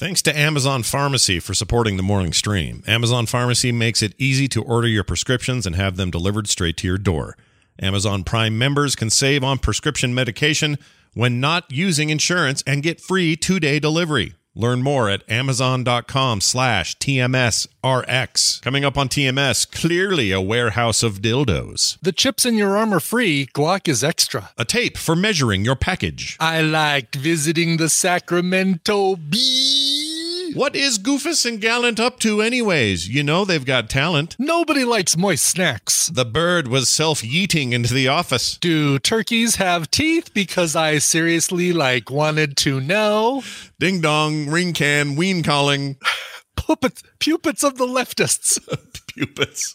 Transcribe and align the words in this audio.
Thanks 0.00 0.22
to 0.22 0.34
Amazon 0.34 0.82
Pharmacy 0.82 1.40
for 1.40 1.52
supporting 1.52 1.98
the 1.98 2.02
morning 2.02 2.32
stream. 2.32 2.82
Amazon 2.86 3.26
Pharmacy 3.26 3.70
makes 3.70 4.00
it 4.00 4.14
easy 4.16 4.48
to 4.48 4.62
order 4.62 4.88
your 4.88 5.04
prescriptions 5.04 5.66
and 5.66 5.76
have 5.76 5.98
them 5.98 6.10
delivered 6.10 6.48
straight 6.48 6.78
to 6.78 6.86
your 6.86 6.96
door. 6.96 7.36
Amazon 7.78 8.24
Prime 8.24 8.56
members 8.56 8.96
can 8.96 9.10
save 9.10 9.44
on 9.44 9.58
prescription 9.58 10.14
medication 10.14 10.78
when 11.12 11.38
not 11.38 11.70
using 11.70 12.08
insurance 12.08 12.62
and 12.66 12.82
get 12.82 12.98
free 12.98 13.36
two-day 13.36 13.78
delivery. 13.78 14.32
Learn 14.54 14.82
more 14.82 15.08
at 15.08 15.28
amazon.com 15.30 16.40
slash 16.40 16.96
TMSRX. 16.98 18.62
Coming 18.62 18.84
up 18.84 18.98
on 18.98 19.08
TMS, 19.08 19.70
clearly 19.70 20.32
a 20.32 20.40
warehouse 20.40 21.02
of 21.02 21.20
dildos. 21.20 21.98
The 22.00 22.12
chips 22.12 22.44
in 22.44 22.54
your 22.56 22.76
arm 22.76 22.92
are 22.92 23.00
free. 23.00 23.46
Guac 23.54 23.88
is 23.88 24.02
extra. 24.02 24.50
A 24.58 24.64
tape 24.64 24.98
for 24.98 25.14
measuring 25.14 25.64
your 25.64 25.76
package. 25.76 26.36
I 26.40 26.62
like 26.62 27.14
visiting 27.14 27.76
the 27.76 27.88
Sacramento 27.88 29.16
Bee. 29.16 30.09
What 30.54 30.74
is 30.74 30.98
Goofus 30.98 31.46
and 31.46 31.60
Gallant 31.60 32.00
up 32.00 32.18
to 32.20 32.42
anyways? 32.42 33.08
You 33.08 33.22
know 33.22 33.44
they've 33.44 33.64
got 33.64 33.88
talent. 33.88 34.36
Nobody 34.38 34.84
likes 34.84 35.16
moist 35.16 35.44
snacks. 35.46 36.08
The 36.08 36.24
bird 36.24 36.66
was 36.68 36.88
self-yeeting 36.88 37.72
into 37.72 37.94
the 37.94 38.08
office. 38.08 38.56
Do 38.56 38.98
turkeys 38.98 39.56
have 39.56 39.90
teeth? 39.90 40.34
Because 40.34 40.74
I 40.74 40.98
seriously 40.98 41.72
like 41.72 42.10
wanted 42.10 42.56
to 42.58 42.80
know. 42.80 43.42
Ding 43.78 44.00
dong, 44.00 44.48
ring 44.48 44.72
can, 44.72 45.14
ween 45.16 45.42
calling. 45.42 45.96
Puppets, 46.56 47.02
puppets 47.20 47.62
of 47.62 47.78
the 47.78 47.86
leftists. 47.86 48.58
Puppets. 49.18 49.74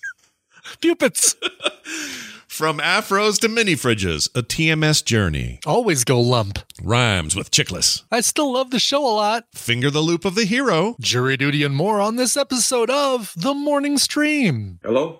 Puppets. 0.82 1.36
From 2.56 2.78
afros 2.78 3.38
to 3.42 3.50
mini 3.50 3.74
fridges, 3.76 4.30
a 4.34 4.42
TMS 4.42 5.04
journey. 5.04 5.60
Always 5.66 6.06
go 6.06 6.22
lump. 6.22 6.60
Rhymes 6.82 7.36
with 7.36 7.52
chickless. 7.52 8.04
I 8.10 8.22
still 8.22 8.54
love 8.54 8.72
the 8.72 8.80
show 8.80 9.06
a 9.06 9.12
lot. 9.12 9.44
Finger 9.54 9.92
the 9.92 10.00
loop 10.00 10.24
of 10.24 10.36
the 10.36 10.46
hero. 10.46 10.96
Jury 11.02 11.36
duty 11.36 11.64
and 11.64 11.76
more 11.76 12.00
on 12.00 12.16
this 12.16 12.38
episode 12.38 12.90
of 12.90 13.34
The 13.36 13.54
Morning 13.54 13.98
Stream. 13.98 14.80
Hello? 14.84 15.20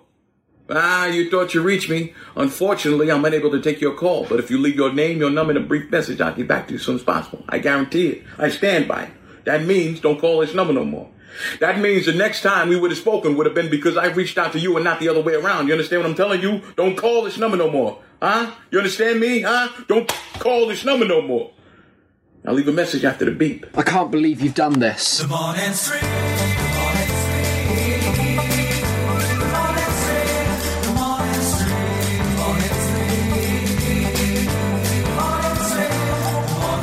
Ah, 0.70 1.04
you 1.08 1.28
thought 1.28 1.52
you 1.52 1.60
reached 1.60 1.90
me. 1.90 2.14
Unfortunately, 2.36 3.10
I'm 3.10 3.26
unable 3.26 3.50
to 3.50 3.60
take 3.60 3.82
your 3.82 3.94
call, 3.94 4.24
but 4.24 4.40
if 4.40 4.50
you 4.50 4.56
leave 4.56 4.76
your 4.76 4.94
name, 4.94 5.18
your 5.18 5.28
number, 5.28 5.52
and 5.52 5.62
a 5.62 5.68
brief 5.68 5.90
message, 5.90 6.22
I'll 6.22 6.34
get 6.34 6.48
back 6.48 6.68
to 6.68 6.72
you 6.72 6.78
as 6.78 6.86
soon 6.86 6.96
as 6.96 7.02
possible. 7.02 7.44
I 7.50 7.58
guarantee 7.58 8.08
it. 8.08 8.24
I 8.38 8.48
stand 8.48 8.88
by 8.88 9.02
it. 9.02 9.10
That 9.44 9.62
means 9.66 10.00
don't 10.00 10.18
call 10.18 10.40
this 10.40 10.54
number 10.54 10.72
no 10.72 10.86
more. 10.86 11.10
That 11.60 11.78
means 11.80 12.06
the 12.06 12.12
next 12.12 12.42
time 12.42 12.68
we 12.68 12.76
would 12.78 12.90
have 12.90 12.98
spoken 12.98 13.36
would 13.36 13.46
have 13.46 13.54
been 13.54 13.70
because 13.70 13.96
I 13.96 14.06
reached 14.06 14.38
out 14.38 14.52
to 14.52 14.58
you 14.58 14.76
and 14.76 14.84
not 14.84 15.00
the 15.00 15.08
other 15.08 15.20
way 15.20 15.34
around. 15.34 15.66
You 15.66 15.72
understand 15.74 16.02
what 16.02 16.08
I'm 16.10 16.16
telling 16.16 16.40
you? 16.42 16.62
Don't 16.76 16.96
call 16.96 17.22
this 17.24 17.38
number 17.38 17.56
no 17.56 17.70
more. 17.70 17.98
Huh? 18.22 18.52
You 18.70 18.78
understand 18.78 19.20
me? 19.20 19.40
Huh? 19.42 19.68
Don't 19.88 20.08
call 20.38 20.66
this 20.66 20.84
number 20.84 21.06
no 21.06 21.20
more. 21.22 21.52
I'll 22.46 22.54
leave 22.54 22.68
a 22.68 22.72
message 22.72 23.04
after 23.04 23.24
the 23.24 23.32
beep. 23.32 23.66
I 23.76 23.82
can't 23.82 24.10
believe 24.10 24.40
you've 24.40 24.54
done 24.54 24.78
this. 24.78 25.18
The 25.18 25.26
morning 25.28 25.72
stream. 25.72 26.00
The 26.00 26.08
morning 26.76 27.08
stream. 27.08 27.76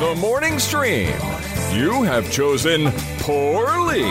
The 0.00 0.14
morning 0.20 0.58
stream. 0.58 1.33
You 1.74 2.04
have 2.04 2.30
chosen 2.30 2.92
poorly. 3.18 4.02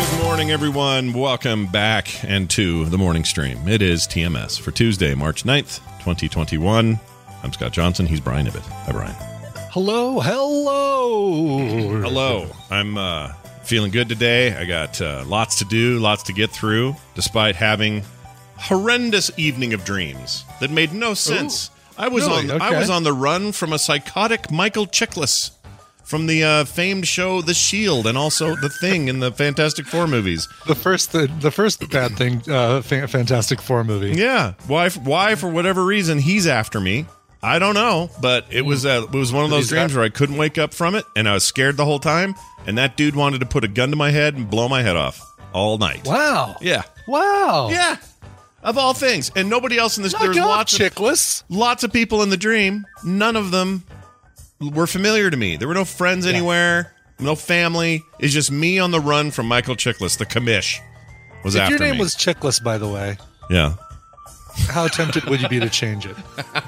Good 0.00 0.20
morning, 0.20 0.50
everyone. 0.50 1.12
Welcome 1.12 1.66
back 1.66 2.24
and 2.24 2.50
to 2.50 2.86
the 2.86 2.98
morning 2.98 3.24
stream. 3.24 3.68
It 3.68 3.82
is 3.82 4.08
TMS 4.08 4.60
for 4.60 4.72
Tuesday, 4.72 5.14
March 5.14 5.44
9th, 5.44 5.78
2021. 6.00 6.98
I'm 7.44 7.52
Scott 7.52 7.70
Johnson. 7.70 8.06
He's 8.06 8.18
Brian 8.18 8.48
Ibbott. 8.48 8.64
Hi, 8.64 8.90
Brian. 8.90 9.14
Hello, 9.70 10.18
hello. 10.18 12.00
Hello. 12.00 12.48
I'm 12.68 12.98
uh, 12.98 13.32
feeling 13.62 13.92
good 13.92 14.08
today. 14.08 14.56
I 14.56 14.64
got 14.64 15.00
uh, 15.00 15.22
lots 15.24 15.60
to 15.60 15.64
do, 15.64 16.00
lots 16.00 16.24
to 16.24 16.32
get 16.32 16.50
through, 16.50 16.96
despite 17.14 17.54
having 17.54 18.02
horrendous 18.62 19.30
evening 19.36 19.72
of 19.74 19.84
dreams 19.84 20.44
that 20.60 20.70
made 20.70 20.92
no 20.92 21.14
sense. 21.14 21.70
I 21.98 22.08
was 22.08 22.26
Really? 22.26 22.50
on 22.50 22.62
I 22.62 22.78
was 22.78 22.88
on 22.90 23.02
the 23.02 23.12
run 23.12 23.52
from 23.52 23.72
a 23.72 23.78
psychotic 23.78 24.50
Michael 24.50 24.86
Chiklis 24.86 25.50
from 26.04 26.26
the 26.26 26.42
uh, 26.44 26.64
famed 26.64 27.06
show 27.06 27.42
The 27.42 27.54
Shield 27.54 28.06
and 28.06 28.16
also 28.18 28.56
The 28.56 28.68
Thing 28.68 29.08
in 29.08 29.20
the 29.20 29.30
Fantastic 29.32 29.86
Four 29.86 30.06
movies. 30.06 30.48
The 30.66 30.74
first, 30.74 31.12
the, 31.12 31.26
the 31.40 31.50
first 31.50 31.88
bad 31.90 32.16
thing, 32.16 32.42
uh, 32.50 32.82
Fa- 32.82 33.08
Fantastic 33.08 33.60
Four 33.60 33.84
movie. 33.84 34.12
Yeah, 34.18 34.54
why? 34.66 34.90
Why 34.90 35.34
for 35.34 35.48
whatever 35.48 35.84
reason 35.84 36.18
he's 36.18 36.46
after 36.46 36.80
me? 36.80 37.06
I 37.42 37.58
don't 37.58 37.74
know, 37.74 38.08
but 38.20 38.46
it 38.50 38.62
was 38.62 38.86
uh, 38.86 39.06
it 39.12 39.16
was 39.16 39.32
one 39.32 39.44
of 39.44 39.50
those 39.50 39.68
dreams 39.68 39.94
where 39.94 40.04
I 40.04 40.08
couldn't 40.10 40.36
wake 40.36 40.58
up 40.58 40.72
from 40.72 40.94
it, 40.94 41.04
and 41.16 41.28
I 41.28 41.34
was 41.34 41.44
scared 41.44 41.76
the 41.76 41.84
whole 41.84 41.98
time. 41.98 42.34
And 42.66 42.78
that 42.78 42.96
dude 42.96 43.16
wanted 43.16 43.40
to 43.40 43.46
put 43.46 43.64
a 43.64 43.68
gun 43.68 43.90
to 43.90 43.96
my 43.96 44.12
head 44.12 44.34
and 44.36 44.48
blow 44.48 44.68
my 44.68 44.82
head 44.82 44.94
off 44.96 45.20
all 45.52 45.78
night. 45.78 46.06
Wow. 46.06 46.56
Yeah, 46.60 46.82
Wow. 47.08 47.68
yeah. 47.70 47.96
Of 48.62 48.78
all 48.78 48.94
things, 48.94 49.32
and 49.34 49.50
nobody 49.50 49.76
else 49.76 49.96
in 49.96 50.04
this. 50.04 50.12
Knock 50.12 50.22
there's 50.22 50.38
off, 50.38 50.46
lots 50.46 50.80
of 50.80 51.44
lots 51.48 51.82
of 51.82 51.92
people 51.92 52.22
in 52.22 52.30
the 52.30 52.36
dream. 52.36 52.86
None 53.04 53.34
of 53.34 53.50
them 53.50 53.84
were 54.60 54.86
familiar 54.86 55.30
to 55.30 55.36
me. 55.36 55.56
There 55.56 55.66
were 55.66 55.74
no 55.74 55.84
friends 55.84 56.26
anywhere, 56.26 56.92
no 57.18 57.34
family. 57.34 58.02
It's 58.20 58.32
just 58.32 58.52
me 58.52 58.78
on 58.78 58.92
the 58.92 59.00
run 59.00 59.32
from 59.32 59.46
Michael 59.46 59.74
Chiklis. 59.74 60.16
the 60.16 60.26
commish. 60.26 60.78
Was 61.44 61.56
If 61.56 61.62
after 61.62 61.72
your 61.72 61.80
name 61.80 61.94
me. 61.94 62.00
was 62.00 62.14
Chickless, 62.14 62.62
by 62.62 62.78
the 62.78 62.86
way, 62.86 63.16
yeah. 63.50 63.74
how 64.68 64.86
tempted 64.86 65.24
would 65.24 65.40
you 65.40 65.48
be 65.48 65.58
to 65.58 65.68
change 65.68 66.06
it? 66.06 66.16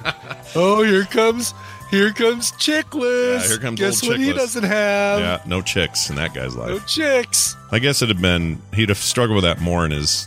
oh, 0.56 0.82
here 0.82 1.04
comes, 1.04 1.54
here 1.92 2.12
comes 2.12 2.50
Chickless. 2.52 3.42
Yeah, 3.42 3.48
here 3.48 3.58
comes 3.58 3.78
Guess 3.78 4.04
what 4.04 4.18
he 4.18 4.32
doesn't 4.32 4.64
have? 4.64 5.20
Yeah, 5.20 5.42
no 5.46 5.62
chicks 5.62 6.10
in 6.10 6.16
that 6.16 6.34
guy's 6.34 6.56
life. 6.56 6.70
No 6.70 6.78
chicks. 6.80 7.54
I 7.70 7.78
guess 7.78 8.02
it'd 8.02 8.16
have 8.16 8.22
been 8.22 8.60
he'd 8.72 8.88
have 8.88 8.98
struggled 8.98 9.36
with 9.36 9.44
that 9.44 9.60
more 9.60 9.84
in 9.84 9.92
his 9.92 10.26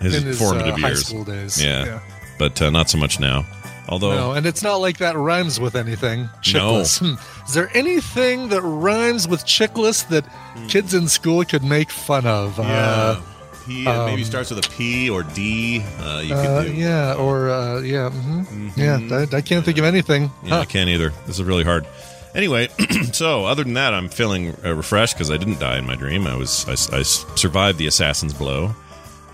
his, 0.00 0.14
In 0.16 0.24
his, 0.26 0.38
formative 0.38 0.74
uh, 0.74 0.78
high 0.78 0.88
years. 0.88 1.06
school 1.06 1.24
days. 1.24 1.62
Yeah, 1.62 1.84
Yeah. 1.84 2.00
but 2.38 2.60
uh, 2.60 2.70
not 2.70 2.88
so 2.90 2.98
much 2.98 3.18
now. 3.20 3.44
Although 3.88 4.14
No, 4.16 4.32
and 4.32 4.46
it's 4.46 4.62
not 4.64 4.76
like 4.76 4.98
that 4.98 5.16
rhymes 5.16 5.60
with 5.60 5.76
anything. 5.76 6.28
Chickless. 6.42 6.98
Hmm. 6.98 7.14
Is 7.46 7.54
there 7.54 7.70
anything 7.74 8.48
that 8.48 8.60
rhymes 8.62 9.28
with 9.28 9.44
chickless 9.44 10.08
that 10.08 10.24
kids 10.68 10.92
in 10.92 11.06
school 11.06 11.44
could 11.44 11.62
make 11.62 11.90
fun 11.90 12.26
of? 12.26 12.58
Yeah, 12.58 12.64
Uh, 12.64 13.20
P 13.64 13.86
uh, 13.86 14.06
maybe 14.06 14.22
um, 14.22 14.26
starts 14.26 14.50
with 14.50 14.64
a 14.66 14.68
P 14.70 15.08
or 15.08 15.22
D. 15.22 15.84
Uh, 16.00 16.20
you 16.24 16.34
uh, 16.34 16.62
could 16.64 16.72
do. 16.72 16.74
yeah, 16.74 17.14
or 17.14 17.48
uh, 17.50 17.80
yeah, 17.80 18.10
hmm 18.10 18.70
yeah. 18.76 18.98
I, 19.32 19.36
I 19.36 19.40
can't 19.40 19.64
think 19.64 19.78
of 19.78 19.84
anything. 19.84 20.30
Yeah, 20.44 20.58
I 20.60 20.64
can't 20.64 20.88
either. 20.90 21.10
This 21.26 21.36
is 21.38 21.44
really 21.44 21.64
hard. 21.64 21.86
Anyway, 22.34 22.68
so 23.12 23.44
other 23.46 23.62
than 23.64 23.74
that, 23.74 23.94
I'm 23.94 24.08
feeling 24.08 24.56
uh, 24.64 24.74
refreshed 24.74 25.14
because 25.14 25.30
I 25.30 25.36
didn't 25.36 25.58
die 25.60 25.78
in 25.78 25.86
my 25.86 25.94
dream. 25.94 26.26
I 26.26 26.34
was 26.36 26.66
I, 26.68 26.98
I 26.98 27.02
survived 27.02 27.78
the 27.78 27.86
assassin's 27.86 28.34
blow, 28.34 28.74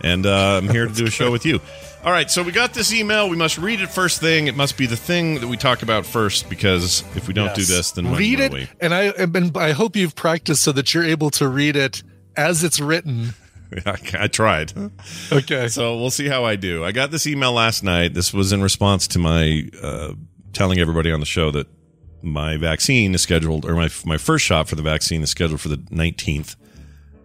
and 0.02 0.26
uh, 0.26 0.58
I'm 0.58 0.68
here 0.68 0.86
to 0.86 0.92
do 0.92 1.06
a 1.06 1.10
show 1.10 1.30
with 1.30 1.46
you. 1.46 1.60
All 2.04 2.10
right, 2.10 2.28
so 2.28 2.42
we 2.42 2.50
got 2.50 2.74
this 2.74 2.92
email. 2.92 3.28
We 3.28 3.36
must 3.36 3.58
read 3.58 3.80
it 3.80 3.88
first 3.88 4.20
thing. 4.20 4.48
It 4.48 4.56
must 4.56 4.76
be 4.76 4.86
the 4.86 4.96
thing 4.96 5.36
that 5.40 5.46
we 5.46 5.56
talk 5.56 5.82
about 5.82 6.04
first 6.04 6.50
because 6.50 7.04
if 7.14 7.28
we 7.28 7.34
don't 7.34 7.54
do 7.54 7.64
this, 7.64 7.92
then 7.92 8.06
when 8.10 8.18
read 8.18 8.40
it, 8.40 8.52
we? 8.52 8.68
and 8.80 8.92
I 8.92 9.04
and 9.10 9.56
I 9.56 9.70
hope 9.70 9.94
you've 9.94 10.16
practiced 10.16 10.64
so 10.64 10.72
that 10.72 10.92
you're 10.94 11.04
able 11.04 11.30
to 11.30 11.46
read 11.48 11.76
it 11.76 12.02
as 12.36 12.64
it's 12.64 12.80
written. 12.80 13.34
I, 13.86 13.96
I 14.18 14.26
tried. 14.26 14.72
Okay. 15.30 15.68
So 15.68 15.96
we'll 15.96 16.10
see 16.10 16.26
how 16.26 16.44
I 16.44 16.56
do. 16.56 16.84
I 16.84 16.92
got 16.92 17.10
this 17.10 17.26
email 17.26 17.52
last 17.52 17.82
night. 17.84 18.14
This 18.14 18.34
was 18.34 18.52
in 18.52 18.62
response 18.62 19.06
to 19.08 19.18
my 19.18 19.68
uh, 19.80 20.14
telling 20.52 20.78
everybody 20.78 21.12
on 21.12 21.20
the 21.20 21.26
show 21.26 21.50
that 21.52 21.68
my 22.20 22.56
vaccine 22.56 23.14
is 23.14 23.22
scheduled, 23.22 23.64
or 23.64 23.74
my 23.74 23.88
my 24.04 24.16
first 24.16 24.44
shot 24.44 24.68
for 24.68 24.74
the 24.74 24.82
vaccine 24.82 25.22
is 25.22 25.30
scheduled 25.30 25.60
for 25.60 25.68
the 25.68 25.76
19th, 25.76 26.56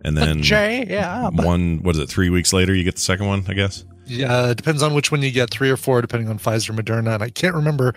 and 0.03 0.17
then 0.17 0.39
yeah. 0.39 1.29
one 1.29 1.79
what 1.83 1.95
is 1.95 1.99
it? 1.99 2.09
Three 2.09 2.29
weeks 2.29 2.53
later, 2.53 2.73
you 2.73 2.83
get 2.83 2.95
the 2.95 3.01
second 3.01 3.27
one, 3.27 3.43
I 3.47 3.53
guess. 3.53 3.85
Yeah, 4.05 4.51
it 4.51 4.57
depends 4.57 4.81
on 4.81 4.93
which 4.93 5.11
one 5.11 5.21
you 5.21 5.31
get, 5.31 5.49
three 5.49 5.69
or 5.69 5.77
four, 5.77 6.01
depending 6.01 6.29
on 6.29 6.39
Pfizer, 6.39 6.77
Moderna, 6.77 7.15
and 7.15 7.23
I 7.23 7.29
can't 7.29 7.55
remember 7.55 7.93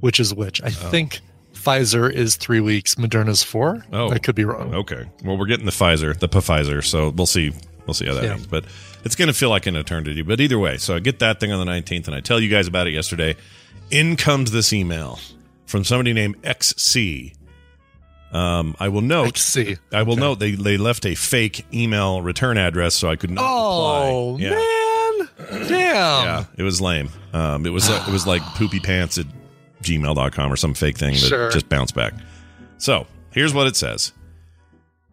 which 0.00 0.18
is 0.18 0.34
which. 0.34 0.62
I 0.62 0.66
oh. 0.66 0.70
think 0.70 1.20
Pfizer 1.54 2.12
is 2.12 2.36
three 2.36 2.60
weeks, 2.60 2.96
Moderna's 2.96 3.42
four. 3.42 3.84
Oh. 3.92 4.10
I 4.10 4.18
could 4.18 4.34
be 4.34 4.44
wrong. 4.44 4.74
Okay. 4.74 5.04
Well, 5.24 5.38
we're 5.38 5.46
getting 5.46 5.66
the 5.66 5.72
Pfizer, 5.72 6.18
the 6.18 6.28
Pfizer, 6.28 6.84
so 6.84 7.10
we'll 7.10 7.26
see. 7.26 7.52
We'll 7.86 7.94
see 7.94 8.06
how 8.06 8.14
that 8.14 8.24
Yeah. 8.24 8.36
is. 8.36 8.46
But 8.46 8.64
it's 9.04 9.14
going 9.14 9.28
to 9.28 9.34
feel 9.34 9.50
like 9.50 9.66
an 9.66 9.76
eternity. 9.76 10.22
But 10.22 10.40
either 10.40 10.58
way, 10.58 10.76
so 10.78 10.96
I 10.96 10.98
get 11.00 11.18
that 11.18 11.40
thing 11.40 11.52
on 11.52 11.64
the 11.64 11.70
19th, 11.70 12.06
and 12.06 12.14
I 12.14 12.20
tell 12.20 12.40
you 12.40 12.48
guys 12.48 12.66
about 12.66 12.86
it 12.86 12.92
yesterday. 12.92 13.36
In 13.90 14.16
comes 14.16 14.50
this 14.52 14.72
email 14.72 15.18
from 15.66 15.84
somebody 15.84 16.12
named 16.12 16.36
XC. 16.44 17.34
Um, 18.32 18.74
I 18.80 18.88
will 18.88 19.02
note. 19.02 19.26
XC. 19.28 19.76
I 19.92 20.02
will 20.04 20.16
note 20.16 20.38
they 20.38 20.52
they 20.52 20.78
left 20.78 21.04
a 21.04 21.14
fake 21.14 21.66
email 21.74 22.22
return 22.22 22.56
address, 22.56 22.94
so 22.94 23.10
I 23.10 23.16
could 23.16 23.30
not 23.30 23.44
Oh 23.46 24.38
reply. 24.38 24.48
Yeah. 24.48 24.56
man, 25.50 25.68
damn. 25.68 26.24
Yeah, 26.24 26.44
it 26.56 26.62
was 26.62 26.80
lame. 26.80 27.10
Um, 27.34 27.66
it 27.66 27.70
was 27.70 27.90
uh, 27.90 28.02
it 28.08 28.10
was 28.10 28.26
like 28.26 28.40
poopy 28.56 28.80
pants 28.80 29.18
at 29.18 29.26
gmail.com 29.82 30.50
or 30.52 30.56
some 30.56 30.72
fake 30.74 30.96
thing 30.96 31.12
that 31.14 31.18
Sure. 31.20 31.50
just 31.50 31.68
bounced 31.68 31.94
back. 31.94 32.14
So 32.78 33.06
here's 33.32 33.52
what 33.52 33.66
it 33.66 33.76
says 33.76 34.12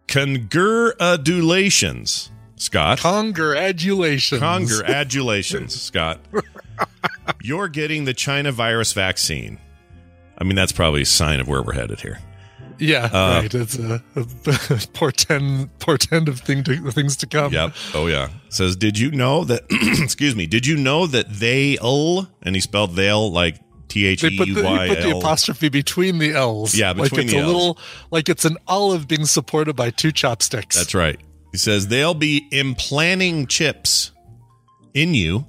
Congratulations, 0.06 2.30
Scott. 2.56 3.00
Congratulations. 3.00 4.40
Congratulations, 4.40 5.80
Scott. 5.82 6.20
You're 7.42 7.68
getting 7.68 8.04
the 8.04 8.14
China 8.14 8.52
virus 8.52 8.92
vaccine. 8.92 9.58
I 10.38 10.44
mean, 10.44 10.54
that's 10.56 10.72
probably 10.72 11.02
a 11.02 11.06
sign 11.06 11.40
of 11.40 11.48
where 11.48 11.62
we're 11.62 11.72
headed 11.74 12.00
here. 12.00 12.20
Yeah, 12.80 13.04
Uh, 13.12 13.40
right. 13.42 13.54
It's 13.54 13.78
a, 13.78 14.02
a 14.16 14.24
portend 14.94 15.78
portend 15.78 16.28
of 16.28 16.40
thing 16.40 16.64
to, 16.64 16.90
things 16.90 17.16
to 17.18 17.26
come. 17.26 17.52
Yep. 17.52 17.74
Oh 17.94 18.06
yeah. 18.06 18.30
Says, 18.48 18.74
did 18.76 18.98
you 18.98 19.10
know 19.10 19.44
that? 19.44 19.64
excuse 20.02 20.34
me. 20.34 20.46
Did 20.46 20.66
you 20.66 20.76
know 20.76 21.06
that 21.06 21.28
they'll 21.30 22.28
and 22.42 22.54
he 22.54 22.60
spelled 22.60 22.96
they'll 22.96 23.30
like 23.30 23.58
T 23.88 24.06
H 24.06 24.22
They 24.22 24.28
E 24.28 24.38
put, 24.38 24.44
the, 24.46 24.54
U 24.60 24.64
Y 24.64 24.88
they 24.88 24.94
the 25.02 25.08
L. 25.10 25.18
apostrophe 25.18 25.68
between 25.68 26.18
the 26.18 26.32
L's. 26.32 26.74
Yeah, 26.76 26.92
like 26.92 27.12
it's 27.12 27.32
the 27.32 27.36
a 27.36 27.40
Ls. 27.40 27.46
little, 27.46 27.78
like 28.10 28.28
it's 28.28 28.44
an 28.44 28.56
olive 28.66 29.06
being 29.08 29.26
supported 29.26 29.74
by 29.76 29.90
two 29.90 30.12
chopsticks. 30.12 30.76
That's 30.76 30.94
right. 30.94 31.20
He 31.52 31.58
says 31.58 31.88
they'll 31.88 32.14
be 32.14 32.46
implanting 32.52 33.46
chips 33.48 34.12
in 34.94 35.14
you 35.14 35.46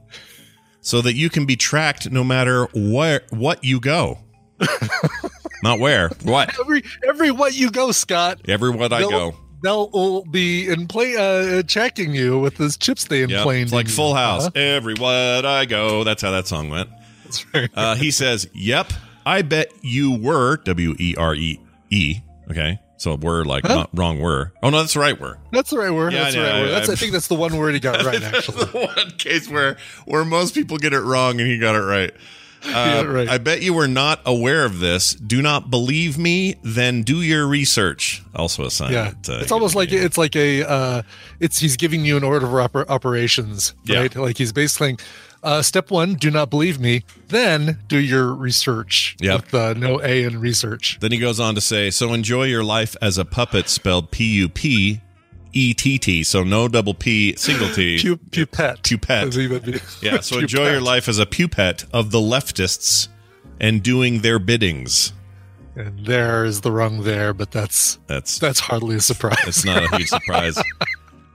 so 0.82 1.02
that 1.02 1.14
you 1.14 1.30
can 1.30 1.46
be 1.46 1.56
tracked 1.56 2.10
no 2.12 2.24
matter 2.24 2.68
where 2.74 3.22
what 3.30 3.64
you 3.64 3.80
go. 3.80 4.18
Not 5.64 5.80
where. 5.80 6.10
What? 6.24 6.58
Every 6.60 6.84
every 7.08 7.32
what 7.32 7.54
you 7.54 7.72
go, 7.72 7.92
Scott. 7.92 8.40
Everywhere 8.48 8.90
I 8.92 9.02
go. 9.02 9.36
They'll 9.64 10.24
be 10.26 10.68
in 10.70 10.88
play 10.88 11.16
uh, 11.16 11.62
checking 11.64 12.16
you 12.16 12.40
with 12.40 12.58
those 12.58 12.78
chips 12.78 13.06
they 13.06 13.20
Yep. 13.22 13.30
implanted. 13.30 13.64
It's 13.64 13.74
like 13.74 13.88
you. 13.88 13.94
Full 13.94 14.16
House. 14.16 14.48
Uh-huh. 14.48 14.60
Everywhere 14.60 15.46
I 15.46 15.66
go. 15.66 16.04
That's 16.04 16.22
how 16.24 16.32
that 16.32 16.48
song 16.48 16.70
went. 16.72 16.90
That's 17.26 17.46
right. 17.54 17.70
Uh, 17.76 17.94
he 17.96 18.10
says, 18.10 18.48
"Yep, 18.56 18.92
I 19.26 19.44
bet 19.44 19.72
you 19.84 20.18
were 20.20 20.58
W 20.58 20.96
E 20.98 21.14
R 21.16 21.36
E 21.36 21.60
E." 21.92 22.22
Okay, 22.50 22.80
so 22.98 23.16
were 23.16 23.46
like 23.46 23.66
Huh? 23.68 23.76
not 23.76 23.90
wrong 23.94 24.20
were. 24.20 24.52
Oh 24.64 24.72
no, 24.72 24.80
that's 24.80 24.96
the 24.96 25.00
right 25.00 25.18
were. 25.20 25.38
That's 25.52 25.70
the 25.70 25.78
right 25.78 25.92
word. 25.92 26.12
Yeah, 26.14 26.24
that's 26.24 26.36
I 26.36 26.40
the 26.40 26.46
right 26.46 26.62
word. 26.64 26.72
That's, 26.72 26.90
I, 26.90 26.94
I- 26.94 26.96
think 26.96 27.12
that's 27.14 27.28
the 27.28 27.36
one 27.36 27.56
word 27.56 27.76
he 27.76 27.80
got 27.80 28.04
right. 28.06 28.22
Actually, 28.24 28.66
the 28.66 28.92
one 28.96 29.12
case 29.20 29.48
where 29.48 29.78
where 30.06 30.26
most 30.26 30.56
people 30.56 30.80
get 30.80 30.94
it 30.94 31.02
wrong 31.02 31.40
and 31.40 31.48
he 31.48 31.60
got 31.60 31.76
it 31.76 31.84
right. 31.86 32.12
Uh, 32.66 32.70
Yeah, 32.72 33.02
right. 33.04 33.28
I 33.30 33.38
bet 33.40 33.62
you 33.64 33.74
were 33.74 33.88
not 33.88 34.22
aware 34.26 34.66
of 34.66 34.80
this. 34.80 35.14
Do 35.16 35.42
not 35.42 35.70
believe 35.72 36.18
me? 36.18 36.56
Then 36.64 37.02
do 37.02 37.22
your 37.22 37.48
research. 37.48 38.22
Also 38.36 38.64
a 38.66 38.72
sign. 38.72 38.94
yeah. 38.94 39.12
that, 39.24 39.30
uh, 39.30 39.40
it's 39.42 39.52
almost 39.52 39.76
like 39.76 39.92
it's 39.92 40.18
like 40.18 40.36
a 40.36 40.64
uh, 40.64 41.02
it's 41.40 41.58
he's 41.60 41.76
giving 41.76 42.06
you 42.06 42.18
an 42.18 42.24
order 42.24 42.46
of 42.46 42.52
oper- 42.72 42.88
operations, 42.88 43.74
Yeah. 43.84 44.02
right? 44.02 44.16
Like 44.16 44.38
he's 44.38 44.54
basically 44.54 44.98
uh, 45.44 45.64
step 45.64 45.90
one: 45.90 46.14
do 46.14 46.30
not 46.30 46.50
believe 46.52 46.80
me. 46.80 47.04
Then 47.30 47.80
do 47.88 47.98
your 48.00 48.32
research. 48.34 49.18
Yep. 49.20 49.42
With 49.46 49.54
uh, 49.56 49.74
no 49.74 50.00
A 50.04 50.24
in 50.24 50.40
research. 50.40 51.00
Then 51.02 51.12
he 51.12 51.18
goes 51.18 51.40
on 51.40 51.56
to 51.56 51.62
say, 51.62 51.90
"So 51.90 52.14
enjoy 52.14 52.44
your 52.44 52.64
life 52.64 52.96
as 53.02 53.18
a 53.18 53.26
puppet, 53.26 53.70
spelled 53.70 54.12
P 54.12 54.24
U 54.36 54.50
P 54.50 55.02
E 55.54 55.74
T 55.74 55.98
T. 56.00 56.24
So 56.24 56.44
no 56.44 56.68
double 56.68 56.94
P, 56.94 57.36
single 57.36 57.70
T. 57.70 58.00
Pu- 58.02 58.18
pupette. 58.18 58.84
Pupette. 58.84 59.28
As 59.28 59.36
he 59.36 59.48
would 59.48 59.64
be. 59.66 59.80
Yeah. 60.02 60.20
So 60.22 60.40
enjoy 60.40 60.72
your 60.72 60.82
life 60.82 61.08
as 61.10 61.20
a 61.20 61.26
pupette 61.26 61.86
of 61.94 62.12
the 62.12 62.20
leftists 62.20 63.08
and 63.60 63.84
doing 63.84 64.22
their 64.22 64.40
biddings. 64.40 65.14
And 65.76 66.06
there 66.06 66.44
is 66.44 66.62
the 66.62 66.72
rung 66.72 67.04
there, 67.04 67.34
but 67.34 67.52
that's 67.52 67.98
That's 68.08 68.40
that's 68.40 68.60
hardly 68.60 68.96
a 68.98 69.00
surprise. 69.02 69.38
It's 69.48 69.64
not 69.66 69.84
a 69.84 69.98
huge 69.98 70.10
surprise. 70.18 70.62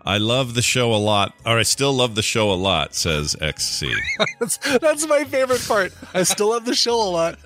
I 0.04 0.18
love 0.18 0.54
the 0.54 0.62
show 0.62 0.94
a 0.94 0.96
lot, 0.96 1.34
or 1.44 1.58
I 1.58 1.62
still 1.62 1.92
love 1.92 2.14
the 2.14 2.22
show 2.22 2.52
a 2.52 2.54
lot, 2.54 2.94
says 2.94 3.34
XC. 3.40 3.92
that's, 4.38 4.56
that's 4.78 5.06
my 5.08 5.24
favorite 5.24 5.66
part. 5.66 5.92
I 6.14 6.22
still 6.22 6.50
love 6.50 6.64
the 6.64 6.74
show 6.74 6.94
a 6.94 7.10
lot. 7.10 7.38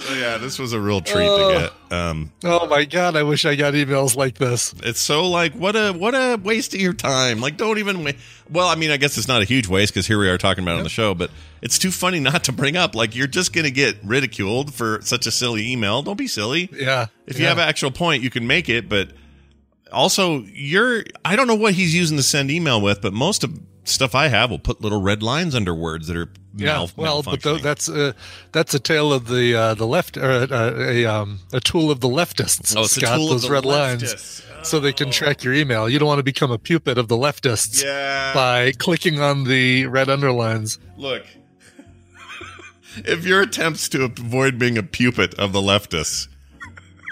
So 0.00 0.14
yeah, 0.14 0.38
this 0.38 0.58
was 0.60 0.72
a 0.72 0.80
real 0.80 1.00
treat 1.00 1.26
Oh. 1.26 1.52
to 1.52 1.58
get. 1.90 1.98
Um, 1.98 2.32
Oh 2.44 2.66
my 2.68 2.84
god, 2.84 3.16
I 3.16 3.24
wish 3.24 3.44
I 3.44 3.56
got 3.56 3.74
emails 3.74 4.14
like 4.16 4.34
this. 4.38 4.72
it's 4.84 5.00
so 5.00 5.28
like 5.28 5.54
what 5.54 5.74
a 5.74 5.92
what 5.92 6.14
a 6.14 6.36
waste 6.42 6.72
of 6.74 6.80
your 6.80 6.92
time. 6.92 7.40
Like 7.40 7.56
don't 7.56 7.78
even. 7.78 8.04
Wa- 8.04 8.12
well, 8.50 8.68
I 8.68 8.76
mean, 8.76 8.90
I 8.92 8.96
guess 8.96 9.18
it's 9.18 9.26
not 9.28 9.42
a 9.42 9.44
huge 9.44 9.66
waste 9.66 9.92
because 9.92 10.06
here 10.06 10.18
we 10.18 10.28
are 10.28 10.38
talking 10.38 10.62
about 10.62 10.76
it 10.76 10.78
on 10.78 10.84
the 10.84 10.88
show, 10.88 11.14
but 11.14 11.30
it's 11.62 11.78
too 11.78 11.90
funny 11.90 12.20
not 12.20 12.44
to 12.44 12.52
bring 12.52 12.76
up. 12.76 12.94
Like 12.94 13.16
you're 13.16 13.26
just 13.26 13.52
gonna 13.52 13.70
get 13.70 13.96
ridiculed 14.04 14.72
for 14.72 15.00
such 15.02 15.26
a 15.26 15.30
silly 15.32 15.70
email. 15.72 16.02
Don't 16.02 16.16
be 16.16 16.28
silly. 16.28 16.70
Yeah. 16.72 17.06
If 17.26 17.40
you 17.40 17.46
have 17.46 17.58
an 17.58 17.68
actual 17.68 17.90
point, 17.90 18.22
you 18.22 18.30
can 18.30 18.46
make 18.46 18.68
it, 18.68 18.88
but 18.88 19.10
also 19.92 20.44
you're 20.52 21.04
I 21.24 21.34
don't 21.36 21.46
know 21.46 21.54
what 21.56 21.74
he's 21.74 21.94
using 21.94 22.16
to 22.18 22.22
send 22.22 22.50
email 22.50 22.80
with, 22.80 23.00
but 23.02 23.12
most 23.12 23.42
of 23.44 23.58
stuff 23.88 24.14
I 24.14 24.28
have 24.28 24.50
will 24.50 24.58
put 24.58 24.80
little 24.80 25.00
red 25.00 25.22
lines 25.22 25.54
under 25.54 25.74
words 25.74 26.06
that 26.08 26.16
are 26.16 26.28
yeah, 26.54 26.74
mal- 26.74 26.90
well, 26.96 27.22
but 27.22 27.40
malfunctioning. 27.40 27.62
that's 27.62 27.88
uh, 27.88 28.12
that's 28.52 28.74
a 28.74 28.80
tale 28.80 29.12
of 29.12 29.28
the 29.28 29.54
uh, 29.54 29.74
the 29.74 29.86
left, 29.86 30.16
or 30.16 30.30
uh, 30.30 30.72
a 30.76 31.04
um, 31.06 31.40
a 31.52 31.60
tool 31.60 31.90
of 31.90 32.00
the 32.00 32.08
leftists. 32.08 32.74
Oh, 32.76 32.82
it's 32.82 32.96
a 32.96 33.00
Scott, 33.00 33.18
those 33.18 33.48
red 33.48 33.64
leftists. 33.64 34.46
lines, 34.48 34.68
so 34.68 34.80
they 34.80 34.92
can 34.92 35.10
track 35.10 35.44
your 35.44 35.54
email. 35.54 35.88
You 35.88 35.98
don't 35.98 36.08
want 36.08 36.18
to 36.18 36.24
become 36.24 36.50
a 36.50 36.58
puppet 36.58 36.98
of 36.98 37.08
the 37.08 37.16
leftists 37.16 37.82
yeah. 37.82 38.32
by 38.34 38.72
clicking 38.72 39.20
on 39.20 39.44
the 39.44 39.86
red 39.86 40.08
underlines. 40.08 40.78
Look, 40.96 41.24
if 42.96 43.24
your 43.24 43.42
attempts 43.42 43.88
to 43.90 44.04
avoid 44.04 44.58
being 44.58 44.78
a 44.78 44.82
puppet 44.82 45.34
of 45.34 45.52
the 45.52 45.60
leftists, 45.60 46.28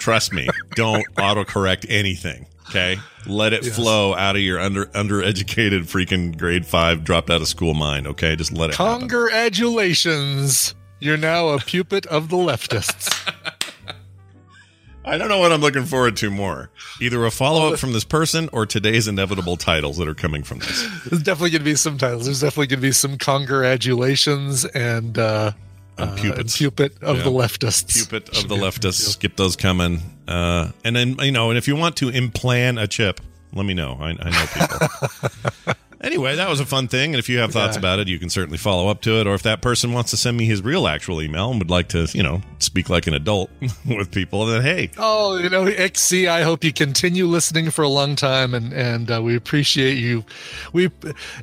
trust 0.00 0.33
me, 0.33 0.49
don't 0.75 1.04
autocorrect 1.16 1.87
anything. 1.88 2.47
Okay, 2.68 2.99
let 3.26 3.52
it 3.52 3.64
Yes. 3.64 3.76
flow 3.76 4.14
out 4.14 4.35
of 4.37 4.42
your 4.42 4.58
under 4.61 4.87
undereducated 4.87 5.82
freaking 5.87 6.37
grade 6.37 6.66
five 6.66 7.04
dropped 7.04 7.30
out 7.30 7.40
of 7.40 7.49
school 7.49 7.75
mind. 7.75 8.06
Okay, 8.08 8.35
just 8.37 8.52
let 8.52 8.70
it. 8.70 8.76
happen. 8.76 9.08
Congratulations, 9.08 10.75
you're 11.00 11.16
now 11.16 11.49
a 11.50 11.58
puppet 11.58 12.06
of 12.06 12.28
the 12.28 12.37
leftists. 12.37 13.12
I 15.04 15.16
don't 15.18 15.28
know 15.28 15.38
what 15.38 15.52
I'm 15.52 15.61
looking 15.61 15.85
forward 15.85 16.16
to 16.16 16.30
more. 16.30 16.68
Either 17.00 17.25
a 17.25 17.30
follow 17.30 17.73
up 17.73 17.78
from 17.78 17.92
this 17.92 18.02
person 18.02 18.49
or 18.52 18.66
today's 18.66 19.06
inevitable 19.06 19.56
titles 19.56 19.99
that 19.99 20.08
are 20.08 20.14
coming 20.14 20.42
from 20.42 20.58
this. 20.58 20.82
There's 21.08 21.23
definitely 21.23 21.50
going 21.50 21.61
to 21.61 21.64
be 21.64 21.76
some 21.76 21.96
titles. 21.96 22.25
There's 22.25 22.40
definitely 22.40 22.66
going 22.66 22.80
to 22.80 22.88
be 22.88 22.92
some 22.92 23.16
congratulations 23.16 24.64
and 24.64 25.16
uh, 25.16 25.52
And 25.96 26.08
uh, 26.18 26.32
and 26.35 26.49
puppet 26.52 27.00
of 27.02 27.18
Yeah. 27.18 27.23
the 27.23 27.30
leftists. 27.30 27.94
Cupid 27.94 28.28
of 28.37 28.49
the 28.49 28.56
leftists. 28.56 29.16
Get 29.20 29.37
those 29.37 29.54
coming. 29.54 30.02
Uh, 30.28 30.71
and 30.85 30.95
then, 30.97 31.16
you 31.21 31.33
know, 31.33 31.50
and 31.50 31.59
if 31.59 31.68
you 31.68 31.76
want 31.76 31.97
to 31.97 32.09
implant 32.09 32.78
a 32.78 32.87
chip, 32.88 33.21
let 33.52 33.64
me 33.64 33.75
know. 33.75 33.97
I, 34.00 34.11
I 34.11 34.30
know 34.30 34.47
people. 34.47 35.75
anyway, 36.00 36.37
that 36.37 36.49
was 36.50 36.61
a 36.61 36.66
fun 36.66 36.88
thing. 36.88 37.14
And 37.14 37.18
if 37.18 37.28
you 37.28 37.38
have 37.38 37.52
thoughts 37.52 37.76
Yeah. 37.76 37.80
about 37.80 37.99
it, 38.00 38.09
you 38.09 38.18
can 38.18 38.28
certainly 38.28 38.59
follow 38.59 38.88
up 38.88 39.00
to 39.02 39.21
it. 39.21 39.26
Or 39.26 39.35
if 39.35 39.42
that 39.45 39.62
person 39.62 39.92
wants 39.92 40.11
to 40.11 40.16
send 40.16 40.37
me 40.37 40.45
his 40.45 40.62
real 40.62 40.87
actual 40.88 41.23
email 41.23 41.50
and 41.50 41.59
would 41.61 41.71
like 41.71 41.88
to, 41.90 42.06
you 42.12 42.23
know, 42.23 42.42
speak 42.59 42.90
like 42.90 43.06
an 43.06 43.14
adult 43.14 43.50
with 43.87 44.11
people, 44.11 44.45
then 44.47 44.62
hey, 44.62 44.90
Oh, 44.99 45.37
you 45.38 45.49
know, 45.49 45.64
XC, 45.66 46.26
I 46.28 46.42
hope 46.42 46.64
you 46.64 46.73
continue 46.73 47.26
listening 47.26 47.71
for 47.71 47.83
a 47.83 47.88
long 47.88 48.16
time, 48.16 48.52
and 48.52 48.73
and 48.73 49.11
uh, 49.11 49.23
we 49.23 49.37
appreciate 49.37 49.97
you. 49.97 50.25
We, 50.73 50.90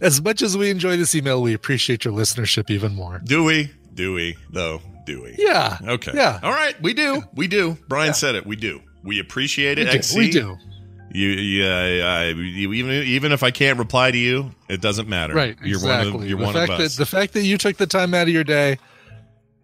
as 0.02 0.22
much 0.22 0.42
as 0.42 0.56
we 0.58 0.70
enjoy 0.70 0.98
this 0.98 1.16
email, 1.16 1.42
we 1.42 1.54
appreciate 1.54 2.06
your 2.06 2.14
listenership 2.14 2.70
even 2.70 2.94
more. 2.96 3.22
do 3.24 3.44
we? 3.44 3.72
Do 3.94 4.14
we, 4.14 4.36
though? 4.50 4.82
Do 5.06 5.24
we? 5.24 5.36
Yeah. 5.38 5.78
Okay. 5.84 6.12
Yeah. 6.14 6.40
All 6.42 6.52
right. 6.52 6.80
We 6.82 6.94
do. 6.94 7.24
We 7.34 7.48
do. 7.48 7.78
Brian 7.88 8.14
said 8.14 8.36
it. 8.36 8.46
We 8.46 8.56
do. 8.56 8.82
We 9.04 9.20
appreciate 9.20 9.78
We 9.78 9.84
it. 9.84 9.92
do. 9.92 9.98
XC. 9.98 10.18
We 10.18 10.30
do. 10.32 10.58
You, 11.12 11.28
you, 11.30 11.66
uh, 11.66 12.08
I, 12.08 12.26
you, 12.30 12.74
even 12.74 12.92
even 12.92 13.32
if 13.32 13.44
I 13.44 13.52
can't 13.52 13.78
reply 13.78 14.10
to 14.10 14.18
you, 14.18 14.50
it 14.68 14.82
doesn't 14.82 15.08
matter. 15.08 15.34
Right. 15.36 15.56
You're 15.62 15.76
exactly. 15.76 16.12
one 16.12 16.24
of 16.24 16.30
you're 16.30 16.40
the 16.40 16.46
one 16.46 16.54
fact 16.54 16.72
of 16.72 16.80
us. 16.80 16.96
That, 16.96 17.02
the 17.04 17.06
fact 17.06 17.34
that 17.34 17.44
you 17.44 17.58
took 17.60 17.78
the 17.78 17.86
time 17.86 18.14
out 18.16 18.24
of 18.24 18.34
your 18.34 18.44
day 18.44 18.80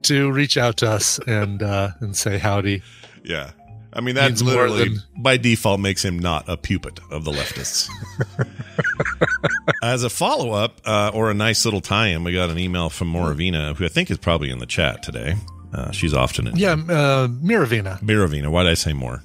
to 0.04 0.32
reach 0.32 0.58
out 0.58 0.78
to 0.78 0.90
us 0.92 1.20
and 1.26 1.64
uh, 1.64 1.90
and 2.02 2.16
say 2.16 2.38
howdy. 2.38 2.84
yeah. 3.24 3.52
I 3.92 4.02
mean, 4.02 4.16
that 4.16 4.30
Means 4.30 4.44
more 4.44 4.54
literally, 4.70 4.90
than- 4.90 5.04
by 5.18 5.38
default, 5.38 5.80
makes 5.80 6.06
him 6.06 6.20
not 6.20 6.48
a 6.48 6.58
puppet 6.58 7.00
of 7.10 7.24
the 7.26 7.32
leftists. 7.32 7.90
As 9.84 10.04
a 10.04 10.10
follow 10.10 10.52
up 10.52 10.80
uh, 10.86 11.12
or 11.14 11.32
a 11.32 11.34
nice 11.34 11.66
little 11.66 11.82
tie 11.82 12.08
in, 12.08 12.24
we 12.24 12.34
got 12.34 12.50
an 12.50 12.60
email 12.60 12.90
from 12.90 13.12
Moravina, 13.12 13.76
who 13.76 13.86
I 13.86 13.88
think 13.88 14.12
is 14.12 14.18
probably 14.18 14.50
in 14.50 14.60
the 14.60 14.66
chat 14.66 15.02
today. 15.04 15.36
Uh, 15.74 15.92
she's 15.92 16.14
often 16.14 16.48
in. 16.48 16.58
Yeah, 16.58 16.74
uh, 16.74 17.28
Miravina. 17.28 18.00
Miravina. 18.02 18.50
Why 18.50 18.64
did 18.64 18.72
I 18.72 18.76
say 18.76 18.94
more? 18.94 19.24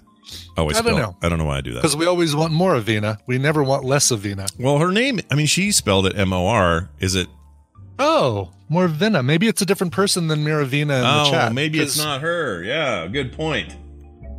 Oh, 0.56 0.68
I 0.68 0.72
don't 0.82 0.96
know. 0.96 1.16
I 1.22 1.28
don't 1.28 1.38
know 1.38 1.44
why 1.44 1.58
I 1.58 1.60
do 1.60 1.72
that. 1.72 1.80
Because 1.82 1.96
we 1.96 2.06
always 2.06 2.34
want 2.34 2.52
more 2.52 2.74
of 2.74 2.84
Vina. 2.84 3.18
We 3.26 3.38
never 3.38 3.62
want 3.62 3.84
less 3.84 4.10
of 4.10 4.20
Vina. 4.20 4.46
Well, 4.58 4.78
her 4.78 4.90
name, 4.90 5.20
I 5.30 5.34
mean, 5.34 5.46
she 5.46 5.72
spelled 5.72 6.06
it 6.06 6.16
M 6.18 6.32
O 6.32 6.46
R. 6.46 6.90
Is 7.00 7.14
it? 7.14 7.28
Oh, 7.98 8.50
more 8.68 8.88
Vina. 8.88 9.22
Maybe 9.22 9.48
it's 9.48 9.62
a 9.62 9.66
different 9.66 9.92
person 9.92 10.28
than 10.28 10.44
Miravina 10.44 10.80
in 10.80 10.88
the 10.88 10.94
chat. 10.94 11.26
oh, 11.26 11.30
chat. 11.30 11.52
maybe 11.52 11.80
it's 11.80 11.98
not 11.98 12.20
her. 12.22 12.62
Yeah, 12.62 13.06
good 13.08 13.32
point. 13.32 13.76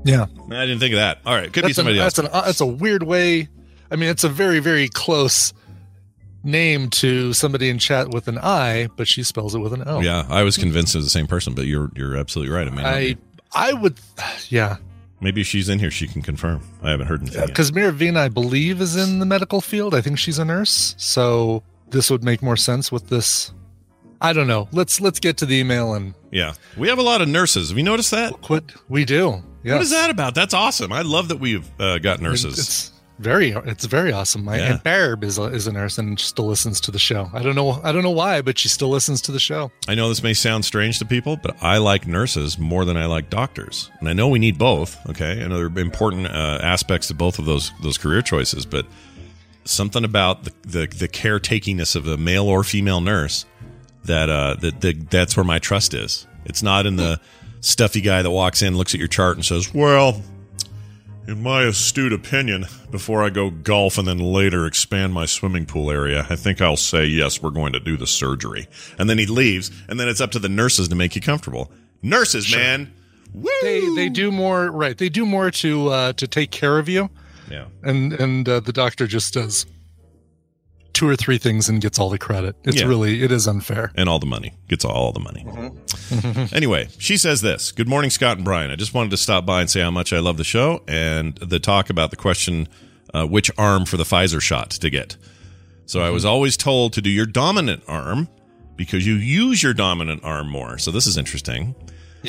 Yeah, 0.05 0.27
I 0.51 0.65
didn't 0.65 0.79
think 0.79 0.93
of 0.93 0.99
that. 0.99 1.19
All 1.25 1.33
right, 1.33 1.51
could 1.51 1.63
be 1.63 1.69
that's, 1.69 1.79
an, 1.79 1.83
somebody 1.83 1.99
else. 1.99 2.13
that's, 2.13 2.27
an, 2.27 2.33
uh, 2.33 2.45
that's 2.45 2.61
a 2.61 2.65
weird 2.65 3.03
way. 3.03 3.49
I 3.89 3.95
mean, 3.95 4.09
it's 4.09 4.23
a 4.23 4.29
very, 4.29 4.59
very 4.59 4.87
close 4.87 5.51
name 6.43 6.89
to 6.91 7.33
somebody 7.33 7.69
in 7.69 7.79
chat 7.79 8.09
with 8.09 8.27
an 8.27 8.37
I, 8.37 8.87
but 8.95 9.07
she 9.07 9.23
spells 9.23 9.55
it 9.55 9.59
with 9.59 9.73
an 9.73 9.83
O. 9.87 10.01
Yeah, 10.01 10.25
I 10.29 10.43
was 10.43 10.57
convinced 10.57 10.93
it 10.93 10.99
was 10.99 11.05
the 11.07 11.09
same 11.09 11.27
person, 11.27 11.55
but 11.55 11.65
you're 11.65 11.91
you're 11.95 12.15
absolutely 12.15 12.53
right. 12.53 12.67
I 12.67 12.69
mean, 12.69 12.85
I, 12.85 13.17
I 13.51 13.73
would, 13.73 13.99
yeah, 14.49 14.77
maybe 15.21 15.43
she's 15.43 15.69
in 15.69 15.79
here, 15.79 15.89
she 15.91 16.07
can 16.07 16.21
confirm. 16.21 16.61
I 16.83 16.91
haven't 16.91 17.07
heard 17.07 17.21
anything. 17.21 17.47
because 17.47 17.71
Miravina, 17.71 18.17
I 18.17 18.29
believe, 18.29 18.81
is 18.81 18.95
in 18.95 19.17
the 19.19 19.25
medical 19.25 19.59
field. 19.59 19.95
I 19.95 20.01
think 20.01 20.19
she's 20.19 20.37
a 20.37 20.45
nurse, 20.45 20.93
so 20.99 21.63
this 21.89 22.11
would 22.11 22.23
make 22.23 22.43
more 22.43 22.57
sense 22.57 22.91
with 22.91 23.09
this. 23.09 23.51
I 24.21 24.33
don't 24.33 24.47
know. 24.47 24.69
Let's 24.71 25.01
let's 25.01 25.19
get 25.19 25.37
to 25.37 25.45
the 25.45 25.55
email 25.55 25.93
and 25.95 26.13
Yeah, 26.31 26.53
we 26.77 26.89
have 26.89 26.99
a 26.99 27.03
lot 27.03 27.21
of 27.21 27.27
nurses. 27.27 27.69
Have 27.69 27.77
you 27.77 27.83
noticed 27.83 28.11
that? 28.11 28.33
quit. 28.41 28.71
We 28.87 29.03
do. 29.03 29.43
Yes. 29.65 29.73
What 29.73 29.81
is 29.81 29.89
that 29.89 30.09
about? 30.11 30.35
That's 30.35 30.53
awesome. 30.53 30.93
I 30.93 31.01
love 31.01 31.29
that 31.29 31.39
we've 31.39 31.67
uh, 31.79 31.97
got 31.97 32.21
nurses. 32.21 32.59
It's 32.59 32.91
very 33.17 33.49
it's 33.51 33.85
very 33.85 34.11
awesome. 34.11 34.43
My 34.45 34.57
Yeah. 34.57 34.73
aunt 34.73 34.83
Barb 34.83 35.23
is 35.23 35.37
a, 35.39 35.43
is 35.45 35.65
a 35.67 35.71
nurse 35.71 35.97
and 35.97 36.19
still 36.19 36.45
listens 36.45 36.79
to 36.81 36.91
the 36.91 36.99
show. 36.99 37.31
I 37.33 37.41
don't 37.41 37.55
know 37.55 37.79
I 37.83 37.91
don't 37.91 38.03
know 38.03 38.11
why, 38.11 38.41
but 38.41 38.59
she 38.59 38.67
still 38.67 38.89
listens 38.89 39.21
to 39.21 39.31
the 39.31 39.39
show. 39.39 39.71
I 39.87 39.95
know 39.95 40.07
this 40.09 40.21
may 40.21 40.33
sound 40.35 40.65
strange 40.65 40.99
to 40.99 41.05
people, 41.05 41.35
but 41.37 41.55
I 41.63 41.77
like 41.79 42.05
nurses 42.05 42.59
more 42.59 42.85
than 42.85 42.95
I 42.95 43.05
like 43.07 43.29
doctors, 43.31 43.89
and 43.99 44.07
I 44.07 44.13
know 44.13 44.27
we 44.27 44.37
need 44.37 44.57
both. 44.59 44.97
Okay, 45.09 45.43
I 45.43 45.47
know 45.47 45.57
there 45.57 45.65
are 45.67 45.79
important 45.79 46.27
uh, 46.27 46.59
aspects 46.61 47.07
to 47.07 47.13
both 47.15 47.39
of 47.39 47.45
those 47.45 47.71
those 47.81 47.97
career 47.97 48.21
choices, 48.21 48.65
but 48.67 48.85
something 49.63 50.03
about 50.03 50.43
the 50.43 50.51
the, 50.61 50.85
the 50.87 51.07
caretakingness 51.07 51.95
of 51.95 52.07
a 52.07 52.17
male 52.17 52.45
or 52.47 52.63
female 52.63 53.01
nurse 53.01 53.45
that 54.03 54.29
uh 54.29 54.55
that, 54.59 54.81
that 54.81 55.09
that's 55.09 55.35
where 55.35 55.43
my 55.43 55.57
trust 55.57 55.93
is. 55.95 56.27
It's 56.45 56.61
not 56.61 56.85
in 56.85 56.97
the 56.97 57.19
stuffy 57.65 58.01
guy 58.01 58.21
that 58.21 58.31
walks 58.31 58.61
in, 58.61 58.77
looks 58.77 58.93
at 58.93 58.99
your 58.99 59.07
chart, 59.07 59.35
and 59.37 59.45
says, 59.45 59.73
"Well." 59.73 60.21
In 61.27 61.41
my 61.41 61.63
astute 61.63 62.13
opinion, 62.13 62.67
before 62.91 63.23
I 63.23 63.31
go 63.31 63.49
golf 63.49 63.97
and 63.97 64.07
then 64.07 64.19
later 64.19 64.67
expand 64.67 65.11
my 65.11 65.25
swimming 65.25 65.65
pool 65.65 65.89
area, 65.89 66.27
I 66.29 66.35
think 66.35 66.61
I'll 66.61 66.77
say, 66.77 67.05
yes, 67.05 67.41
we're 67.41 67.49
going 67.49 67.73
to 67.73 67.79
do 67.79 67.97
the 67.97 68.05
surgery. 68.05 68.67
And 68.99 69.09
then 69.09 69.17
he 69.17 69.25
leaves, 69.25 69.71
and 69.89 69.99
then 69.99 70.07
it's 70.07 70.21
up 70.21 70.29
to 70.33 70.39
the 70.39 70.49
nurses 70.49 70.87
to 70.89 70.95
make 70.95 71.15
you 71.15 71.21
comfortable. 71.23 71.71
Nurses, 72.03 72.55
man. 72.55 72.93
Woo! 73.33 73.49
They 73.63 73.81
they 73.95 74.07
do 74.09 74.31
more 74.31 74.69
right. 74.69 74.95
They 74.95 75.09
do 75.09 75.25
more 75.25 75.49
to 75.49 75.89
uh 75.89 76.13
to 76.13 76.27
take 76.27 76.51
care 76.51 76.77
of 76.77 76.87
you 76.87 77.09
Yeah. 77.49 77.65
and 77.81 78.13
and 78.13 78.47
uh, 78.47 78.59
the 78.59 78.71
doctor 78.71 79.07
just 79.07 79.33
does 79.33 79.65
two 80.95 81.07
or 81.07 81.15
three 81.15 81.37
things 81.37 81.69
and 81.69 81.81
gets 81.81 81.99
all 81.99 82.09
the 82.09 82.17
credit. 82.17 82.55
It's 82.63 82.79
Yeah. 82.79 82.87
really 82.87 83.21
it 83.21 83.31
is 83.31 83.47
unfair. 83.47 83.91
And 83.95 84.09
all 84.09 84.17
the 84.17 84.25
money. 84.25 84.53
Gets 84.67 84.83
all 84.85 85.11
the 85.11 85.19
money. 85.19 85.45
anyway, 86.53 86.87
she 86.97 87.17
says 87.17 87.41
this 87.41 87.71
Good 87.71 87.87
morning, 87.87 88.09
Scott 88.09 88.37
and 88.37 88.45
Brian. 88.45 88.71
I 88.71 88.75
just 88.75 88.93
wanted 88.93 89.11
to 89.11 89.17
stop 89.17 89.45
by 89.45 89.61
and 89.61 89.69
say 89.69 89.81
how 89.81 89.91
much 89.91 90.11
I 90.13 90.19
love 90.19 90.37
the 90.37 90.43
show 90.43 90.81
and 90.87 91.35
the 91.37 91.59
talk 91.59 91.89
about 91.91 92.09
the 92.09 92.15
question 92.17 92.67
uh, 93.13 93.25
which 93.27 93.51
arm 93.57 93.85
for 93.85 93.97
the 93.97 94.03
Pfizer 94.03 94.41
shot 94.41 94.71
to 94.71 94.89
get. 94.89 95.17
So 95.85 96.01
I 96.01 96.09
was 96.09 96.25
always 96.25 96.57
told 96.57 96.93
to 96.93 97.01
do 97.01 97.09
your 97.11 97.27
dominant 97.27 97.83
arm 97.87 98.27
because 98.75 99.05
you 99.05 99.13
use 99.13 99.61
your 99.61 99.73
dominant 99.73 100.23
arm 100.23 100.49
more. 100.49 100.77
So 100.79 100.89
this 100.91 101.05
is 101.05 101.15
interesting. 101.17 101.75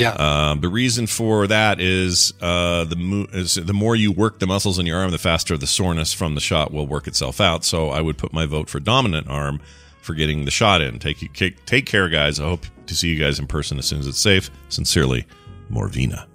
Yeah. 0.00 0.12
Um, 0.50 0.61
the 0.61 0.69
reason 0.69 1.07
for 1.07 1.47
that 1.47 1.81
is 1.81 2.33
uh, 2.41 2.85
the 2.85 2.97
mo- 2.97 3.26
is 3.33 3.55
the 3.55 3.73
more 3.73 3.97
you 3.97 4.12
work 4.12 4.38
the 4.38 4.47
muscles 4.47 4.79
in 4.79 4.87
your 4.87 4.99
arm, 4.99 5.11
the 5.11 5.19
faster 5.19 5.57
the 5.57 5.67
soreness 5.67 6.12
from 6.12 6.35
the 6.35 6.41
shot 6.41 6.73
will 6.73 6.87
work 6.87 7.07
itself 7.07 7.41
out. 7.41 7.65
So 7.65 7.91
I 7.91 8.00
would 8.00 8.19
put 8.19 8.33
my 8.33 8.47
vote 8.47 8.69
for 8.69 8.81
dominant 8.81 9.29
arm 9.29 9.61
for 10.03 10.15
getting 10.15 10.45
the 10.45 10.50
shot 10.50 10.81
in. 10.81 10.99
Take 10.99 11.33
take, 11.35 11.65
take 11.67 11.87
care, 11.87 12.09
guys. 12.09 12.38
I 12.41 12.45
hope 12.45 12.67
to 12.87 12.95
see 12.95 13.09
you 13.09 13.19
guys 13.19 13.38
in 13.38 13.47
person 13.47 13.79
as 13.79 13.87
soon 13.87 13.99
as 14.00 14.07
it's 14.07 14.21
safe. 14.21 14.50
Sincerely, 14.69 15.26
Morvina. 15.71 16.26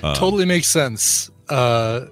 totally 0.00 0.44
makes 0.44 0.68
sense. 0.68 1.30
Uh, 1.48 2.06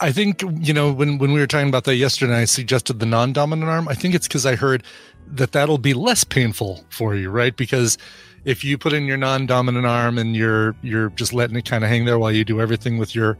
I 0.00 0.12
think 0.12 0.42
you 0.60 0.72
know 0.72 0.92
when 0.92 1.18
when 1.18 1.32
we 1.32 1.40
were 1.40 1.46
talking 1.46 1.68
about 1.68 1.84
that 1.84 1.96
yesterday, 1.96 2.36
I 2.36 2.44
suggested 2.44 3.00
the 3.00 3.06
non-dominant 3.06 3.68
arm. 3.68 3.88
I 3.88 3.94
think 3.94 4.14
it's 4.14 4.28
because 4.28 4.46
I 4.46 4.54
heard 4.54 4.84
that 5.26 5.52
that'll 5.52 5.78
be 5.78 5.94
less 5.94 6.24
painful 6.24 6.84
for 6.90 7.14
you, 7.14 7.30
right? 7.30 7.56
Because 7.56 7.98
if 8.48 8.64
you 8.64 8.78
put 8.78 8.94
in 8.94 9.04
your 9.04 9.18
non-dominant 9.18 9.84
arm 9.84 10.16
and 10.16 10.34
you're 10.34 10.74
you're 10.82 11.10
just 11.10 11.32
letting 11.34 11.54
it 11.56 11.66
kind 11.66 11.84
of 11.84 11.90
hang 11.90 12.06
there 12.06 12.18
while 12.18 12.32
you 12.32 12.44
do 12.44 12.60
everything 12.62 12.96
with 12.96 13.14
your, 13.14 13.36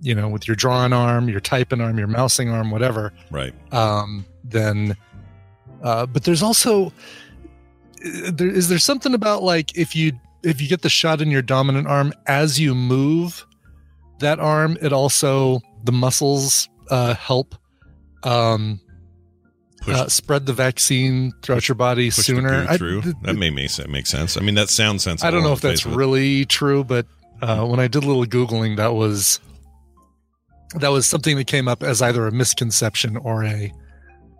you 0.00 0.14
know, 0.14 0.28
with 0.28 0.46
your 0.46 0.54
drawing 0.54 0.92
arm, 0.92 1.28
your 1.28 1.40
typing 1.40 1.80
arm, 1.80 1.98
your 1.98 2.06
mousing 2.06 2.48
arm, 2.48 2.70
whatever, 2.70 3.12
Right. 3.32 3.52
um, 3.74 4.24
then. 4.44 4.96
Uh, 5.82 6.06
but 6.06 6.22
there's 6.24 6.42
also 6.42 6.86
uh, 6.86 8.30
there 8.32 8.48
is 8.48 8.68
there 8.68 8.78
something 8.78 9.12
about 9.12 9.42
like 9.42 9.76
if 9.76 9.96
you 9.96 10.12
if 10.44 10.60
you 10.60 10.68
get 10.68 10.82
the 10.82 10.88
shot 10.88 11.20
in 11.20 11.30
your 11.32 11.42
dominant 11.42 11.88
arm 11.88 12.12
as 12.26 12.60
you 12.60 12.74
move 12.76 13.44
that 14.20 14.38
arm, 14.38 14.78
it 14.80 14.92
also 14.92 15.60
the 15.84 15.92
muscles 15.92 16.68
uh, 16.90 17.14
help 17.14 17.56
um, 18.22 18.80
uh, 19.90 20.08
spread 20.08 20.46
the 20.46 20.52
vaccine 20.52 21.32
throughout 21.42 21.68
your 21.68 21.74
body 21.74 22.10
sooner. 22.10 22.66
I- 22.68 22.76
th- 22.76 23.04
that 23.22 23.34
may 23.36 23.50
make, 23.50 23.70
make 23.88 24.06
sense. 24.06 24.36
I 24.36 24.40
mean, 24.40 24.54
that 24.56 24.68
sounds 24.68 25.04
sensible. 25.04 25.26
I 25.28 25.30
don't 25.30 25.42
know 25.42 25.52
if 25.52 25.60
that's 25.60 25.84
of 25.84 25.92
it. 25.92 25.96
really 25.96 26.44
true, 26.44 26.84
but 26.84 27.06
uh, 27.42 27.64
when 27.66 27.80
I 27.80 27.88
did 27.88 28.04
a 28.04 28.06
little 28.06 28.24
googling, 28.26 28.76
that 28.76 28.94
was 28.94 29.40
that 30.74 30.88
was 30.90 31.06
something 31.06 31.36
that 31.36 31.46
came 31.46 31.66
up 31.68 31.82
as 31.82 32.02
either 32.02 32.26
a 32.26 32.32
misconception 32.32 33.16
or 33.16 33.44
a 33.44 33.72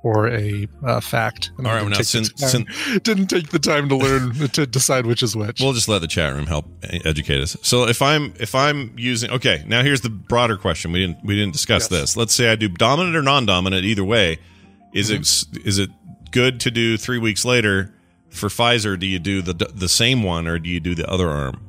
or 0.04 0.28
a 0.28 0.68
uh, 0.86 1.00
fact. 1.00 1.50
And 1.58 1.66
All 1.66 1.72
I 1.72 1.76
right, 1.76 1.80
didn't 1.80 1.90
now, 1.90 1.96
take 1.98 2.06
sin- 2.06 2.22
the 2.64 2.64
time- 2.86 2.98
didn't 3.02 3.26
take 3.26 3.48
the 3.48 3.58
time 3.58 3.88
to 3.88 3.96
learn 3.96 4.32
to 4.52 4.66
decide 4.66 5.06
which 5.06 5.22
is 5.22 5.34
which. 5.34 5.60
We'll 5.60 5.72
just 5.72 5.88
let 5.88 6.00
the 6.00 6.06
chat 6.06 6.32
room 6.34 6.46
help 6.46 6.66
educate 7.04 7.40
us. 7.40 7.56
So 7.62 7.88
if 7.88 8.00
I'm 8.02 8.32
if 8.38 8.54
I'm 8.54 8.92
using 8.96 9.30
okay, 9.32 9.64
now 9.66 9.82
here's 9.82 10.02
the 10.02 10.10
broader 10.10 10.56
question. 10.56 10.92
We 10.92 11.00
didn't 11.06 11.24
we 11.24 11.34
didn't 11.34 11.52
discuss 11.52 11.90
Yes. 11.90 12.00
this. 12.00 12.16
Let's 12.16 12.34
say 12.34 12.50
I 12.50 12.56
do 12.56 12.68
dominant 12.68 13.16
or 13.16 13.22
non-dominant. 13.22 13.84
Either 13.84 14.04
way, 14.04 14.38
is 14.92 15.10
Mm-hmm. 15.10 15.56
it 15.56 15.66
is 15.66 15.78
it 15.78 15.90
good 16.30 16.60
to 16.60 16.70
do 16.70 16.96
three 16.96 17.18
weeks 17.18 17.44
later 17.44 17.92
for 18.30 18.48
Pfizer? 18.48 18.98
Do 18.98 19.06
you 19.06 19.18
do 19.18 19.42
the 19.42 19.54
the 19.74 19.88
same 19.88 20.22
one 20.22 20.46
or 20.46 20.58
do 20.58 20.68
you 20.68 20.80
do 20.80 20.94
the 20.94 21.08
other 21.10 21.28
arm? 21.28 21.60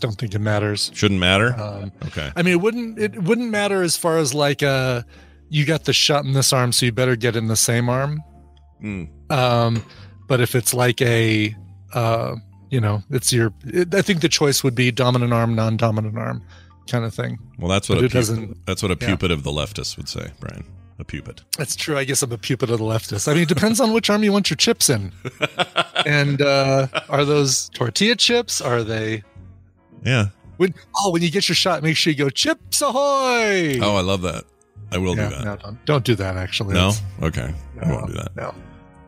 Don't 0.00 0.16
think 0.16 0.34
it 0.34 0.38
matters. 0.38 0.92
Shouldn't 0.94 1.18
matter. 1.20 1.54
Um, 1.60 1.90
okay. 2.06 2.30
I 2.36 2.42
mean, 2.42 2.52
it 2.54 2.60
wouldn't 2.60 2.98
it 2.98 3.22
wouldn't 3.22 3.50
matter 3.50 3.82
as 3.82 3.96
far 3.96 4.18
as 4.18 4.32
like 4.34 4.62
uh 4.62 5.02
you 5.50 5.64
got 5.64 5.84
the 5.84 5.92
shot 5.92 6.24
in 6.24 6.34
this 6.34 6.52
arm, 6.52 6.72
so 6.72 6.86
you 6.86 6.92
better 6.92 7.16
get 7.16 7.34
in 7.34 7.48
the 7.48 7.56
same 7.56 7.88
arm. 7.88 8.22
Mm. 8.82 9.08
Um, 9.32 9.82
but 10.28 10.40
if 10.40 10.54
it's 10.54 10.72
like 10.74 11.00
a 11.02 11.56
uh, 11.94 12.36
you 12.70 12.80
know, 12.82 13.02
it's 13.10 13.32
your. 13.32 13.52
It, 13.64 13.94
I 13.94 14.02
think 14.02 14.20
the 14.20 14.28
choice 14.28 14.62
would 14.62 14.74
be 14.74 14.90
dominant 14.92 15.32
arm, 15.32 15.54
non-dominant 15.54 16.18
arm, 16.18 16.44
kind 16.86 17.04
of 17.06 17.14
thing. 17.14 17.38
Well, 17.58 17.70
that's 17.70 17.88
what 17.88 17.94
But 17.96 18.02
a 18.02 18.04
it 18.04 18.08
pup- 18.10 18.14
doesn't- 18.18 18.66
that's 18.66 18.82
what 18.82 18.92
a 18.92 18.98
yeah. 19.00 19.06
pupit 19.08 19.30
of 19.30 19.42
the 19.42 19.50
leftists 19.50 19.96
would 19.96 20.08
say, 20.08 20.30
Brian. 20.38 20.64
A 21.00 21.04
pupit. 21.04 21.42
That's 21.56 21.76
true. 21.76 21.96
I 21.96 22.04
guess 22.04 22.22
I'm 22.22 22.32
a 22.32 22.38
pupil 22.38 22.72
of 22.72 22.78
the 22.78 22.84
leftist. 22.84 23.28
I 23.28 23.34
mean, 23.34 23.44
it 23.44 23.48
depends 23.48 23.80
on 23.80 23.92
which 23.92 24.10
arm 24.10 24.24
you 24.24 24.32
want 24.32 24.50
your 24.50 24.56
chips 24.56 24.90
in. 24.90 25.12
and 26.06 26.42
uh, 26.42 26.88
are 27.08 27.24
those 27.24 27.68
tortilla 27.68 28.16
chips? 28.16 28.60
Are 28.60 28.82
they? 28.82 29.22
Yeah. 30.04 30.26
When 30.56 30.74
oh, 30.96 31.12
when 31.12 31.22
you 31.22 31.30
get 31.30 31.48
your 31.48 31.54
shot, 31.54 31.84
make 31.84 31.96
sure 31.96 32.12
you 32.12 32.18
go 32.18 32.30
chips 32.30 32.82
ahoy! 32.82 33.78
Oh, 33.80 33.94
I 33.96 34.00
love 34.00 34.22
that. 34.22 34.44
I 34.90 34.98
will 34.98 35.16
yeah, 35.16 35.28
do 35.28 35.34
that. 35.36 35.44
no, 35.44 35.56
don't, 35.56 35.84
don't 35.84 36.04
do 36.04 36.14
that. 36.16 36.36
Actually, 36.36 36.74
No. 36.74 36.90
That's- 36.90 37.02
Okay. 37.22 37.54
I 37.80 37.92
won't 37.92 38.08
do 38.08 38.14
that. 38.14 38.34
No, 38.34 38.54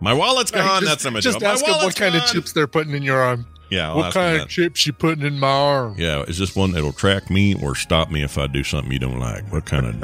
My 0.01 0.15
wallet's 0.15 0.53
gone. 0.53 0.83
Just- 0.83 0.85
that's 0.85 1.05
how 1.05 1.11
much. 1.11 1.25
Just 1.25 1.41
My 1.41 1.49
ask 1.49 1.65
them 1.65 1.73
what 1.73 1.81
wallet's 1.81 1.99
kind 1.99 2.15
of 2.15 2.25
chips 2.27 2.53
they're 2.53 2.69
putting 2.69 2.95
in 2.95 3.03
your 3.03 3.19
arm. 3.21 3.47
Yeah. 3.71 3.91
I'll 3.91 3.97
what 3.97 4.13
kind 4.15 4.41
of 4.41 4.49
chips 4.49 4.87
you 4.87 4.93
putting 4.93 5.25
in 5.25 5.39
my 5.39 5.49
arm? 5.49 5.95
Yeah, 5.99 6.23
is 6.23 6.39
this 6.39 6.55
one 6.57 6.73
that'll 6.73 6.93
track 6.93 7.31
me 7.31 7.55
or 7.63 7.75
stop 7.75 8.11
me 8.11 8.23
if 8.23 8.37
I 8.39 8.47
do 8.47 8.65
something 8.65 8.91
you 8.93 8.99
don't 8.99 9.19
like? 9.21 9.45
What 9.53 9.65
kind 9.67 9.87
of 9.87 10.01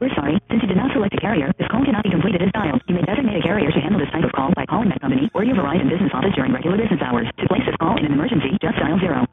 We're 0.00 0.12
sorry. 0.14 0.38
Since 0.50 0.62
you 0.62 0.68
did 0.68 0.76
not 0.76 0.92
select 0.92 1.14
a 1.14 1.20
carrier, 1.20 1.52
this 1.58 1.68
call 1.68 1.84
cannot 1.84 2.04
be 2.04 2.10
completed 2.10 2.42
as 2.42 2.50
dialed. 2.52 2.82
You 2.88 2.94
may 2.96 3.02
designate 3.02 3.36
a 3.38 3.42
carrier 3.42 3.70
to 3.70 3.80
handle 3.80 3.98
this 4.00 4.10
type 4.10 4.24
of 4.24 4.32
call 4.32 4.52
by 4.54 4.66
calling 4.66 4.88
that 4.90 5.00
company 5.00 5.30
or 5.34 5.44
your 5.44 5.56
Verizon 5.56 5.88
business 5.90 6.10
office 6.14 6.32
during 6.34 6.52
regular 6.52 6.76
business 6.76 7.00
hours. 7.02 7.26
To 7.38 7.48
place 7.48 7.62
this 7.66 7.74
call 7.80 7.96
in 7.98 8.06
an 8.06 8.12
emergency, 8.12 8.56
just 8.62 8.76
dial 8.78 8.98
zero. 9.00 9.24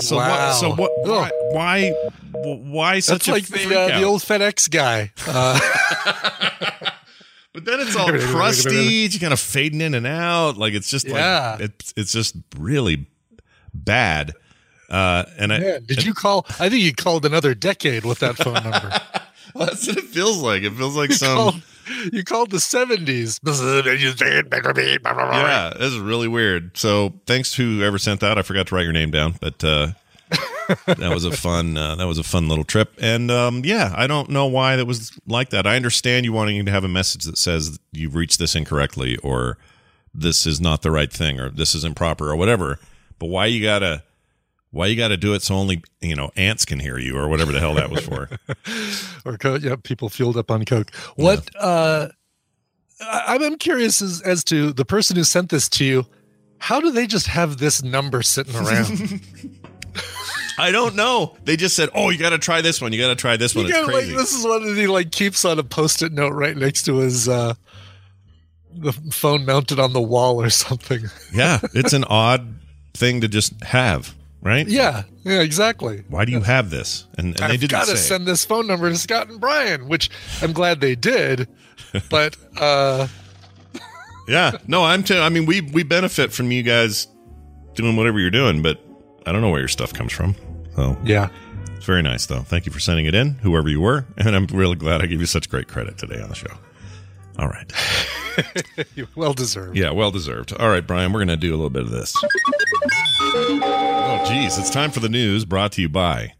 So 0.00 0.16
Wow. 0.16 0.28
what 0.48 0.54
so 0.56 0.74
what 0.74 0.90
why 1.06 1.30
why, 1.52 1.90
why 2.44 2.98
such 3.00 3.26
That's 3.26 3.28
a 3.28 3.32
like 3.32 3.44
freak 3.44 3.68
the, 3.68 3.80
uh, 3.80 3.84
out? 3.88 4.00
the 4.00 4.04
old 4.06 4.20
FedEx 4.22 4.70
guy. 4.70 5.12
Uh, 5.26 5.58
But 7.54 7.64
then 7.64 7.80
it's 7.80 7.96
all 7.96 8.08
crusty. 8.32 9.06
It's 9.06 9.16
kind 9.18 9.32
of 9.32 9.40
fading 9.40 9.80
in 9.80 9.94
and 9.94 10.06
out. 10.06 10.58
Like 10.58 10.74
it's 10.74 10.90
just 10.90 11.06
Yeah. 11.08 11.52
like 11.58 11.60
it's 11.70 11.94
it's 11.96 12.12
just 12.12 12.36
really 12.58 13.06
bad. 13.72 14.34
Uh, 14.88 15.24
and 15.38 15.52
I 15.52 15.58
man, 15.58 15.84
did 15.84 16.04
you 16.04 16.14
call? 16.14 16.46
I 16.60 16.68
think 16.68 16.82
you 16.82 16.94
called 16.94 17.24
another 17.26 17.54
decade 17.54 18.04
with 18.04 18.20
that 18.20 18.36
phone 18.36 18.54
number. 18.54 19.00
that's 19.54 19.86
what 19.86 19.96
it 19.96 20.04
feels 20.04 20.38
like. 20.38 20.62
It 20.62 20.72
feels 20.72 20.96
like 20.96 21.10
you, 21.10 21.16
some 21.16 21.36
called, 21.36 21.62
you 22.12 22.24
called 22.24 22.50
the 22.50 22.60
seventies. 22.60 23.40
yeah. 25.32 25.72
This 25.76 25.92
is 25.92 25.98
really 25.98 26.28
weird. 26.28 26.76
So 26.76 27.14
thanks 27.26 27.52
to 27.54 27.78
whoever 27.78 27.98
sent 27.98 28.20
that. 28.20 28.38
I 28.38 28.42
forgot 28.42 28.68
to 28.68 28.74
write 28.74 28.84
your 28.84 28.92
name 28.92 29.10
down, 29.10 29.34
but 29.40 29.62
uh, 29.64 29.88
that 30.86 31.10
was 31.12 31.24
a 31.24 31.30
fun 31.30 31.76
uh, 31.76 31.96
that 31.96 32.06
was 32.06 32.18
a 32.18 32.24
fun 32.24 32.48
little 32.48 32.64
trip. 32.64 32.94
And 33.00 33.30
um, 33.30 33.62
yeah, 33.64 33.92
I 33.96 34.06
don't 34.06 34.30
know 34.30 34.46
why 34.46 34.76
that 34.76 34.86
was 34.86 35.18
like 35.26 35.50
that. 35.50 35.66
I 35.66 35.76
understand 35.76 36.24
you 36.24 36.32
wanting 36.32 36.64
to 36.64 36.72
have 36.72 36.84
a 36.84 36.88
message 36.88 37.24
that 37.24 37.38
says 37.38 37.78
you've 37.92 38.14
reached 38.14 38.38
this 38.38 38.54
incorrectly 38.54 39.16
or 39.18 39.58
this 40.14 40.46
is 40.46 40.60
not 40.60 40.82
the 40.82 40.90
right 40.90 41.12
thing 41.12 41.38
or 41.38 41.50
this 41.50 41.74
is 41.74 41.84
improper 41.84 42.30
or 42.30 42.36
whatever. 42.36 42.78
But 43.18 43.26
why 43.26 43.46
you 43.46 43.62
gotta 43.62 44.02
why 44.76 44.86
you 44.86 44.96
gotta 44.96 45.16
do 45.16 45.34
it 45.34 45.42
so 45.42 45.54
only 45.54 45.82
you 46.00 46.14
know 46.14 46.30
ants 46.36 46.64
can 46.64 46.78
hear 46.78 46.98
you 46.98 47.16
or 47.16 47.28
whatever 47.28 47.50
the 47.52 47.60
hell 47.60 47.74
that 47.74 47.90
was 47.90 48.04
for? 48.04 48.28
or 49.24 49.36
coke. 49.38 49.62
Yeah, 49.62 49.76
people 49.82 50.08
fueled 50.08 50.36
up 50.36 50.50
on 50.50 50.64
coke. 50.64 50.94
What? 51.16 51.48
uh 51.58 52.08
I, 53.00 53.38
I'm 53.40 53.58
curious 53.58 54.00
as, 54.00 54.22
as 54.22 54.42
to 54.44 54.72
the 54.72 54.84
person 54.86 55.16
who 55.16 55.24
sent 55.24 55.50
this 55.50 55.68
to 55.70 55.84
you. 55.84 56.06
How 56.58 56.80
do 56.80 56.90
they 56.90 57.06
just 57.06 57.26
have 57.26 57.58
this 57.58 57.82
number 57.82 58.22
sitting 58.22 58.56
around? 58.56 59.20
I 60.58 60.70
don't 60.72 60.94
know. 60.94 61.36
They 61.44 61.56
just 61.56 61.76
said, 61.76 61.90
"Oh, 61.94 62.08
you 62.08 62.18
got 62.18 62.30
to 62.30 62.38
try 62.38 62.62
this 62.62 62.80
one. 62.80 62.92
You 62.94 62.98
got 63.00 63.08
to 63.08 63.14
try 63.16 63.36
this 63.36 63.54
one." 63.54 63.64
you 63.66 63.70
It's 63.70 63.78
gotta, 63.78 63.92
like, 63.92 64.04
crazy. 64.04 64.16
this 64.16 64.32
is 64.34 64.44
one 64.46 64.64
that 64.66 64.74
he 64.80 64.86
like 64.86 65.10
keeps 65.10 65.44
on 65.44 65.58
a 65.58 65.62
post-it 65.64 66.12
note 66.12 66.32
right 66.32 66.56
next 66.56 66.84
to 66.84 66.96
his 66.96 67.28
uh 67.28 67.54
the 68.74 68.92
phone 68.92 69.44
mounted 69.44 69.78
on 69.78 69.92
the 69.92 70.00
wall 70.00 70.40
or 70.40 70.48
something. 70.50 71.04
yeah, 71.34 71.60
it's 71.74 71.92
an 71.92 72.04
odd 72.04 72.54
thing 72.94 73.20
to 73.22 73.28
just 73.28 73.62
have, 73.64 74.14
right? 74.46 74.66
Yeah, 74.66 75.02
yeah, 75.24 75.40
exactly. 75.40 76.04
Why 76.08 76.24
do 76.24 76.32
you 76.32 76.40
have 76.40 76.70
this? 76.70 77.06
And, 77.18 77.26
and 77.26 77.36
they 77.36 77.44
I've 77.44 77.60
didn't 77.60 77.70
got 77.72 77.86
to 77.86 77.96
say. 77.96 78.08
send 78.14 78.26
this 78.26 78.44
phone 78.44 78.66
number 78.66 78.88
to 78.88 78.96
Scott 78.96 79.28
and 79.28 79.40
Brian, 79.40 79.88
which 79.88 80.08
I'm 80.40 80.52
glad 80.52 80.80
they 80.80 80.94
did. 80.94 81.48
But 82.10 82.36
uh 82.58 83.06
yeah, 84.28 84.52
no, 84.66 84.84
I'm. 84.84 85.02
T- 85.04 85.18
I 85.18 85.28
mean, 85.28 85.46
we 85.46 85.60
we 85.60 85.82
benefit 85.82 86.32
from 86.32 86.50
you 86.50 86.62
guys 86.62 87.06
doing 87.74 87.96
whatever 87.96 88.18
you're 88.18 88.30
doing, 88.30 88.60
but 88.60 88.80
I 89.24 89.32
don't 89.32 89.40
know 89.40 89.50
where 89.50 89.60
your 89.60 89.68
stuff 89.68 89.92
comes 89.94 90.12
from. 90.12 90.34
So 90.74 90.96
yeah, 91.04 91.28
it's 91.76 91.86
very 91.86 92.02
nice 92.02 92.26
though. 92.26 92.40
Thank 92.40 92.66
you 92.66 92.72
for 92.72 92.80
sending 92.80 93.06
it 93.06 93.14
in, 93.14 93.34
whoever 93.34 93.68
you 93.68 93.80
were, 93.80 94.04
and 94.18 94.34
I'm 94.34 94.46
really 94.46 94.74
glad 94.76 95.00
I 95.00 95.06
gave 95.06 95.20
you 95.20 95.26
such 95.26 95.48
great 95.48 95.68
credit 95.68 95.96
today 95.96 96.20
on 96.20 96.28
the 96.28 96.34
show. 96.34 96.52
All 97.38 97.48
right. 97.48 97.70
well 99.16 99.32
deserved. 99.32 99.76
Yeah, 99.76 99.90
well 99.92 100.10
deserved. 100.10 100.52
All 100.54 100.68
right, 100.68 100.84
Brian, 100.86 101.12
we're 101.12 101.20
going 101.20 101.28
to 101.28 101.36
do 101.36 101.50
a 101.50 101.56
little 101.56 101.70
bit 101.70 101.82
of 101.82 101.90
this. 101.90 102.14
Oh, 103.38 104.24
geez. 104.26 104.56
It's 104.58 104.70
time 104.70 104.90
for 104.90 105.00
the 105.00 105.08
news 105.08 105.44
brought 105.44 105.72
to 105.72 105.82
you 105.82 105.88
by. 105.88 106.32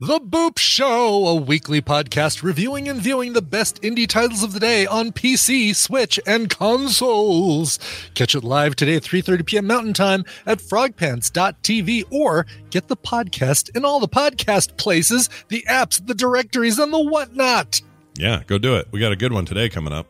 The 0.00 0.18
Boop 0.18 0.58
Show, 0.58 1.28
a 1.28 1.34
weekly 1.36 1.80
podcast 1.80 2.42
reviewing 2.42 2.88
and 2.88 3.00
viewing 3.00 3.32
the 3.34 3.40
best 3.40 3.80
indie 3.82 4.08
titles 4.08 4.42
of 4.42 4.52
the 4.52 4.58
day 4.58 4.84
on 4.84 5.12
PC, 5.12 5.74
Switch, 5.76 6.18
and 6.26 6.50
consoles. 6.50 7.78
Catch 8.14 8.34
it 8.34 8.42
live 8.42 8.74
today 8.74 8.96
at 8.96 9.04
3.30 9.04 9.46
p.m. 9.46 9.66
Mountain 9.68 9.94
Time 9.94 10.24
at 10.44 10.58
frogpants.tv 10.58 12.04
or 12.10 12.46
get 12.70 12.88
the 12.88 12.96
podcast 12.96 13.74
in 13.76 13.84
all 13.84 14.00
the 14.00 14.08
podcast 14.08 14.76
places, 14.76 15.30
the 15.48 15.64
apps, 15.68 16.04
the 16.04 16.14
directories, 16.14 16.80
and 16.80 16.92
the 16.92 17.00
whatnot. 17.00 17.80
Yeah, 18.16 18.42
go 18.46 18.58
do 18.58 18.74
it. 18.74 18.88
We 18.90 18.98
got 18.98 19.12
a 19.12 19.16
good 19.16 19.32
one 19.32 19.44
today 19.44 19.68
coming 19.68 19.92
up. 19.92 20.08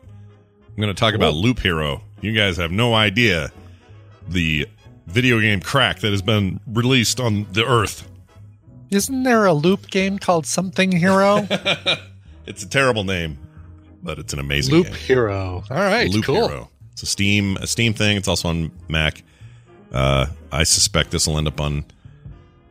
I'm 0.69 0.81
going 0.81 0.93
to 0.93 0.99
talk 0.99 1.13
about 1.13 1.35
Loop 1.35 1.59
Hero. 1.59 2.01
You 2.19 2.33
guys 2.33 2.57
have 2.57 2.71
no 2.71 2.95
idea 2.95 3.51
the 4.27 4.67
video 5.07 5.39
game 5.39 5.59
crack 5.59 5.99
that 5.99 6.11
has 6.11 6.21
been 6.21 6.59
released 6.67 7.19
on 7.19 7.45
the 7.51 7.65
Earth. 7.65 8.09
Isn't 8.89 9.23
there 9.23 9.45
a 9.45 9.53
loop 9.53 9.89
game 9.89 10.19
called 10.19 10.45
Something 10.45 10.91
Hero? 10.91 11.47
It's 12.45 12.61
a 12.61 12.67
terrible 12.67 13.05
name, 13.05 13.37
but 14.03 14.19
it's 14.19 14.33
an 14.33 14.39
amazing 14.39 14.75
loop 14.75 14.87
game. 14.87 14.95
Hero. 14.95 15.63
All 15.71 15.77
right, 15.77 16.09
Loop 16.09 16.25
cool. 16.25 16.49
Hero. 16.49 16.69
It's 16.91 17.01
a 17.03 17.05
Steam 17.05 17.55
a 17.55 17.67
Steam 17.67 17.93
thing. 17.93 18.17
It's 18.17 18.27
also 18.27 18.49
on 18.49 18.69
Mac. 18.89 19.23
Uh, 19.93 20.25
I 20.51 20.63
suspect 20.63 21.11
this 21.11 21.25
will 21.25 21.37
end 21.37 21.47
up 21.47 21.61
on 21.61 21.85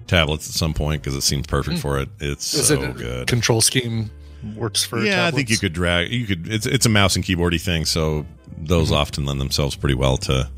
tablets 0.07 0.47
at 0.47 0.55
some 0.55 0.75
point 0.75 1.01
because 1.03 1.17
it 1.17 1.23
seems 1.23 1.47
perfect 1.47 1.79
for 1.79 1.99
it. 2.01 2.11
It's 2.21 2.53
Hmm. 2.53 2.61
Is 2.61 2.67
so 2.69 2.83
it 2.83 2.91
a 2.91 2.93
good. 2.93 3.27
control 3.29 3.63
scheme 3.63 4.11
works 4.57 4.85
for 4.85 5.03
yeah, 5.03 5.27
I 5.27 5.31
think 5.31 5.49
you 5.49 5.57
could 5.57 5.73
drag. 5.73 6.11
You 6.13 6.27
could. 6.27 6.47
It's 6.53 6.67
it's 6.67 6.85
a 6.85 6.91
mouse 6.91 7.17
and 7.17 7.25
keyboardy 7.25 7.59
thing, 7.59 7.87
so 7.87 8.27
those 8.59 8.89
Mm-hmm. 8.89 8.97
often 8.97 9.25
lend 9.25 9.41
themselves 9.41 9.75
pretty 9.75 9.95
well 9.95 10.19
to 10.19 10.51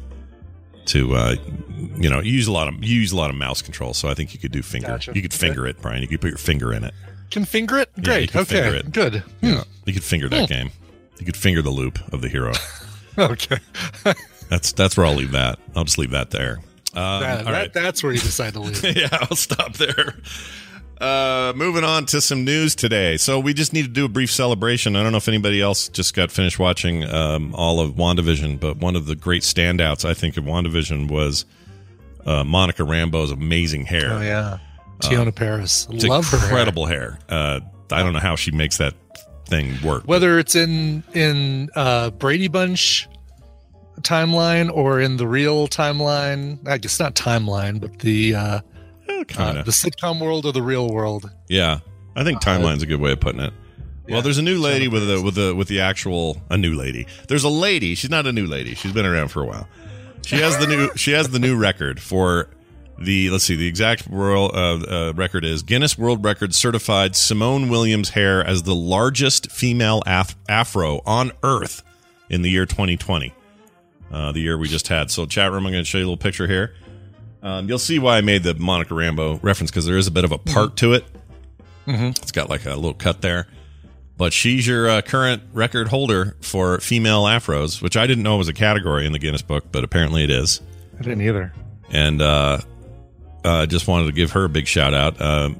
to 0.87 1.14
uh, 1.14 1.35
you 1.97 2.09
know 2.11 2.20
use 2.20 2.47
a 2.47 2.53
lot 2.53 2.68
of 2.68 2.83
use 2.85 3.12
a 3.12 3.16
lot 3.16 3.31
of 3.31 3.37
mouse 3.37 3.62
control. 3.62 3.94
So 3.94 4.09
I 4.09 4.14
think 4.14 4.35
you 4.35 4.40
could 4.40 4.53
do 4.53 4.62
finger. 4.62 4.88
Gotcha. 4.88 5.12
You 5.14 5.23
could 5.23 5.35
finger 5.35 5.66
it, 5.66 5.81
Brian. 5.81 6.03
You 6.03 6.09
could 6.09 6.20
put 6.20 6.29
your 6.29 6.38
finger 6.38 6.73
in 6.73 6.85
it. 6.85 6.94
Can 7.31 7.44
finger 7.44 7.79
it? 7.79 7.90
Yeah, 7.97 8.03
Great. 8.05 8.31
finger 8.31 8.42
okay. 8.68 8.77
it. 8.79 8.92
Good. 8.92 9.23
Yeah, 9.42 9.64
you 9.87 9.92
could 9.92 10.05
finger 10.05 10.29
that 10.29 10.40
Hmm. 10.49 10.55
game. 10.55 10.70
You 11.18 11.27
could 11.27 11.37
finger 11.37 11.62
the 11.62 11.70
loop 11.70 11.99
of 12.12 12.20
the 12.20 12.29
hero. 12.29 12.53
Okay. 13.16 13.59
That's 14.51 14.73
that's 14.73 14.97
where 14.97 15.07
I'll 15.07 15.14
leave 15.14 15.31
that. 15.31 15.61
I'll 15.77 15.85
just 15.85 15.99
leave 15.99 16.11
that 16.11 16.33
there. 16.33 16.57
Um, 16.94 17.20
That- 17.23 17.44
that- 17.44 17.53
right. 17.53 17.73
That's 17.73 18.03
where 18.03 18.12
you 18.12 18.18
decide 18.18 18.55
to 18.55 18.61
leave. 18.61 18.85
yeah, 18.97 19.07
I'll 19.12 19.37
stop 19.37 19.75
there. 19.75 20.16
Uh, 21.00 21.52
moving 21.57 21.85
on 21.85 22.07
to 22.07 22.20
some 22.20 22.44
news 22.44 22.74
today. 22.74 23.16
So 23.16 23.40
we 23.40 23.52
just 23.52 23.72
need 23.72 23.83
to 23.83 23.88
do 23.90 24.04
a 24.04 24.09
brief 24.09 24.30
celebration. 24.30 24.96
I 24.96 25.02
don't 25.02 25.12
know 25.12 25.18
if 25.18 25.28
anybody 25.28 25.61
else 25.61 25.88
just 25.88 26.14
got 26.14 26.30
finished 26.30 26.59
watching 26.59 27.04
um, 27.04 27.54
all 27.54 27.80
of 27.80 27.92
WandaVision, 27.94 28.61
but 28.61 28.76
one 28.78 28.96
of 28.96 29.07
the 29.07 29.16
great 29.16 29.42
standouts 29.42 30.04
I 30.09 30.14
think 30.14 30.37
of 30.37 30.44
WandaVision 30.44 31.11
was 31.11 31.44
uh, 32.24 32.44
Monica 32.44 32.83
Rambeau's 32.83 33.30
amazing 33.30 33.87
hair. 33.87 34.12
Oh 34.12 34.20
yeah. 34.20 34.59
Teyonah 35.00 35.35
Parris. 35.35 35.87
It's 35.90 36.04
Love 36.07 36.26
her 36.30 36.38
hair. 36.38 36.48
incredible 36.48 36.87
hair. 36.87 37.18
Uh, 37.28 37.61
I 37.90 38.02
don't 38.02 38.12
know 38.12 38.20
how 38.20 38.37
she 38.37 38.50
makes 38.52 38.78
that 38.78 38.94
thing 39.46 39.74
work. 39.83 40.04
Whether 40.04 40.38
it's 40.38 40.54
in 40.54 41.02
in 41.12 41.68
uh, 41.74 42.11
Brady 42.11 42.48
Bunch 42.48 43.09
timeline 44.00 44.70
or 44.72 45.00
in 45.00 45.16
the 45.16 45.26
real 45.26 45.68
timeline, 45.68 46.66
I 46.66 46.78
guess 46.78 46.98
not 46.98 47.14
timeline, 47.14 47.80
but 47.80 47.98
the 47.98 48.35
uh, 49.32 49.44
kinda. 49.46 49.60
uh, 49.60 49.62
the 49.64 49.70
sitcom 49.70 50.20
world 50.20 50.46
or 50.46 50.52
the 50.52 50.62
real 50.62 50.88
world. 50.88 51.30
Yeah, 51.48 51.80
I 52.16 52.24
think 52.24 52.40
timeline's 52.40 52.82
a 52.82 52.87
good 52.87 53.00
way 53.00 53.12
of 53.12 53.20
putting 53.20 53.40
it. 53.40 53.52
Well, 54.08 54.20
there's 54.20 54.38
a 54.38 54.42
new 54.42 54.58
lady 54.58 54.87
with 54.88 55.06
the 55.08 55.22
with 55.22 55.34
the 55.34 55.54
with 55.54 55.68
the 55.68 55.80
actual 55.80 56.37
a 56.50 56.58
new 56.58 56.74
lady. 56.74 57.06
There's 57.28 57.44
a 57.44 57.48
lady. 57.48 57.94
She's 57.94 58.10
not 58.10 58.26
a 58.26 58.32
new 58.32 58.46
lady. 58.46 58.74
She's 58.74 58.92
been 58.92 59.06
around 59.06 59.28
for 59.28 59.42
a 59.42 59.46
while. 59.46 59.66
She 60.26 60.37
has 60.37 60.58
the 60.58 60.66
new 60.66 60.90
she 60.96 61.12
has 61.12 61.30
the 61.30 61.38
new 61.38 61.56
record 61.56 62.00
for 62.00 62.50
the 62.98 63.30
let's 63.30 63.44
see 63.44 63.56
the 63.56 63.66
exact 63.66 64.06
world 64.08 64.52
uh, 64.54 65.08
uh, 65.08 65.12
record 65.14 65.44
is 65.44 65.62
Guinness 65.62 65.96
World 65.98 66.22
Record 66.24 66.54
certified 66.54 67.16
Simone 67.16 67.68
Williams 67.70 68.10
hair 68.10 68.44
as 68.44 68.62
the 68.64 68.74
largest 68.74 69.50
female 69.50 70.02
af- 70.06 70.37
afro 70.48 71.00
on 71.06 71.32
Earth 71.42 71.82
in 72.28 72.42
the 72.42 72.50
year 72.50 72.66
2020, 72.66 73.32
uh, 74.12 74.32
the 74.32 74.40
year 74.40 74.56
we 74.58 74.68
just 74.68 74.88
had. 74.88 75.10
So 75.10 75.26
chat 75.26 75.50
room, 75.50 75.66
I'm 75.66 75.72
going 75.72 75.82
to 75.84 75.88
show 75.88 75.98
you 75.98 76.04
a 76.04 76.06
little 76.08 76.16
picture 76.18 76.46
here. 76.46 76.74
Um, 77.44 77.68
you'll 77.68 77.78
see 77.78 77.98
why 77.98 78.16
I 78.16 78.20
made 78.22 78.42
the 78.42 78.54
Monica 78.54 78.94
Rambeau 78.94 79.38
reference 79.42 79.70
because 79.70 79.85
there 79.85 79.98
is 79.98 80.07
a 80.07 80.11
bit 80.11 80.24
of 80.24 80.33
a 80.33 80.38
part 80.38 80.78
to 80.78 80.94
it. 80.94 81.04
Mm-hmm. 81.87 82.07
It's 82.07 82.33
got 82.33 82.48
like 82.48 82.64
a 82.64 82.74
little 82.74 82.94
cut 82.94 83.20
there. 83.20 83.46
But 84.16 84.33
she's 84.33 84.66
your 84.66 84.88
uh, 84.88 85.02
current 85.02 85.42
record 85.52 85.88
holder 85.88 86.37
for 86.40 86.80
female 86.80 87.24
afros, 87.24 87.83
which 87.83 87.98
I 87.98 88.07
didn't 88.07 88.24
know 88.24 88.38
was 88.38 88.48
a 88.48 88.54
category 88.54 89.04
in 89.04 89.12
the 89.12 89.18
Guinness 89.18 89.42
Book, 89.42 89.66
but 89.70 89.85
apparently 89.85 90.24
it 90.24 90.30
is. 90.30 90.62
I 90.98 91.02
didn't 91.02 91.20
either. 91.20 91.52
And 91.90 92.22
uh, 92.22 92.61
uh, 93.44 93.66
just 93.66 93.88
wanted 93.88 94.07
to 94.07 94.12
give 94.12 94.30
her 94.33 94.44
a 94.44 94.48
big 94.48 94.66
shout 94.66 94.94
out. 94.94 95.20
Uh, 95.20 95.50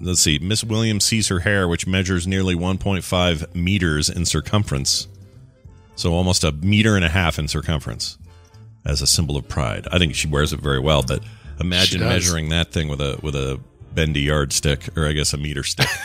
let's 0.00 0.20
see. 0.20 0.38
Miss 0.40 0.62
Williams 0.62 1.06
sees 1.06 1.28
her 1.28 1.38
hair, 1.38 1.68
which 1.68 1.86
measures 1.86 2.26
nearly 2.26 2.54
1.5 2.54 3.54
meters 3.54 4.10
in 4.10 4.26
circumference. 4.26 5.08
So 5.94 6.12
almost 6.12 6.44
a 6.44 6.52
meter 6.52 6.96
and 6.96 7.04
a 7.04 7.08
half 7.08 7.38
in 7.38 7.48
circumference 7.48 8.18
as 8.88 9.02
a 9.02 9.06
symbol 9.06 9.36
of 9.36 9.46
pride. 9.48 9.86
I 9.92 9.98
think 9.98 10.14
she 10.14 10.26
wears 10.26 10.52
it 10.52 10.60
very 10.60 10.80
well, 10.80 11.02
but 11.02 11.22
imagine 11.60 12.00
measuring 12.00 12.48
that 12.48 12.72
thing 12.72 12.88
with 12.88 13.00
a 13.00 13.18
with 13.22 13.36
a 13.36 13.60
bendy 13.94 14.22
yardstick 14.22 14.96
or 14.96 15.06
I 15.06 15.12
guess 15.12 15.32
a 15.32 15.36
meter 15.36 15.62
stick. 15.62 15.88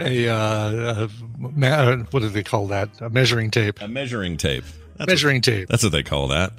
A 0.00 0.28
uh, 0.28 1.08
ma- 1.38 1.66
uh, 1.66 1.96
what 2.10 2.20
do 2.20 2.28
they 2.28 2.42
call 2.42 2.66
that? 2.66 2.90
A 3.00 3.08
measuring 3.08 3.50
tape. 3.50 3.80
A 3.80 3.86
measuring 3.86 4.36
tape. 4.36 4.64
That's 4.96 5.08
measuring 5.08 5.40
tape. 5.40 5.68
That's 5.68 5.84
what 5.84 5.92
they 5.92 6.02
call 6.02 6.28
that. 6.28 6.52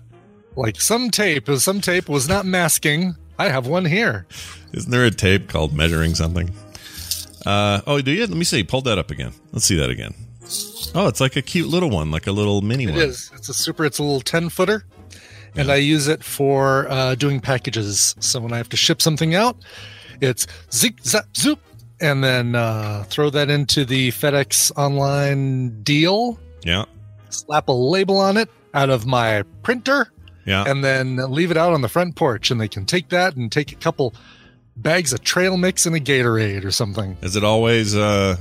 Like 0.55 0.79
some 0.79 1.11
tape. 1.11 1.49
Some 1.57 1.81
tape 1.81 2.07
was 2.07 2.29
not 2.29 2.45
masking. 2.45 3.15
I 3.37 3.49
have 3.49 3.67
one 3.67 3.85
here. 3.85 4.25
Isn't 4.73 4.89
there 4.89 5.05
a 5.05 5.11
tape 5.11 5.49
called 5.49 5.73
measuring 5.73 6.15
something? 6.15 6.51
Uh, 7.45 7.81
oh, 7.85 8.01
do 8.01 8.11
you? 8.11 8.25
Let 8.25 8.37
me 8.37 8.45
see. 8.45 8.63
Pull 8.63 8.81
that 8.81 8.97
up 8.97 9.11
again. 9.11 9.33
Let's 9.51 9.65
see 9.65 9.75
that 9.75 9.89
again. 9.89 10.13
Oh, 10.95 11.07
it's 11.07 11.19
like 11.19 11.35
a 11.35 11.41
cute 11.41 11.67
little 11.67 11.89
one, 11.89 12.11
like 12.11 12.27
a 12.27 12.31
little 12.31 12.61
mini 12.61 12.85
It 12.85 12.91
one. 12.91 12.99
is. 12.99 13.31
It's 13.35 13.49
a 13.49 13.53
super. 13.53 13.85
It's 13.85 13.99
a 13.99 14.03
little 14.03 14.21
ten 14.21 14.49
footer, 14.49 14.85
and 15.55 15.71
I 15.71 15.75
use 15.75 16.07
it 16.07 16.23
for 16.23 16.87
uh, 16.89 17.15
doing 17.15 17.39
packages. 17.39 18.15
So 18.19 18.39
when 18.39 18.53
I 18.53 18.57
have 18.57 18.69
to 18.69 18.77
ship 18.77 19.01
something 19.01 19.35
out, 19.35 19.57
it's 20.21 20.47
zip 20.73 20.99
zap 21.03 21.25
zoop, 21.35 21.59
and 21.99 22.23
then 22.23 22.55
uh, 22.55 23.03
throw 23.09 23.29
that 23.31 23.49
into 23.49 23.85
the 23.85 24.09
FedEx 24.11 24.71
online 24.77 25.83
deal. 25.83 26.39
Yeah, 26.63 26.85
Slap 27.29 27.67
a 27.67 27.73
label 27.73 28.17
on 28.17 28.37
it 28.37 28.49
out 28.73 28.89
of 28.89 29.05
my 29.05 29.43
printer, 29.63 30.07
yeah. 30.45 30.63
and 30.67 30.83
then 30.83 31.17
leave 31.31 31.51
it 31.51 31.57
out 31.57 31.73
on 31.73 31.81
the 31.81 31.89
front 31.89 32.15
porch, 32.15 32.49
and 32.51 32.59
they 32.59 32.67
can 32.67 32.85
take 32.85 33.09
that 33.09 33.35
and 33.35 33.51
take 33.51 33.71
a 33.71 33.75
couple 33.75 34.13
bags 34.77 35.11
of 35.13 35.21
trail 35.23 35.57
mix 35.57 35.85
and 35.85 35.95
a 35.95 35.99
Gatorade 35.99 36.63
or 36.63 36.71
something. 36.71 37.17
Is 37.21 37.35
it 37.35 37.43
always 37.43 37.95
uh, 37.95 38.37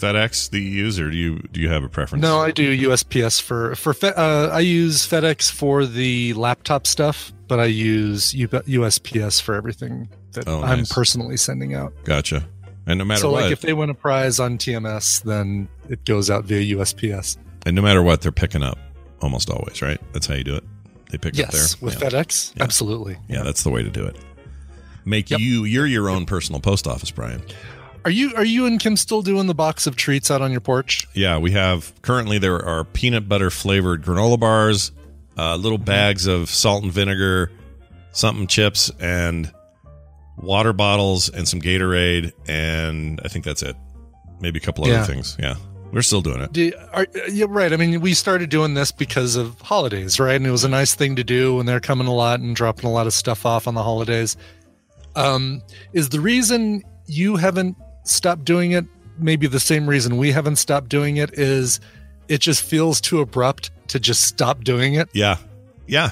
FedEx 0.00 0.50
that 0.50 0.58
you 0.60 0.68
use, 0.68 0.98
or 1.00 1.10
do 1.10 1.16
you 1.16 1.38
do 1.52 1.60
you 1.60 1.68
have 1.68 1.82
a 1.84 1.88
preference? 1.88 2.22
No, 2.22 2.38
I 2.40 2.50
do 2.50 2.88
USPS 2.90 3.40
for 3.40 3.74
for 3.74 3.94
uh, 4.04 4.48
I 4.52 4.60
use 4.60 5.06
FedEx 5.06 5.50
for 5.50 5.86
the 5.86 6.32
laptop 6.34 6.86
stuff, 6.86 7.32
but 7.48 7.58
I 7.60 7.64
use 7.66 8.32
USPS 8.32 9.40
for 9.40 9.54
everything 9.54 10.08
that 10.32 10.48
Oh, 10.48 10.62
I'm 10.62 10.84
personally 10.86 11.36
sending 11.36 11.74
out. 11.74 11.92
Gotcha. 12.04 12.46
And 12.86 12.98
no 12.98 13.04
matter 13.04 13.22
so, 13.22 13.32
what, 13.32 13.44
like, 13.44 13.52
if 13.52 13.62
they 13.62 13.72
win 13.72 13.90
a 13.90 13.94
prize 13.94 14.38
on 14.38 14.58
TMS, 14.58 15.22
then 15.24 15.68
it 15.88 16.04
goes 16.04 16.30
out 16.30 16.44
via 16.44 16.76
USPS. 16.76 17.36
and 17.64 17.74
no 17.74 17.82
matter 17.82 18.02
what, 18.02 18.20
they're 18.20 18.30
picking 18.30 18.62
up 18.62 18.78
almost 19.20 19.50
always, 19.50 19.82
right? 19.82 20.00
That's 20.12 20.26
how 20.26 20.34
you 20.34 20.44
do 20.44 20.54
it. 20.54 20.64
They 21.10 21.18
pick 21.18 21.38
up 21.40 21.50
there 21.50 21.66
with 21.80 22.00
yeah. 22.00 22.08
FedEx, 22.08 22.54
Yeah. 22.56 22.62
absolutely. 22.62 23.16
Yeah, 23.28 23.42
that's 23.42 23.62
the 23.64 23.70
way 23.70 23.82
to 23.82 23.90
do 23.90 24.04
it. 24.04 24.16
Make 25.04 25.30
you 25.30 25.64
you're 25.64 25.86
your 25.86 26.08
own 26.10 26.26
personal 26.26 26.60
post 26.60 26.86
office, 26.86 27.10
Brian. 27.12 27.40
Are 28.06 28.10
you 28.10 28.32
are 28.36 28.44
you 28.44 28.66
and 28.66 28.78
Kim 28.78 28.96
still 28.96 29.20
doing 29.20 29.48
the 29.48 29.54
box 29.54 29.88
of 29.88 29.96
treats 29.96 30.30
out 30.30 30.40
on 30.40 30.52
your 30.52 30.60
porch? 30.60 31.08
Yeah, 31.12 31.38
we 31.38 31.50
have 31.50 31.92
currently 32.02 32.38
there 32.38 32.64
are 32.64 32.84
peanut 32.84 33.28
butter 33.28 33.50
flavored 33.50 34.04
granola 34.04 34.38
bars, 34.38 34.92
uh, 35.36 35.56
little 35.56 35.76
bags 35.76 36.28
of 36.28 36.48
salt 36.48 36.84
and 36.84 36.92
vinegar, 36.92 37.50
something 38.12 38.46
chips, 38.46 38.92
and 39.00 39.52
water 40.38 40.72
bottles, 40.72 41.28
and 41.30 41.48
some 41.48 41.60
Gatorade, 41.60 42.32
and 42.46 43.20
I 43.24 43.28
think 43.28 43.44
that's 43.44 43.62
it. 43.64 43.74
Maybe 44.40 44.58
a 44.58 44.62
couple 44.62 44.86
Yeah. 44.86 45.02
other 45.02 45.12
things. 45.12 45.36
Yeah, 45.40 45.56
we're 45.90 46.02
still 46.02 46.20
doing 46.20 46.42
it. 46.42 46.52
Do, 46.52 46.70
are, 46.92 47.08
you're 47.28 47.48
right. 47.48 47.72
I 47.72 47.76
mean, 47.76 48.00
we 48.00 48.14
started 48.14 48.50
doing 48.50 48.74
this 48.74 48.92
because 48.92 49.34
of 49.34 49.60
holidays, 49.62 50.20
right? 50.20 50.36
And 50.36 50.46
it 50.46 50.52
was 50.52 50.62
a 50.62 50.68
nice 50.68 50.94
thing 50.94 51.16
to 51.16 51.24
do 51.24 51.56
when 51.56 51.66
they're 51.66 51.80
coming 51.80 52.06
a 52.06 52.14
lot 52.14 52.38
and 52.38 52.54
dropping 52.54 52.88
a 52.88 52.92
lot 52.92 53.08
of 53.08 53.14
stuff 53.14 53.44
off 53.44 53.66
on 53.66 53.74
the 53.74 53.82
holidays. 53.82 54.36
Um, 55.16 55.60
is 55.92 56.10
the 56.10 56.20
reason 56.20 56.84
you 57.08 57.34
haven't 57.34 57.76
stopped 58.08 58.44
doing 58.44 58.72
it 58.72 58.84
maybe 59.18 59.46
the 59.46 59.58
same 59.60 59.88
reason 59.88 60.18
we 60.18 60.30
haven't 60.30 60.56
stopped 60.56 60.88
doing 60.90 61.16
it 61.16 61.30
is 61.38 61.80
it 62.28 62.38
just 62.40 62.62
feels 62.62 63.00
too 63.00 63.20
abrupt 63.20 63.70
to 63.88 63.98
just 63.98 64.20
stop 64.22 64.62
doing 64.62 64.94
it. 64.94 65.08
Yeah, 65.14 65.36
yeah. 65.86 66.10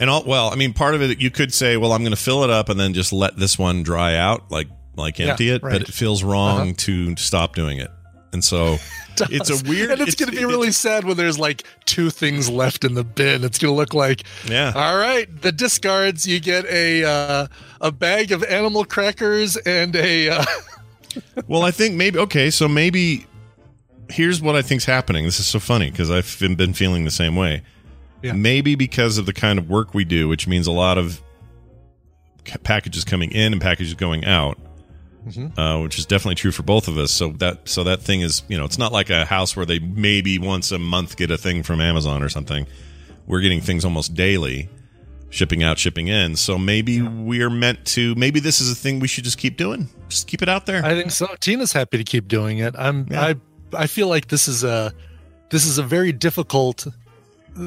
And 0.00 0.10
all 0.10 0.24
well, 0.24 0.50
I 0.50 0.56
mean, 0.56 0.72
part 0.72 0.94
of 0.96 1.02
it 1.02 1.20
you 1.20 1.30
could 1.30 1.54
say, 1.54 1.76
well, 1.76 1.92
I'm 1.92 2.00
going 2.02 2.10
to 2.16 2.20
fill 2.20 2.42
it 2.42 2.50
up 2.50 2.68
and 2.68 2.80
then 2.80 2.94
just 2.94 3.12
let 3.12 3.36
this 3.36 3.56
one 3.58 3.82
dry 3.84 4.16
out, 4.16 4.50
like 4.50 4.66
like 4.96 5.18
Yeah, 5.20 5.28
empty 5.30 5.50
it. 5.50 5.62
right. 5.62 5.72
But 5.72 5.82
it 5.82 5.92
feels 5.94 6.24
wrong 6.24 6.60
Uh-huh. 6.60 6.72
to 6.78 7.16
stop 7.16 7.54
doing 7.54 7.78
it, 7.78 7.90
and 8.32 8.42
so 8.42 8.78
it's 9.30 9.50
a 9.50 9.68
weird. 9.68 9.90
and 9.92 10.00
it's, 10.00 10.16
going 10.16 10.30
to 10.32 10.36
be 10.36 10.44
really 10.44 10.72
sad 10.72 11.04
when 11.04 11.16
there's 11.16 11.38
like 11.38 11.62
two 11.84 12.10
things 12.10 12.48
left 12.50 12.82
in 12.84 12.94
the 12.94 13.04
bin. 13.04 13.44
It's 13.44 13.58
going 13.58 13.72
to 13.72 13.76
look 13.76 13.94
like, 13.94 14.24
Yeah. 14.48 14.72
all 14.74 14.96
right, 14.96 15.28
the 15.42 15.52
discards. 15.52 16.26
You 16.26 16.40
get 16.40 16.64
a 16.66 17.04
uh, 17.04 17.46
a 17.80 17.92
bag 17.92 18.32
of 18.32 18.42
animal 18.42 18.84
crackers 18.84 19.56
and 19.58 19.94
a. 19.94 20.30
Uh, 20.30 20.44
well, 21.48 21.62
I 21.62 21.70
think 21.70 21.94
maybe 21.96 22.18
okay. 22.20 22.50
So 22.50 22.68
maybe 22.68 23.26
here's 24.10 24.40
what 24.42 24.56
I 24.56 24.62
think's 24.62 24.84
happening. 24.84 25.24
This 25.24 25.40
is 25.40 25.46
so 25.46 25.58
funny 25.60 25.90
because 25.90 26.10
I've 26.10 26.36
been- 26.38 26.54
been 26.54 26.72
feeling 26.74 27.04
the 27.04 27.10
same 27.10 27.34
way. 27.36 27.62
Yeah. 28.22 28.32
Maybe 28.32 28.74
because 28.74 29.18
of 29.18 29.26
the 29.26 29.32
kind 29.32 29.58
of 29.58 29.68
work 29.68 29.94
we 29.94 30.04
do, 30.04 30.28
which 30.28 30.46
means 30.46 30.66
a 30.66 30.72
lot 30.72 30.98
of 30.98 31.20
packages 32.64 33.04
coming 33.04 33.30
in 33.32 33.52
and 33.52 33.60
packages 33.62 33.94
going 33.94 34.24
out, 34.24 34.58
Mhm. 35.28 35.52
uh, 35.56 35.80
which 35.82 35.98
is 35.98 36.06
definitely 36.06 36.34
true 36.34 36.50
for 36.52 36.62
both 36.62 36.88
of 36.88 36.98
us. 36.98 37.12
So 37.12 37.30
that 37.38 37.68
so 37.68 37.84
that 37.84 38.02
thing 38.02 38.20
is 38.20 38.42
you 38.48 38.56
know 38.58 38.64
it's 38.64 38.78
not 38.78 38.92
like 38.92 39.10
a 39.10 39.24
house 39.24 39.56
where 39.56 39.64
they 39.66 39.78
maybe 39.78 40.38
once 40.38 40.72
a 40.72 40.78
month 40.78 41.16
get 41.16 41.30
a 41.30 41.38
thing 41.38 41.62
from 41.62 41.80
Amazon 41.80 42.22
or 42.22 42.28
something. 42.28 42.66
We're 43.26 43.40
getting 43.40 43.60
things 43.60 43.84
almost 43.84 44.14
daily, 44.14 44.68
shipping 45.32 45.64
out, 45.64 45.78
shipping 45.78 46.06
in. 46.06 46.36
So 46.36 46.56
maybe 46.58 47.02
we're 47.02 47.50
meant 47.50 47.84
to. 47.86 48.14
Maybe 48.14 48.38
this 48.38 48.60
is 48.60 48.70
a 48.70 48.74
thing 48.74 49.00
we 49.00 49.08
should 49.08 49.24
just 49.24 49.38
keep 49.38 49.56
doing. 49.56 49.88
Just 50.08 50.28
keep 50.28 50.42
it 50.42 50.48
out 50.48 50.66
there. 50.66 50.84
I 50.84 50.94
think 50.94 51.10
so. 51.10 51.26
Tina's 51.40 51.72
happy 51.72 51.98
to 51.98 52.04
keep 52.04 52.28
doing 52.28 52.58
it. 52.58 52.74
I'm. 52.78 53.08
Yeah. 53.10 53.22
I. 53.22 53.34
I 53.74 53.86
feel 53.86 54.08
like 54.08 54.28
this 54.28 54.46
is 54.46 54.62
a. 54.62 54.92
This 55.50 55.66
is 55.66 55.78
a 55.78 55.82
very 55.82 56.12
difficult 56.12 56.86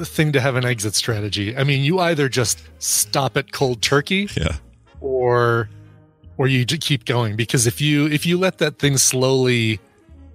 thing 0.04 0.32
to 0.32 0.40
have 0.40 0.56
an 0.56 0.66
exit 0.66 0.96
strategy. 0.96 1.56
I 1.56 1.64
mean, 1.64 1.84
you 1.84 2.00
either 2.00 2.30
just 2.30 2.64
stop 2.80 3.38
it 3.38 3.52
cold 3.52 3.82
turkey, 3.82 4.30
yeah. 4.38 4.58
or 5.02 5.70
or 6.38 6.48
you 6.48 6.66
keep 6.66 7.06
going 7.06 7.36
because 7.36 7.68
if 7.68 7.82
you 7.82 8.08
if 8.08 8.26
you 8.26 8.38
let 8.38 8.60
that 8.60 8.80
thing 8.80 8.98
slowly 8.98 9.80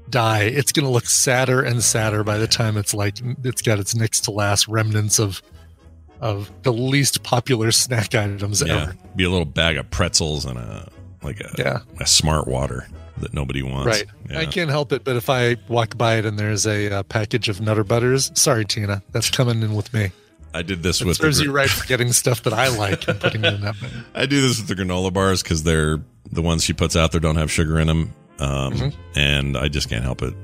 die, 0.09 0.43
it's 0.43 0.73
going 0.73 0.85
to 0.85 0.91
look 0.91 1.07
sadder 1.07 1.63
and 1.63 1.83
sadder 1.83 2.25
by 2.25 2.39
the 2.39 2.47
time 2.47 2.77
it's 2.77 2.95
like 2.95 3.19
it's 3.45 3.63
got 3.63 3.79
its 3.79 3.95
next 3.95 4.21
to 4.23 4.31
last 4.31 4.67
remnants 4.67 5.19
of 5.19 5.43
of 6.21 6.51
the 6.63 6.73
least 6.73 7.23
popular 7.23 7.71
snack 7.73 8.15
items 8.15 8.63
Yeah, 8.63 8.83
ever. 8.83 8.97
be 9.17 9.25
a 9.25 9.31
little 9.31 9.45
bag 9.47 9.77
of 9.77 9.91
pretzels 9.91 10.45
and 10.45 10.59
a 10.59 10.89
like 11.23 11.41
a 11.41 11.51
Yeah. 11.59 11.79
a 11.99 12.07
smart 12.07 12.47
water 12.49 12.87
that 13.19 13.35
nobody 13.35 13.63
wants. 13.63 13.87
Right. 13.87 14.05
Yeah. 14.31 14.39
I 14.41 14.47
can't 14.47 14.71
help 14.71 14.93
it, 14.93 15.05
but 15.05 15.17
if 15.17 15.29
I 15.29 15.57
walk 15.69 15.99
by 15.99 16.17
it 16.17 16.25
and 16.27 16.39
there's 16.39 16.67
a 16.67 16.91
uh, 16.91 17.03
package 17.03 17.49
of 17.51 17.61
Nutter 17.61 17.85
Butters, 17.85 18.31
sorry, 18.35 18.65
Tina, 18.65 19.03
that's 19.13 19.29
coming 19.39 19.63
in 19.63 19.75
with 19.75 19.93
me. 19.93 20.11
I 20.55 20.63
did 20.63 20.83
this 20.83 21.01
It 21.01 21.07
with 21.07 21.19
the, 21.19 21.25
serves 21.25 21.41
you 21.41 21.53
right 21.53 21.69
for 21.71 21.87
getting 21.89 22.13
stuff 22.13 22.43
that 22.45 22.53
I 22.55 22.69
like 22.69 23.07
and 23.09 23.21
putting 23.21 23.45
it 23.45 23.55
in 23.55 23.61
that 23.61 23.77
bin. 23.81 23.91
I 24.15 24.27
do 24.27 24.41
this 24.41 24.59
with 24.59 24.69
the 24.69 24.75
granola 24.83 25.13
bars 25.13 25.43
because 25.43 25.63
they're 25.63 25.99
the 26.33 26.43
ones 26.43 26.65
she 26.65 26.73
puts 26.73 26.97
out 26.97 27.13
there 27.13 27.21
don't 27.21 27.37
have 27.37 27.51
sugar 27.51 27.79
in 27.79 27.87
them, 27.89 28.13
um, 28.39 28.73
Mm-hmm. 28.75 29.19
and 29.19 29.57
I 29.57 29.69
just 29.69 29.89
can't 29.89 30.03
help 30.05 30.23
it. 30.23 30.35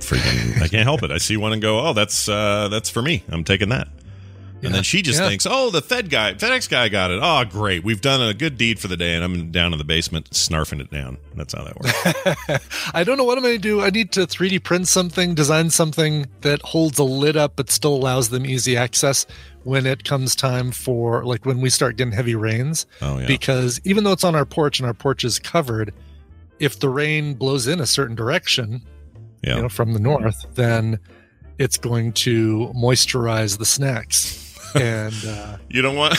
Freaking, 0.00 0.60
I 0.62 0.68
can't 0.68 0.84
help 0.84 1.02
it. 1.02 1.10
I 1.10 1.18
see 1.18 1.36
one 1.36 1.52
and 1.52 1.62
go, 1.62 1.80
oh, 1.80 1.92
that's 1.92 2.28
uh, 2.28 2.68
that's 2.68 2.90
for 2.90 3.00
me. 3.02 3.22
I'm 3.28 3.44
taking 3.44 3.70
that. 3.70 3.88
And 4.62 4.74
then 4.74 4.82
she 4.82 5.02
just 5.02 5.20
Yeah. 5.20 5.28
thinks, 5.28 5.46
"Oh, 5.48 5.70
the 5.70 5.82
Fed 5.82 6.08
guy, 6.10 6.34
FedEx 6.34 6.68
guy 6.68 6.88
got 6.88 7.10
it. 7.10 7.20
Oh, 7.22 7.44
great, 7.44 7.84
we've 7.84 8.00
done 8.00 8.20
a 8.22 8.32
good 8.32 8.56
deed 8.56 8.78
for 8.80 8.88
the 8.88 8.96
day." 8.96 9.14
And 9.14 9.22
I'm 9.22 9.50
down 9.50 9.72
in 9.72 9.78
the 9.78 9.84
basement 9.84 10.30
snarfing 10.30 10.80
it 10.80 10.90
down. 10.90 11.18
That's 11.36 11.52
how 11.54 11.62
that 11.64 11.76
works. 11.78 12.90
I 12.94 13.04
don't 13.04 13.16
know 13.18 13.24
what 13.24 13.36
I'm 13.38 13.44
going 13.44 13.56
to 13.56 13.60
do. 13.60 13.82
I 13.82 13.90
need 13.90 14.12
to 14.12 14.26
3D 14.26 14.58
print 14.58 14.88
something, 14.88 15.34
design 15.34 15.70
something 15.70 16.26
that 16.40 16.62
holds 16.62 16.98
a 16.98 17.04
lid 17.04 17.36
up 17.36 17.52
but 17.56 17.70
still 17.70 17.94
allows 17.94 18.30
them 18.30 18.46
easy 18.46 18.76
access 18.76 19.26
when 19.64 19.84
it 19.84 20.04
comes 20.04 20.34
time 20.34 20.70
for 20.70 21.24
like 21.24 21.44
when 21.44 21.60
we 21.60 21.68
start 21.70 21.96
getting 21.96 22.12
heavy 22.12 22.34
rains. 22.34 22.86
Oh 23.02 23.18
yeah. 23.18 23.26
Because 23.26 23.80
even 23.84 24.04
though 24.04 24.12
it's 24.12 24.24
on 24.24 24.34
our 24.34 24.46
porch 24.46 24.78
and 24.80 24.86
our 24.86 24.94
porch 24.94 25.22
is 25.22 25.38
covered, 25.38 25.92
if 26.58 26.78
the 26.80 26.88
rain 26.88 27.34
blows 27.34 27.66
in 27.66 27.78
a 27.80 27.86
certain 27.86 28.16
direction, 28.16 28.80
yeah. 29.42 29.56
you 29.56 29.62
know, 29.62 29.68
from 29.68 29.92
the 29.92 30.00
north, 30.00 30.46
then 30.54 30.98
it's 31.58 31.78
going 31.78 32.12
to 32.12 32.72
moisturize 32.76 33.58
the 33.58 33.64
snacks. 33.66 34.58
and 34.74 35.14
uh, 35.26 35.56
you 35.68 35.82
don't 35.82 35.96
want. 35.96 36.16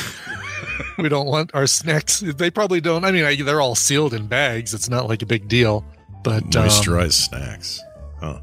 we 0.98 1.10
don't 1.10 1.28
want 1.28 1.52
our 1.54 1.68
snacks. 1.68 2.20
They 2.22 2.50
probably 2.50 2.82
don't. 2.82 3.06
I 3.06 3.12
mean, 3.12 3.24
I, 3.24 3.36
they're 3.42 3.62
all 3.62 3.76
sealed 3.76 4.14
in 4.14 4.28
bags. 4.28 4.74
It's 4.74 4.90
not 4.90 5.08
like 5.08 5.22
a 5.22 5.26
big 5.26 5.48
deal. 5.48 5.86
But 6.24 6.56
um, 6.56 6.70
snacks. 6.70 7.82
Huh. 8.20 8.40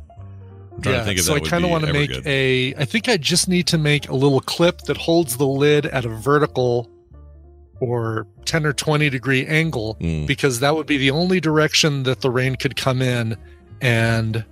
I'm 0.76 0.83
trying 0.83 0.98
to 1.00 1.04
think 1.04 1.18
if 1.18 1.24
so 1.24 1.35
I 1.35 1.40
kind 1.40 1.64
of 1.64 1.70
want 1.70 1.85
to 1.87 1.92
make 1.92 2.11
good. 2.11 2.26
a. 2.26 2.74
I 2.76 2.85
think 2.85 3.09
I 3.09 3.16
just 3.16 3.48
need 3.48 3.66
to 3.68 3.78
make 3.78 4.09
a 4.09 4.14
little 4.14 4.40
clip 4.40 4.83
that 4.83 4.96
holds 4.96 5.37
the 5.37 5.46
lid 5.46 5.87
at 5.87 6.04
a 6.04 6.09
vertical 6.09 6.90
or 7.80 8.26
10 8.44 8.64
or 8.66 8.72
20 8.72 9.11
degree 9.11 9.44
angle 9.46 9.96
Mm. 10.00 10.26
because 10.26 10.61
that 10.61 10.74
would 10.74 10.87
be 10.87 10.96
the 10.96 11.11
only 11.11 11.40
direction 11.40 12.04
that 12.04 12.20
the 12.20 12.30
rain 12.30 12.54
could 12.57 12.76
come 12.76 13.02
in 13.02 13.37
and 13.80 14.44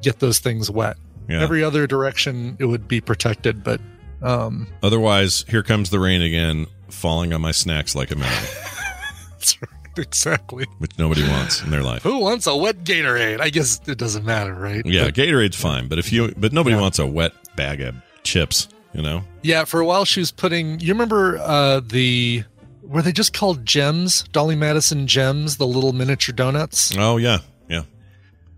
get 0.00 0.20
those 0.20 0.38
things 0.38 0.70
wet. 0.70 0.96
Yeah. 1.28 1.40
Every 1.42 1.62
other 1.64 1.86
direction 1.86 2.56
it 2.58 2.64
would 2.66 2.86
be 2.88 3.00
protected, 3.00 3.62
but 3.64 3.80
um 4.22 4.66
Otherwise, 4.82 5.44
here 5.48 5.62
comes 5.62 5.90
the 5.90 5.98
rain 6.00 6.22
again, 6.22 6.66
falling 6.88 7.32
on 7.32 7.40
my 7.40 7.52
snacks 7.52 7.94
like 7.94 8.10
a 8.10 8.14
that's 9.38 9.60
right, 9.60 9.70
exactly. 9.98 10.66
which 10.78 10.92
nobody 10.98 11.22
wants 11.26 11.62
in 11.62 11.70
their 11.70 11.82
life. 11.82 12.02
Who 12.02 12.18
wants 12.18 12.46
a 12.46 12.56
wet 12.56 12.84
Gatorade? 12.84 13.40
I 13.40 13.50
guess 13.50 13.80
it 13.86 13.98
doesn't 13.98 14.24
matter, 14.24 14.54
right? 14.54 14.84
Yeah, 14.86 15.06
But- 15.06 15.14
Gatorade's 15.14 15.56
fine, 15.56 15.88
but 15.88 15.98
if 15.98 16.12
you, 16.12 16.32
but 16.36 16.52
nobody 16.52 16.76
Yeah. 16.76 16.82
wants 16.82 16.98
a 16.98 17.06
wet 17.06 17.32
bag 17.56 17.80
of 17.80 17.94
chips. 18.22 18.68
You 18.94 19.00
know? 19.00 19.24
Yeah, 19.42 19.64
for 19.64 19.80
a 19.80 19.86
while 19.86 20.04
she 20.04 20.20
was 20.20 20.30
putting. 20.30 20.78
You 20.78 20.92
remember 20.92 21.38
uh, 21.38 21.80
the 21.80 22.44
were 22.82 23.00
they 23.00 23.10
just 23.12 23.32
called 23.32 23.64
gems? 23.64 24.24
Dolly 24.32 24.54
Madison 24.54 25.06
gems, 25.06 25.56
the 25.56 25.66
little 25.66 25.94
miniature 25.94 26.34
donuts. 26.34 26.94
Oh 26.98 27.16
yeah. 27.16 27.38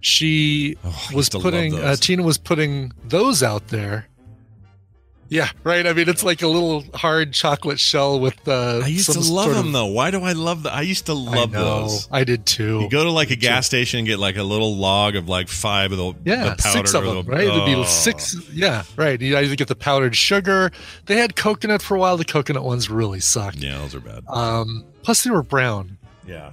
She 0.05 0.77
Oh, 0.85 0.89
was 0.89 1.13
used 1.15 1.33
to 1.33 1.39
love 1.39 1.45
putting. 1.45 1.75
Uh. 1.81 1.97
Tina 1.97 2.23
was 2.23 2.37
putting 2.37 2.93
those 3.09 3.43
out 3.43 3.69
there. 3.69 4.07
Yeah, 5.31 5.49
right. 5.65 5.87
I 5.87 5.95
mean, 5.95 6.11
it's 6.11 6.23
like 6.23 6.43
a 6.43 6.47
little 6.47 6.85
hard 6.93 7.33
chocolate 7.33 7.81
shell 7.81 8.21
with. 8.21 8.47
Uh, 8.47 8.83
I 8.85 8.89
used 8.89 9.07
some 9.11 9.23
to 9.23 9.33
love 9.33 9.55
them 9.55 9.69
of- 9.69 9.73
though. 9.73 9.87
Why 9.87 10.11
do 10.11 10.23
I 10.23 10.33
love 10.33 10.63
the? 10.63 10.71
I 10.73 10.83
used 10.83 11.07
to 11.07 11.13
I 11.13 11.15
love 11.15 11.53
know, 11.53 11.65
those. 11.89 12.07
I 12.13 12.25
did 12.25 12.45
too. 12.45 12.81
You 12.81 12.91
go 12.91 13.03
to 13.05 13.11
like 13.11 13.31
a 13.31 13.37
gas 13.37 13.65
station 13.67 14.01
and 14.01 14.07
get 14.07 14.19
like 14.19 14.37
a 14.37 14.43
little 14.43 14.77
log 14.77 15.17
of 15.17 15.27
like 15.27 15.49
five 15.49 15.91
of 15.93 15.97
the 15.99 16.13
Yeah, 16.27 16.55
the 16.55 16.63
six 16.63 16.93
of 16.93 17.05
them, 17.05 17.25
the- 17.25 17.33
right? 17.33 17.45
It'd 17.49 17.65
be 17.65 17.75
Oh. 17.75 17.85
six. 17.85 18.37
Yeah, 18.53 18.83
right. 18.97 19.19
You 19.19 19.39
either 19.39 19.57
get 19.57 19.69
the 19.69 19.75
powdered 19.75 20.15
sugar. 20.15 20.71
They 21.07 21.17
had 21.17 21.35
coconut 21.35 21.81
for 21.81 21.97
a 21.97 21.99
while. 21.99 22.19
The 22.19 22.27
coconut 22.27 22.63
ones 22.63 22.91
really 22.91 23.21
sucked. 23.21 23.57
Yeah, 23.57 23.79
those 23.79 23.95
are 23.95 24.01
bad. 24.01 24.23
Um, 24.29 24.85
plus, 25.03 25.25
they 25.25 25.31
were 25.31 25.43
brown. 25.43 25.97
Yeah, 26.27 26.51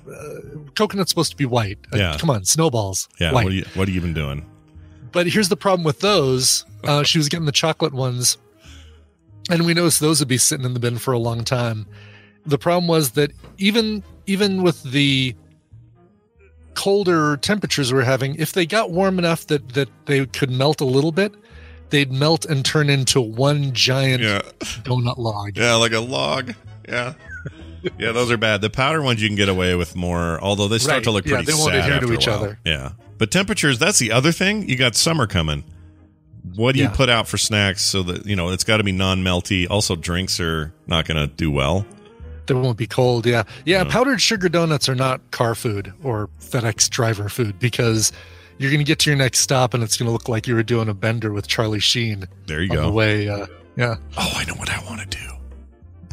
Coconut's 0.75 1.09
supposed 1.09 1.31
to 1.31 1.37
be 1.37 1.45
white. 1.45 1.79
Uh, 1.93 1.97
Yeah. 1.97 2.17
come 2.19 2.29
on, 2.29 2.43
snowballs. 2.45 3.07
yeah. 3.19 3.31
What 3.31 3.45
are 3.47 3.51
you 3.51 3.65
What 3.75 3.87
are 3.87 3.91
you 3.91 3.97
even 3.97 4.13
doing? 4.13 4.45
But 5.11 5.27
here's 5.27 5.49
the 5.49 5.57
problem 5.57 5.83
with 5.83 5.99
those. 5.99 6.65
Uh, 6.83 7.03
she 7.03 7.17
was 7.17 7.27
getting 7.29 7.45
the 7.45 7.51
chocolate 7.51 7.93
ones, 7.93 8.37
and 9.49 9.65
we 9.65 9.73
noticed 9.73 9.99
those 9.99 10.19
would 10.19 10.27
be 10.29 10.37
sitting 10.37 10.65
in 10.65 10.73
the 10.73 10.79
bin 10.79 10.97
for 10.97 11.13
a 11.13 11.19
long 11.19 11.43
time. 11.43 11.85
The 12.45 12.57
problem 12.57 12.87
was 12.87 13.11
that 13.11 13.31
even 13.57 14.03
even 14.25 14.63
with 14.63 14.81
the 14.83 15.35
colder 16.73 17.37
temperatures 17.37 17.91
we're 17.93 18.03
having, 18.03 18.35
if 18.35 18.53
they 18.53 18.65
got 18.65 18.91
warm 18.91 19.19
enough 19.19 19.47
that 19.47 19.69
that 19.73 19.89
they 20.05 20.25
could 20.25 20.49
melt 20.49 20.81
a 20.81 20.85
little 20.85 21.11
bit, 21.11 21.33
they'd 21.89 22.11
melt 22.11 22.45
and 22.45 22.63
turn 22.63 22.89
into 22.89 23.19
one 23.21 23.73
giant 23.73 24.23
Yeah, 24.23 24.41
donut 24.83 25.17
log. 25.17 25.57
yeah, 25.57 25.75
like 25.75 25.91
a 25.91 25.99
log. 25.99 26.53
Yeah. 26.87 27.13
Yeah, 27.97 28.11
those 28.11 28.29
are 28.31 28.37
bad. 28.37 28.61
The 28.61 28.69
powder 28.69 29.01
ones 29.01 29.21
you 29.21 29.27
can 29.29 29.35
get 29.35 29.49
away 29.49 29.75
with 29.75 29.95
more, 29.95 30.39
although 30.41 30.67
they 30.67 30.77
start 30.77 30.97
Right. 30.97 31.03
to 31.05 31.11
look 31.11 31.25
Yeah, 31.25 31.37
pretty 31.37 31.51
they 31.51 31.57
won't 31.57 31.71
sad 31.73 31.89
adhere 31.91 31.99
to 32.07 32.13
each 32.13 32.27
other. 32.27 32.59
Yeah, 32.65 32.91
but 33.17 33.31
temperatures. 33.31 33.79
That's 33.79 33.97
the 33.99 34.11
other 34.11 34.31
thing. 34.31 34.69
You 34.69 34.75
got 34.75 34.95
summer 34.95 35.25
coming. 35.27 35.63
What 36.55 36.73
do 36.75 36.81
you 36.81 36.89
put 36.89 37.09
out 37.09 37.27
for 37.27 37.37
snacks 37.37 37.85
so 37.85 38.01
that 38.03 38.25
you 38.25 38.35
know 38.35 38.49
it's 38.49 38.63
got 38.63 38.77
to 38.77 38.83
be 38.83 38.91
non-melty? 38.91 39.67
Also, 39.69 39.95
drinks 39.95 40.39
are 40.39 40.73
not 40.87 41.07
going 41.07 41.17
to 41.17 41.27
do 41.27 41.49
well. 41.51 41.85
They 42.47 42.55
won't 42.55 42.77
be 42.77 42.87
cold. 42.87 43.25
Yeah. 43.25 43.43
Yeah. 43.65 43.83
Powdered 43.83 44.19
sugar 44.21 44.49
donuts 44.49 44.89
are 44.89 44.95
not 44.95 45.21
car 45.31 45.53
food 45.55 45.93
or 46.03 46.29
FedEx 46.39 46.89
driver 46.89 47.29
food 47.29 47.59
because 47.59 48.11
you're 48.57 48.71
going 48.71 48.79
to 48.79 48.83
get 48.85 48.99
to 48.99 49.09
your 49.11 49.17
next 49.17 49.39
stop 49.39 49.73
and 49.73 49.83
it's 49.83 49.95
going 49.97 50.07
to 50.07 50.11
look 50.11 50.27
like 50.27 50.47
you 50.47 50.55
were 50.55 50.63
doing 50.63 50.89
a 50.89 50.93
bender 50.93 51.31
with 51.31 51.47
Charlie 51.47 51.79
Sheen 51.79 52.25
There 52.47 52.61
you 52.61 52.71
on 52.71 52.75
go. 52.75 52.85
the 52.87 52.91
way. 52.91 53.29
Uh, 53.29 53.45
yeah. 53.77 53.95
Oh, 54.17 54.33
I 54.35 54.43
know 54.45 54.55
what 54.55 54.69
I 54.69 54.83
want 54.85 54.99
to 55.01 55.17
do. 55.17 55.23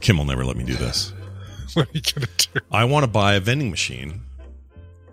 Kim 0.01 0.19
will 0.19 0.27
never 0.27 0.45
let 0.45 0.57
me 0.57 0.65
do 0.65 0.75
this. 0.77 1.13
What 1.75 1.89
are 1.89 1.91
you 1.93 2.01
to 2.01 2.21
do? 2.21 2.61
I 2.73 2.85
want 2.85 3.05
to 3.05 3.11
buy 3.11 3.35
a 3.35 3.41
vending 3.41 3.71
machine. 3.71 4.23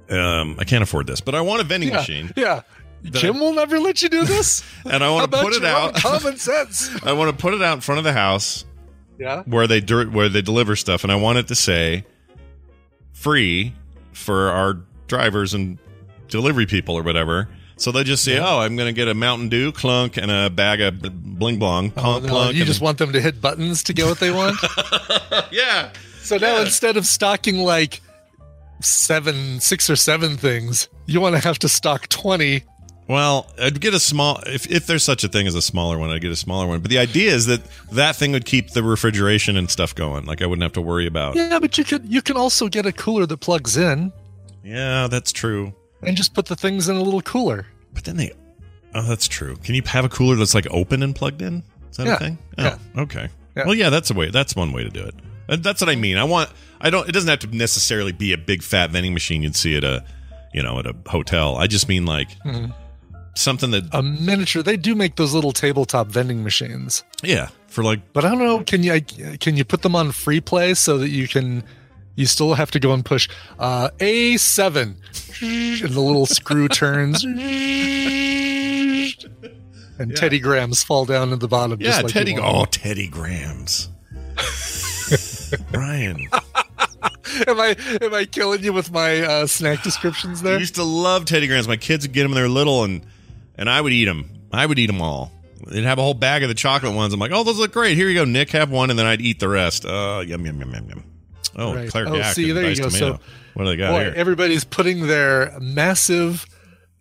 Um, 0.09 0.55
I 0.59 0.63
can't 0.65 0.83
afford 0.83 1.07
this, 1.07 1.19
but 1.21 1.33
I 1.35 1.41
want 1.41 1.61
a 1.61 1.63
vending 1.63 1.89
Yeah. 1.89 1.95
machine, 1.97 2.33
Yeah. 2.35 2.61
Jim 3.03 3.13
Kim 3.33 3.39
will 3.39 3.53
never 3.53 3.79
let 3.79 4.01
you 4.01 4.09
do 4.09 4.23
this. 4.25 4.63
and 4.89 5.03
I 5.03 5.09
want 5.11 5.31
to 5.31 5.37
put 5.41 5.53
it 5.53 5.63
out. 5.63 5.95
Common 5.95 6.37
sense. 6.51 6.89
I 7.03 7.13
want 7.13 7.35
to 7.35 7.41
put 7.41 7.53
it 7.53 7.61
out 7.61 7.73
in 7.75 7.81
front 7.81 7.97
of 7.99 8.03
the 8.03 8.13
house 8.13 8.65
Yeah. 9.19 9.43
where 9.43 9.67
they 9.67 9.79
dir- 9.81 10.09
where 10.09 10.29
they 10.29 10.41
deliver 10.41 10.75
stuff, 10.75 11.03
and 11.03 11.11
I 11.11 11.15
want 11.15 11.37
it 11.37 11.47
to 11.49 11.55
say 11.55 12.03
free 13.13 13.73
for 14.13 14.49
our 14.49 14.79
drivers 15.07 15.53
and 15.53 15.77
delivery 16.29 16.65
people 16.65 16.95
or 16.95 17.03
whatever. 17.03 17.47
So 17.77 17.91
they 17.91 18.03
just 18.05 18.23
say, 18.23 18.39
"Oh, 18.39 18.59
I'm 18.59 18.75
going 18.77 18.87
to 18.87 18.93
get 18.93 19.07
a 19.09 19.13
Mountain 19.13 19.49
Dew 19.49 19.71
clunk 19.73 20.15
and 20.17 20.31
a 20.31 20.49
bag 20.49 20.79
of 20.81 21.01
bling 21.01 21.59
blong 21.59 21.91
Oh, 21.97 22.01
plunk 22.01 22.23
no, 22.23 22.29
plunk." 22.29 22.55
you 22.55 22.63
just 22.63 22.79
want 22.81 22.97
them 22.97 23.11
to 23.11 23.19
hit 23.19 23.41
buttons 23.41 23.83
to 23.83 23.93
get 23.93 24.05
what 24.05 24.19
they 24.19 24.31
want. 24.31 24.55
yeah, 25.51 25.89
so 26.25 26.37
now 26.37 26.55
Yeah. 26.57 26.61
instead 26.63 26.97
of 26.97 27.05
stocking 27.05 27.59
like 27.59 28.01
seven, 28.81 29.59
six 29.59 29.89
or 29.89 29.95
seven 29.95 30.37
things, 30.37 30.89
you 31.05 31.21
want 31.21 31.35
to 31.35 31.41
have 31.41 31.59
to 31.59 31.69
stock 31.69 32.07
20. 32.09 32.63
Well, 33.07 33.51
I'd 33.61 33.79
get 33.81 33.93
a 33.93 33.99
small 33.99 34.39
if 34.47 34.69
if 34.69 34.87
there's 34.87 35.03
such 35.03 35.23
a 35.23 35.27
thing 35.27 35.45
as 35.45 35.53
a 35.53 35.61
smaller 35.61 35.99
one, 35.99 36.09
I'd 36.09 36.21
get 36.21 36.31
a 36.31 36.35
smaller 36.35 36.65
one. 36.65 36.79
But 36.79 36.89
the 36.89 36.97
idea 36.97 37.31
is 37.33 37.45
that 37.45 37.61
that 37.91 38.15
thing 38.15 38.31
would 38.31 38.45
keep 38.45 38.71
the 38.71 38.81
refrigeration 38.81 39.57
and 39.57 39.69
stuff 39.69 39.93
going. 39.93 40.25
Like 40.25 40.41
I 40.41 40.47
wouldn't 40.47 40.63
have 40.63 40.73
to 40.73 40.81
worry 40.81 41.05
about. 41.05 41.35
Yeah, 41.35 41.59
but 41.59 41.77
you 41.77 41.83
could 41.83 42.11
you 42.11 42.23
can 42.23 42.35
also 42.35 42.67
get 42.67 42.87
a 42.87 42.91
cooler 42.91 43.27
that 43.27 43.37
plugs 43.37 43.77
in 43.77 44.11
Yeah, 44.63 45.07
that's 45.07 45.31
true. 45.31 45.73
and 46.01 46.17
just 46.17 46.33
put 46.33 46.47
the 46.47 46.55
things 46.55 46.89
in 46.89 46.95
a 46.95 47.01
little 47.01 47.21
cooler. 47.21 47.67
But 47.93 48.05
then 48.05 48.17
they 48.17 48.31
Oh, 48.95 49.03
that's 49.03 49.27
true. 49.27 49.55
Can 49.57 49.75
you 49.75 49.83
have 49.85 50.05
a 50.05 50.09
cooler 50.09 50.35
that's 50.35 50.55
like 50.55 50.65
open 50.71 51.03
and 51.03 51.15
plugged 51.15 51.41
in? 51.43 51.61
Is 51.91 51.97
that 51.97 52.07
Yeah, 52.07 52.15
a 52.15 52.17
thing? 52.19 52.37
Oh, 52.57 52.63
yeah. 52.63 52.77
okay. 53.03 53.29
Yeah. 53.55 53.65
Well, 53.65 53.75
yeah, 53.75 53.89
that's 53.91 54.09
a 54.09 54.13
way. 54.15 54.31
That's 54.31 54.55
one 54.55 54.71
way 54.71 54.83
to 54.83 54.89
do 54.89 55.03
it. 55.03 55.13
That's 55.47 55.81
what 55.81 55.89
I 55.89 55.95
mean. 55.95 56.17
I 56.17 56.23
want. 56.23 56.49
I 56.81 56.89
don't. 56.89 57.07
It 57.07 57.11
doesn't 57.11 57.29
have 57.29 57.39
to 57.39 57.47
necessarily 57.55 58.11
be 58.11 58.33
a 58.33 58.37
big 58.37 58.61
fat 58.63 58.89
vending 58.91 59.13
machine 59.13 59.41
you'd 59.43 59.55
see 59.55 59.75
at 59.77 59.83
a, 59.83 60.03
you 60.53 60.61
know, 60.63 60.79
at 60.79 60.85
a 60.87 60.95
hotel. 61.07 61.55
I 61.57 61.67
just 61.67 61.87
mean 61.87 62.05
like 62.05 62.29
Mhm. 62.45 62.73
something 63.35 63.71
that, 63.71 63.83
A 63.91 64.01
miniature. 64.03 64.63
They 64.63 64.77
do 64.77 64.95
make 64.95 65.15
those 65.15 65.33
little 65.33 65.51
tabletop 65.51 66.07
vending 66.07 66.43
machines, 66.43 67.03
yeah, 67.23 67.49
for 67.67 67.83
like 67.83 68.01
but 68.13 68.25
I 68.25 68.29
don't 68.29 68.39
know. 68.39 68.59
Can 68.63 68.81
you 68.83 68.99
can 69.39 69.55
you 69.57 69.63
put 69.65 69.81
them 69.83 69.95
on 69.95 70.11
free 70.11 70.41
play 70.41 70.73
so 70.73 70.97
that 70.97 71.09
you 71.09 71.27
can? 71.27 71.63
You 72.17 72.25
still 72.27 72.53
have 72.53 72.71
to 72.71 72.79
go 72.79 72.93
and 72.93 73.03
push 73.03 73.27
uh, 73.59 73.89
A 73.99 74.37
seven, 74.37 74.95
and 75.41 75.79
the 75.91 75.99
little 75.99 76.25
screw 76.25 76.67
turns, 76.69 77.23
and 79.99 80.15
Teddy 80.15 80.39
Grahams 80.39 80.81
fall 80.83 81.03
down 81.05 81.33
at 81.33 81.39
the 81.41 81.47
bottom. 81.49 81.79
yeah, 81.81 81.87
just 81.89 82.03
like 82.03 82.13
Teddy. 82.13 82.37
Oh. 82.37 82.65
Teddy 82.65 83.07
Grahams. 83.07 83.89
Brian, 85.71 86.19
am 87.47 87.59
I 87.59 87.75
am 88.01 88.13
I 88.13 88.25
killing 88.25 88.63
you 88.63 88.73
with 88.73 88.91
my 88.91 89.21
uh, 89.21 89.47
snack 89.47 89.83
descriptions 89.83 90.41
there? 90.41 90.55
I 90.57 90.59
used 90.59 90.75
to 90.75 90.83
love 90.83 91.25
Teddy 91.25 91.47
Grahams. 91.47 91.67
My 91.67 91.77
kids 91.77 92.05
would 92.05 92.13
get 92.13 92.23
them 92.23 92.31
when 92.31 92.35
they 92.35 92.41
were 92.41 92.49
little, 92.53 92.83
and 92.83 93.05
and 93.55 93.69
I 93.69 93.81
would 93.81 93.93
eat 93.93 94.05
them. 94.05 94.29
I 94.51 94.65
would 94.65 94.79
eat 94.79 94.87
them 94.87 95.01
all. 95.01 95.31
They'd 95.67 95.83
have 95.83 95.97
a 95.97 96.01
whole 96.01 96.13
bag 96.13 96.43
of 96.43 96.49
the 96.49 96.53
chocolate 96.55 96.93
ones. 96.93 97.13
I'm 97.13 97.19
like, 97.19 97.31
oh, 97.31 97.43
those 97.43 97.57
look 97.57 97.71
great. 97.73 97.97
Here 97.97 98.07
you 98.07 98.15
go, 98.15 98.25
Nick. 98.25 98.51
Have 98.51 98.69
one, 98.69 98.89
and 98.89 98.99
then 98.99 99.05
I'd 99.05 99.21
eat 99.21 99.39
the 99.39 99.49
rest. 99.49 99.85
Uh, 99.85 100.23
yum 100.25 100.45
yum 100.45 100.59
yum 100.59 100.71
yum 100.73 100.89
yum. 100.89 101.03
Oh, 101.55 101.73
Right. 101.73 101.89
Claire 101.89 102.07
Oh, 102.09 102.21
see, 102.33 102.51
there 102.51 102.69
you 102.69 102.75
go. 102.75 102.89
tomato. 102.89 103.15
So- 103.15 103.19
what 103.53 103.63
do 103.63 103.69
they 103.69 103.77
got 103.77 103.91
Boy, 103.91 103.99
here? 104.03 104.13
everybody's 104.17 104.65
putting 104.65 105.07
their 105.07 105.57
massive 105.61 106.45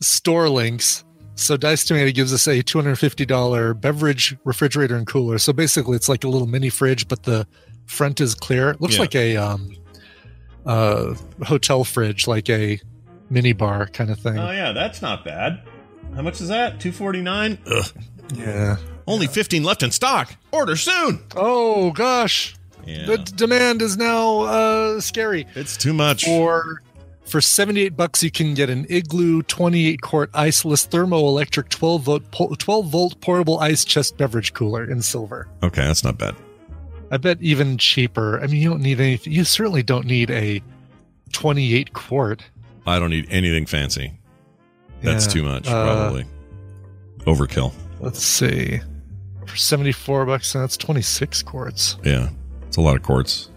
store 0.01 0.49
links. 0.49 1.03
So 1.35 1.57
Dice 1.57 1.85
Tomato 1.85 2.13
gives 2.13 2.33
us 2.33 2.47
a 2.47 2.63
$250 2.63 3.81
beverage 3.81 4.37
refrigerator 4.45 4.95
and 4.95 5.05
cooler. 5.05 5.39
So 5.39 5.53
basically, 5.53 5.97
it's 5.97 6.09
like 6.09 6.23
a 6.23 6.29
little 6.29 6.47
mini 6.47 6.69
fridge, 6.71 7.09
but 7.09 7.25
the 7.25 7.45
front 7.87 8.21
is 8.21 8.35
clear. 8.35 8.71
It 8.71 8.81
looks 8.81 8.95
Yeah. 8.95 9.01
like 9.01 9.15
a 9.15 9.37
um, 9.37 9.77
uh, 10.67 11.15
hotel 11.45 11.85
fridge, 11.85 12.27
like 12.27 12.49
a 12.51 12.81
mini 13.31 13.53
bar 13.53 13.87
kind 13.87 14.11
of 14.11 14.19
thing. 14.19 14.39
Oh 14.39 14.51
yeah, 14.51 14.73
that's 14.73 15.03
not 15.03 15.25
bad. 15.25 15.61
How 16.15 16.23
much 16.23 16.41
is 16.41 16.49
that? 16.49 16.81
Two 16.81 16.93
forty 16.93 17.21
nine. 17.21 17.59
Ugh. 17.67 17.85
yeah. 18.35 18.77
Only 19.07 19.27
15 19.27 19.63
left 19.65 19.83
in 19.83 19.91
stock. 19.91 20.35
Order 20.51 20.77
soon. 20.77 21.21
Oh 21.37 21.91
gosh, 21.91 22.55
Yeah. 22.87 23.05
the 23.05 23.19
d- 23.19 23.33
demand 23.37 23.83
is 23.83 23.99
now 23.99 24.41
uh, 24.41 25.01
scary. 25.01 25.47
It's 25.55 25.77
too 25.77 25.93
much. 25.93 26.25
For 26.25 26.81
for 27.27 27.41
seventy 27.43 27.83
eight 27.83 27.97
bucks, 27.97 28.23
you 28.23 28.31
can 28.31 28.55
get 28.55 28.71
an 28.71 28.87
Igloo 28.89 29.43
twenty 29.43 29.87
eight 29.89 30.01
quart 30.01 30.31
iceless 30.33 30.89
thermoelectric 30.89 31.69
twelve 31.69 32.03
volt 32.05 32.23
twelve 32.59 32.87
volt 32.87 33.21
portable 33.21 33.59
ice 33.59 33.85
chest 33.85 34.17
beverage 34.17 34.55
cooler 34.55 34.91
in 34.91 35.03
silver. 35.03 35.49
Okay, 35.63 35.83
that's 35.85 36.05
not 36.05 36.17
bad. 36.17 36.35
I 37.15 37.17
bet 37.17 37.39
even 37.41 37.79
cheaper. 37.79 38.41
I 38.43 38.49
mean, 38.49 38.61
you 38.61 38.69
don't 38.69 38.83
need 38.83 38.99
anything. 39.01 39.33
You 39.33 39.45
certainly 39.45 39.85
don't 39.85 40.05
need 40.05 40.33
a 40.33 40.61
twenty 41.33 41.75
eight 41.75 41.93
quart. 41.93 42.43
I 42.89 42.99
don't 42.99 43.11
need 43.11 43.29
anything 43.31 43.67
fancy. 43.67 44.13
That's 45.01 45.27
Yeah, 45.27 45.33
too 45.33 45.43
much, 45.45 45.69
uh, 45.69 45.85
probably. 45.85 46.25
Overkill. 47.21 47.73
Let's 48.01 48.21
see. 48.21 48.81
For 49.47 49.57
seventy 49.57 49.93
four 49.93 50.27
bucks, 50.27 50.53
that's 50.55 50.77
twenty 50.77 51.03
six 51.03 51.41
quarts. 51.41 51.99
Yeah. 52.03 52.31
It's 52.67 52.79
a 52.79 52.81
lot 52.81 52.97
of 52.97 53.03
quarts. 53.05 53.49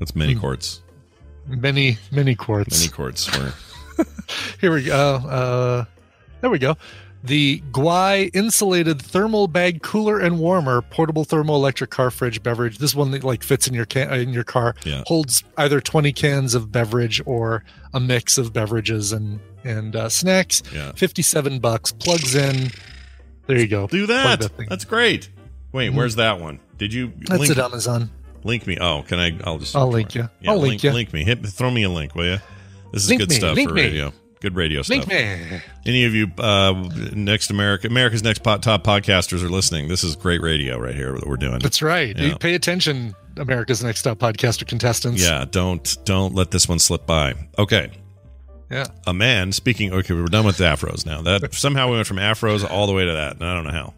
That's 0.00 0.16
many 0.16 0.32
Hmm. 0.32 0.40
quarts. 0.40 0.82
Many 1.46 1.96
many 2.10 2.34
quarts. 2.34 2.80
Many 2.80 2.90
quarts. 2.90 3.30
Here 4.60 4.72
we 4.74 4.82
go. 4.82 4.96
Uh, 5.14 5.84
there 6.40 6.50
we 6.50 6.58
go. 6.58 6.76
The 7.26 7.60
Guai 7.72 8.30
insulated 8.34 9.02
thermal 9.02 9.48
bag 9.48 9.82
cooler 9.82 10.20
and 10.20 10.38
warmer 10.38 10.80
portable 10.80 11.24
thermoelectric 11.24 11.90
car 11.90 12.12
fridge 12.12 12.40
beverage. 12.40 12.78
This 12.78 12.94
one 12.94 13.10
that 13.10 13.24
like 13.24 13.42
fits 13.42 13.66
in 13.66 13.74
your 13.74 13.84
can 13.84 14.12
in 14.12 14.32
your 14.32 14.44
car. 14.44 14.76
Yeah. 14.84 15.02
Holds 15.06 15.42
either 15.58 15.80
twenty 15.80 16.12
cans 16.12 16.54
of 16.54 16.70
beverage 16.70 17.20
or 17.26 17.64
a 17.92 17.98
mix 17.98 18.38
of 18.38 18.52
beverages 18.52 19.12
and 19.12 19.40
and 19.64 19.96
uh, 19.96 20.08
snacks. 20.08 20.62
Yeah. 20.72 20.92
Fifty 20.92 21.22
seven 21.22 21.58
bucks. 21.58 21.90
Plugs 21.90 22.36
in. 22.36 22.70
There 23.46 23.58
you 23.58 23.66
go. 23.66 23.88
do 23.88 24.06
that. 24.06 24.50
That's 24.68 24.84
great. 24.84 25.28
Wait, 25.72 25.90
where's 25.90 26.16
that 26.16 26.40
one? 26.40 26.60
Did 26.78 26.92
you 26.94 27.12
That's 27.28 27.40
link 27.40 27.50
it, 27.50 27.58
Amazon. 27.58 28.10
Link 28.44 28.66
me. 28.66 28.78
Oh, 28.80 29.02
can 29.02 29.18
I? 29.18 29.36
I'll 29.42 29.58
just. 29.58 29.74
I'll 29.74 29.88
link 29.88 30.14
you. 30.14 30.28
Yeah, 30.40 30.52
I'll 30.52 30.58
link, 30.58 30.70
link 30.70 30.84
you. 30.84 30.92
Link 30.92 31.12
me. 31.12 31.24
Hit. 31.24 31.44
Throw 31.44 31.70
me 31.70 31.82
a 31.82 31.90
link, 31.90 32.14
will 32.14 32.26
you? 32.26 32.38
This 32.92 33.02
is 33.02 33.08
Link 33.08 33.20
good 33.20 33.30
me, 33.30 33.34
stuff 33.34 33.58
for 33.58 33.72
me. 33.74 33.82
radio. 33.82 34.12
Good 34.46 34.54
radio 34.54 34.82
stuff. 34.82 35.10
Any 35.10 36.04
of 36.04 36.14
you 36.14 36.30
uh, 36.38 36.72
next 37.12 37.50
America, 37.50 37.88
America's 37.88 38.22
next 38.22 38.44
po- 38.44 38.58
top 38.58 38.84
podcasters 38.84 39.42
are 39.42 39.48
listening. 39.48 39.88
This 39.88 40.04
is 40.04 40.14
great 40.14 40.40
radio 40.40 40.78
right 40.78 40.94
here 40.94 41.14
that 41.14 41.26
we're 41.26 41.36
doing. 41.36 41.58
That's 41.58 41.82
right. 41.82 42.16
Yeah. 42.16 42.36
Pay 42.36 42.54
attention, 42.54 43.16
America's 43.36 43.82
Next 43.82 44.02
Top 44.02 44.18
podcaster 44.18 44.64
contestants. 44.64 45.20
Yeah, 45.20 45.46
don't 45.50 45.96
don't 46.04 46.32
let 46.32 46.52
this 46.52 46.68
one 46.68 46.78
slip 46.78 47.06
by. 47.06 47.34
Okay. 47.58 47.90
Yeah. 48.70 48.84
A 49.04 49.12
man 49.12 49.50
speaking. 49.50 49.92
Okay, 49.92 50.14
we're 50.14 50.26
done 50.26 50.46
with 50.46 50.58
afros 50.58 51.04
now. 51.04 51.22
That 51.22 51.52
somehow 51.54 51.88
we 51.88 51.96
went 51.96 52.06
from 52.06 52.18
afros 52.18 52.64
all 52.70 52.86
the 52.86 52.92
way 52.92 53.04
to 53.04 53.12
that, 53.14 53.32
and 53.32 53.44
I 53.44 53.52
don't 53.52 53.64
know 53.64 53.72
how. 53.72 53.94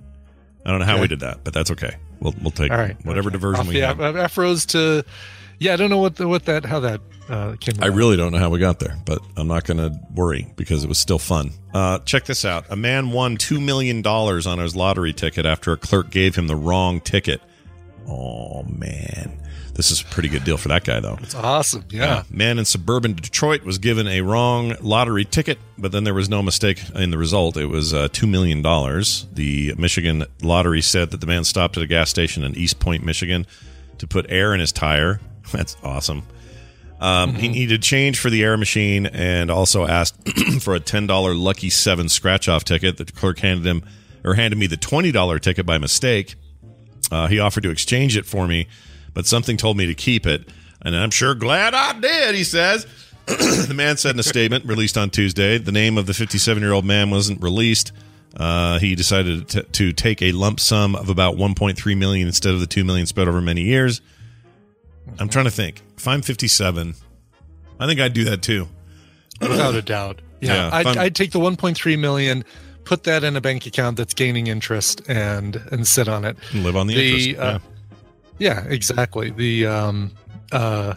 I 0.64 0.70
don't 0.70 0.78
know 0.80 0.86
how 0.86 0.92
Okay. 0.94 1.02
we 1.02 1.08
did 1.08 1.20
that, 1.20 1.44
but 1.44 1.52
that's 1.52 1.70
okay. 1.72 1.94
We'll 2.20 2.34
we'll 2.40 2.52
take 2.52 2.70
All 2.70 2.78
right. 2.78 2.96
whatever 3.04 3.28
diversion 3.28 3.66
Off 3.66 3.68
we 3.68 3.80
have. 3.80 3.98
afros 3.98 4.64
to 4.68 5.04
yeah 5.58 5.72
i 5.72 5.76
don't 5.76 5.90
know 5.90 5.98
what 5.98 6.16
the, 6.16 6.26
what 6.28 6.44
that 6.44 6.64
how 6.64 6.80
that 6.80 7.00
uh 7.28 7.54
came 7.60 7.74
I 7.82 7.86
really 7.86 8.16
don't 8.16 8.32
know 8.32 8.38
how 8.38 8.48
we 8.48 8.58
got 8.58 8.78
there, 8.78 8.96
but 9.04 9.18
I'm 9.36 9.48
not 9.48 9.64
going 9.64 9.76
to 9.76 9.98
worry 10.14 10.50
because 10.56 10.82
it 10.82 10.88
was 10.88 10.98
still 10.98 11.18
fun. 11.18 11.50
Uh, 11.74 11.98
check 11.98 12.24
this 12.24 12.46
out. 12.46 12.64
A 12.70 12.76
man 12.76 13.10
won 13.10 13.36
$2 13.36 13.62
million 13.62 14.04
on 14.06 14.58
his 14.58 14.74
lottery 14.74 15.12
ticket 15.12 15.44
after 15.44 15.72
a 15.72 15.76
clerk 15.76 16.08
gave 16.08 16.36
him 16.36 16.46
the 16.46 16.56
wrong 16.56 17.02
ticket. 17.02 17.42
Oh, 18.08 18.62
man. 18.62 19.38
This 19.74 19.90
is 19.90 20.00
a 20.00 20.06
pretty 20.06 20.30
good 20.30 20.42
deal 20.44 20.56
for 20.56 20.68
that 20.68 20.84
guy, 20.84 21.00
though. 21.00 21.18
it's 21.20 21.34
awesome 21.34 21.84
yeah 21.90 22.22
Man 22.30 22.58
in 22.58 22.64
suburban 22.64 23.12
Detroit 23.12 23.62
was 23.62 23.76
given 23.78 24.08
a 24.08 24.22
wrong 24.22 24.74
lottery 24.80 25.26
ticket, 25.26 25.58
but 25.76 25.92
then 25.92 26.04
there 26.04 26.14
was 26.14 26.30
no 26.30 26.42
mistake 26.42 26.80
in 26.94 27.10
the 27.10 27.18
result. 27.18 27.58
It 27.58 27.66
was 27.66 27.92
uh, 27.92 28.08
$2 28.08 28.26
million. 28.28 28.62
The 28.62 29.74
Michigan 29.78 30.24
lottery 30.42 30.80
said 30.80 31.10
that 31.10 31.20
the 31.20 31.26
man 31.26 31.44
stopped 31.44 31.76
at 31.76 31.82
a 31.82 31.86
gas 31.86 32.08
station 32.08 32.42
in 32.42 32.54
Eastpointe, 32.54 33.02
Michigan 33.02 33.46
to 33.98 34.06
put 34.06 34.24
air 34.30 34.54
in 34.54 34.60
his 34.60 34.72
tire. 34.72 35.20
That's 35.52 35.76
awesome. 35.82 36.22
Um, 37.00 37.34
He 37.34 37.48
needed 37.48 37.82
change 37.82 38.18
for 38.18 38.28
the 38.28 38.42
air 38.42 38.56
machine 38.56 39.06
and 39.06 39.50
also 39.50 39.86
asked 39.86 40.16
for 40.60 40.74
a 40.74 40.80
$10 40.80 41.38
Lucky 41.38 41.70
7 41.70 42.08
scratch 42.08 42.48
off 42.48 42.64
ticket. 42.64 42.96
The 42.96 43.04
clerk 43.04 43.38
handed 43.38 43.66
him 43.66 43.84
or 44.24 44.34
handed 44.34 44.58
me 44.58 44.66
the 44.66 44.76
$20 44.76 45.40
ticket 45.40 45.64
by 45.64 45.78
mistake. 45.78 46.34
Uh, 47.10 47.28
he 47.28 47.38
offered 47.38 47.62
to 47.62 47.70
exchange 47.70 48.16
it 48.16 48.26
for 48.26 48.46
me, 48.48 48.66
but 49.14 49.26
something 49.26 49.56
told 49.56 49.76
me 49.76 49.86
to 49.86 49.94
keep 49.94 50.26
it. 50.26 50.48
And 50.82 50.94
I'm 50.94 51.10
sure 51.10 51.34
glad 51.34 51.74
I 51.74 51.98
did, 51.98 52.34
he 52.34 52.44
says. 52.44 52.86
the 53.26 53.74
man 53.74 53.96
said 53.96 54.14
in 54.14 54.20
a 54.20 54.24
statement 54.24 54.64
released 54.64 54.98
on 54.98 55.10
Tuesday. 55.10 55.58
The 55.58 55.72
name 55.72 55.98
of 55.98 56.06
the 56.06 56.14
57 56.14 56.62
year 56.62 56.72
old 56.72 56.84
man 56.84 57.10
wasn't 57.10 57.42
released. 57.42 57.92
Uh, 58.36 58.78
he 58.78 58.94
decided 58.94 59.48
to, 59.48 59.62
to 59.62 59.92
take 59.92 60.22
a 60.22 60.32
lump 60.32 60.60
sum 60.60 60.94
of 60.94 61.08
about 61.08 61.36
1.3 61.36 61.96
million 61.98 62.26
instead 62.26 62.54
of 62.54 62.60
the 62.60 62.66
2 62.66 62.84
million 62.84 63.06
spread 63.06 63.28
over 63.28 63.40
many 63.40 63.62
years. 63.62 64.00
I'm 65.18 65.28
trying 65.28 65.44
to 65.46 65.50
think. 65.50 65.82
If 65.96 66.06
I'm 66.06 66.22
57, 66.22 66.94
I 67.80 67.86
think 67.86 68.00
I'd 68.00 68.12
do 68.12 68.24
that 68.24 68.42
too. 68.42 68.68
without 69.40 69.74
a 69.74 69.82
doubt 69.82 70.20
Yeah, 70.40 70.54
yeah, 70.68 70.70
I'd, 70.72 70.86
I'd 70.96 71.14
take 71.14 71.32
the 71.32 71.38
1.3 71.40 71.98
million 71.98 72.44
put 72.84 73.04
that 73.04 73.22
in 73.22 73.36
a 73.36 73.40
bank 73.40 73.66
account 73.66 73.96
that's 73.98 74.14
gaining 74.14 74.46
interest 74.46 75.02
and 75.08 75.56
and 75.70 75.86
sit 75.86 76.08
on 76.08 76.24
it 76.24 76.36
And 76.52 76.64
live 76.64 76.74
on 76.76 76.86
the, 76.86 76.94
interest. 77.18 77.38
uh, 77.40 77.58
yeah 78.38 78.64
exactly 78.68 79.30
the 79.30 79.66
um 79.66 80.10
uh 80.52 80.94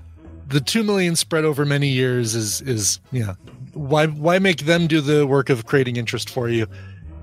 the 0.48 0.62
2 0.62 0.84
million 0.84 1.16
spread 1.18 1.44
over 1.44 1.66
many 1.66 1.90
years 1.90 2.34
is 2.34 2.62
is 2.62 3.00
yeah 3.12 3.34
why 3.74 4.08
why 4.08 4.40
make 4.40 4.62
them 4.66 4.88
do 4.88 5.02
the 5.02 5.28
work 5.28 5.50
of 5.50 5.66
creating 5.66 5.98
interest 5.98 6.30
for 6.30 6.48
you 6.48 6.66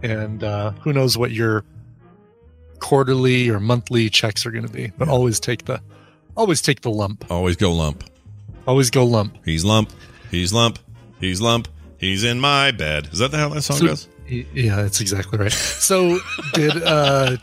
and 0.03 0.45
uh 0.45 0.71
who 0.83 0.93
knows 0.93 1.17
what 1.17 1.31
your 1.31 1.65
quarterly 2.81 3.49
or 3.49 3.59
monthly 3.61 4.09
checks 4.09 4.45
are 4.47 4.51
going 4.51 4.67
to 4.67 4.73
be 4.73 4.93
but 4.99 5.09
always 5.09 5.41
take 5.41 5.65
the 5.65 5.81
always 6.39 6.63
take 6.63 6.81
the 6.81 6.91
lump. 6.91 7.31
Always 7.31 7.57
go 7.57 7.73
lump. 7.73 8.05
always 8.67 8.91
go 8.91 9.05
lump 9.05 9.37
He's 9.45 9.65
lump. 9.65 9.91
He's 10.31 10.53
lump. 10.53 10.79
He's 11.21 11.41
lump. 11.41 11.69
He's 11.99 12.23
in 12.25 12.39
my 12.41 12.71
bed. 12.71 13.09
Is 13.13 13.19
that 13.19 13.33
how 13.33 13.49
that 13.51 13.63
song 13.63 13.77
So- 13.79 13.87
goes? 13.89 14.09
Yeah, 14.29 14.77
that's 14.83 15.01
exactly 15.01 15.39
right. 15.39 15.51
So 15.53 16.19
did 16.55 16.83
uh 16.83 17.39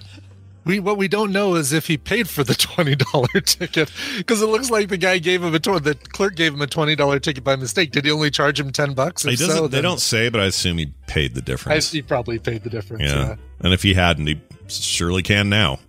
we 0.66 0.80
what 0.80 0.98
we 0.98 1.08
don't 1.08 1.32
know 1.32 1.56
is 1.56 1.74
if 1.74 1.88
he 1.88 1.98
paid 1.98 2.30
for 2.30 2.44
the 2.44 2.54
twenty 2.54 2.96
dollar 2.96 3.28
ticket 3.42 3.92
because 4.18 4.42
it 4.44 4.46
looks 4.48 4.70
like 4.70 4.90
the 4.90 4.98
guy 4.98 5.18
gave 5.18 5.44
him 5.44 5.54
a 5.56 5.60
tw- 5.60 5.84
the 5.84 5.96
clerk 6.14 6.36
gave 6.36 6.54
him 6.54 6.62
a 6.62 6.68
twenty 6.68 6.96
dollar 6.96 7.20
ticket 7.20 7.44
by 7.44 7.56
mistake. 7.56 7.90
Did 7.92 8.06
he 8.06 8.12
only 8.12 8.30
charge 8.30 8.60
him 8.60 8.72
ten 8.72 8.94
bucks? 8.94 9.24
He 9.24 9.32
doesn't, 9.36 9.50
so, 9.56 9.68
they 9.68 9.82
don't 9.82 10.00
say, 10.00 10.30
but 10.30 10.42
I 10.42 10.46
assume 10.46 10.78
he 10.78 10.94
paid 11.08 11.34
the 11.34 11.42
I, 11.42 11.46
difference. 11.46 11.92
he 11.92 12.02
probably 12.04 12.38
paid 12.38 12.64
the 12.64 12.70
difference. 12.70 13.04
yeah. 13.04 13.36
And 13.62 13.74
if 13.74 13.82
he 13.82 13.96
hadn't, 13.96 14.28
he 14.28 14.40
surely 14.68 15.24
can 15.24 15.50
now 15.50 15.80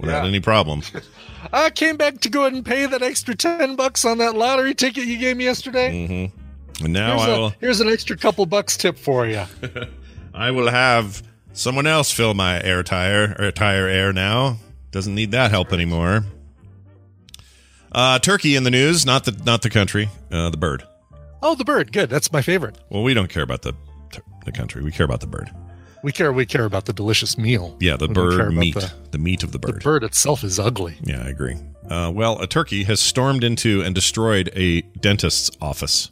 without 0.00 0.22
Yeah. 0.22 0.28
any 0.28 0.40
problem. 0.40 0.82
I 1.52 1.70
came 1.70 1.96
back 1.96 2.20
to 2.20 2.28
go 2.28 2.42
ahead 2.42 2.52
and 2.54 2.64
pay 2.64 2.86
that 2.86 3.02
extra 3.02 3.34
ten 3.34 3.76
bucks 3.76 4.04
on 4.04 4.18
that 4.18 4.34
lottery 4.36 4.74
ticket 4.74 5.04
you 5.04 5.18
gave 5.18 5.36
me 5.36 5.44
yesterday. 5.44 6.06
hmm 6.06 6.84
And 6.84 6.92
now 6.92 7.16
here's, 7.18 7.28
I 7.28 7.30
a- 7.32 7.38
will, 7.38 7.54
here's 7.60 7.80
an 7.80 7.88
extra 7.88 8.16
couple 8.16 8.46
bucks 8.46 8.76
tip 8.76 8.98
for 8.98 9.26
you. 9.26 9.44
I 10.34 10.50
will 10.50 10.70
have 10.70 11.22
someone 11.52 11.86
else 11.86 12.10
fill 12.10 12.34
my 12.34 12.62
air 12.62 12.82
tire 12.82 13.36
or 13.38 13.50
tire 13.50 13.86
air 13.86 14.12
now. 14.12 14.56
Doesn't 14.90 15.14
need 15.14 15.30
that 15.32 15.50
help 15.50 15.72
anymore. 15.72 16.24
Uh, 17.90 18.18
Turkey 18.18 18.56
in 18.56 18.64
the 18.64 18.70
news, 18.70 19.04
not 19.04 19.24
the 19.24 19.32
not 19.44 19.60
the 19.62 19.68
country, 19.70 20.08
uh, 20.30 20.48
the 20.50 20.56
bird. 20.56 20.82
Oh, 21.42 21.54
the 21.54 21.64
bird, 21.64 21.92
good. 21.92 22.08
That's 22.08 22.32
my 22.32 22.40
favorite. 22.40 22.76
Well, 22.88 23.02
we 23.02 23.12
don't 23.14 23.28
care 23.28 23.42
about 23.42 23.62
the 23.62 23.74
the 24.46 24.52
country. 24.52 24.82
We 24.82 24.90
care 24.92 25.04
about 25.04 25.20
the 25.20 25.26
bird. 25.26 25.50
We 26.02 26.10
care. 26.12 26.32
We 26.32 26.46
care 26.46 26.64
about 26.64 26.86
the 26.86 26.92
delicious 26.92 27.38
meal. 27.38 27.76
Yeah, 27.80 27.96
the 27.96 28.08
We 28.08 28.14
bird 28.14 28.54
meat, 28.54 28.74
The, 28.74 28.92
the 29.12 29.18
meat 29.18 29.42
of 29.42 29.52
the 29.52 29.58
bird. 29.58 29.76
the 29.76 29.80
bird. 29.80 30.04
itself 30.04 30.42
is 30.42 30.58
ugly. 30.58 30.96
Yeah, 31.02 31.22
I 31.24 31.28
agree. 31.28 31.56
Uh, 31.88 32.10
well, 32.14 32.40
a 32.40 32.46
turkey 32.46 32.84
has 32.84 33.00
stormed 33.00 33.44
into 33.44 33.82
and 33.82 33.94
destroyed 33.94 34.50
a 34.54 34.80
dentist's 35.00 35.50
office. 35.60 36.10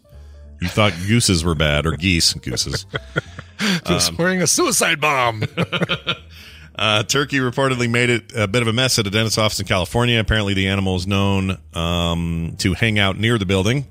You 0.61 0.68
thought 0.68 0.92
gooses 1.09 1.44
were 1.44 1.55
bad, 1.55 1.87
or 1.87 1.92
geese, 1.96 2.35
gooses. 2.35 2.87
Just 3.87 4.16
wearing 4.18 4.42
a 4.42 4.46
suicide 4.46 5.00
bomb. 5.00 5.44
Uh, 6.76 7.03
turkey 7.03 7.37
reportedly 7.40 7.90
made 7.90 8.09
it 8.09 8.33
a 8.35 8.48
bit 8.48 8.62
of 8.62 8.68
a 8.68 8.72
mess 8.72 8.98
at 8.98 9.07
a 9.07 9.11
dentist's 9.11 9.37
office 9.37 9.61
in 9.61 9.66
California. 9.66 10.18
Apparently, 10.18 10.55
the 10.55 10.66
animal 10.68 10.96
is 10.96 11.07
known 11.07 11.59
um, 11.74 12.55
to 12.59 12.72
hang 12.72 12.98
out 12.98 13.18
near 13.18 13.37
the 13.37 13.44
building. 13.44 13.87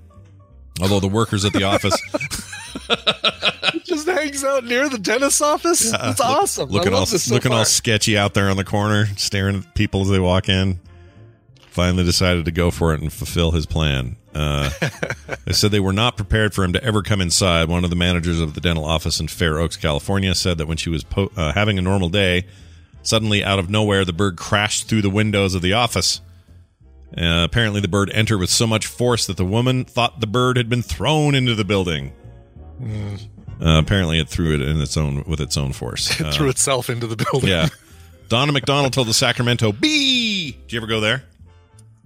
Although 0.82 1.00
the 1.00 1.08
workers 1.08 1.46
at 1.46 1.54
the 1.54 1.64
office 1.66 1.96
just 3.84 4.08
hangs 4.08 4.44
out 4.44 4.64
near 4.64 4.90
the 4.90 5.00
dentist's 5.00 5.42
office. 5.42 5.92
That's 5.92 6.22
awesome. 6.22 6.70
looking 6.70 6.94
all 6.94 7.06
so 7.06 7.34
looking 7.34 7.52
all 7.52 7.66
sketchy 7.66 8.18
out 8.18 8.34
there 8.34 8.50
on 8.50 8.58
the 8.58 8.64
corner, 8.64 9.08
staring 9.18 9.58
at 9.58 9.76
people 9.76 10.02
as 10.02 10.10
they 10.10 10.20
walk 10.20 10.50
in. 10.50 10.80
Finally, 11.70 12.04
decided 12.04 12.46
to 12.46 12.52
go 12.52 12.72
for 12.72 12.94
it 12.94 13.02
and 13.02 13.14
fulfill 13.14 13.52
his 13.52 13.66
plan. 13.66 14.18
Uh, 14.34 14.70
they 15.46 15.54
said 15.54 15.72
they 15.72 15.80
were 15.80 15.94
not 15.94 16.18
prepared 16.18 16.54
for 16.54 16.64
him 16.64 16.74
to 16.74 16.84
ever 16.84 17.02
come 17.02 17.22
inside. 17.22 17.70
One 17.70 17.84
of 17.84 17.90
the 17.90 17.96
managers 17.96 18.40
of 18.40 18.54
the 18.54 18.62
dental 18.62 18.86
office 18.86 19.20
in 19.20 19.28
Fair 19.28 19.60
Oaks, 19.60 19.78
California, 19.78 20.34
said 20.36 20.58
that 20.58 20.68
when 20.68 20.78
she 20.78 20.90
was 20.90 21.04
po- 21.04 21.32
uh, 21.38 21.54
having 21.54 21.78
a 21.78 21.82
normal 21.82 22.10
day, 22.10 22.46
suddenly 23.04 23.44
out 23.44 23.60
of 23.60 23.70
nowhere, 23.70 24.04
the 24.04 24.14
bird 24.14 24.36
crashed 24.36 24.88
through 24.88 25.04
the 25.04 25.10
windows 25.10 25.56
of 25.56 25.62
the 25.62 25.74
office. 25.74 26.22
Uh, 27.16 27.44
apparently, 27.44 27.82
the 27.82 27.88
bird 27.88 28.12
entered 28.14 28.40
with 28.40 28.50
so 28.50 28.68
much 28.68 28.86
force 28.86 29.26
that 29.26 29.38
the 29.38 29.46
woman 29.46 29.84
thought 29.84 30.20
the 30.20 30.28
bird 30.28 30.58
had 30.58 30.70
been 30.70 30.84
thrown 30.84 31.34
into 31.34 31.56
the 31.56 31.66
building. 31.66 32.14
Uh, 32.82 33.78
apparently, 33.80 34.20
it 34.20 34.30
threw 34.30 34.54
it 34.56 34.62
in 34.62 34.80
its 34.82 34.96
own 34.98 35.24
with 35.26 35.42
its 35.42 35.58
own 35.58 35.74
force. 35.74 36.20
Uh, 36.22 36.32
threw 36.32 36.50
itself 36.50 36.90
into 36.90 37.08
the 37.08 37.16
building. 37.16 37.50
yeah. 37.50 37.68
Donna 38.30 38.52
McDonald 38.52 38.94
told 38.94 39.08
the 39.08 39.14
Sacramento 39.14 39.72
Bee. 39.72 40.52
Did 40.52 40.74
you 40.74 40.80
ever 40.80 40.88
go 40.88 41.00
there? 41.00 41.24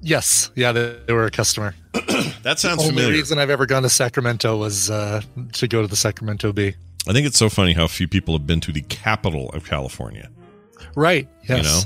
Yes, 0.02 0.52
yeah, 0.56 0.72
they, 0.72 0.98
they 1.08 1.14
were 1.14 1.26
a 1.26 1.32
customer. 1.32 1.76
That 2.44 2.60
sounds 2.60 2.82
Only 2.82 2.90
familiar. 2.96 3.14
reason 3.14 3.40
I've 3.40 3.50
ever 3.50 3.66
gone 3.66 3.84
to 3.84 3.90
Sacramento 3.90 4.58
was 4.58 4.90
uh, 4.92 5.22
to 5.54 5.66
go 5.68 5.82
to 5.82 5.88
the 5.88 5.96
Sacramento 5.96 6.52
Bee. 6.52 6.76
I 7.08 7.14
think 7.14 7.26
it's 7.26 7.38
so 7.38 7.48
funny 7.48 7.72
how 7.72 7.88
few 7.88 8.06
people 8.08 8.38
have 8.38 8.46
been 8.46 8.60
to 8.62 8.74
the 8.74 8.82
capital 8.82 9.50
of 9.52 9.66
California. 9.66 10.30
Right. 10.96 11.30
Yes. 11.48 11.58
You 11.58 11.64
know, 11.64 11.82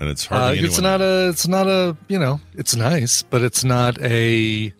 and 0.00 0.08
it's 0.10 0.30
Uh, 0.30 0.54
it's 0.56 0.80
not 0.80 1.00
a. 1.00 1.28
It's 1.30 1.48
not 1.48 1.66
a. 1.66 1.96
You 2.06 2.20
know, 2.20 2.40
it's 2.54 2.76
nice, 2.76 3.22
but 3.22 3.42
it's 3.42 3.64
not 3.64 4.00
a 4.00 4.72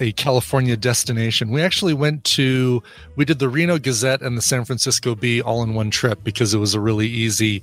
a 0.00 0.12
California 0.12 0.76
destination. 0.76 1.50
We 1.50 1.62
actually 1.62 1.94
went 1.94 2.24
to. 2.24 2.82
We 3.16 3.24
did 3.24 3.38
the 3.38 3.48
Reno 3.48 3.78
Gazette 3.78 4.22
and 4.22 4.36
the 4.36 4.42
San 4.42 4.64
Francisco 4.64 5.14
Bee 5.14 5.40
all 5.42 5.62
in 5.62 5.74
one 5.74 5.90
trip 5.90 6.24
because 6.24 6.54
it 6.54 6.58
was 6.58 6.74
a 6.74 6.80
really 6.80 7.06
easy 7.08 7.62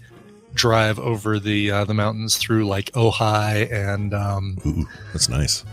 drive 0.53 0.97
over 0.99 1.39
the 1.39 1.69
uh, 1.71 1.85
the 1.85 1.93
mountains 1.93 2.37
through 2.37 2.65
like 2.65 2.91
Ojai 2.93 3.71
and 3.71 4.13
um, 4.13 4.57
Ooh, 4.65 4.85
that's 5.13 5.29
nice. 5.29 5.63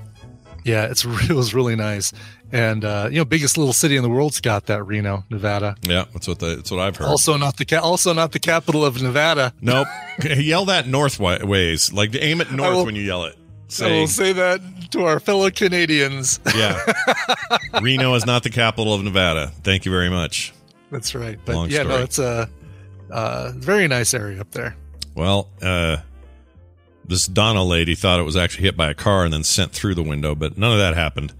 yeah, 0.64 0.84
it's 0.86 1.04
it 1.30 1.34
was 1.34 1.54
really 1.54 1.76
nice. 1.76 2.12
And 2.52 2.84
uh, 2.84 3.08
you 3.10 3.18
know, 3.18 3.24
biggest 3.24 3.58
little 3.58 3.72
city 3.72 3.96
in 3.96 4.02
the 4.02 4.08
world's 4.08 4.40
got 4.40 4.66
that 4.66 4.84
Reno, 4.84 5.24
Nevada. 5.28 5.74
Yeah, 5.82 6.04
that's 6.12 6.28
what 6.28 6.38
the, 6.38 6.56
that's 6.56 6.70
what 6.70 6.78
I've 6.80 6.96
heard. 6.96 7.06
Also 7.08 7.36
not 7.36 7.56
the 7.56 7.64
ca- 7.64 7.80
also 7.80 8.12
not 8.12 8.32
the 8.32 8.38
capital 8.38 8.84
of 8.84 9.02
Nevada. 9.02 9.52
nope. 9.60 9.88
yell 10.36 10.64
that 10.66 10.86
north 10.86 11.18
ways. 11.18 11.92
Like 11.92 12.14
aim 12.14 12.40
it 12.40 12.52
north 12.52 12.74
will- 12.76 12.84
when 12.84 12.94
you 12.94 13.02
yell 13.02 13.24
it. 13.24 13.36
I 13.82 13.90
we'll 13.90 14.06
say 14.06 14.32
that 14.32 14.60
to 14.92 15.04
our 15.04 15.20
fellow 15.20 15.50
Canadians. 15.50 16.40
yeah. 16.54 16.80
Reno 17.82 18.14
is 18.14 18.26
not 18.26 18.42
the 18.42 18.50
capital 18.50 18.94
of 18.94 19.02
Nevada. 19.02 19.52
Thank 19.62 19.84
you 19.84 19.90
very 19.90 20.10
much. 20.10 20.52
That's 20.90 21.14
right. 21.14 21.38
But 21.44 21.54
Long 21.54 21.70
yeah, 21.70 21.82
no, 21.82 21.98
it's 21.98 22.18
a 22.18 22.48
uh, 23.10 23.52
very 23.56 23.88
nice 23.88 24.14
area 24.14 24.40
up 24.40 24.50
there. 24.52 24.76
Well, 25.14 25.48
uh, 25.62 25.98
this 27.04 27.26
Donna 27.26 27.64
lady 27.64 27.94
thought 27.94 28.20
it 28.20 28.24
was 28.24 28.36
actually 28.36 28.64
hit 28.64 28.76
by 28.76 28.90
a 28.90 28.94
car 28.94 29.24
and 29.24 29.32
then 29.32 29.44
sent 29.44 29.72
through 29.72 29.94
the 29.94 30.02
window, 30.02 30.34
but 30.34 30.56
none 30.56 30.72
of 30.72 30.78
that 30.78 30.94
happened. 30.94 31.32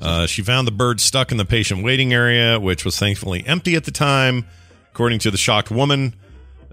Uh, 0.00 0.26
she 0.26 0.42
found 0.42 0.66
the 0.66 0.72
bird 0.72 1.00
stuck 1.00 1.30
in 1.30 1.38
the 1.38 1.44
patient 1.44 1.82
waiting 1.82 2.12
area, 2.12 2.60
which 2.60 2.84
was 2.84 2.98
thankfully 2.98 3.42
empty 3.46 3.74
at 3.74 3.84
the 3.84 3.90
time. 3.90 4.44
According 4.92 5.18
to 5.20 5.30
the 5.30 5.38
shocked 5.38 5.70
woman, 5.70 6.14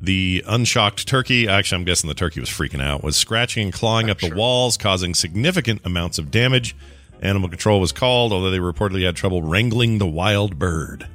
the 0.02 0.44
unshocked 0.48 1.06
turkey, 1.08 1.48
actually, 1.48 1.78
I'm 1.80 1.86
guessing 1.86 2.08
the 2.08 2.14
turkey 2.14 2.40
was 2.40 2.50
freaking 2.50 2.82
out, 2.82 3.04
was 3.04 3.16
scratching 3.16 3.64
and 3.66 3.74
clawing 3.74 4.10
up 4.10 4.20
the 4.20 4.34
walls, 4.34 4.78
causing 4.78 5.14
significant 5.14 5.82
amounts 5.86 6.18
of 6.18 6.32
damage. 6.32 6.76
Animal 7.22 7.50
control 7.50 7.80
was 7.80 7.92
called, 7.92 8.34
although 8.34 8.50
they 8.50 8.58
reportedly 8.58 9.06
had 9.06 9.16
trouble 9.16 9.44
wrangling 9.44 10.00
the 10.00 10.08
wild 10.08 10.58
bird. 10.58 11.08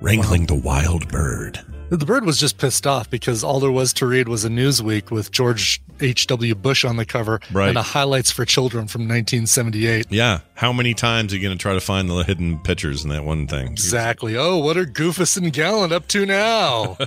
Wrangling 0.00 0.46
the 0.46 0.54
wild 0.54 1.08
bird. 1.08 1.60
The 1.88 2.06
bird 2.06 2.24
was 2.24 2.38
just 2.38 2.56
pissed 2.58 2.86
off 2.86 3.08
because 3.10 3.44
all 3.44 3.60
there 3.60 3.70
was 3.70 3.92
to 3.94 4.06
read 4.06 4.26
was 4.26 4.44
a 4.46 4.48
Newsweek 4.48 5.10
with 5.10 5.30
George 5.30 5.82
H.W. 6.00 6.54
Bush 6.54 6.84
on 6.86 6.96
the 6.96 7.04
cover 7.04 7.38
Right. 7.52 7.68
and 7.68 7.76
a 7.76 7.82
highlights 7.82 8.30
for 8.30 8.44
children 8.46 8.88
from 8.88 9.02
1978. 9.02 10.06
Yeah. 10.10 10.40
How 10.54 10.72
many 10.72 10.94
times 10.94 11.32
are 11.32 11.36
you 11.36 11.42
going 11.42 11.56
to 11.56 11.60
try 11.60 11.74
to 11.74 11.80
find 11.80 12.08
the 12.08 12.22
hidden 12.24 12.58
pictures 12.60 13.04
in 13.04 13.10
that 13.10 13.24
one 13.24 13.46
thing? 13.46 13.68
Exactly. 13.72 14.36
Oh, 14.36 14.56
what 14.58 14.76
are 14.78 14.86
Goofus 14.86 15.36
and 15.36 15.52
Gallant 15.52 15.92
up 15.92 16.08
to 16.08 16.24
now? 16.26 16.96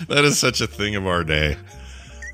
That 0.08 0.24
is 0.24 0.38
such 0.38 0.60
a 0.60 0.66
thing 0.66 0.94
of 0.96 1.06
our 1.06 1.24
day. 1.24 1.56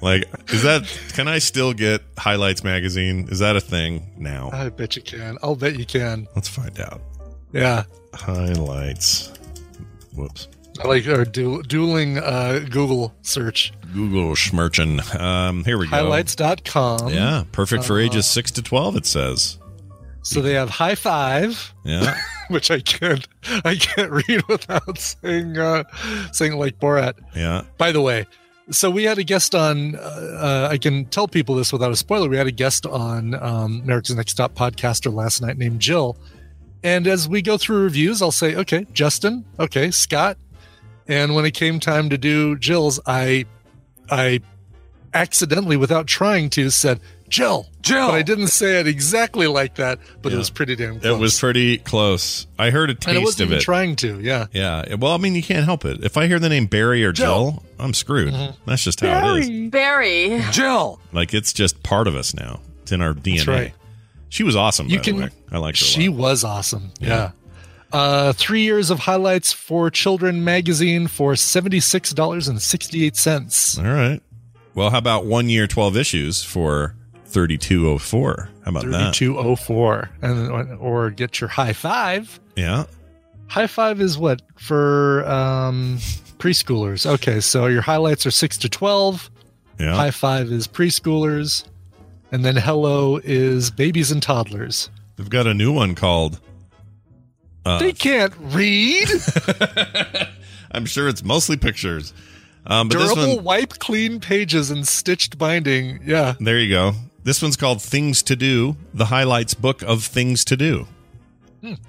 Like, 0.00 0.24
is 0.52 0.62
that, 0.64 0.82
can 1.14 1.28
I 1.28 1.38
still 1.38 1.72
get 1.72 2.02
Highlights 2.18 2.64
Magazine? 2.64 3.28
Is 3.30 3.38
that 3.38 3.54
a 3.56 3.60
thing 3.60 4.10
now? 4.18 4.50
I 4.52 4.68
bet 4.68 4.96
you 4.96 5.02
can. 5.02 5.38
I'll 5.44 5.54
bet 5.54 5.78
you 5.78 5.86
can. 5.86 6.26
Let's 6.34 6.48
find 6.48 6.78
out. 6.80 7.00
Yeah. 7.52 7.84
Highlights. 8.14 9.32
Whoops. 10.14 10.48
I 10.82 10.88
like 10.88 11.06
our 11.06 11.24
du- 11.24 11.62
dueling 11.62 12.18
uh, 12.18 12.60
Google 12.70 13.14
search. 13.22 13.72
Google 13.92 14.32
Schmerchen. 14.34 15.00
Um, 15.20 15.64
here 15.64 15.78
we 15.78 15.86
go. 15.86 15.90
Highlights.com. 15.96 17.10
Yeah. 17.10 17.44
Perfect 17.52 17.84
for 17.84 17.98
Uh, 17.98 18.02
ages 18.04 18.26
6 18.26 18.50
to 18.52 18.62
12, 18.62 18.96
it 18.96 19.06
says. 19.06 19.58
So 20.22 20.40
they 20.40 20.54
have 20.54 20.70
high 20.70 20.94
five, 20.94 21.74
Yeah. 21.84 22.16
which 22.48 22.70
I 22.70 22.80
can't 22.80 23.26
I 23.64 23.74
can't 23.76 24.10
read 24.10 24.42
without 24.48 24.98
saying 24.98 25.58
uh, 25.58 25.84
saying 26.32 26.56
like 26.56 26.78
Borat. 26.78 27.14
Yeah. 27.34 27.62
By 27.78 27.92
the 27.92 28.00
way, 28.00 28.26
so 28.70 28.90
we 28.90 29.04
had 29.04 29.18
a 29.18 29.24
guest 29.24 29.54
on. 29.54 29.96
Uh, 29.96 29.98
uh, 29.98 30.68
I 30.70 30.78
can 30.78 31.06
tell 31.06 31.26
people 31.28 31.54
this 31.56 31.72
without 31.72 31.90
a 31.90 31.96
spoiler. 31.96 32.28
We 32.28 32.36
had 32.36 32.46
a 32.46 32.52
guest 32.52 32.86
on 32.86 33.34
um, 33.34 33.80
America's 33.84 34.14
Next 34.14 34.34
Top 34.34 34.54
podcaster 34.54 35.12
last 35.12 35.42
night 35.42 35.58
named 35.58 35.80
Jill. 35.80 36.16
And 36.84 37.06
as 37.06 37.28
we 37.28 37.42
go 37.42 37.58
through 37.58 37.82
reviews, 37.84 38.22
I'll 38.22 38.32
say, 38.32 38.56
okay, 38.56 38.86
Justin, 38.92 39.44
okay, 39.58 39.90
Scott. 39.92 40.36
And 41.06 41.34
when 41.34 41.44
it 41.44 41.52
came 41.52 41.78
time 41.80 42.10
to 42.10 42.18
do 42.18 42.56
Jill's, 42.56 42.98
I, 43.06 43.44
I 44.10 44.40
accidentally, 45.14 45.76
without 45.76 46.06
trying 46.06 46.50
to, 46.50 46.70
said 46.70 47.00
Jill, 47.28 47.68
Jill. 47.80 48.08
But 48.08 48.14
I 48.14 48.22
didn't 48.22 48.48
say 48.48 48.78
it 48.80 48.86
exactly 48.86 49.46
like 49.46 49.76
that. 49.76 49.98
But 50.20 50.30
Yeah. 50.30 50.36
it 50.36 50.38
was 50.38 50.50
pretty 50.50 50.76
damn 50.76 51.00
close. 51.00 51.04
It 51.16 51.18
was 51.18 51.40
pretty 51.40 51.78
close. 51.78 52.46
I 52.58 52.70
heard 52.70 52.90
a 52.90 52.92
and 52.92 53.04
I 53.06 53.12
taste 53.12 53.24
wasn't 53.24 53.40
of 53.42 53.46
even 53.48 53.58
it. 53.58 53.62
trying 53.62 53.96
to. 53.96 54.20
Yeah. 54.20 54.46
yeah. 54.52 54.94
Well, 54.96 55.12
I 55.12 55.16
mean, 55.16 55.34
you 55.34 55.42
can't 55.42 55.64
help 55.64 55.84
it. 55.84 56.04
If 56.04 56.16
I 56.16 56.26
hear 56.26 56.38
the 56.38 56.48
name 56.50 56.66
Barry 56.66 57.04
or 57.04 57.12
Jill, 57.12 57.52
Jill. 57.52 57.62
I'm 57.78 57.94
screwed. 57.94 58.34
Mm-hmm. 58.34 58.68
That's 58.70 58.84
just 58.84 59.00
how 59.00 59.34
it 59.36 59.48
is. 59.48 59.70
Barry. 59.70 60.42
Jill. 60.52 61.00
Like, 61.12 61.32
it's 61.32 61.52
just 61.52 61.82
part 61.82 62.06
of 62.06 62.14
us 62.16 62.34
now. 62.34 62.60
It's 62.82 62.92
in 62.92 63.00
our 63.00 63.14
DNA. 63.14 63.46
right. 63.46 63.74
She 64.28 64.42
was 64.44 64.56
awesome, 64.56 64.88
You 64.88 64.98
by 64.98 65.04
can- 65.04 65.16
the 65.16 65.22
way. 65.24 65.30
I 65.50 65.58
liked 65.58 65.78
her 65.80 65.84
a 65.84 65.86
She 65.86 66.08
lot. 66.08 66.18
was 66.18 66.44
awesome. 66.44 66.90
Yeah. 67.00 67.32
Uh, 67.92 68.32
three 68.32 68.62
years 68.62 68.88
of 68.88 69.00
highlights 69.00 69.52
for 69.52 69.90
Children 69.90 70.42
magazine 70.44 71.06
for 71.06 71.36
seventy 71.36 71.78
six 71.80 72.12
dollars 72.14 72.48
and 72.48 72.60
sixty 72.62 73.04
eight 73.04 73.16
cents. 73.16 73.76
All 73.78 73.84
right. 73.84 74.22
Well, 74.74 74.90
how 74.90 74.98
about 74.98 75.26
one 75.26 75.48
year, 75.48 75.66
12 75.66 75.96
issues 75.96 76.42
for 76.42 76.94
3204? 77.26 78.48
How 78.64 78.70
about 78.70 78.82
Thirty 78.84 78.92
that? 78.96 79.14
two 79.14 79.38
oh 79.38 79.56
four, 79.56 80.08
and 80.22 80.78
or 80.78 81.10
get 81.10 81.40
your 81.40 81.48
high 81.48 81.72
five. 81.72 82.38
Yeah. 82.54 82.84
High 83.48 83.66
five 83.66 84.00
is 84.00 84.16
what 84.16 84.40
for 84.54 85.28
um, 85.28 85.98
preschoolers. 86.38 87.04
Okay, 87.06 87.40
so 87.40 87.66
your 87.66 87.82
highlights 87.82 88.24
are 88.24 88.30
six 88.30 88.56
to 88.58 88.68
twelve. 88.68 89.28
Yeah. 89.80 89.96
High 89.96 90.12
five 90.12 90.52
is 90.52 90.68
preschoolers, 90.68 91.64
and 92.30 92.44
then 92.44 92.54
hello 92.54 93.16
is 93.24 93.72
babies 93.72 94.12
and 94.12 94.22
toddlers. 94.22 94.90
They've 95.16 95.28
got 95.28 95.48
a 95.48 95.54
new 95.54 95.72
one 95.72 95.96
called. 95.96 96.38
Uh, 97.66 97.80
they 97.80 97.92
can't 97.92 98.32
read. 98.38 99.08
I'm 100.70 100.86
sure 100.86 101.08
it's 101.08 101.24
mostly 101.24 101.56
pictures. 101.56 102.14
Um, 102.66 102.88
but 102.88 102.98
this 102.98 103.12
Durable, 103.12 103.36
one, 103.36 103.44
wipe 103.44 103.78
clean 103.78 104.20
pages 104.20 104.70
and 104.70 104.86
stitched 104.86 105.36
binding. 105.38 106.00
Yeah. 106.04 106.34
there 106.40 106.58
you 106.58 106.70
go. 106.70 106.92
This 107.24 107.40
one's 107.42 107.56
called 107.56 107.80
Things 107.82 108.22
to 108.24 108.36
Do, 108.36 108.76
the 108.94 109.06
highlights 109.06 109.54
book 109.54 109.82
of 109.82 110.04
things 110.04 110.44
to 110.46 110.56
do. 110.56 110.86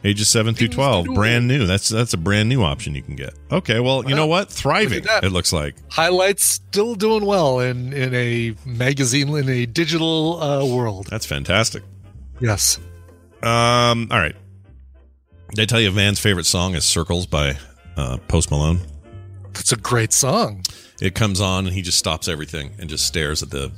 Ages 0.03 0.30
7 0.30 0.53
through 0.53 0.67
Hmm. 0.67 0.69
Things 0.69 0.69
to 0.69 0.76
12, 0.76 1.05
brand 1.15 1.47
new. 1.47 1.65
That's 1.65 1.89
that's 1.89 2.13
a 2.13 2.17
brand 2.17 2.47
new 2.47 2.61
option 2.61 2.93
you 2.93 3.01
can 3.01 3.15
get. 3.15 3.34
Okay, 3.51 3.80
well, 3.80 4.07
you 4.07 4.15
know 4.15 4.28
what? 4.28 4.51
Thriving, 4.51 5.03
Look 5.03 5.24
it 5.24 5.32
looks 5.32 5.51
like. 5.51 5.74
highlights 5.89 6.43
still 6.43 6.93
doing 6.93 7.26
well 7.26 7.59
in 7.59 7.91
in 7.91 8.13
a 8.13 8.53
magazine 8.65 9.30
in 9.36 9.49
a 9.49 9.65
digital 9.65 10.39
uh, 10.43 10.63
world. 10.63 11.07
That's 11.09 11.26
fantastic. 11.26 11.82
Yes. 12.39 12.78
Um, 13.41 14.09
all 14.11 14.19
right. 14.19 14.36
Did 15.55 15.61
I 15.63 15.65
tell 15.65 15.82
you 15.82 15.89
Van's 15.89 16.19
favorite 16.19 16.45
song 16.45 16.76
is 16.76 16.86
Circles 16.86 17.26
by 17.26 17.57
uh, 17.97 18.17
Post 18.28 18.51
Malone? 18.51 18.80
It's 19.59 19.71
a 19.71 19.77
great 19.77 20.13
song. 20.13 20.63
It 21.01 21.15
comes 21.15 21.39
on 21.41 21.65
and 21.65 21.73
he 21.75 21.81
just 21.81 21.97
stops 21.97 22.27
everything 22.27 22.71
and 22.79 22.89
just 22.89 23.05
stares 23.05 23.41
at 23.43 23.49
the 23.49 23.71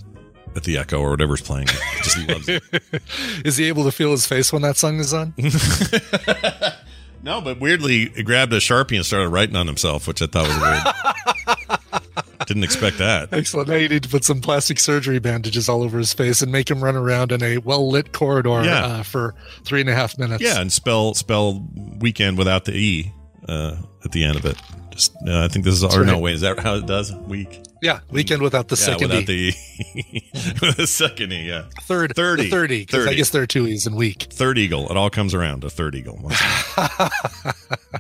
at 0.55 0.63
the 0.63 0.77
echo 0.77 0.99
or 1.01 1.09
whatever's 1.09 1.41
playing. 1.41 1.67
He 1.67 2.01
just 2.01 2.17
loves 2.29 2.47
it. 2.47 2.63
Is 3.45 3.57
he 3.57 3.65
able 3.67 3.83
to 3.83 3.91
feel 3.91 4.11
his 4.11 4.25
face 4.25 4.53
when 4.53 4.61
that 4.61 4.77
song 4.77 4.99
is 4.99 5.13
on? 5.13 5.33
No, 7.23 7.41
but 7.41 7.59
weirdly, 7.59 8.09
he 8.09 8.21
grabbed 8.21 8.53
a 8.53 8.57
sharpie 8.57 8.97
and 8.97 9.03
started 9.05 9.29
writing 9.29 9.55
on 9.55 9.65
himself, 9.65 10.07
which 10.07 10.21
I 10.21 10.27
thought 10.27 10.47
was 10.47 10.59
weird. 10.61 11.79
Didn't 12.47 12.63
expect 12.63 12.99
that. 12.99 13.29
Excellent. 13.33 13.67
Now 13.67 13.75
you 13.77 13.89
need 13.89 14.03
to 14.03 14.09
put 14.09 14.23
some 14.23 14.41
plastic 14.41 14.77
surgery 14.77 15.17
bandages 15.17 15.67
all 15.67 15.81
over 15.81 15.97
his 15.97 16.13
face 16.13 16.43
and 16.43 16.51
make 16.51 16.69
him 16.69 16.83
run 16.83 16.95
around 16.95 17.31
in 17.31 17.41
a 17.41 17.57
well 17.57 17.89
lit 17.89 18.11
corridor 18.13 18.63
Yeah. 18.63 18.85
uh, 18.85 19.03
for 19.03 19.33
three 19.63 19.81
and 19.81 19.89
a 19.89 19.95
half 19.95 20.19
minutes. 20.19 20.43
Yeah, 20.43 20.61
and 20.61 20.71
spell 20.71 21.15
spell 21.15 21.67
weekend 21.97 22.37
without 22.37 22.65
the 22.65 22.73
e 22.75 23.11
uh, 23.49 23.77
at 24.03 24.11
the 24.11 24.23
end 24.23 24.35
of 24.37 24.45
it. 24.45 24.57
Just 24.95 25.15
uh, 25.27 25.43
I 25.43 25.47
think 25.49 25.65
this 25.65 25.75
is 25.75 25.83
no 25.83 25.89
right. 26.01 26.19
wait 26.21 26.35
is 26.35 26.41
that 26.41 26.57
how 26.59 26.75
it 26.75 26.85
does 26.85 27.13
week? 27.13 27.61
Yeah. 27.81 27.99
Weekend 28.09 28.41
without 28.41 28.69
the 28.69 28.75
yeah, 28.77 28.85
second 28.85 29.09
without 29.09 29.29
E. 29.29 29.51
the 29.51 30.73
the 30.77 30.87
second 30.87 31.33
e. 31.33 31.47
Yeah, 31.49 31.65
Third. 31.81 32.15
30. 32.15 32.43
The 32.43 32.49
30. 32.49 32.79
Because 32.85 33.07
I 33.07 33.13
guess 33.13 33.29
there 33.31 33.41
are 33.43 33.47
two 33.47 33.67
E's 33.67 33.85
in 33.85 33.95
week. 33.95 34.23
third 34.31 34.57
eagle. 34.57 34.89
It 34.89 34.97
all 34.97 35.09
comes 35.09 35.33
around. 35.33 35.63
A 35.63 35.69
third 35.69 35.95
eagle. 35.95 36.19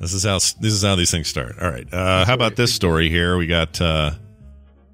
This 0.01 0.13
is 0.13 0.23
how 0.23 0.35
this 0.35 0.73
is 0.73 0.83
how 0.83 0.95
these 0.95 1.09
things 1.09 1.27
start. 1.27 1.55
All 1.61 1.69
right. 1.69 1.91
Uh, 1.91 2.25
how 2.25 2.33
about 2.33 2.55
this 2.57 2.73
story 2.73 3.09
here? 3.09 3.37
We 3.37 3.47
got. 3.47 3.79
Uh, 3.79 4.11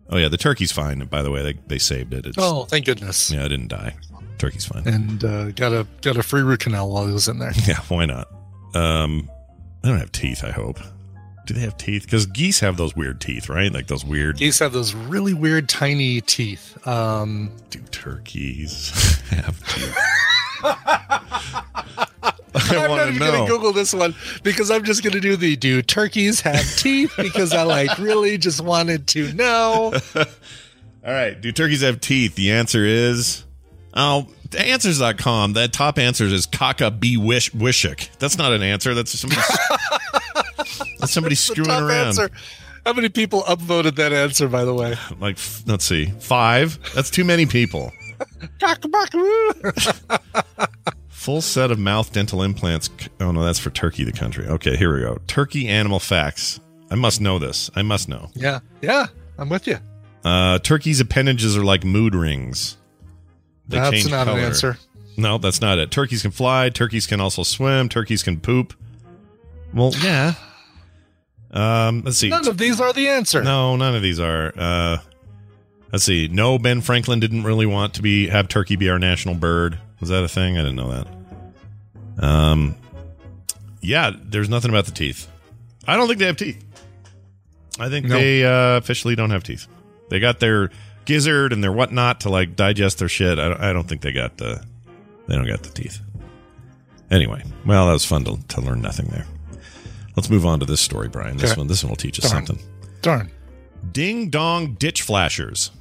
oh 0.09 0.17
yeah, 0.17 0.27
the 0.29 0.37
turkey's 0.37 0.71
fine. 0.71 0.99
By 1.05 1.21
the 1.21 1.31
way, 1.31 1.41
they 1.43 1.53
they 1.67 1.77
saved 1.79 2.13
it. 2.13 2.25
It's, 2.27 2.37
Oh, 2.39 2.65
thank 2.65 2.85
goodness. 2.85 3.31
yeah, 3.31 3.43
it 3.45 3.49
didn't 3.49 3.69
die. 3.69 3.95
Turkey's 4.37 4.65
fine. 4.65 4.87
And 4.87 5.23
uh, 5.23 5.51
got 5.51 5.73
a 5.73 5.87
got 6.01 6.17
a 6.17 6.23
free 6.23 6.43
root 6.43 6.61
canal 6.61 6.89
while 6.91 7.07
he 7.07 7.13
was 7.13 7.27
in 7.27 7.39
there. 7.39 7.51
Yeah, 7.67 7.79
why 7.89 8.05
not? 8.05 8.27
Um, 8.75 9.29
I 9.83 9.87
don't 9.89 9.97
have 9.99 10.11
teeth. 10.11 10.43
I 10.43 10.51
hope. 10.51 10.79
Do 11.45 11.53
they 11.55 11.61
have 11.61 11.77
teeth? 11.77 12.03
Because 12.03 12.25
geese 12.27 12.59
have 12.59 12.77
those 12.77 12.95
weird 12.95 13.19
teeth, 13.19 13.49
right? 13.49 13.71
Like 13.73 13.87
those 13.87 14.05
weird. 14.05 14.37
Geese 14.37 14.59
have 14.59 14.73
those 14.73 14.93
really 14.93 15.33
weird 15.33 15.67
tiny 15.67 16.21
teeth. 16.21 16.77
Um, 16.87 17.51
Do 17.69 17.79
turkeys 17.91 18.89
have 19.29 19.57
teeth? 19.67 19.97
I 22.53 22.75
I'm 22.83 22.89
want 22.89 23.01
not 23.01 23.05
to 23.05 23.07
even 23.09 23.19
going 23.19 23.33
know. 23.33 23.45
to 23.45 23.51
Google 23.51 23.73
this 23.73 23.93
one 23.93 24.13
because 24.43 24.69
I'm 24.69 24.83
just 24.83 25.03
going 25.03 25.13
to 25.13 25.19
do 25.19 25.35
the 25.35 25.55
do 25.55 25.81
turkeys 25.81 26.41
have 26.41 26.63
teeth 26.77 27.13
because 27.17 27.53
I 27.53 27.63
like 27.63 27.97
really 27.97 28.37
just 28.37 28.61
wanted 28.61 29.07
to 29.07 29.33
know. 29.33 29.93
All 30.15 30.23
right. 31.03 31.39
Do 31.39 31.51
turkeys 31.51 31.81
have 31.81 31.99
teeth? 32.01 32.35
The 32.35 32.51
answer 32.51 32.85
is 32.85 33.45
oh, 33.93 34.27
answers.com. 34.57 35.53
The 35.53 35.67
top 35.69 35.97
answer 35.97 36.25
is 36.25 36.45
Kaka 36.45 36.91
B 36.91 37.17
Wish 37.17 37.51
Wishik. 37.51 38.09
That's 38.19 38.37
not 38.37 38.51
an 38.51 38.61
answer. 38.61 38.93
That's 38.93 39.17
somebody. 39.17 39.41
that's 40.99 41.11
somebody 41.11 41.35
screwing 41.35 41.69
around. 41.69 42.07
answer. 42.07 42.29
How 42.85 42.93
many 42.93 43.09
people 43.09 43.43
upvoted 43.43 43.95
that 43.95 44.11
answer, 44.13 44.47
by 44.47 44.65
the 44.65 44.73
way? 44.73 44.95
Like, 45.19 45.35
f- 45.37 45.63
let's 45.67 45.85
see, 45.85 46.07
five. 46.19 46.79
That's 46.95 47.09
too 47.11 47.23
many 47.23 47.45
people. 47.45 47.91
Full 51.09 51.41
set 51.41 51.69
of 51.71 51.77
mouth 51.79 52.11
dental 52.11 52.41
implants. 52.41 52.89
Oh 53.19 53.31
no, 53.31 53.43
that's 53.43 53.59
for 53.59 53.69
Turkey, 53.69 54.03
the 54.03 54.11
country. 54.11 54.47
Okay, 54.47 54.75
here 54.75 54.93
we 54.95 55.01
go. 55.01 55.19
Turkey 55.27 55.67
animal 55.67 55.99
facts. 55.99 56.59
I 56.89 56.95
must 56.95 57.21
know 57.21 57.37
this. 57.39 57.69
I 57.75 57.83
must 57.83 58.09
know. 58.09 58.29
yeah, 58.33 58.59
yeah, 58.81 59.07
I'm 59.37 59.49
with 59.49 59.67
you. 59.67 59.77
Uh, 60.23 60.59
turkey's 60.59 60.99
appendages 60.99 61.57
are 61.57 61.63
like 61.63 61.83
mood 61.83 62.13
rings. 62.15 62.77
They 63.67 63.77
That's 63.77 63.91
change 63.91 64.11
not 64.11 64.25
color. 64.27 64.39
an 64.39 64.45
answer. 64.45 64.77
No, 65.17 65.37
that's 65.37 65.61
not 65.61 65.77
it. 65.77 65.91
Turkeys 65.91 66.21
can 66.23 66.31
fly. 66.31 66.69
Turkeys 66.69 67.05
can 67.07 67.19
also 67.21 67.43
swim. 67.43 67.89
Turkeys 67.89 68.23
can 68.23 68.39
poop. 68.39 68.73
Well, 69.73 69.93
yeah. 70.01 70.33
Um, 71.51 72.03
let's 72.05 72.17
see. 72.17 72.29
None 72.29 72.47
of 72.47 72.57
these 72.57 72.79
are 72.79 72.93
the 72.93 73.09
answer. 73.09 73.43
No, 73.43 73.75
none 73.75 73.95
of 73.95 74.01
these 74.01 74.19
are. 74.19 74.53
Uh, 74.57 74.97
let's 75.91 76.03
see. 76.05 76.27
No, 76.29 76.57
Ben 76.57 76.81
Franklin 76.81 77.19
didn't 77.19 77.43
really 77.43 77.65
want 77.65 77.95
to 77.95 78.01
be 78.01 78.27
have 78.27 78.47
turkey 78.47 78.75
be 78.77 78.89
our 78.89 78.99
national 78.99 79.35
bird. 79.35 79.77
Was 79.99 80.09
that 80.09 80.23
a 80.23 80.27
thing? 80.29 80.57
I 80.57 80.61
didn't 80.61 80.75
know 80.77 80.91
that. 80.91 81.07
Um, 82.25 82.75
yeah, 83.81 84.11
there's 84.21 84.49
nothing 84.49 84.69
about 84.69 84.85
the 84.85 84.91
teeth. 84.91 85.27
I 85.87 85.97
don't 85.97 86.07
think 86.07 86.19
they 86.19 86.25
have 86.27 86.37
teeth. 86.37 86.63
I 87.79 87.89
think 87.89 88.05
No. 88.07 88.15
they 88.17 88.45
uh, 88.45 88.77
officially 88.77 89.15
don't 89.15 89.31
have 89.31 89.43
teeth. 89.43 89.67
They 90.09 90.19
got 90.19 90.39
their 90.39 90.69
gizzard 91.05 91.51
and 91.53 91.63
their 91.63 91.71
whatnot 91.71 92.21
to 92.21 92.29
like 92.29 92.55
digest 92.55 92.99
their 92.99 93.09
shit. 93.09 93.39
I 93.39 93.49
don't, 93.49 93.61
I 93.61 93.73
don't 93.73 93.87
think 93.87 94.01
they 94.01 94.11
got 94.11 94.37
the 94.37 94.63
they 95.27 95.35
don't 95.35 95.47
got 95.47 95.63
the 95.63 95.69
teeth. 95.69 95.99
Anyway, 97.09 97.43
well, 97.65 97.87
that 97.87 97.93
was 97.93 98.05
fun 98.05 98.23
to, 98.25 98.37
to 98.49 98.61
learn 98.61 98.81
nothing 98.81 99.07
there. 99.07 99.25
Let's 100.15 100.29
move 100.29 100.45
on 100.45 100.59
to 100.59 100.65
this 100.65 100.81
story, 100.81 101.07
Brian. 101.09 101.37
This 101.37 101.51
Okay. 101.51 101.59
one, 101.61 101.67
this 101.67 101.83
one 101.83 101.89
will 101.89 101.95
teach 101.97 102.19
us 102.19 102.29
Darn. 102.29 102.45
something. 102.45 102.65
Darn. 103.01 103.31
Ding 103.91 104.29
dong 104.29 104.73
ditch 104.73 105.01
flashers. 105.01 105.71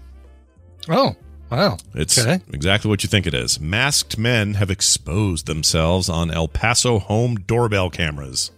Oh, 0.89 1.17
wow. 1.51 1.77
It's 1.95 2.19
Okay. 2.19 2.41
exactly 2.53 2.89
what 2.89 3.03
you 3.03 3.09
think 3.09 3.27
it 3.27 3.35
is. 3.35 3.61
Masked 3.61 4.17
men 4.17 4.55
have 4.55 4.71
exposed 4.71 5.47
themselves 5.47 6.09
on 6.09 6.31
El 6.31 6.49
Paso 6.49 6.99
home 6.99 7.37
doorbell 7.37 7.91
cameras. 7.91 8.51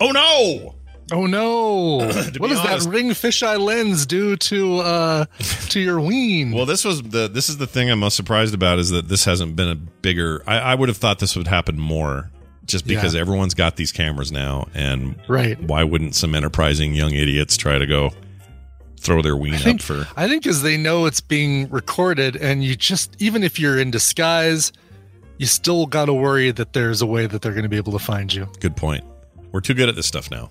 Oh 0.00 0.10
no! 0.10 0.74
Oh 1.12 1.26
no! 1.26 1.98
What 2.38 2.48
does 2.50 2.58
honest- 2.58 2.86
that 2.86 2.90
ring 2.90 3.10
fisheye 3.10 3.58
lens 3.60 4.06
do 4.06 4.36
to 4.36 4.78
uh 4.78 5.24
to 5.68 5.80
your 5.80 6.00
ween? 6.00 6.52
Well, 6.52 6.66
this 6.66 6.84
was 6.84 7.02
the 7.02 7.28
this 7.28 7.48
is 7.48 7.58
the 7.58 7.66
thing 7.66 7.90
I'm 7.90 8.00
most 8.00 8.16
surprised 8.16 8.54
about 8.54 8.78
is 8.78 8.90
that 8.90 9.08
this 9.08 9.24
hasn't 9.24 9.54
been 9.56 9.68
a 9.68 9.74
bigger. 9.76 10.42
I, 10.46 10.58
I 10.58 10.74
would 10.74 10.88
have 10.88 10.98
thought 10.98 11.18
this 11.18 11.36
would 11.36 11.46
happen 11.48 11.78
more, 11.78 12.30
just 12.66 12.86
because 12.86 13.14
Yeah. 13.14 13.20
everyone's 13.20 13.54
got 13.54 13.76
these 13.76 13.92
cameras 13.92 14.30
now, 14.32 14.66
and 14.74 15.16
Right. 15.28 15.60
why 15.62 15.84
wouldn't 15.84 16.14
some 16.14 16.34
enterprising 16.34 16.94
young 16.94 17.12
idiots 17.12 17.56
try 17.56 17.78
to 17.78 17.86
go 17.86 18.12
throw 19.00 19.22
their 19.22 19.36
ween 19.36 19.54
I 19.54 19.58
think, 19.58 19.80
up 19.80 19.84
for? 19.86 20.08
I 20.16 20.28
think 20.28 20.46
as 20.46 20.62
they 20.62 20.76
know 20.76 21.06
it's 21.06 21.20
being 21.20 21.68
recorded, 21.70 22.36
and 22.36 22.64
you 22.64 22.76
just 22.76 23.14
even 23.18 23.42
if 23.44 23.58
you're 23.60 23.78
in 23.78 23.90
disguise, 23.90 24.72
you 25.38 25.46
still 25.46 25.86
got 25.86 26.06
to 26.06 26.14
worry 26.14 26.50
that 26.50 26.72
there's 26.72 27.02
a 27.02 27.06
way 27.06 27.26
that 27.26 27.42
they're 27.42 27.52
going 27.52 27.62
to 27.62 27.68
be 27.68 27.76
able 27.76 27.92
to 27.92 27.98
find 27.98 28.32
you. 28.32 28.48
Good 28.60 28.74
point. 28.76 29.04
We're 29.52 29.60
too 29.60 29.74
good 29.74 29.88
at 29.88 29.94
this 29.96 30.06
stuff 30.06 30.30
now. 30.30 30.50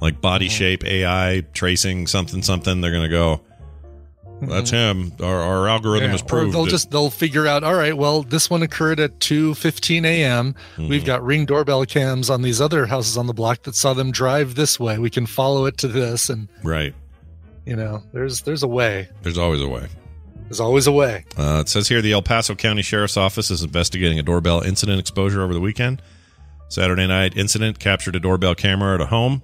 Like 0.00 0.20
body 0.20 0.48
shape, 0.48 0.84
AI 0.84 1.44
tracing, 1.54 2.06
something, 2.08 2.42
something. 2.42 2.80
They're 2.80 2.90
gonna 2.92 3.08
go. 3.08 3.40
That's 4.48 4.70
him. 4.70 5.12
Our, 5.22 5.40
our 5.40 5.68
algorithm 5.68 6.06
Yeah, 6.06 6.12
has 6.12 6.22
or 6.22 6.46
they'll 6.46 6.66
it." 6.66 6.70
just 6.70 6.90
they'll 6.90 7.10
figure 7.10 7.46
out. 7.46 7.64
All 7.64 7.74
right, 7.74 7.96
well, 7.96 8.22
this 8.22 8.50
one 8.50 8.62
occurred 8.62 9.00
at 9.00 9.20
two 9.20 9.54
fifteen 9.54 10.04
a.m. 10.04 10.54
Mm-hmm. 10.54 10.88
We've 10.88 11.04
got 11.04 11.22
ring 11.24 11.46
doorbell 11.46 11.86
cams 11.86 12.28
on 12.28 12.42
these 12.42 12.60
other 12.60 12.86
houses 12.86 13.16
on 13.16 13.26
the 13.26 13.34
block 13.34 13.62
that 13.62 13.74
saw 13.74 13.94
them 13.94 14.10
drive 14.10 14.54
this 14.54 14.80
way. 14.80 14.98
We 14.98 15.10
can 15.10 15.26
follow 15.26 15.66
it 15.66 15.78
to 15.78 15.88
this, 15.88 16.28
and 16.28 16.48
right. 16.62 16.94
you 17.64 17.76
know, 17.76 18.02
there's 18.12 18.42
there's 18.42 18.62
a 18.62 18.68
way. 18.68 19.08
There's 19.22 19.38
always 19.38 19.60
a 19.60 19.68
way. 19.68 19.86
There's 20.44 20.60
always 20.60 20.86
a 20.86 20.92
way. 20.92 21.24
Uh, 21.38 21.60
it 21.60 21.68
says 21.68 21.88
here 21.88 22.02
the 22.02 22.12
El 22.12 22.22
Paso 22.22 22.54
County 22.54 22.82
Sheriff's 22.82 23.16
Office 23.16 23.50
is 23.50 23.62
investigating 23.62 24.18
a 24.18 24.22
doorbell 24.22 24.60
incident 24.60 25.00
exposure 25.00 25.42
over 25.42 25.54
the 25.54 25.60
weekend. 25.60 26.02
Saturday 26.68 27.06
night 27.06 27.36
incident 27.36 27.78
captured 27.78 28.16
a 28.16 28.20
doorbell 28.20 28.54
camera 28.54 28.94
at 28.94 29.00
a 29.00 29.06
home 29.06 29.42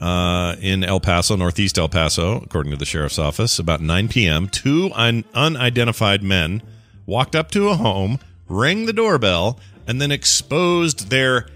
uh, 0.00 0.56
in 0.60 0.84
El 0.84 1.00
Paso, 1.00 1.36
northeast 1.36 1.78
El 1.78 1.88
Paso, 1.88 2.36
according 2.36 2.70
to 2.72 2.78
the 2.78 2.84
sheriff's 2.84 3.18
office. 3.18 3.58
About 3.58 3.80
9 3.80 4.08
p.m., 4.08 4.48
two 4.48 4.90
un- 4.94 5.24
unidentified 5.34 6.22
men 6.22 6.62
walked 7.06 7.34
up 7.34 7.50
to 7.52 7.68
a 7.68 7.74
home, 7.74 8.18
rang 8.48 8.86
the 8.86 8.92
doorbell, 8.92 9.58
and 9.86 10.00
then 10.00 10.10
exposed 10.12 11.10
their 11.10 11.48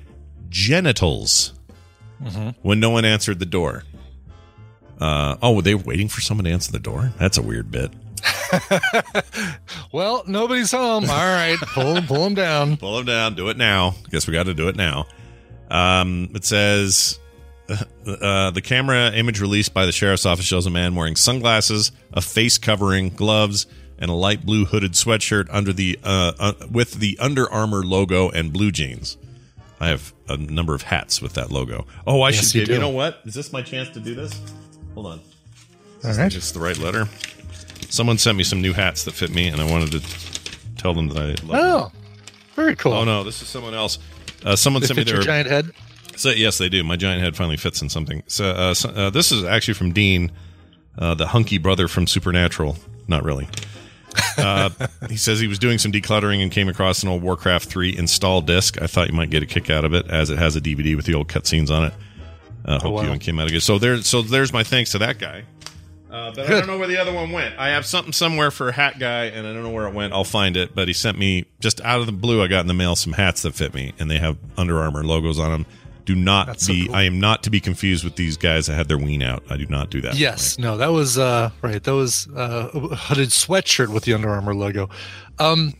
genitals 0.48 1.52
when 2.62 2.78
no 2.80 2.90
one 2.90 3.04
answered 3.04 3.38
the 3.38 3.46
door. 3.46 3.84
Uh, 5.00 5.36
oh, 5.42 5.54
were 5.54 5.62
they 5.62 5.74
waiting 5.74 6.08
for 6.08 6.20
someone 6.20 6.44
to 6.44 6.50
answer 6.50 6.70
the 6.70 6.78
door? 6.78 7.12
That's 7.18 7.36
a 7.38 7.42
weird 7.42 7.70
bit. 7.70 7.90
Well, 9.92 10.24
nobody's 10.26 10.70
home. 10.72 11.04
All 11.04 11.16
right, 11.16 11.58
pull 11.60 12.00
pull 12.02 12.24
them 12.24 12.34
down. 12.34 12.78
Pull 12.78 12.96
them 12.96 13.06
down. 13.06 13.34
Do 13.34 13.50
it 13.50 13.58
now. 13.58 13.94
Guess 14.10 14.26
we 14.26 14.32
got 14.32 14.46
to 14.46 14.54
do 14.54 14.68
it 14.68 14.76
now. 14.76 15.06
Um, 15.70 16.30
it 16.34 16.44
says 16.44 17.18
uh, 18.06 18.50
the 18.50 18.62
camera 18.62 19.12
image 19.12 19.40
released 19.40 19.72
by 19.74 19.86
the 19.86 19.92
sheriff's 19.92 20.26
office 20.26 20.44
shows 20.44 20.66
a 20.66 20.70
man 20.70 20.94
wearing 20.94 21.16
sunglasses, 21.16 21.92
a 22.12 22.20
face 22.20 22.58
covering, 22.58 23.10
gloves, 23.10 23.66
and 23.98 24.10
a 24.10 24.14
light 24.14 24.44
blue 24.44 24.64
hooded 24.64 24.92
sweatshirt 24.92 25.46
under 25.50 25.72
the 25.72 25.98
uh, 26.02 26.32
uh, 26.38 26.52
with 26.70 26.94
the 26.94 27.16
Under 27.20 27.50
Armour 27.50 27.84
logo 27.84 28.30
and 28.30 28.52
blue 28.52 28.70
jeans. 28.70 29.16
I 29.80 29.88
have 29.88 30.12
a 30.28 30.36
number 30.36 30.74
of 30.74 30.82
hats 30.82 31.20
with 31.20 31.34
that 31.34 31.50
logo. 31.50 31.86
Oh, 32.06 32.20
I 32.22 32.30
Yes, 32.30 32.50
should 32.50 32.54
you 32.60 32.66
do. 32.66 32.72
You 32.74 32.78
know 32.78 32.88
what? 32.90 33.20
Is 33.24 33.34
this 33.34 33.52
my 33.52 33.62
chance 33.62 33.88
to 33.90 34.00
do 34.00 34.14
this? 34.14 34.40
Hold 34.94 35.06
on. 35.06 35.20
All 36.04 36.12
right. 36.14 36.34
It's 36.34 36.52
the 36.52 36.60
right 36.60 36.78
letter. 36.78 37.08
Someone 37.88 38.18
sent 38.18 38.38
me 38.38 38.44
some 38.44 38.60
new 38.62 38.72
hats 38.72 39.04
that 39.04 39.12
fit 39.12 39.30
me, 39.30 39.48
and 39.48 39.60
I 39.60 39.70
wanted 39.70 39.92
to 39.92 40.76
tell 40.76 40.94
them 40.94 41.08
that 41.08 41.18
I 41.18 41.26
love 41.26 41.38
them. 41.38 41.48
Oh, 41.52 41.92
very 42.54 42.76
cool. 42.76 42.92
Oh 42.92 43.04
no, 43.04 43.22
this 43.24 43.42
is 43.42 43.48
someone 43.48 43.74
else. 43.74 43.98
Uh, 44.44 44.56
someone 44.56 44.80
They 44.80 44.88
sent 44.88 44.98
me 44.98 45.04
their 45.04 45.20
giant 45.20 45.48
head. 45.48 45.70
So, 46.16 46.30
yes, 46.30 46.58
they 46.58 46.68
do. 46.68 46.82
My 46.84 46.96
giant 46.96 47.22
head 47.22 47.36
finally 47.36 47.56
fits 47.56 47.82
in 47.82 47.88
something. 47.88 48.22
So, 48.26 48.50
uh, 48.50 48.74
so 48.74 48.90
uh, 48.90 49.10
this 49.10 49.32
is 49.32 49.44
actually 49.44 49.74
from 49.74 49.92
Dean, 49.92 50.30
uh, 50.98 51.14
the 51.14 51.26
hunky 51.28 51.58
brother 51.58 51.88
from 51.88 52.06
Supernatural. 52.06 52.76
Not 53.08 53.24
really. 53.24 53.48
Uh, 54.36 54.70
he 55.08 55.16
says 55.16 55.40
he 55.40 55.46
was 55.48 55.58
doing 55.58 55.78
some 55.78 55.90
decluttering 55.92 56.42
and 56.42 56.52
came 56.52 56.68
across 56.68 57.02
an 57.02 57.08
old 57.08 57.22
Warcraft 57.22 57.66
3 57.68 57.96
install 57.96 58.40
disc. 58.42 58.80
I 58.80 58.86
thought 58.86 59.08
you 59.08 59.14
might 59.14 59.30
get 59.30 59.42
a 59.42 59.46
kick 59.46 59.70
out 59.70 59.84
of 59.84 59.94
it, 59.94 60.08
as 60.10 60.30
it 60.30 60.38
has 60.38 60.54
a 60.56 60.60
DVD 60.60 60.94
with 60.96 61.06
the 61.06 61.14
old 61.14 61.28
cutscenes 61.28 61.70
on 61.70 61.84
it. 61.84 61.94
Uh, 62.64 62.74
hope 62.78 62.84
Oh, 62.84 62.90
wow. 62.90 63.02
you 63.02 63.10
and 63.10 63.20
Kim 63.20 63.38
had 63.38 63.48
a 63.48 63.50
good. 63.50 63.62
So 63.62 63.78
there, 63.78 64.00
so 64.02 64.22
there's 64.22 64.52
my 64.52 64.62
thanks 64.62 64.92
to 64.92 64.98
that 64.98 65.18
guy. 65.18 65.44
Uh, 66.10 66.30
but 66.34 66.40
I 66.44 66.50
don't 66.50 66.66
know 66.66 66.76
where 66.78 66.88
the 66.88 66.98
other 66.98 67.12
one 67.12 67.32
went. 67.32 67.58
I 67.58 67.70
have 67.70 67.86
something 67.86 68.12
somewhere 68.12 68.50
for 68.50 68.68
a 68.68 68.72
hat 68.72 68.98
guy, 68.98 69.24
and 69.24 69.46
I 69.46 69.52
don't 69.54 69.62
know 69.62 69.70
where 69.70 69.86
it 69.88 69.94
went. 69.94 70.12
I'll 70.12 70.24
find 70.24 70.58
it. 70.58 70.74
But 70.74 70.86
he 70.86 70.92
sent 70.92 71.18
me 71.18 71.46
just 71.58 71.80
out 71.80 72.00
of 72.00 72.06
the 72.06 72.12
blue. 72.12 72.42
I 72.42 72.48
got 72.48 72.60
in 72.60 72.66
the 72.66 72.74
mail 72.74 72.94
some 72.96 73.14
hats 73.14 73.42
that 73.42 73.54
fit 73.54 73.72
me, 73.72 73.94
and 73.98 74.10
they 74.10 74.18
have 74.18 74.36
Under 74.58 74.78
Armour 74.78 75.02
logos 75.04 75.38
on 75.38 75.50
them. 75.50 75.66
Do 76.04 76.14
not 76.16 76.46
That's 76.48 76.66
so 76.66 76.72
be. 76.72 76.86
cool. 76.86 76.94
I 76.96 77.02
am 77.04 77.20
not 77.20 77.42
to 77.44 77.50
be 77.50 77.60
confused 77.60 78.02
with 78.04 78.16
these 78.16 78.36
guys 78.36 78.66
that 78.66 78.74
had 78.74 78.88
their 78.88 78.98
ween 78.98 79.22
out. 79.22 79.42
I 79.48 79.56
do 79.56 79.66
not 79.66 79.88
do 79.90 80.00
that. 80.00 80.16
Yes, 80.16 80.58
no, 80.58 80.76
that 80.76 80.88
was 80.92 81.16
uh 81.18 81.50
right. 81.62 81.82
That 81.82 81.94
was 81.94 82.26
uh, 82.36 82.70
a 82.74 82.96
hooded 82.96 83.28
sweatshirt 83.28 83.88
with 83.88 84.04
the 84.04 84.12
Under 84.14 84.28
Armour 84.30 84.54
logo. 84.54 84.88
Um, 85.38 85.74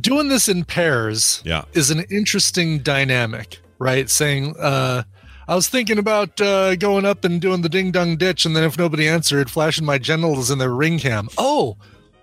doing 0.00 0.28
this 0.28 0.48
in 0.48 0.64
pairs, 0.64 1.42
Yeah. 1.44 1.64
is 1.72 1.90
an 1.90 2.00
interesting 2.10 2.78
dynamic, 2.80 3.58
right? 3.78 4.08
Saying, 4.08 4.54
uh, 4.58 5.02
I 5.48 5.54
was 5.54 5.68
thinking 5.68 5.98
about 5.98 6.40
uh, 6.40 6.76
going 6.76 7.04
up 7.06 7.24
and 7.24 7.40
doing 7.40 7.62
the 7.62 7.68
ding 7.68 7.90
dong 7.90 8.16
ditch, 8.18 8.44
and 8.44 8.54
then 8.54 8.64
if 8.64 8.78
nobody 8.78 9.08
answered, 9.08 9.50
flashing 9.50 9.84
my 9.84 9.98
genitals 9.98 10.50
in 10.50 10.58
their 10.58 10.74
ring 10.74 10.98
cam. 10.98 11.28
Oh, 11.38 11.76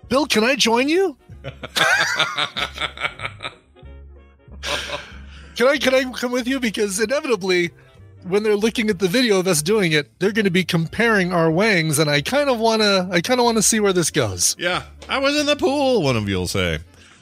Bill, 0.08 0.26
can 0.26 0.44
I 0.44 0.54
join 0.56 0.88
you? 0.88 1.16
can 5.56 5.66
I 5.68 5.78
can 5.78 5.94
I 5.94 6.04
come 6.12 6.32
with 6.32 6.46
you? 6.46 6.60
Because 6.60 7.00
inevitably, 7.00 7.70
when 8.24 8.42
they're 8.42 8.56
looking 8.56 8.90
at 8.90 8.98
the 8.98 9.08
video 9.08 9.38
of 9.38 9.46
us 9.46 9.62
doing 9.62 9.92
it, 9.92 10.10
they're 10.18 10.32
going 10.32 10.44
to 10.44 10.50
be 10.50 10.64
comparing 10.64 11.32
our 11.32 11.50
wangs, 11.50 11.98
and 11.98 12.10
I 12.10 12.20
kind 12.20 12.50
of 12.50 12.58
want 12.58 12.82
to 12.82 13.08
I 13.10 13.20
kind 13.20 13.40
of 13.40 13.44
want 13.44 13.56
to 13.56 13.62
see 13.62 13.80
where 13.80 13.92
this 13.92 14.10
goes. 14.10 14.54
Yeah, 14.58 14.84
I 15.08 15.18
was 15.18 15.36
in 15.38 15.46
the 15.46 15.56
pool. 15.56 16.02
One 16.02 16.16
of 16.16 16.28
you'll 16.28 16.46
say. 16.46 16.78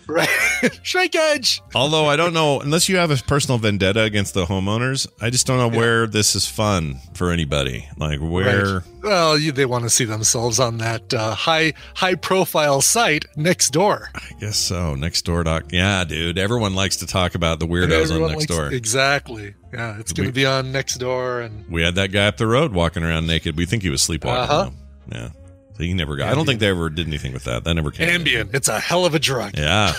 Right. 0.07 0.29
Shrinkage. 0.83 1.63
Although 1.75 2.07
I 2.07 2.17
don't 2.17 2.33
know, 2.35 2.61
unless 2.61 2.89
you 2.89 2.97
have 2.97 3.11
a 3.11 3.17
personal 3.17 3.59
vendetta 3.59 4.03
against 4.03 4.35
the 4.35 4.45
homeowners, 4.47 5.07
I 5.21 5.31
just 5.31 5.47
don't 5.47 5.59
know 5.59 5.77
where 5.77 6.07
this 6.07 6.35
is 6.35 6.47
fun 6.47 6.99
for 7.15 7.31
anybody. 7.31 7.89
Like 7.97 8.21
where. 8.21 8.77
Right. 8.77 8.83
Well, 9.03 9.39
you, 9.39 9.53
they 9.53 9.67
want 9.67 9.85
to 9.85 9.91
see 9.91 10.05
themselves 10.07 10.59
on 10.59 10.79
that 10.79 11.13
uh, 11.13 11.35
high 11.35 11.75
high 11.95 12.15
profile 12.15 12.81
site 12.81 13.27
next 13.37 13.71
door. 13.71 14.09
I 14.15 14.31
guess 14.41 14.57
so. 14.57 14.95
Next 14.95 15.23
door 15.23 15.45
doc. 15.45 15.65
Yeah, 15.73 16.05
dude. 16.05 16.39
Everyone 16.39 16.75
likes 16.75 16.97
to 16.97 17.07
talk 17.07 17.35
about 17.35 17.61
the 17.61 17.67
weirdos 17.67 18.11
on 18.15 18.21
next 18.29 18.35
likes- 18.35 18.47
door. 18.47 18.69
Exactly. 18.73 19.55
Yeah, 19.73 19.99
it's 19.99 20.13
going 20.13 20.29
to 20.29 20.33
be 20.33 20.47
on 20.47 20.71
next 20.71 20.97
door, 20.99 21.41
and 21.41 21.69
We 21.69 21.83
had 21.83 21.97
that 21.97 22.13
guy 22.13 22.27
up 22.29 22.37
the 22.37 22.47
road 22.47 22.73
walking 22.73 23.03
around 23.03 23.27
naked. 23.27 23.57
We 23.57 23.67
think 23.67 23.83
he 23.83 23.91
was 23.91 24.03
sleepwalking. 24.03 24.51
Uh-huh. 24.51 24.71
Yeah. 25.13 25.29
So 25.77 25.83
he 25.83 25.93
never 25.95 26.17
got. 26.17 26.29
I 26.29 26.35
don't 26.35 26.47
think 26.47 26.61
they 26.61 26.69
ever 26.69 26.89
did 26.91 27.07
anything 27.09 27.33
with 27.33 27.45
that. 27.45 27.65
That 27.65 27.75
never 27.75 27.91
came. 27.91 28.09
Ambien. 28.09 28.55
It's 28.55 28.69
a 28.69 28.79
hell 28.79 29.05
of 29.07 29.15
a 29.15 29.19
drug. 29.19 29.57
Yeah. 29.57 29.93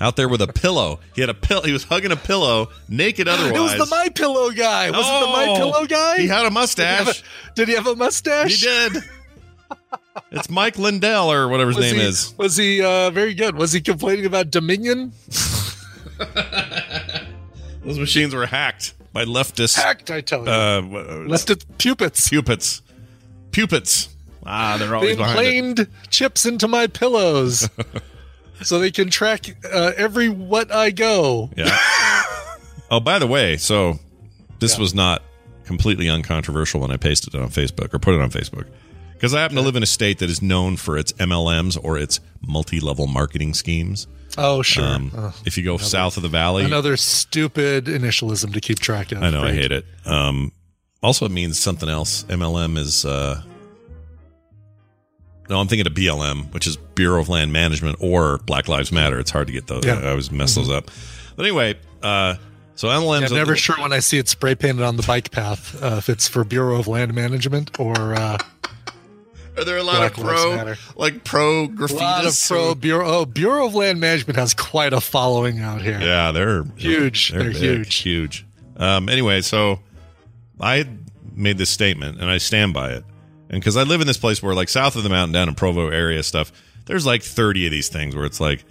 Out 0.00 0.16
there 0.16 0.28
with 0.28 0.40
a 0.40 0.46
pillow. 0.46 1.00
He 1.14 1.20
had 1.20 1.30
a 1.30 1.34
pill. 1.34 1.62
He 1.62 1.72
was 1.72 1.82
hugging 1.84 2.12
a 2.12 2.16
pillow, 2.16 2.68
naked 2.88 3.26
otherwise. 3.28 3.52
It 3.56 3.60
was 3.60 3.76
the 3.76 3.86
My 3.94 4.08
Pillow 4.08 4.50
guy. 4.50 4.90
Was 4.90 5.00
it 5.06 5.20
the 5.20 5.26
My 5.26 5.46
Oh, 5.50 5.56
Pillow 5.56 5.84
guy? 5.86 6.18
He 6.18 6.26
had 6.28 6.46
a 6.46 6.48
Did 6.48 6.52
he 6.52 6.82
have 6.84 7.06
mustache. 7.06 7.20
a, 7.20 7.54
did 7.54 7.68
he 7.68 7.74
have 7.74 7.86
a 7.88 7.96
mustache? 7.96 8.60
He 8.60 8.66
did. 8.66 9.02
It's 10.30 10.48
Mike 10.48 10.78
Lindell 10.78 11.30
or 11.32 11.48
whatever 11.48 11.70
his 11.70 11.76
Was 11.78 11.86
name 11.86 11.96
he, 11.96 12.02
is. 12.06 12.34
Was 12.38 12.56
he 12.56 12.82
uh, 12.82 13.10
very 13.10 13.34
good? 13.34 13.56
Was 13.56 13.72
he 13.72 13.80
complaining 13.80 14.26
about 14.26 14.50
Dominion? 14.50 15.12
Those 17.84 17.98
machines 17.98 18.34
were 18.34 18.46
hacked 18.46 18.94
by 19.12 19.24
leftists. 19.24 19.76
Hacked, 19.76 20.10
I 20.10 20.20
tell 20.20 20.44
you. 20.44 20.50
Uh, 20.50 20.80
w- 20.82 21.28
Left 21.28 21.50
it 21.50 21.64
pupids. 21.78 22.30
Ah, 24.46 24.76
they're 24.78 24.88
They 24.88 24.94
always 24.94 25.16
behind 25.16 25.38
it. 25.38 25.56
implaned 25.56 25.88
chips 26.10 26.46
into 26.46 26.66
my 26.68 26.86
pillows 26.86 27.68
so 28.62 28.78
they 28.78 28.90
can 28.90 29.10
track 29.10 29.56
uh, 29.70 29.92
every 29.96 30.28
what 30.28 30.72
I 30.72 30.90
go. 30.90 31.50
Yeah. 31.56 31.76
oh, 32.90 33.00
by 33.00 33.18
the 33.18 33.26
way, 33.26 33.56
so 33.56 33.98
this 34.58 34.74
Yeah. 34.74 34.80
was 34.80 34.94
not 34.94 35.22
completely 35.64 36.08
uncontroversial 36.08 36.80
when 36.80 36.90
I 36.90 36.96
pasted 36.96 37.34
it 37.34 37.40
on 37.40 37.48
Facebook 37.50 37.94
or 37.94 37.98
put 37.98 38.14
it 38.14 38.20
on 38.20 38.30
Facebook. 38.30 38.66
Because 39.12 39.34
I 39.34 39.40
happen 39.42 39.56
to 39.56 39.62
live 39.62 39.76
in 39.76 39.82
a 39.82 39.86
state 39.86 40.18
that 40.20 40.30
is 40.30 40.40
known 40.40 40.76
for 40.78 40.96
its 40.96 41.12
MLMs 41.12 41.76
or 41.82 41.98
its 41.98 42.20
multi 42.46 42.80
level 42.80 43.06
marketing 43.06 43.52
schemes. 43.52 44.06
Oh, 44.38 44.62
sure. 44.62 44.84
Um, 44.84 45.12
Uh, 45.14 45.32
if 45.44 45.58
you 45.58 45.64
go 45.64 45.76
south 45.76 46.16
of 46.16 46.22
the 46.22 46.28
valley, 46.30 46.64
another 46.64 46.96
stupid 46.96 47.84
initialism 47.84 48.54
to 48.54 48.60
keep 48.60 48.78
track 48.78 49.12
of. 49.12 49.22
I 49.22 49.28
know 49.28 49.42
I 49.42 49.52
hate 49.52 49.72
it. 49.72 49.84
Um, 50.06 50.52
also, 51.02 51.26
it 51.26 51.32
means 51.32 51.58
something 51.58 51.88
else. 51.88 52.24
MLM 52.30 52.78
is. 52.78 53.04
Uh, 53.04 53.42
no, 55.50 55.58
I'm 55.58 55.66
thinking 55.66 55.86
of 55.86 55.92
BLM, 55.92 56.52
which 56.54 56.66
is 56.66 56.76
Bureau 56.94 57.20
of 57.20 57.28
Land 57.28 57.52
Management 57.52 57.98
or 58.00 58.38
Black 58.46 58.68
Lives 58.68 58.92
Matter. 58.92 59.18
It's 59.18 59.32
hard 59.32 59.48
to 59.48 59.52
get 59.52 59.66
those. 59.66 59.84
Yeah. 59.84 59.96
Mm-hmm. 59.96 60.06
I 60.06 60.10
always 60.10 60.30
mess 60.30 60.54
those 60.54 60.70
up. 60.70 60.90
But 61.34 61.44
anyway, 61.44 61.74
uh, 62.02 62.36
so 62.76 62.88
MLM's. 62.88 63.22
Yeah, 63.22 63.26
I'm 63.28 63.34
never 63.34 63.56
sure 63.56 63.76
when 63.76 63.92
I 63.92 63.98
see 63.98 64.18
it 64.18 64.28
spray 64.28 64.54
painted 64.54 64.84
on 64.84 64.96
the 64.96 65.02
bike 65.02 65.32
path 65.32 65.80
uh, 65.82 65.96
if 65.98 66.08
it's 66.08 66.28
for 66.28 66.44
Bureau 66.44 66.76
of 66.78 66.86
Land 66.86 67.12
Management 67.14 67.78
or 67.80 68.14
uh, 68.14 68.38
Are 69.56 69.64
there 69.64 69.76
a 69.78 69.82
lot 69.82 69.96
Black 69.96 70.16
of 70.16 70.24
pro, 70.24 70.74
like 70.96 71.24
pro 71.24 71.66
graffiti? 71.66 72.00
a 72.00 72.04
lot 72.04 72.26
of 72.26 72.38
pro 72.46 72.74
Bureau. 72.76 73.06
Oh, 73.06 73.26
Bureau 73.26 73.66
of 73.66 73.74
Land 73.74 73.98
Management 74.00 74.38
has 74.38 74.54
quite 74.54 74.92
a 74.92 75.00
following 75.00 75.58
out 75.58 75.82
here. 75.82 76.00
Yeah, 76.00 76.30
they're 76.30 76.62
Huge. 76.76 77.30
They're 77.32 77.44
big, 77.50 77.56
huge. 77.56 77.96
huge. 77.96 78.46
Um, 78.76 79.08
anyway, 79.08 79.40
so 79.40 79.80
I 80.60 80.88
made 81.34 81.58
this 81.58 81.70
statement 81.70 82.20
and 82.20 82.30
I 82.30 82.38
stand 82.38 82.72
by 82.72 82.92
it. 82.92 83.04
And 83.50 83.60
because 83.60 83.76
I 83.76 83.82
live 83.82 84.00
in 84.00 84.06
this 84.06 84.16
place 84.16 84.42
where, 84.42 84.54
like, 84.54 84.68
south 84.68 84.94
of 84.96 85.02
the 85.02 85.08
mountain, 85.08 85.32
down 85.32 85.48
in 85.48 85.54
Provo 85.56 85.88
area 85.88 86.22
stuff, 86.22 86.52
there's 86.86 87.04
like 87.04 87.22
30 87.22 87.66
of 87.66 87.72
these 87.72 87.88
things 87.88 88.14
where 88.16 88.24
it's 88.24 88.40
like 88.40 88.64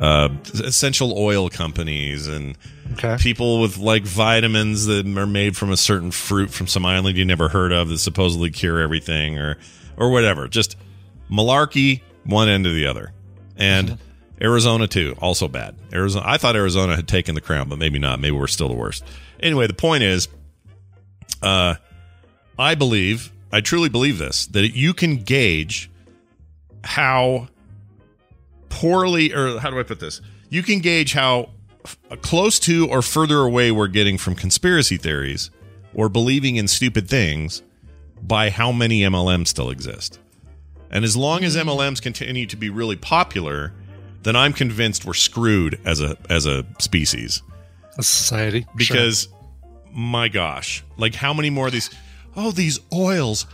uh, 0.00 0.28
essential 0.54 1.16
oil 1.16 1.48
companies 1.48 2.26
and 2.26 2.56
Okay. 2.92 3.16
people 3.18 3.60
with 3.60 3.78
like 3.78 4.04
vitamins 4.04 4.86
that 4.86 5.06
are 5.18 5.26
made 5.26 5.56
from 5.56 5.70
a 5.72 5.76
certain 5.76 6.10
fruit 6.12 6.50
from 6.50 6.66
some 6.68 6.86
island 6.86 7.16
you 7.18 7.24
never 7.24 7.48
heard 7.48 7.72
of 7.72 7.88
that 7.88 7.98
supposedly 7.98 8.48
cure 8.50 8.80
everything 8.80 9.38
or 9.38 9.58
or 9.96 10.10
whatever. 10.10 10.46
Just 10.48 10.76
malarkey, 11.30 12.00
one 12.24 12.48
end 12.48 12.64
to 12.64 12.70
the 12.72 12.86
other. 12.86 13.12
And 13.56 13.98
Arizona 14.40 14.86
too, 14.86 15.16
also 15.18 15.48
bad. 15.48 15.74
Arizona 15.92 16.24
I 16.28 16.36
thought 16.38 16.54
Arizona 16.56 16.94
had 16.94 17.08
taken 17.08 17.34
the 17.34 17.40
crown, 17.40 17.68
but 17.68 17.78
maybe 17.78 17.98
not. 17.98 18.20
Maybe 18.20 18.36
we're 18.36 18.46
still 18.46 18.68
the 18.68 18.74
worst. 18.74 19.04
Anyway, 19.40 19.66
the 19.66 19.74
point 19.74 20.02
is 20.04 20.28
uh 21.42 21.74
I 22.58 22.74
believe, 22.76 23.32
I 23.52 23.60
truly 23.60 23.88
believe 23.88 24.18
this, 24.18 24.46
that 24.46 24.76
you 24.76 24.92
can 24.92 25.16
gauge 25.16 25.90
how 26.84 27.48
poorly 28.68 29.32
or 29.32 29.58
how 29.58 29.70
do 29.70 29.78
I 29.78 29.82
put 29.82 30.00
this? 30.00 30.20
You 30.50 30.62
can 30.62 30.80
gauge 30.80 31.12
how 31.12 31.50
f- 31.84 31.98
close 32.22 32.58
to 32.60 32.88
or 32.88 33.02
further 33.02 33.38
away 33.38 33.70
we're 33.70 33.88
getting 33.88 34.18
from 34.18 34.34
conspiracy 34.34 34.96
theories 34.96 35.50
or 35.94 36.08
believing 36.08 36.56
in 36.56 36.68
stupid 36.68 37.08
things 37.08 37.62
by 38.22 38.50
how 38.50 38.72
many 38.72 39.00
MLMs 39.00 39.48
still 39.48 39.70
exist. 39.70 40.18
And 40.90 41.04
as 41.04 41.16
long 41.16 41.44
as 41.44 41.56
mm-hmm. 41.56 41.68
MLMs 41.68 42.00
continue 42.00 42.46
to 42.46 42.56
be 42.56 42.70
really 42.70 42.96
popular, 42.96 43.72
then 44.22 44.36
I'm 44.36 44.52
convinced 44.52 45.04
we're 45.04 45.14
screwed 45.14 45.80
as 45.84 46.00
a 46.00 46.16
as 46.28 46.46
a 46.46 46.64
species 46.80 47.42
A 47.98 48.02
society. 48.02 48.62
Sure. 48.62 48.72
because 48.76 49.28
my 49.92 50.28
gosh, 50.28 50.84
like 50.96 51.14
how 51.14 51.32
many 51.32 51.50
more 51.50 51.66
of 51.66 51.72
these 51.72 51.90
oh 52.36 52.50
these 52.50 52.78
oils. 52.92 53.46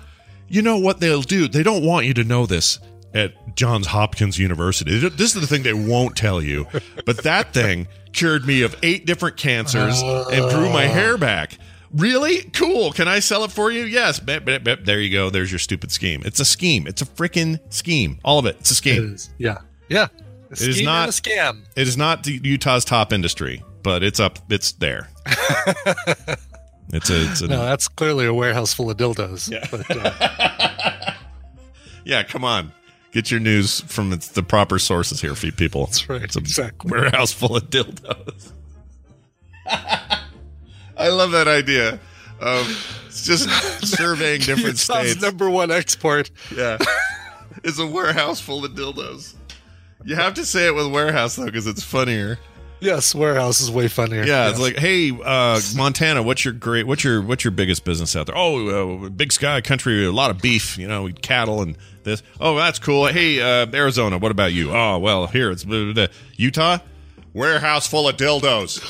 You 0.48 0.62
know 0.62 0.78
what 0.78 1.00
they'll 1.00 1.22
do? 1.22 1.48
They 1.48 1.62
don't 1.62 1.84
want 1.84 2.06
you 2.06 2.14
to 2.14 2.24
know 2.24 2.44
this 2.46 2.78
at 3.14 3.56
Johns 3.56 3.86
Hopkins 3.86 4.38
University. 4.38 4.98
This 4.98 5.34
is 5.34 5.40
the 5.40 5.46
thing 5.46 5.62
they 5.62 5.72
won't 5.72 6.16
tell 6.16 6.42
you. 6.42 6.66
But 7.06 7.22
that 7.24 7.52
thing 7.54 7.88
cured 8.12 8.46
me 8.46 8.62
of 8.62 8.76
eight 8.82 9.06
different 9.06 9.36
cancers 9.36 10.00
and 10.02 10.50
grew 10.50 10.70
my 10.70 10.84
hair 10.84 11.16
back. 11.16 11.56
Really? 11.94 12.42
Cool. 12.52 12.92
Can 12.92 13.06
I 13.08 13.18
sell 13.20 13.44
it 13.44 13.50
for 13.50 13.70
you? 13.70 13.84
Yes. 13.84 14.18
Bep, 14.20 14.44
bep, 14.46 14.64
bep. 14.64 14.84
There 14.84 14.98
you 15.00 15.10
go. 15.10 15.28
There's 15.30 15.52
your 15.52 15.58
stupid 15.58 15.90
scheme. 15.92 16.22
It's 16.24 16.40
a 16.40 16.44
scheme. 16.44 16.86
It's 16.86 17.02
a 17.02 17.06
freaking 17.06 17.58
scheme. 17.72 18.18
All 18.24 18.38
of 18.38 18.46
it. 18.46 18.56
It's 18.60 18.70
a 18.70 18.72
It 18.72 18.76
scheme. 18.76 19.14
is. 19.14 19.30
Yeah. 19.38 19.58
Yeah. 19.90 20.08
A 20.50 20.52
It 20.52 20.60
is 20.62 20.82
not- 20.82 21.08
a 21.08 21.12
scam. 21.12 21.64
It 21.76 21.86
is 21.88 21.96
not 21.98 22.26
Utah's 22.26 22.84
top 22.86 23.12
industry, 23.12 23.62
but 23.82 24.02
it's 24.02 24.20
up. 24.20 24.38
It's 24.50 24.72
there. 24.72 25.08
it's 26.90 27.10
a. 27.10 27.30
It's 27.30 27.40
a 27.42 27.48
No, 27.48 27.64
that's 27.64 27.88
clearly 27.88 28.26
a 28.26 28.34
warehouse 28.34 28.72
full 28.74 28.90
of 28.90 28.96
dildos. 28.96 29.50
Yeah. 29.50 29.66
But, 29.70 29.86
uh, 29.90 31.14
Yeah, 32.04 32.22
come 32.24 32.44
on. 32.44 32.72
Get 33.12 33.30
your 33.30 33.38
news 33.40 33.80
from 33.82 34.10
the 34.10 34.42
proper 34.42 34.78
sources 34.78 35.20
here, 35.20 35.34
for 35.34 35.50
people. 35.52 35.86
That's 35.86 36.08
right, 36.08 36.22
It's 36.22 36.34
a 36.34 36.40
exactly. 36.40 36.90
warehouse 36.90 37.32
full 37.32 37.56
of 37.56 37.70
dildos. 37.70 38.50
I 39.66 41.08
love 41.08 41.30
that 41.32 41.46
idea 41.48 42.00
of 42.40 43.04
it's 43.06 43.24
just 43.24 43.48
surveying 43.86 44.40
different 44.44 44.64
Utah's 44.80 44.80
states. 44.82 45.22
number 45.22 45.48
one 45.48 45.70
export. 45.70 46.30
yeah, 46.54 46.78
it's 47.62 47.78
a 47.78 47.86
warehouse 47.86 48.40
full 48.40 48.64
of 48.64 48.72
dildos. 48.72 49.34
You 50.04 50.16
have 50.16 50.34
to 50.34 50.44
say 50.44 50.66
it 50.66 50.74
with 50.74 50.90
warehouse 50.90 51.36
though, 51.36 51.44
because 51.46 51.66
it's 51.66 51.82
funnier. 51.84 52.38
Yes, 52.82 53.14
warehouse 53.14 53.60
is 53.60 53.70
way 53.70 53.86
funnier. 53.86 54.24
Yeah, 54.24 54.46
Yes. 54.46 54.50
it's 54.52 54.60
like, 54.60 54.76
hey, 54.76 55.12
uh, 55.24 55.60
Montana, 55.76 56.20
what's 56.22 56.44
your 56.44 56.52
great, 56.52 56.84
what's 56.86 57.04
your, 57.04 57.22
what's 57.22 57.44
your 57.44 57.52
biggest 57.52 57.84
business 57.84 58.16
out 58.16 58.26
there? 58.26 58.36
Oh, 58.36 59.04
uh, 59.04 59.08
big 59.08 59.32
sky 59.32 59.60
country, 59.60 60.04
a 60.04 60.10
lot 60.10 60.32
of 60.32 60.42
beef, 60.42 60.76
you 60.76 60.88
know, 60.88 61.08
cattle 61.22 61.62
and 61.62 61.76
this. 62.02 62.24
Oh, 62.40 62.56
that's 62.56 62.80
cool. 62.80 63.06
Hey, 63.06 63.40
uh, 63.40 63.66
Arizona, 63.72 64.18
what 64.18 64.32
about 64.32 64.52
you? 64.52 64.72
Oh, 64.72 64.98
well, 64.98 65.28
here 65.28 65.52
it's 65.52 65.62
blah, 65.64 65.84
blah, 65.84 65.92
blah. 65.92 66.06
Utah, 66.36 66.78
warehouse 67.32 67.86
full 67.86 68.08
of 68.08 68.16
dildos. 68.16 68.82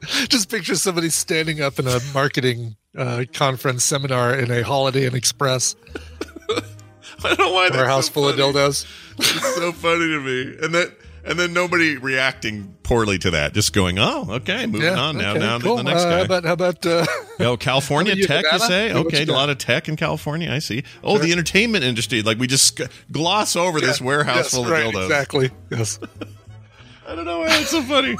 just 0.28 0.50
picture 0.50 0.74
somebody 0.76 1.10
standing 1.10 1.60
up 1.60 1.78
in 1.78 1.86
a 1.86 2.00
marketing 2.14 2.76
uh, 2.96 3.24
conference 3.34 3.84
seminar 3.84 4.34
in 4.34 4.50
a 4.50 4.62
Holiday 4.62 5.06
Inn 5.06 5.14
Express 5.14 5.76
I 7.24 7.28
don't 7.34 7.38
know 7.38 7.52
why 7.52 7.68
that's 7.68 7.76
warehouse 7.76 8.06
so 8.06 8.12
full 8.12 8.28
of 8.28 8.36
dildos. 8.36 8.86
It's 9.18 9.54
so 9.56 9.70
funny 9.72 10.06
to 10.08 10.20
me, 10.20 10.56
and 10.64 10.74
then 10.74 10.88
and 11.24 11.38
then 11.38 11.52
nobody 11.52 11.96
reacting 11.96 12.74
poorly 12.82 13.18
to 13.18 13.30
that, 13.32 13.54
just 13.54 13.72
going, 13.72 13.98
oh, 13.98 14.26
okay, 14.28 14.66
moving 14.66 14.82
Yeah, 14.82 14.98
on 14.98 15.16
now. 15.18 15.30
okay, 15.30 15.38
now 15.40 15.58
cool. 15.58 15.76
the 15.76 15.82
next 15.84 16.02
Uh, 16.02 16.10
guy. 16.10 16.16
How 16.18 16.24
about 16.24 16.44
how 16.44 16.52
about 16.52 16.86
uh, 16.86 17.06
Oh, 17.40 17.56
California 17.56 18.14
you, 18.16 18.26
tech, 18.26 18.44
you 18.52 18.58
say? 18.58 18.92
Okay, 18.92 19.24
you 19.24 19.30
a 19.30 19.34
lot 19.34 19.50
of 19.50 19.58
tech 19.58 19.88
in 19.88 19.96
California. 19.96 20.50
I 20.50 20.58
see. 20.58 20.82
Oh, 21.04 21.18
the 21.18 21.32
entertainment 21.32 21.84
industry. 21.84 22.22
Like 22.22 22.38
we 22.38 22.46
just 22.46 22.80
gloss 23.10 23.56
over 23.56 23.80
this 23.80 24.00
warehouse 24.00 24.36
yes, 24.36 24.54
full 24.54 24.64
of 24.64 24.70
right, 24.70 24.92
dildos. 24.92 25.04
Exactly. 25.04 25.50
Yes. 25.70 25.98
I 27.06 27.14
don't 27.16 27.24
know 27.24 27.40
why 27.40 27.46
it's 27.60 27.70
so 27.70 27.82
funny. 27.82 28.16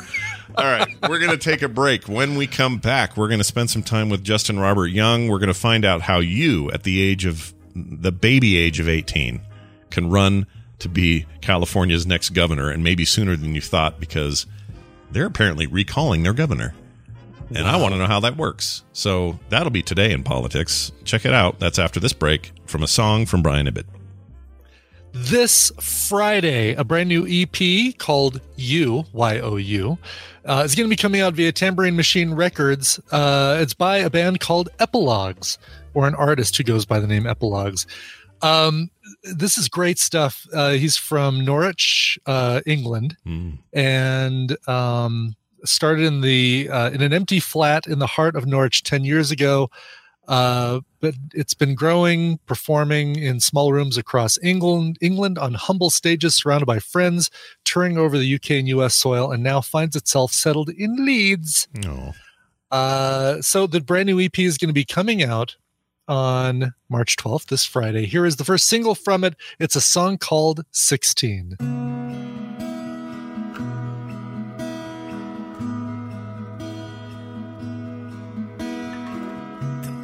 All 0.57 0.65
right, 0.65 0.87
we're 1.09 1.19
going 1.19 1.31
to 1.31 1.39
take 1.39 1.63
a 1.63 1.69
break. 1.69 2.09
When 2.09 2.35
we 2.35 2.47
come 2.47 2.77
back, 2.79 3.17
we're 3.17 3.29
going 3.29 3.39
to 3.41 3.45
spend 3.45 3.71
some 3.71 3.83
time 3.83 4.11
with 4.11 4.23
Justin 4.23 4.59
Robert 4.59 4.89
Young. 4.89 5.29
We're 5.29 5.39
going 5.39 5.47
to 5.49 5.55
find 5.55 5.85
out 5.85 6.03
how 6.03 6.19
you, 6.19 6.71
at 6.73 6.83
the 6.83 7.01
age 7.01 7.25
of 7.25 7.55
the 7.75 8.13
baby 8.13 8.59
age 8.59 8.79
of 8.81 8.87
18, 8.89 9.41
can 9.89 10.11
run 10.11 10.47
to 10.83 10.89
be 10.89 11.27
California's 11.41 12.07
next 12.07 12.31
governor, 12.31 12.71
and 12.71 12.85
maybe 12.85 13.05
sooner 13.05 13.35
than 13.37 13.55
you 13.55 13.61
thought, 13.61 13.99
because 13.99 14.47
they're 15.11 15.27
apparently 15.27 15.67
recalling 15.67 16.23
their 16.23 16.33
governor. 16.35 16.75
And 17.55 17.67
I 17.67 17.77
want 17.77 17.93
to 17.93 17.99
know 17.99 18.07
how 18.07 18.21
that 18.21 18.37
works. 18.39 18.83
So 18.93 19.39
that'll 19.51 19.71
be 19.71 19.83
today 19.83 20.13
in 20.13 20.23
politics. 20.23 20.91
Check 21.05 21.27
it 21.27 21.35
out. 21.35 21.59
That's 21.59 21.79
after 21.79 22.01
this 22.01 22.15
break 22.15 22.53
from 22.67 22.83
a 22.83 22.87
song 22.89 23.27
from 23.27 23.43
Brian 23.43 23.67
Ibbott. 23.67 23.85
this 25.13 25.71
Friday, 25.79 26.73
a 26.75 26.85
brand 26.85 27.09
new 27.09 27.27
EP 27.29 27.97
called 27.99 28.41
You, 28.57 29.05
Y 29.13 29.41
O 29.41 29.57
U, 29.57 29.99
uh, 30.47 30.63
is 30.65 30.75
going 30.75 30.89
to 30.89 30.91
be 30.91 30.97
coming 30.97 31.21
out 31.21 31.35
via 31.35 31.53
Tambourine 31.53 31.97
Machine 31.97 32.33
Records. 32.33 32.99
Uh, 33.11 33.59
it's 33.61 33.75
by 33.75 33.99
a 33.99 34.09
band 34.09 34.41
called 34.41 34.71
Epilogues, 34.79 35.59
or 35.93 36.09
an 36.09 36.15
artist 36.15 36.57
who 36.57 36.65
goes 36.65 36.87
by 36.87 36.99
the 36.99 37.07
name 37.07 37.25
Epilogues. 37.25 37.85
Um, 38.41 38.91
this 39.23 39.59
is 39.59 39.69
great 39.69 39.99
stuff. 39.99 40.47
Uh, 40.53 40.71
he's 40.71 40.97
from 40.97 41.45
Norwich, 41.45 42.19
uh, 42.27 42.61
England, 42.67 43.17
and 43.73 44.57
um, 44.69 45.35
started 45.65 46.05
in 46.05 46.21
the 46.21 46.69
uh, 46.71 46.91
in 46.91 47.03
an 47.03 47.13
empty 47.13 47.41
flat 47.41 47.87
in 47.87 47.99
the 47.99 48.07
heart 48.07 48.37
of 48.37 48.47
Norwich 48.47 48.83
ten 48.83 49.05
years 49.05 49.31
ago. 49.31 49.71
Uh, 50.29 50.81
but 51.01 51.15
it's 51.35 51.55
been 51.55 51.75
growing, 51.75 52.39
performing 52.47 53.17
in 53.17 53.41
small 53.41 53.73
rooms 53.73 53.99
across 53.99 54.39
England, 54.43 54.97
England 55.01 55.37
on 55.37 55.55
humble 55.55 55.91
stages, 55.91 56.37
surrounded 56.37 56.67
by 56.67 56.79
friends, 56.79 57.29
touring 57.65 57.99
over 57.99 58.17
the 58.17 58.35
UK 58.37 58.53
and 58.53 58.69
US 58.69 58.95
soil, 58.95 59.33
and 59.33 59.43
now 59.43 59.61
finds 59.61 59.97
itself 59.97 60.33
settled 60.33 60.71
in 60.71 61.05
Leeds. 61.05 61.67
No. 61.75 62.13
Uh, 62.71 63.43
so 63.43 63.67
the 63.67 63.81
brand 63.81 64.07
new 64.07 64.21
EP 64.21 64.39
is 64.39 64.57
going 64.57 64.69
to 64.69 64.75
be 64.75 64.85
coming 64.85 65.23
out 65.23 65.57
on 66.13 66.75
March 66.91 67.17
12th, 67.17 67.47
this 67.47 67.65
Friday. 67.65 68.05
Here 68.05 68.27
is 68.27 68.37
the 68.37 68.45
first 68.45 68.67
single 68.67 68.95
from 68.95 69.25
it. 69.25 69.35
It's 69.59 69.77
a 69.77 69.81
song 69.81 70.19
called 70.19 70.67
16. 70.71 71.57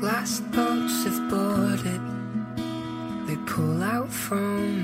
Last 0.00 0.50
boats 0.50 1.04
have 1.04 1.28
boarded. 1.28 2.00
They 3.26 3.36
pull 3.44 3.82
out 3.82 4.10
from 4.10 4.77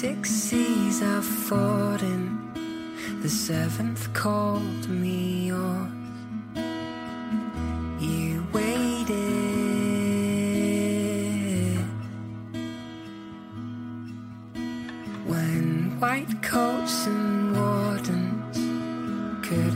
six 0.00 0.30
seas 0.30 1.00
I've 1.00 1.24
fought 1.24 2.02
in. 2.02 2.22
The 3.22 3.30
seventh 3.30 4.12
called 4.12 4.90
me 4.90 5.46
yours. 5.46 5.90
You 7.98 8.46
waited. 8.52 9.16
When 15.24 15.98
white 15.98 16.42
coats 16.42 17.06
and 17.06 17.56
wardens 17.56 18.58
couldn't 19.48 19.75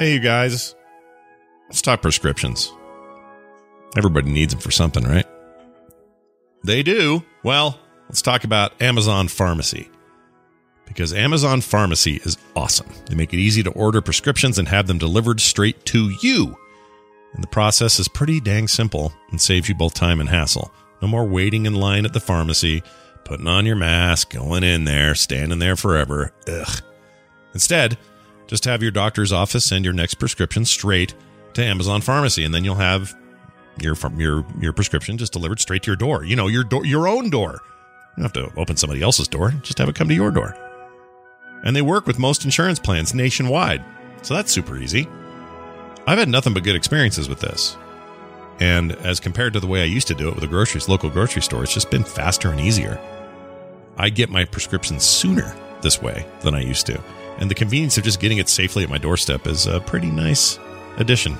Hey, 0.00 0.14
you 0.14 0.20
guys. 0.20 0.74
Let's 1.68 1.82
talk 1.82 2.00
prescriptions. 2.00 2.72
Everybody 3.98 4.30
needs 4.30 4.54
them 4.54 4.62
for 4.62 4.70
something, 4.70 5.04
right? 5.04 5.26
They 6.64 6.82
do. 6.82 7.22
Well, 7.42 7.78
let's 8.08 8.22
talk 8.22 8.44
about 8.44 8.80
Amazon 8.80 9.28
Pharmacy. 9.28 9.90
Because 10.86 11.12
Amazon 11.12 11.60
Pharmacy 11.60 12.18
is 12.24 12.38
awesome. 12.56 12.88
They 13.04 13.14
make 13.14 13.34
it 13.34 13.40
easy 13.40 13.62
to 13.62 13.70
order 13.72 14.00
prescriptions 14.00 14.58
and 14.58 14.68
have 14.68 14.86
them 14.86 14.96
delivered 14.96 15.38
straight 15.38 15.84
to 15.84 16.08
you. 16.22 16.56
And 17.34 17.42
the 17.44 17.48
process 17.48 18.00
is 18.00 18.08
pretty 18.08 18.40
dang 18.40 18.68
simple 18.68 19.12
and 19.30 19.38
saves 19.38 19.68
you 19.68 19.74
both 19.74 19.92
time 19.92 20.18
and 20.18 20.30
hassle. 20.30 20.72
No 21.02 21.08
more 21.08 21.26
waiting 21.26 21.66
in 21.66 21.74
line 21.74 22.06
at 22.06 22.14
the 22.14 22.20
pharmacy, 22.20 22.82
putting 23.26 23.46
on 23.46 23.66
your 23.66 23.76
mask, 23.76 24.30
going 24.30 24.64
in 24.64 24.84
there, 24.84 25.14
standing 25.14 25.58
there 25.58 25.76
forever. 25.76 26.32
Ugh. 26.48 26.80
Instead, 27.52 27.98
just 28.50 28.64
have 28.64 28.82
your 28.82 28.90
doctor's 28.90 29.32
office 29.32 29.64
send 29.64 29.84
your 29.84 29.94
next 29.94 30.14
prescription 30.14 30.64
straight 30.64 31.14
to 31.54 31.64
Amazon 31.64 32.00
Pharmacy, 32.00 32.44
and 32.44 32.52
then 32.52 32.64
you'll 32.64 32.74
have 32.74 33.16
your 33.80 33.94
your 34.18 34.44
your 34.60 34.72
prescription 34.72 35.16
just 35.16 35.32
delivered 35.32 35.60
straight 35.60 35.84
to 35.84 35.86
your 35.86 35.96
door. 35.96 36.24
You 36.24 36.34
know, 36.34 36.48
your 36.48 36.64
door, 36.64 36.84
your 36.84 37.06
own 37.06 37.30
door. 37.30 37.60
You 38.16 38.24
don't 38.24 38.24
have 38.24 38.32
to 38.32 38.60
open 38.60 38.76
somebody 38.76 39.02
else's 39.02 39.28
door. 39.28 39.52
Just 39.62 39.78
have 39.78 39.88
it 39.88 39.94
come 39.94 40.08
to 40.08 40.14
your 40.14 40.32
door. 40.32 40.56
And 41.64 41.76
they 41.76 41.82
work 41.82 42.08
with 42.08 42.18
most 42.18 42.44
insurance 42.44 42.80
plans 42.80 43.14
nationwide, 43.14 43.84
so 44.22 44.34
that's 44.34 44.50
super 44.50 44.76
easy. 44.76 45.06
I've 46.08 46.18
had 46.18 46.28
nothing 46.28 46.52
but 46.52 46.64
good 46.64 46.74
experiences 46.74 47.28
with 47.28 47.38
this. 47.38 47.76
And 48.58 48.92
as 48.92 49.20
compared 49.20 49.52
to 49.52 49.60
the 49.60 49.68
way 49.68 49.82
I 49.82 49.86
used 49.86 50.08
to 50.08 50.14
do 50.14 50.28
it 50.28 50.34
with 50.34 50.42
a 50.42 50.48
groceries 50.48 50.88
local 50.88 51.08
grocery 51.08 51.42
store, 51.42 51.62
it's 51.62 51.72
just 51.72 51.90
been 51.90 52.02
faster 52.02 52.50
and 52.50 52.60
easier. 52.60 53.00
I 53.96 54.08
get 54.08 54.28
my 54.28 54.44
prescriptions 54.44 55.04
sooner 55.04 55.54
this 55.82 56.02
way 56.02 56.26
than 56.40 56.54
I 56.54 56.62
used 56.62 56.86
to. 56.86 57.00
And 57.40 57.50
the 57.50 57.54
convenience 57.54 57.96
of 57.98 58.04
just 58.04 58.20
getting 58.20 58.38
it 58.38 58.48
safely 58.48 58.84
at 58.84 58.90
my 58.90 58.98
doorstep 58.98 59.46
is 59.46 59.66
a 59.66 59.80
pretty 59.80 60.10
nice 60.10 60.58
addition. 60.98 61.36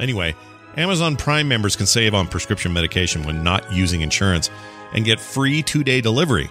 Anyway, 0.00 0.34
Amazon 0.76 1.16
Prime 1.16 1.46
members 1.46 1.76
can 1.76 1.86
save 1.86 2.14
on 2.14 2.26
prescription 2.26 2.72
medication 2.72 3.22
when 3.22 3.44
not 3.44 3.72
using 3.72 4.00
insurance 4.00 4.50
and 4.92 5.04
get 5.04 5.20
free 5.20 5.62
two 5.62 5.84
day 5.84 6.00
delivery. 6.00 6.50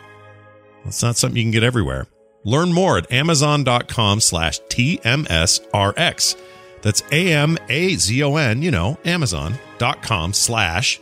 That's 0.85 1.03
not 1.03 1.17
something 1.17 1.37
you 1.37 1.43
can 1.43 1.51
get 1.51 1.63
everywhere. 1.63 2.07
Learn 2.45 2.73
more 2.73 2.97
at 2.97 3.11
amazon.com 3.11 4.19
slash 4.19 4.59
TMSRX. 4.69 6.41
That's 6.81 7.03
A 7.11 7.33
M 7.33 7.57
A 7.69 7.95
Z 7.95 8.23
O 8.23 8.35
N, 8.35 8.61
you 8.61 8.71
know, 8.71 8.97
amazon.com 9.05 10.33
slash 10.33 10.99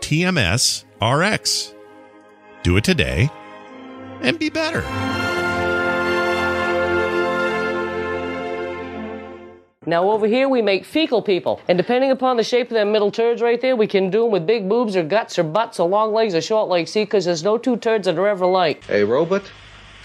TMSRX. 0.00 1.74
Do 2.62 2.76
it 2.76 2.84
today 2.84 3.30
and 4.22 4.38
be 4.38 4.48
better. 4.50 4.82
Now 9.84 10.10
over 10.10 10.28
here 10.28 10.48
we 10.48 10.62
make 10.62 10.84
fecal 10.84 11.22
people, 11.22 11.60
and 11.66 11.76
depending 11.76 12.12
upon 12.12 12.36
the 12.36 12.44
shape 12.44 12.68
of 12.68 12.74
them 12.74 12.92
middle 12.92 13.10
turds 13.10 13.42
right 13.42 13.60
there, 13.60 13.74
we 13.74 13.88
can 13.88 14.10
do 14.10 14.22
them 14.22 14.30
with 14.30 14.46
big 14.46 14.68
boobs 14.68 14.94
or 14.94 15.02
guts 15.02 15.40
or 15.40 15.42
butts 15.42 15.80
or 15.80 15.88
long 15.88 16.12
legs 16.12 16.36
or 16.36 16.40
short 16.40 16.68
legs. 16.68 16.92
See, 16.92 17.02
because 17.02 17.24
there's 17.24 17.42
no 17.42 17.58
two 17.58 17.76
turds 17.76 18.06
that 18.06 18.16
are 18.16 18.28
ever 18.28 18.44
alike. 18.44 18.84
A 18.88 19.02
robot 19.02 19.42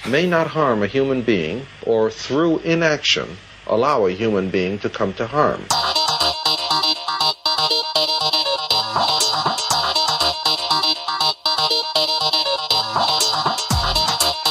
may 0.10 0.28
not 0.28 0.48
harm 0.48 0.82
a 0.82 0.88
human 0.88 1.22
being 1.22 1.66
or 1.86 2.10
through 2.10 2.60
inaction 2.60 3.38
allow 3.68 4.08
a 4.08 4.12
human 4.12 4.50
being 4.50 4.80
to 4.80 4.90
come 4.90 5.14
to 5.14 5.28
harm. 5.28 5.62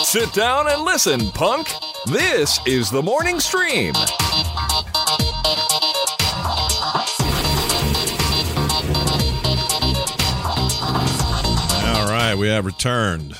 Sit 0.05 0.33
down 0.33 0.68
and 0.68 0.83
listen, 0.83 1.33
punk. 1.33 1.68
This 2.07 2.61
is 2.64 2.91
the 2.91 3.03
morning 3.03 3.41
stream. 3.41 3.93
Right, 12.37 12.41
we 12.41 12.49
have 12.49 12.64
returned. 12.66 13.37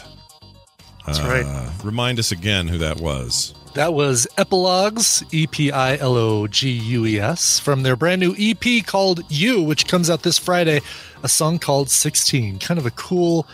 That's 1.07 1.19
Uh, 1.21 1.23
right. 1.29 1.85
Remind 1.85 2.19
us 2.19 2.33
again 2.33 2.69
who 2.69 2.79
that 2.79 3.01
was. 3.01 3.55
That 3.75 3.93
was 3.93 4.27
Epilogues, 4.39 5.23
E 5.33 5.47
P 5.47 5.71
I 5.71 5.97
L 5.97 6.17
O 6.17 6.47
G 6.47 6.71
U 6.71 7.05
E 7.07 7.21
S, 7.21 7.59
from 7.59 7.83
their 7.83 7.95
brand 7.95 8.21
new 8.21 8.35
EP 8.39 8.85
called 8.85 9.21
You, 9.29 9.63
which 9.63 9.87
comes 9.87 10.09
out 10.09 10.23
this 10.23 10.39
Friday. 10.39 10.81
A 11.23 11.29
song 11.29 11.59
called 11.59 11.91
16. 11.91 12.59
Kind 12.59 12.79
of 12.79 12.87
a 12.87 12.91
cool 12.93 13.47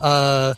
uh, 0.00 0.54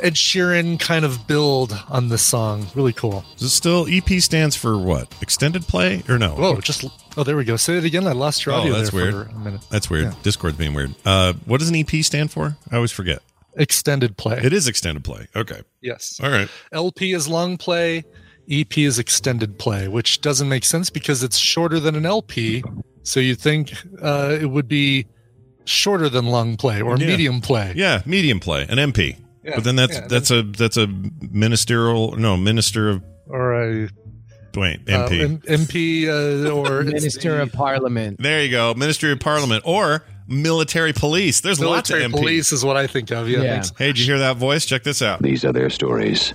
Ed 0.00 0.14
Sheeran 0.14 0.80
kind 0.80 1.04
of 1.04 1.26
build 1.26 1.78
on 1.88 2.08
this 2.08 2.22
song. 2.22 2.66
Really 2.74 2.92
cool. 2.94 3.24
Is 3.36 3.42
it 3.42 3.48
still 3.50 3.86
EP 3.90 4.08
stands 4.22 4.56
for 4.56 4.78
what? 4.78 5.12
Extended 5.20 5.64
play 5.68 6.02
or 6.08 6.18
no? 6.18 6.30
Whoa, 6.30 6.60
just 6.60 6.84
oh, 7.18 7.24
there 7.24 7.36
we 7.36 7.44
go. 7.44 7.56
Say 7.56 7.76
it 7.76 7.84
again. 7.84 8.06
I 8.06 8.12
lost 8.12 8.46
your 8.46 8.54
Oh, 8.54 8.58
audio 8.58 8.72
that's 8.74 8.90
there 8.90 9.12
weird. 9.12 9.14
for 9.30 9.34
a 9.34 9.38
minute. 9.38 9.60
That's 9.70 9.90
weird. 9.90 10.04
Yeah. 10.04 10.14
Discord's 10.22 10.56
being 10.56 10.72
weird. 10.74 10.94
Uh, 11.04 11.34
what 11.44 11.58
does 11.60 11.68
an 11.68 11.76
EP 11.76 11.90
stand 12.04 12.30
for? 12.30 12.56
I 12.70 12.76
always 12.76 12.92
forget. 12.92 13.20
Extended 13.56 14.16
play. 14.16 14.40
It 14.42 14.52
is 14.52 14.68
extended 14.68 15.04
play. 15.04 15.26
Okay. 15.34 15.62
Yes. 15.82 16.20
All 16.22 16.30
right. 16.30 16.48
LP 16.72 17.12
is 17.12 17.26
long 17.28 17.56
play, 17.58 18.04
EP 18.50 18.78
is 18.78 18.98
extended 18.98 19.58
play, 19.58 19.88
which 19.88 20.20
doesn't 20.20 20.48
make 20.48 20.64
sense 20.64 20.90
because 20.90 21.22
it's 21.22 21.36
shorter 21.36 21.80
than 21.80 21.96
an 21.96 22.06
LP. 22.06 22.62
So 23.02 23.20
you 23.20 23.34
think 23.34 23.72
uh, 24.00 24.38
it 24.40 24.46
would 24.46 24.68
be 24.68 25.06
shorter 25.64 26.08
than 26.08 26.26
long 26.26 26.56
play 26.56 26.80
or 26.80 26.96
Yeah. 26.98 27.06
medium 27.08 27.40
play. 27.40 27.72
Yeah, 27.76 28.02
medium 28.06 28.38
play, 28.40 28.62
an 28.68 28.78
MP. 28.78 29.16
Yeah, 29.44 29.52
but 29.56 29.64
then 29.64 29.76
that's 29.76 29.98
that's 30.08 30.30
a 30.30 30.42
that's 30.42 30.76
a 30.76 30.86
ministerial 31.32 32.16
no 32.16 32.36
minister 32.36 32.88
of 32.90 33.02
Or 33.26 33.54
a 33.54 33.88
wait 34.58 34.80
uh, 34.88 35.08
MP. 35.08 35.20
M- 35.22 35.38
MP 35.38 36.06
uh, 36.06 36.50
or 36.50 36.82
Minister 36.82 37.36
the 37.36 37.42
of 37.42 37.52
Parliament. 37.52 38.18
there 38.20 38.42
you 38.42 38.50
go, 38.50 38.74
Ministry 38.74 39.12
of 39.12 39.20
Parliament 39.20 39.62
or 39.66 40.04
military 40.26 40.92
police. 40.92 41.40
There's 41.40 41.60
lots 41.60 41.90
of 41.90 41.96
military 41.96 42.12
MP. 42.12 42.20
police 42.20 42.52
is 42.52 42.64
what 42.64 42.76
I 42.76 42.86
think 42.86 43.10
of. 43.10 43.28
Yeah. 43.28 43.42
Yeah. 43.42 43.62
Hey, 43.78 43.86
did 43.88 43.98
you 44.00 44.04
hear 44.04 44.18
that 44.18 44.36
voice? 44.36 44.66
Check 44.66 44.82
this 44.84 45.02
out. 45.02 45.22
These 45.22 45.44
are 45.44 45.52
their 45.52 45.70
stories. 45.70 46.32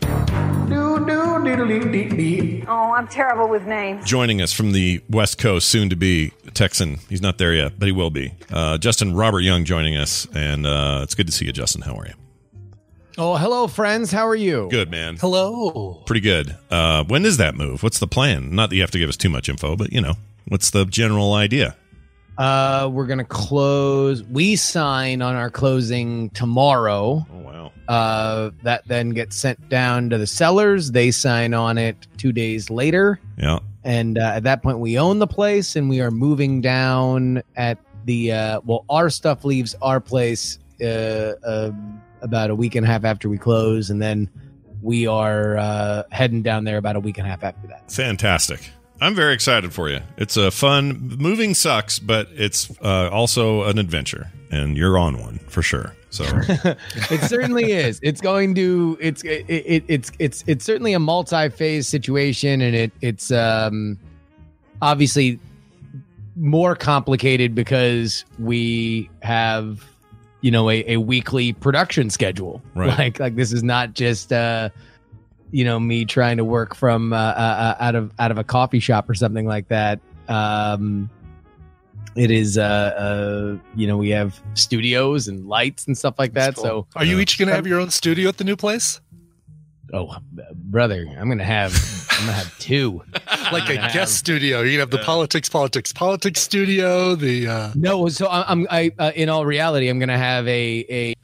Oh, 2.65 2.93
I'm 2.95 3.07
terrible 3.07 3.47
with 3.49 3.65
names. 3.65 4.05
Joining 4.05 4.41
us 4.41 4.51
from 4.53 4.71
the 4.71 5.01
West 5.09 5.37
Coast, 5.37 5.69
soon 5.69 5.89
to 5.89 5.95
be 5.95 6.31
Texan. 6.53 6.97
He's 7.09 7.21
not 7.21 7.37
there 7.37 7.53
yet, 7.53 7.77
but 7.77 7.85
he 7.85 7.91
will 7.91 8.09
be. 8.09 8.33
Uh, 8.51 8.77
Justin 8.77 9.13
Robert 9.15 9.41
Young 9.41 9.65
joining 9.65 9.97
us, 9.97 10.25
and 10.33 10.65
uh, 10.65 11.01
it's 11.03 11.15
good 11.15 11.27
to 11.27 11.33
see 11.33 11.45
you, 11.45 11.51
Justin. 11.51 11.81
How 11.81 11.95
are 11.95 12.07
you? 12.07 12.13
Oh, 13.17 13.35
hello, 13.37 13.67
friends. 13.67 14.11
How 14.11 14.27
are 14.27 14.35
you? 14.35 14.67
Good, 14.71 14.89
man. 14.89 15.17
Hello. 15.17 16.01
Pretty 16.05 16.21
good. 16.21 16.55
Uh, 16.71 17.03
when 17.03 17.21
does 17.21 17.37
that 17.37 17.53
move? 17.55 17.83
What's 17.83 17.99
the 17.99 18.07
plan? 18.07 18.55
Not 18.55 18.69
that 18.69 18.75
you 18.75 18.81
have 18.81 18.91
to 18.91 18.99
give 18.99 19.09
us 19.09 19.17
too 19.17 19.29
much 19.29 19.49
info, 19.49 19.75
but 19.75 19.93
you 19.93 20.01
know, 20.01 20.15
what's 20.47 20.71
the 20.71 20.85
general 20.85 21.33
idea? 21.33 21.75
Uh, 22.39 22.89
we're 22.91 23.05
gonna 23.05 23.23
close. 23.23 24.23
We 24.23 24.55
sign 24.55 25.21
on 25.21 25.35
our 25.35 25.51
closing 25.51 26.31
tomorrow. 26.31 27.23
Oh 27.31 27.37
wow. 27.39 27.71
Uh, 27.87 28.49
that 28.63 28.87
then 28.87 29.11
gets 29.11 29.35
sent 29.35 29.69
down 29.69 30.09
to 30.09 30.17
the 30.17 30.25
sellers. 30.25 30.91
They 30.91 31.11
sign 31.11 31.53
on 31.53 31.77
it 31.77 32.07
two 32.17 32.31
days 32.31 32.71
later, 32.71 33.19
Yeah. 33.37 33.59
and 33.83 34.17
uh, 34.17 34.21
at 34.35 34.43
that 34.43 34.63
point, 34.63 34.79
we 34.79 34.97
own 34.97 35.19
the 35.19 35.27
place, 35.27 35.75
and 35.75 35.87
we 35.89 36.01
are 36.01 36.09
moving 36.09 36.61
down 36.61 37.43
at 37.55 37.77
the. 38.05 38.31
Uh, 38.31 38.61
well, 38.65 38.85
our 38.89 39.11
stuff 39.11 39.45
leaves 39.45 39.75
our 39.83 39.99
place 39.99 40.57
uh, 40.81 41.33
uh, 41.45 41.71
about 42.23 42.49
a 42.49 42.55
week 42.55 42.75
and 42.75 42.85
a 42.85 42.89
half 42.89 43.03
after 43.03 43.29
we 43.29 43.37
close, 43.37 43.89
and 43.89 44.01
then 44.01 44.29
we 44.81 45.05
are 45.07 45.57
uh, 45.57 46.03
heading 46.11 46.41
down 46.41 46.63
there 46.63 46.77
about 46.77 46.95
a 46.95 46.99
week 46.99 47.17
and 47.17 47.27
a 47.27 47.29
half 47.29 47.43
after 47.43 47.67
that. 47.67 47.91
Fantastic. 47.91 48.71
I'm 49.01 49.15
very 49.15 49.33
excited 49.33 49.73
for 49.73 49.89
you. 49.89 49.99
It's 50.17 50.37
a 50.37 50.49
fun 50.49 51.17
moving 51.17 51.53
sucks, 51.53 51.99
but 51.99 52.29
it's 52.33 52.71
uh, 52.81 53.09
also 53.09 53.63
an 53.63 53.77
adventure, 53.77 54.31
and 54.49 54.77
you're 54.77 54.97
on 54.97 55.19
one 55.19 55.39
for 55.47 55.61
sure. 55.61 55.95
So 56.09 56.23
it 57.11 57.21
certainly 57.23 57.71
is. 57.71 57.99
It's 58.03 58.21
going 58.21 58.55
to. 58.55 58.97
It's 59.01 59.23
it, 59.23 59.45
it, 59.49 59.83
it's 59.87 60.11
it's 60.19 60.43
it's 60.47 60.63
certainly 60.63 60.93
a 60.93 60.99
multi-phase 60.99 61.87
situation, 61.87 62.61
and 62.61 62.75
it 62.75 62.91
it's 63.01 63.31
um 63.31 63.97
obviously 64.81 65.39
more 66.35 66.75
complicated 66.75 67.55
because 67.55 68.25
we 68.39 69.09
have 69.21 69.83
you 70.43 70.51
know 70.51 70.69
a, 70.69 70.83
a 70.93 70.97
weekly 70.97 71.53
production 71.53 72.11
schedule. 72.11 72.61
Right. 72.75 72.93
Like 72.99 73.19
like 73.19 73.35
this 73.35 73.51
is 73.51 73.63
not 73.63 73.93
just 73.93 74.31
uh 74.31 74.69
you 75.51 75.63
know 75.63 75.79
me 75.79 76.05
trying 76.05 76.37
to 76.37 76.43
work 76.43 76.75
from 76.75 77.13
uh, 77.13 77.17
uh, 77.17 77.75
out 77.79 77.95
of 77.95 78.11
out 78.19 78.29
of 78.29 78.37
a 78.37 78.43
coffee 78.43 78.79
shop 78.79 79.09
or 79.09 79.13
something 79.15 79.47
like 79.47 79.69
that. 79.69 79.99
Um, 80.27 81.09
it 82.15 82.29
is 82.29 82.57
uh, 82.57 82.61
uh 82.61 83.57
you 83.75 83.87
know 83.87 83.97
we 83.97 84.09
have 84.09 84.39
studios 84.53 85.27
and 85.27 85.47
lights 85.47 85.87
and 85.87 85.97
stuff 85.97 86.15
like 86.19 86.33
that. 86.33 86.57
So 86.57 86.87
Are 86.95 87.05
you 87.05 87.19
each 87.19 87.39
going 87.39 87.47
to 87.47 87.55
have 87.55 87.65
your 87.65 87.79
own 87.79 87.89
studio 87.89 88.29
at 88.29 88.37
the 88.37 88.43
new 88.43 88.57
place? 88.57 88.99
Oh, 89.93 90.17
brother, 90.53 91.05
I'm 91.19 91.29
gonna 91.29 91.43
have 91.43 91.71
I'm 92.11 92.25
gonna 92.25 92.31
have 92.33 92.57
two. 92.59 93.03
Like 93.51 93.69
a 93.69 93.75
Yeah. 93.75 93.93
guest 93.93 94.15
studio. 94.15 94.57
You're 94.61 94.63
going 94.65 94.73
to 94.75 94.79
have 94.81 94.89
the 94.91 94.97
politics, 94.99 95.49
politics, 95.49 95.91
politics 95.93 96.39
studio, 96.41 97.13
the 97.15 97.47
uh, 97.47 97.71
No, 97.75 98.07
so 98.09 98.25
I- 98.27 98.49
I'm 98.51 98.65
I 98.71 98.91
uh, 98.97 99.11
in 99.15 99.29
all 99.29 99.45
reality 99.45 99.87
I'm 99.89 99.99
gonna 99.99 100.17
have 100.17 100.47
a 100.47 100.85
a 100.89 101.15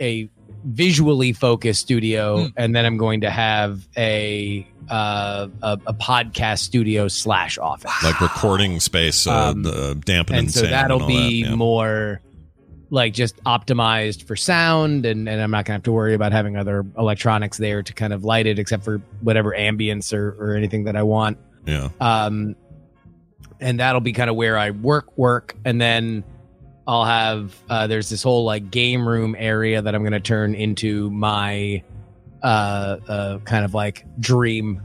a 0.00 0.28
visually 0.64 1.32
focused 1.32 1.80
studio, 1.80 2.48
and 2.56 2.74
then 2.76 2.84
I'm 2.84 2.96
going 2.96 3.22
to 3.22 3.30
have 3.30 3.86
a 3.96 4.66
uh, 4.88 5.48
a, 5.62 5.72
a 5.88 5.94
podcast 5.94 6.58
studio 6.60 7.08
slash 7.08 7.58
office. 7.58 7.90
like 8.04 8.20
recording 8.20 8.78
space, 8.78 9.26
uh, 9.26 9.50
Um, 9.50 9.62
the 9.64 10.00
dampening 10.04 10.38
and 10.40 10.50
so 10.52 10.60
sound 10.60 10.72
that'll 10.72 10.94
and 10.96 11.02
all 11.02 11.08
be 11.08 11.42
that, 11.42 11.48
yeah. 11.50 11.54
more 11.56 12.20
like 12.90 13.12
just 13.12 13.36
optimized 13.44 14.22
for 14.24 14.36
sound 14.36 15.04
and, 15.06 15.28
and 15.28 15.40
i'm 15.42 15.50
not 15.50 15.64
gonna 15.64 15.74
have 15.76 15.82
to 15.82 15.92
worry 15.92 16.14
about 16.14 16.32
having 16.32 16.56
other 16.56 16.84
electronics 16.96 17.58
there 17.58 17.82
to 17.82 17.92
kind 17.92 18.12
of 18.12 18.24
light 18.24 18.46
it 18.46 18.58
except 18.58 18.84
for 18.84 18.98
whatever 19.20 19.50
ambience 19.52 20.12
or, 20.12 20.36
or 20.38 20.54
anything 20.54 20.84
that 20.84 20.94
i 20.96 21.02
want 21.02 21.36
Yeah. 21.66 21.88
um 22.00 22.54
and 23.60 23.80
that'll 23.80 24.00
be 24.00 24.12
kind 24.12 24.30
of 24.30 24.36
where 24.36 24.56
i 24.56 24.70
work 24.70 25.16
work 25.18 25.56
and 25.64 25.80
then 25.80 26.24
I'll 26.88 27.04
have 27.04 27.52
uh, 27.68 27.88
there's 27.88 28.08
this 28.08 28.22
whole 28.22 28.44
like 28.44 28.70
game 28.70 29.08
room 29.08 29.34
area 29.36 29.82
that 29.82 29.92
I'm 29.92 30.02
to 30.12 30.20
turn 30.20 30.54
into 30.54 31.10
my 31.10 31.82
uh, 32.44 32.46
uh, 33.08 33.38
kind 33.40 33.64
of 33.64 33.74
like 33.74 34.06
dream 34.20 34.80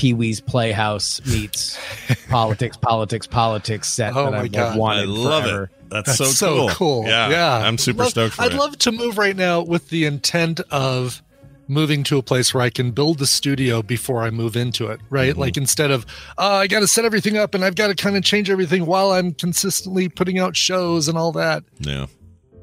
Pee 0.00 0.14
Wee's 0.14 0.40
Playhouse 0.40 1.20
meets 1.26 1.78
politics, 2.30 2.76
politics, 2.78 3.26
politics 3.26 3.86
set 3.90 4.16
Oh 4.16 4.24
that 4.24 4.32
my 4.32 4.38
I've 4.40 4.52
God. 4.52 4.78
wanted 4.78 5.02
I 5.02 5.04
love 5.04 5.42
forever. 5.44 5.64
it. 5.64 5.70
That's, 5.90 6.38
so 6.38 6.68
cool. 6.70 7.04
Yeah, 7.06 7.28
Yeah, 7.28 7.54
I'm 7.66 7.76
super 7.76 8.04
Love- 8.04 8.10
stoked 8.10 8.34
for 8.36 8.42
I'd 8.42 8.52
it. 8.52 8.56
love 8.56 8.78
to 8.78 8.92
move 8.92 9.18
right 9.18 9.36
now 9.36 9.60
with 9.60 9.90
the 9.90 10.06
intent 10.06 10.60
of 10.70 11.20
moving 11.68 12.02
to 12.04 12.16
a 12.16 12.22
place 12.22 12.54
where 12.54 12.62
I 12.62 12.70
can 12.70 12.92
build 12.92 13.18
the 13.18 13.26
studio 13.26 13.82
before 13.82 14.22
I 14.22 14.30
move 14.30 14.56
into 14.56 14.86
it. 14.86 15.00
Right, 15.10 15.32
Mm-hmm. 15.32 15.40
like 15.40 15.56
instead 15.58 15.90
of 15.90 16.06
uh, 16.38 16.46
I 16.48 16.66
got 16.66 16.80
to 16.80 16.86
set 16.88 17.04
everything 17.04 17.36
up 17.36 17.54
and 17.54 17.62
I've 17.64 17.74
got 17.74 17.88
to 17.88 17.94
kind 17.94 18.16
of 18.16 18.24
change 18.24 18.48
everything 18.48 18.86
while 18.86 19.12
I'm 19.12 19.34
consistently 19.34 20.08
putting 20.08 20.38
out 20.38 20.56
shows 20.56 21.08
and 21.08 21.18
all 21.18 21.32
that. 21.32 21.62
yeah, 21.80 22.06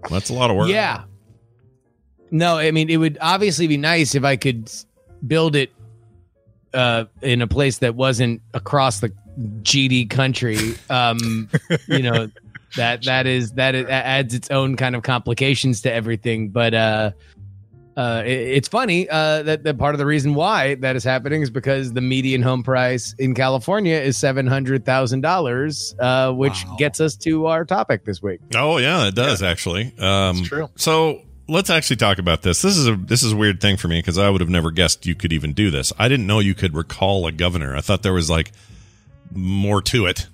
that's 0.10 0.30
a 0.32 0.34
lot 0.34 0.50
of 0.50 0.56
work. 0.58 0.70
Yeah. 0.70 1.04
No, 2.32 2.58
I 2.58 2.72
mean 2.72 2.90
it 2.90 2.98
would 2.98 3.18
obviously 3.22 3.68
be 3.68 3.78
nice 3.78 4.16
if 4.16 4.24
I 4.24 4.36
could 4.38 4.72
build 5.26 5.56
it 5.56 5.72
uh, 6.78 7.06
in 7.22 7.42
a 7.42 7.48
place 7.48 7.80
that 7.80 7.96
wasn't 7.96 8.42
across 8.54 9.00
the 9.02 9.12
GD 9.64 10.10
country. 10.10 10.58
Um, 10.90 11.50
you 11.88 12.04
know 12.04 12.30
that 12.76 13.04
that 13.04 13.26
is 13.28 13.54
that 13.54 13.76
it 13.76 13.90
adds 13.90 14.34
its 14.34 14.52
own 14.52 14.76
kind 14.78 14.96
of 14.96 15.04
complications 15.04 15.82
to 15.82 15.92
everything. 15.92 16.50
But 16.50 16.74
uh, 16.74 17.12
uh, 17.96 18.22
it- 18.26 18.30
it's 18.58 18.68
funny 18.68 19.10
uh, 19.10 19.42
that, 19.44 19.64
that 19.64 19.78
part 19.80 19.96
of 19.96 20.00
the 20.00 20.06
reason 20.06 20.36
why 20.36 20.76
that 20.76 20.96
is 20.96 21.04
happening 21.04 21.42
is 21.42 21.50
because 21.50 21.94
the 21.94 22.02
median 22.02 22.42
home 22.44 22.62
price 22.62 23.16
in 23.18 23.34
California 23.34 23.96
is 23.96 24.18
seven 24.18 24.46
hundred 24.46 24.86
thousand 24.86 25.22
dollars, 25.22 25.96
uh, 26.00 26.32
which 26.32 26.64
gets 26.78 27.00
us 27.02 27.16
to 27.16 27.48
our 27.48 27.66
topic 27.66 28.06
this 28.06 28.22
week. 28.22 28.40
Oh 28.56 28.78
yeah, 28.78 29.08
it 29.08 29.16
does 29.16 29.42
actually. 29.42 29.94
Um, 29.98 30.44
true. 30.44 30.70
So 30.76 31.22
let's 31.48 31.70
actually 31.70 31.96
talk 31.96 32.18
about 32.18 32.42
this. 32.42 32.62
This 32.62 32.78
is 32.78 32.88
a 32.88 32.96
this 32.96 33.24
is 33.24 33.32
a 33.34 33.36
weird 33.36 33.62
thing 33.62 33.78
for 33.78 33.88
me 33.88 34.00
because 34.00 34.18
I 34.18 34.30
would 34.30 34.42
have 34.42 34.50
never 34.50 34.72
guessed 34.72 35.06
you 35.06 35.16
could 35.16 35.34
even 35.34 35.54
do 35.54 35.70
this. 35.72 35.94
I 35.98 36.08
didn't 36.08 36.28
know 36.28 36.40
you 36.40 36.54
could 36.56 36.76
recall 36.76 37.28
a 37.28 37.32
governor. 37.32 37.76
I 37.76 37.82
thought 37.82 38.04
there 38.04 38.14
was 38.14 38.30
like 38.30 38.52
more 39.34 39.82
to 39.84 40.06
it 40.06 40.28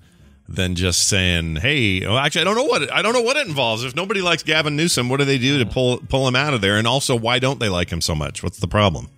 than 0.48 0.76
just 0.76 1.08
saying, 1.08 1.58
"Hey." 1.58 2.02
Well, 2.02 2.18
actually, 2.18 2.42
I 2.42 2.44
don't 2.46 2.56
know 2.56 2.66
what 2.66 2.84
it, 2.84 2.92
I 2.92 3.02
don't 3.02 3.14
know 3.14 3.22
what 3.22 3.38
it 3.38 3.48
involves. 3.48 3.84
If 3.84 3.96
nobody 3.96 4.22
likes 4.22 4.44
Gavin 4.44 4.76
Newsom, 4.76 5.10
what 5.10 5.18
do 5.18 5.26
they 5.26 5.38
do 5.38 5.60
to 5.60 5.66
pull 5.66 5.98
pull 5.98 6.28
him 6.28 6.36
out 6.36 6.54
of 6.54 6.62
there? 6.62 6.78
And 6.78 6.88
also, 6.88 7.16
why 7.16 7.40
don't 7.40 7.60
they 7.60 7.70
like 7.70 7.90
him 7.90 8.02
so 8.02 8.16
much? 8.16 8.44
What's 8.44 8.60
the 8.60 8.68
problem? 8.68 9.10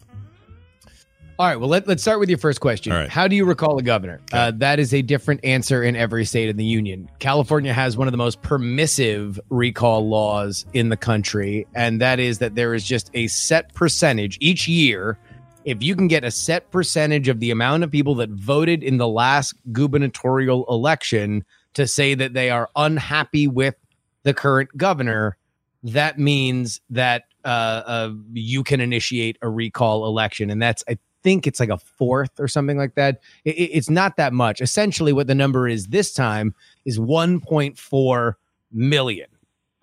All 1.37 1.45
right. 1.45 1.59
Well, 1.59 1.67
let, 1.67 1.85
let's 1.85 2.01
start 2.01 2.19
with 2.19 2.29
your 2.29 2.37
first 2.37 2.61
question. 2.61 2.93
Right. 2.93 3.09
How 3.09 3.27
do 3.27 3.35
you 3.35 3.43
recall 3.43 3.77
a 3.77 3.83
governor? 3.83 4.21
Uh, 4.31 4.51
that 4.55 4.79
is 4.79 4.93
a 4.93 5.01
different 5.01 5.43
answer 5.43 5.83
in 5.83 5.95
every 5.97 6.23
state 6.23 6.47
in 6.47 6.55
the 6.55 6.63
union. 6.63 7.09
California 7.19 7.73
has 7.73 7.97
one 7.97 8.07
of 8.07 8.13
the 8.13 8.17
most 8.17 8.41
permissive 8.41 9.37
recall 9.49 10.07
laws 10.07 10.65
in 10.73 10.87
the 10.87 10.95
country, 10.95 11.67
and 11.75 11.99
that 11.99 12.19
is 12.21 12.37
that 12.37 12.55
there 12.55 12.73
is 12.73 12.85
just 12.85 13.11
a 13.13 13.27
set 13.27 13.73
percentage 13.73 14.37
each 14.39 14.69
year. 14.69 15.17
If 15.65 15.83
you 15.83 15.93
can 15.95 16.07
get 16.07 16.23
a 16.23 16.31
set 16.31 16.71
percentage 16.71 17.27
of 17.27 17.41
the 17.41 17.51
amount 17.51 17.83
of 17.83 17.91
people 17.91 18.15
that 18.15 18.29
voted 18.29 18.81
in 18.81 18.97
the 18.97 19.07
last 19.07 19.55
gubernatorial 19.73 20.65
election 20.69 21.43
to 21.73 21.85
say 21.85 22.13
that 22.13 22.33
they 22.33 22.49
are 22.49 22.69
unhappy 22.77 23.47
with 23.47 23.75
the 24.23 24.33
current 24.33 24.69
governor, 24.77 25.35
that 25.83 26.17
means 26.17 26.79
that 26.91 27.23
uh, 27.43 27.47
uh, 27.47 28.11
you 28.31 28.63
can 28.63 28.79
initiate 28.79 29.37
a 29.41 29.49
recall 29.49 30.07
election, 30.07 30.49
and 30.49 30.61
that's 30.61 30.83
I 30.87 30.97
think 31.25 31.47
it's 31.47 31.59
like 31.59 31.69
a 31.69 31.77
fourth 31.79 32.39
or 32.39 32.47
something 32.47 32.77
like 32.77 32.93
that. 32.95 33.19
It, 33.43 33.55
it- 33.57 33.71
it's 33.77 33.89
not 33.89 34.15
that 34.17 34.31
much. 34.31 34.61
Essentially, 34.61 35.11
what 35.11 35.25
the 35.27 35.35
number 35.35 35.67
is 35.67 35.87
this 35.87 36.13
time 36.13 36.53
is 36.85 36.99
1.4 36.99 38.33
million, 38.71 39.27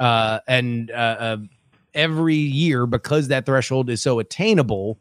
uh, 0.00 0.38
and 0.46 0.90
uh, 0.90 0.94
uh, 0.94 1.36
every 1.94 2.36
year 2.36 2.86
because 2.86 3.28
that 3.28 3.44
threshold 3.44 3.90
is 3.90 4.00
so 4.00 4.18
attainable. 4.20 4.98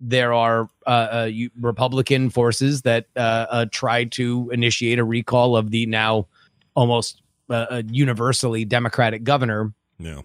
There 0.00 0.32
are 0.32 0.68
uh, 0.86 0.90
uh, 0.90 1.28
you- 1.30 1.50
Republican 1.60 2.30
forces 2.30 2.82
that 2.82 3.06
uh, 3.16 3.20
uh, 3.50 3.66
try 3.70 4.04
to 4.04 4.48
initiate 4.52 4.98
a 4.98 5.04
recall 5.04 5.56
of 5.56 5.70
the 5.70 5.86
now 5.86 6.26
almost 6.74 7.20
universally 7.90 8.64
Democratic 8.64 9.24
governor 9.24 9.72
Yeah. 9.98 10.20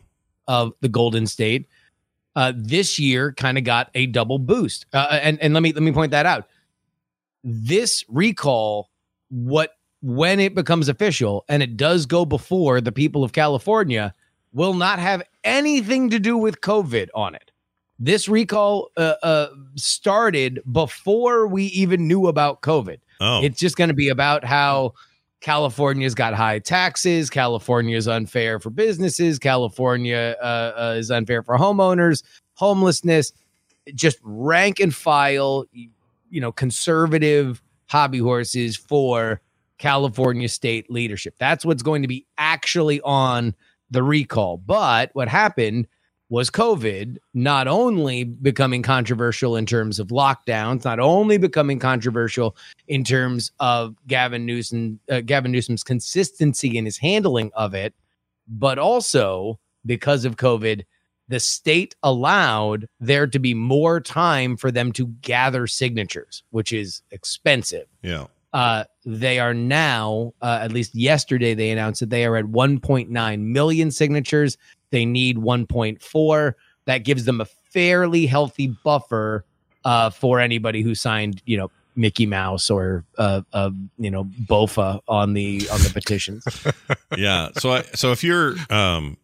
of 0.47 0.73
the 0.81 0.89
Golden 0.89 1.25
State. 1.27 1.67
Uh, 2.35 2.51
this 2.55 2.97
year 2.97 3.31
kind 3.33 3.57
of 3.57 3.63
got 3.63 3.89
a 3.93 4.07
double 4.07 4.39
boost, 4.39 4.85
uh, 4.93 5.19
and 5.21 5.39
and 5.39 5.53
let 5.53 5.61
me 5.61 5.71
let 5.71 5.83
me 5.83 5.91
point 5.91 6.11
that 6.11 6.25
out. 6.25 6.47
This 7.43 8.03
recall, 8.07 8.89
what 9.29 9.75
when 10.01 10.39
it 10.39 10.55
becomes 10.55 10.89
official, 10.89 11.45
and 11.47 11.61
it 11.61 11.77
does 11.77 12.05
go 12.05 12.25
before 12.25 12.81
the 12.81 12.91
people 12.91 13.23
of 13.23 13.33
California, 13.33 14.13
will 14.51 14.73
not 14.73 14.99
have 14.99 15.23
anything 15.43 16.09
to 16.09 16.19
do 16.19 16.37
with 16.37 16.61
COVID 16.61 17.09
on 17.13 17.35
it. 17.35 17.51
This 17.99 18.27
recall 18.27 18.89
uh, 18.97 19.15
uh, 19.21 19.47
started 19.75 20.61
before 20.71 21.47
we 21.47 21.65
even 21.65 22.07
knew 22.07 22.27
about 22.27 22.61
COVID. 22.61 22.97
Oh. 23.21 23.43
It's 23.43 23.59
just 23.59 23.77
going 23.77 23.89
to 23.89 23.93
be 23.93 24.09
about 24.09 24.43
how 24.43 24.93
California's 25.43 26.15
got 26.15 26.33
high 26.33 26.57
taxes. 26.57 27.29
California 27.29 27.97
is 27.97 28.07
unfair 28.07 28.59
for 28.59 28.69
businesses. 28.69 29.37
California 29.37 30.37
uh, 30.41 30.71
uh, 30.75 30.95
is 30.97 31.11
unfair 31.11 31.43
for 31.43 31.57
homeowners. 31.57 32.23
Homelessness, 32.53 33.33
just 33.93 34.17
rank 34.23 34.79
and 34.79 34.95
file, 34.95 35.65
you 35.73 36.39
know, 36.39 36.53
conservative 36.53 37.61
hobby 37.87 38.19
horses 38.19 38.77
for 38.77 39.41
California 39.79 40.47
state 40.47 40.89
leadership. 40.89 41.35
That's 41.37 41.65
what's 41.65 41.83
going 41.83 42.03
to 42.03 42.07
be 42.07 42.25
actually 42.37 43.01
on 43.01 43.53
the 43.91 44.01
recall. 44.01 44.55
But 44.55 45.09
what 45.11 45.27
happened 45.27 45.87
was 46.33 46.49
COVID 46.49 47.17
not 47.35 47.67
only 47.67 48.23
becoming 48.23 48.81
controversial 48.81 49.55
in 49.55 49.67
terms 49.67 49.99
of 49.99 50.07
lockdowns, 50.07 50.83
not 50.83 50.99
only 50.99 51.37
becoming 51.37 51.77
controversial 51.77 52.55
in 52.87 53.03
terms 53.03 53.51
of 53.59 53.95
Gavin 54.07 54.43
Newsom, 54.43 54.99
uh, 55.11 55.21
Gavin 55.21 55.51
Newsom's 55.51 55.83
consistency 55.83 56.75
in 56.75 56.85
his 56.85 56.97
handling 56.97 57.51
of 57.53 57.75
it, 57.75 57.93
but 58.47 58.79
also 58.79 59.59
because 59.85 60.25
of 60.25 60.37
COVID, 60.37 60.85
the 61.27 61.39
state 61.39 61.95
allowed 62.01 62.87
there 62.99 63.27
to 63.27 63.37
be 63.37 63.53
more 63.53 64.01
time 64.01 64.57
for 64.57 64.71
them 64.71 64.91
to 64.93 65.05
gather 65.21 65.67
signatures, 65.67 66.41
which 66.49 66.73
is 66.73 67.03
expensive. 67.11 67.85
Yeah. 68.01 68.25
Uh, 68.53 68.85
they 69.05 69.39
are 69.39 69.53
now, 69.53 70.33
uh, 70.41 70.59
at 70.61 70.71
least 70.71 70.95
yesterday, 70.95 71.53
they 71.53 71.69
announced 71.69 71.99
that 71.99 72.09
they 72.09 72.25
are 72.25 72.37
at 72.37 72.45
1.9 72.45 73.39
million 73.39 73.91
signatures. 73.91 74.57
They 74.93 75.05
need 75.05 75.37
1.4. 75.37 76.53
That 76.85 76.99
gives 76.99 77.25
them 77.25 77.41
a 77.41 77.45
fairly 77.45 78.27
healthy 78.27 78.67
buffer 78.67 79.43
uh, 79.83 80.11
for 80.11 80.39
anybody 80.39 80.83
who 80.83 80.93
signed, 80.93 81.41
you 81.45 81.57
know, 81.57 81.71
Mickey 81.95 82.27
Mouse 82.27 82.69
or 82.69 83.03
uh, 83.17 83.41
uh, 83.53 83.71
you 83.97 84.09
know 84.09 84.25
Bofa 84.25 85.01
on 85.07 85.33
the 85.33 85.67
on 85.71 85.79
the 85.81 85.91
petitions. 85.93 86.45
yeah. 87.17 87.49
So 87.57 87.71
I, 87.71 87.81
so 87.93 88.11
if 88.11 88.23
you're 88.23 88.55
um 88.69 89.17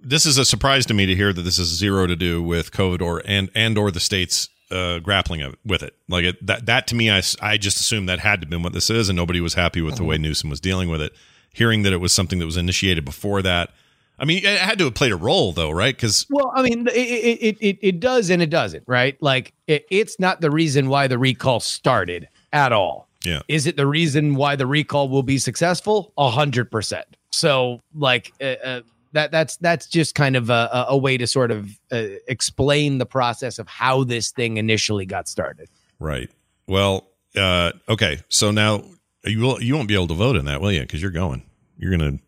this 0.00 0.26
is 0.26 0.38
a 0.38 0.44
surprise 0.44 0.86
to 0.86 0.94
me 0.94 1.06
to 1.06 1.14
hear 1.14 1.32
that 1.32 1.42
this 1.42 1.58
is 1.58 1.68
zero 1.68 2.06
to 2.06 2.16
do 2.16 2.42
with 2.42 2.70
COVID 2.72 3.02
or 3.02 3.22
and 3.26 3.50
and 3.54 3.76
or 3.76 3.90
the 3.90 4.00
states 4.00 4.48
uh 4.70 5.00
grappling 5.00 5.42
of, 5.42 5.56
with 5.66 5.82
it. 5.82 5.94
Like 6.08 6.24
it, 6.24 6.46
that 6.46 6.64
that 6.64 6.86
to 6.86 6.94
me 6.94 7.10
I 7.10 7.22
I 7.42 7.58
just 7.58 7.78
assumed 7.78 8.08
that 8.08 8.20
had 8.20 8.40
to 8.40 8.46
been 8.46 8.62
what 8.62 8.72
this 8.72 8.88
is 8.88 9.10
and 9.10 9.16
nobody 9.16 9.40
was 9.40 9.52
happy 9.52 9.82
with 9.82 9.96
the 9.96 10.04
way 10.04 10.16
Newsom 10.16 10.48
was 10.48 10.60
dealing 10.60 10.88
with 10.88 11.02
it. 11.02 11.12
Hearing 11.52 11.82
that 11.82 11.92
it 11.92 11.98
was 11.98 12.12
something 12.12 12.38
that 12.38 12.46
was 12.46 12.56
initiated 12.56 13.04
before 13.04 13.42
that. 13.42 13.70
I 14.18 14.24
mean, 14.24 14.38
it 14.44 14.58
had 14.58 14.78
to 14.78 14.84
have 14.84 14.94
played 14.94 15.12
a 15.12 15.16
role 15.16 15.52
though, 15.52 15.70
right? 15.70 15.96
Cuz 15.96 16.26
Well, 16.30 16.52
I 16.54 16.62
mean, 16.62 16.86
it 16.88 16.92
it, 16.96 17.56
it, 17.60 17.78
it, 17.80 18.00
does 18.00 18.30
and 18.30 18.40
it 18.42 18.50
doesn't, 18.50 18.84
right? 18.86 19.16
Like 19.20 19.52
it, 19.66 19.86
it's 19.90 20.18
not 20.20 20.40
the 20.40 20.50
reason 20.50 20.88
why 20.88 21.06
the 21.08 21.18
recall 21.18 21.60
started 21.60 22.28
at 22.52 22.72
all. 22.72 23.08
yeah. 23.24 23.40
Is 23.48 23.66
it 23.66 23.76
the 23.76 23.86
reason 23.86 24.34
why 24.36 24.54
the 24.56 24.66
recall 24.66 25.08
will 25.08 25.22
be 25.24 25.38
successful? 25.38 26.12
A 26.16 26.30
hundred 26.30 26.70
percent. 26.70 27.06
So, 27.30 27.80
like 27.96 28.32
uh, 28.40 28.44
uh, 28.64 28.80
that 29.12 29.32
that's 29.32 29.56
that's 29.56 29.86
just 29.88 30.14
kind 30.14 30.36
of 30.36 30.50
a, 30.50 30.86
a- 30.88 30.96
way 30.96 31.16
to 31.16 31.26
sort 31.26 31.50
of 31.50 31.68
uh, 31.90 32.04
explain 32.28 32.98
the 32.98 33.06
process 33.06 33.58
of 33.58 33.66
how 33.66 34.04
this 34.04 34.30
thing 34.30 34.56
initially 34.58 35.06
got 35.06 35.26
started. 35.28 35.68
Right. 35.98 36.30
Well, 36.68 37.08
uh 37.36 37.72
okay. 37.88 38.20
So 38.28 38.52
now 38.52 38.84
you 39.24 39.40
will 39.40 39.60
you 39.60 39.74
won't 39.74 39.88
be 39.88 39.94
able 39.94 40.06
to 40.08 40.14
vote 40.14 40.36
in 40.36 40.44
that, 40.44 40.60
will 40.60 40.70
you? 40.70 40.86
Cuz 40.86 41.02
you're 41.02 41.10
going. 41.10 41.42
You're 41.78 41.96
going 41.96 42.18
to 42.18 42.23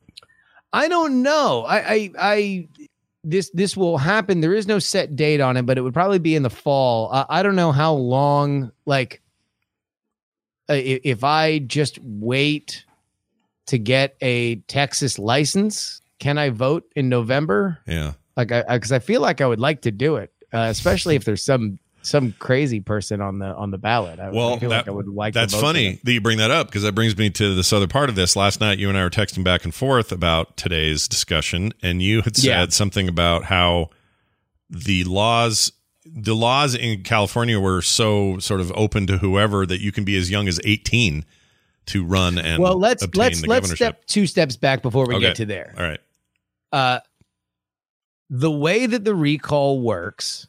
I 0.76 0.88
don't 0.88 1.22
know. 1.22 1.64
I, 1.64 1.76
I, 1.78 2.10
I, 2.18 2.68
this, 3.24 3.50
this 3.54 3.76
will 3.76 3.96
happen. 3.96 4.40
There 4.40 4.54
is 4.54 4.66
no 4.66 4.78
set 4.78 5.16
date 5.16 5.40
on 5.40 5.56
it, 5.56 5.62
but 5.62 5.78
it 5.78 5.80
would 5.80 5.94
probably 5.94 6.18
be 6.18 6.34
in 6.34 6.42
the 6.42 6.50
fall. 6.50 7.10
I, 7.12 7.24
I 7.28 7.42
don't 7.42 7.56
know 7.56 7.72
how 7.72 7.94
long. 7.94 8.72
Like, 8.84 9.22
uh, 10.68 10.74
if 10.76 11.24
I 11.24 11.60
just 11.60 11.98
wait 12.02 12.84
to 13.66 13.78
get 13.78 14.16
a 14.20 14.56
Texas 14.68 15.18
license, 15.18 16.02
can 16.18 16.36
I 16.36 16.50
vote 16.50 16.84
in 16.94 17.08
November? 17.08 17.78
Yeah. 17.86 18.12
Like, 18.36 18.52
I, 18.52 18.62
because 18.74 18.92
I, 18.92 18.98
feel 18.98 19.22
like 19.22 19.40
I 19.40 19.46
would 19.46 19.60
like 19.60 19.80
to 19.82 19.90
do 19.90 20.16
it, 20.16 20.30
uh, 20.52 20.68
especially 20.70 21.16
if 21.16 21.24
there's 21.24 21.42
some 21.42 21.78
some 22.06 22.32
crazy 22.38 22.80
person 22.80 23.20
on 23.20 23.38
the 23.38 23.46
on 23.54 23.70
the 23.70 23.78
ballot. 23.78 24.20
I, 24.20 24.30
Well, 24.30 24.54
I 24.54 24.58
feel 24.58 24.70
that- 24.70 24.76
like 24.86 24.88
I 24.88 24.92
would 24.92 25.08
like. 25.08 25.34
That's 25.34 25.54
funny 25.54 26.00
that 26.04 26.12
you 26.12 26.20
bring 26.20 26.38
that 26.38 26.50
up 26.50 26.68
because 26.68 26.82
that 26.82 26.94
brings 26.94 27.16
me 27.16 27.30
to 27.30 27.54
this 27.54 27.72
other 27.72 27.86
part 27.88 28.08
of 28.08 28.14
this. 28.14 28.36
Last 28.36 28.60
night, 28.60 28.78
you 28.78 28.88
and 28.88 28.96
I 28.96 29.02
were 29.02 29.10
texting 29.10 29.42
back 29.44 29.64
and 29.64 29.74
forth 29.74 30.12
about 30.12 30.56
today's 30.56 31.08
discussion, 31.08 31.72
and 31.82 32.00
you 32.02 32.22
had 32.22 32.36
said 32.36 32.44
Yeah. 32.46 32.66
something 32.68 33.08
about 33.08 33.44
how 33.44 33.90
the 34.70 35.04
laws, 35.04 35.72
the 36.04 36.34
laws 36.34 36.74
in 36.74 37.02
California 37.02 37.58
were 37.58 37.82
so 37.82 38.38
sort 38.38 38.60
of 38.60 38.72
open 38.76 39.06
to 39.08 39.18
whoever 39.18 39.66
that 39.66 39.80
you 39.80 39.90
can 39.92 40.04
be 40.04 40.16
as 40.16 40.30
young 40.30 40.46
as 40.48 40.60
eighteen 40.64 41.24
to 41.86 42.04
run 42.04 42.38
and 42.38 42.62
Well, 42.62 42.78
let's 42.78 43.06
let's 43.14 43.46
let's 43.46 43.70
step 43.72 44.04
two 44.06 44.26
steps 44.26 44.56
back 44.56 44.82
before 44.82 45.06
we 45.06 45.14
Okay. 45.16 45.26
get 45.26 45.36
to 45.36 45.46
there. 45.46 45.74
All 45.76 45.84
right. 45.84 46.00
uh, 46.72 47.00
the 48.28 48.50
way 48.50 48.86
that 48.86 49.04
the 49.04 49.14
recall 49.14 49.80
works 49.80 50.48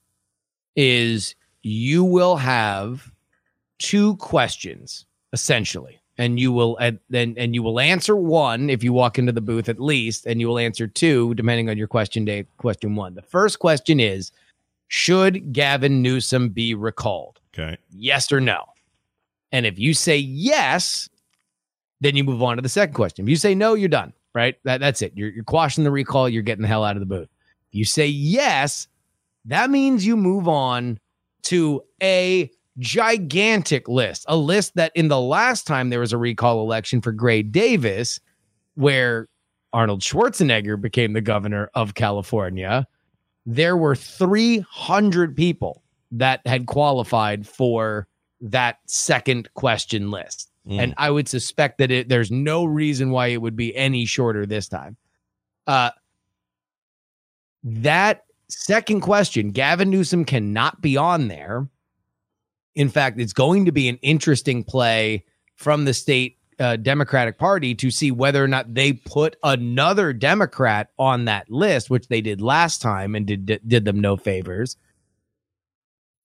is 0.75 1.35
you 1.67 2.03
will 2.03 2.37
have 2.37 3.11
two 3.79 4.15
questions 4.17 5.05
essentially. 5.33 5.99
And 6.19 6.39
you 6.39 6.51
will 6.51 6.77
and 6.77 6.97
then 7.09 7.35
and 7.37 7.53
you 7.53 7.61
will 7.61 7.79
answer 7.79 8.15
one 8.15 8.71
if 8.71 8.83
you 8.83 8.91
walk 8.91 9.19
into 9.19 9.31
the 9.31 9.41
booth 9.41 9.69
at 9.69 9.79
least 9.79 10.25
and 10.25 10.41
you 10.41 10.47
will 10.47 10.57
answer 10.57 10.87
two 10.87 11.35
depending 11.35 11.69
on 11.69 11.77
your 11.77 11.87
question 11.87 12.25
day 12.25 12.47
question 12.57 12.95
one. 12.95 13.13
The 13.13 13.21
first 13.21 13.59
question 13.59 13.99
is 13.99 14.31
should 14.87 15.53
gavin 15.53 16.01
newsom 16.01 16.49
be 16.49 16.73
recalled? 16.73 17.39
Okay. 17.53 17.77
yes 17.91 18.31
or 18.31 18.41
no? 18.41 18.63
And 19.51 19.65
if 19.65 19.77
you 19.77 19.93
say 19.93 20.17
yes 20.17 21.07
then 22.01 22.15
you 22.15 22.23
move 22.23 22.41
on 22.41 22.55
to 22.55 22.61
the 22.61 22.69
second 22.69 22.95
question. 22.95 23.25
If 23.25 23.29
you 23.29 23.35
say 23.35 23.53
no 23.53 23.75
you're 23.75 23.87
done 23.87 24.13
right? 24.33 24.55
That, 24.63 24.79
that's 24.79 25.01
it. 25.01 25.13
You're, 25.15 25.29
you're 25.29 25.43
quashing 25.43 25.83
the 25.83 25.89
recall. 25.89 26.29
You're 26.29 26.43
getting 26.43 26.61
the 26.61 26.67
hell 26.67 26.83
out 26.83 26.95
of 26.95 26.99
the 26.99 27.07
booth. 27.07 27.29
If 27.69 27.75
you 27.75 27.85
say 27.85 28.07
yes 28.07 28.87
that 29.47 29.69
means 29.69 30.05
you 30.05 30.17
move 30.17 30.47
on 30.47 30.99
to 31.43 31.83
a 32.01 32.51
gigantic 32.79 33.87
list, 33.87 34.25
a 34.27 34.37
list 34.37 34.75
that 34.75 34.91
in 34.95 35.07
the 35.07 35.19
last 35.19 35.65
time 35.65 35.89
there 35.89 35.99
was 35.99 36.13
a 36.13 36.17
recall 36.17 36.61
election 36.61 37.01
for 37.01 37.11
Gray 37.11 37.41
Davis, 37.41 38.19
where 38.75 39.27
Arnold 39.73 40.01
Schwarzenegger 40.01 40.79
became 40.79 41.13
the 41.13 41.21
governor 41.21 41.69
of 41.73 41.95
California, 41.95 42.87
there 43.45 43.77
were 43.77 43.95
300 43.95 45.35
people 45.35 45.83
that 46.11 46.45
had 46.45 46.67
qualified 46.67 47.47
for 47.47 48.07
that 48.41 48.77
second 48.85 49.49
question 49.55 50.11
list. 50.11 50.51
Mm. 50.67 50.79
And 50.79 50.93
I 50.97 51.09
would 51.09 51.27
suspect 51.27 51.77
that 51.79 51.91
it, 51.91 52.09
there's 52.09 52.31
no 52.31 52.65
reason 52.65 53.11
why 53.11 53.27
it 53.27 53.41
would 53.41 53.55
be 53.55 53.75
any 53.75 54.05
shorter 54.05 54.45
this 54.45 54.67
time. 54.67 54.97
Uh, 55.65 55.91
that 57.63 58.23
second 58.49 59.01
question, 59.01 59.51
Gavin 59.51 59.89
Newsom 59.89 60.25
cannot 60.25 60.81
be 60.81 60.97
on 60.97 61.27
there. 61.27 61.67
In 62.75 62.89
fact, 62.89 63.19
it's 63.19 63.33
going 63.33 63.65
to 63.65 63.71
be 63.71 63.87
an 63.87 63.97
interesting 64.01 64.63
play 64.63 65.25
from 65.55 65.85
the 65.85 65.93
state 65.93 66.37
uh, 66.59 66.75
Democratic 66.75 67.37
Party 67.37 67.75
to 67.75 67.91
see 67.91 68.11
whether 68.11 68.43
or 68.43 68.47
not 68.47 68.73
they 68.73 68.93
put 68.93 69.35
another 69.43 70.13
Democrat 70.13 70.89
on 70.97 71.25
that 71.25 71.49
list, 71.49 71.89
which 71.89 72.07
they 72.07 72.21
did 72.21 72.41
last 72.41 72.81
time 72.81 73.15
and 73.15 73.25
did 73.25 73.59
did 73.67 73.85
them 73.85 73.99
no 73.99 74.17
favors. 74.17 74.77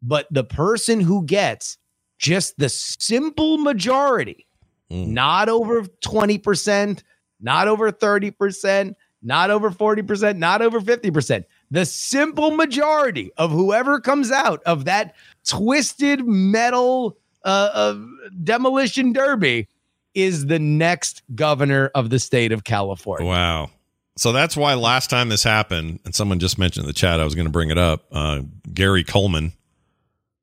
But 0.02 0.26
the 0.30 0.44
person 0.44 1.00
who 1.00 1.24
gets 1.24 1.78
just 2.18 2.56
the 2.58 2.68
simple 2.68 3.58
majority, 3.58 4.46
not 4.90 5.48
over 5.48 5.82
20%, 5.82 7.02
not 7.40 7.68
over 7.68 7.92
30%, 7.92 8.94
not 9.22 9.50
over 9.50 9.70
40%, 9.70 10.36
not 10.36 10.62
over 10.62 10.80
50%. 10.80 11.44
The 11.72 11.86
simple 11.86 12.50
majority 12.52 13.32
of 13.38 13.50
whoever 13.50 13.98
comes 13.98 14.30
out 14.30 14.62
of 14.64 14.84
that 14.84 15.14
twisted 15.48 16.24
metal 16.26 17.16
uh, 17.44 17.70
uh, 17.72 17.98
demolition 18.44 19.12
derby 19.14 19.68
is 20.14 20.46
the 20.46 20.58
next 20.58 21.22
governor 21.34 21.90
of 21.94 22.10
the 22.10 22.18
state 22.18 22.52
of 22.52 22.64
California. 22.64 23.26
Wow. 23.26 23.70
So 24.18 24.32
that's 24.32 24.54
why 24.54 24.74
last 24.74 25.08
time 25.08 25.30
this 25.30 25.42
happened, 25.42 26.00
and 26.04 26.14
someone 26.14 26.38
just 26.38 26.58
mentioned 26.58 26.84
in 26.84 26.86
the 26.88 26.92
chat, 26.92 27.18
I 27.20 27.24
was 27.24 27.34
going 27.34 27.46
to 27.46 27.50
bring 27.50 27.70
it 27.70 27.78
up. 27.78 28.04
Uh, 28.12 28.42
Gary 28.74 29.02
Coleman, 29.02 29.54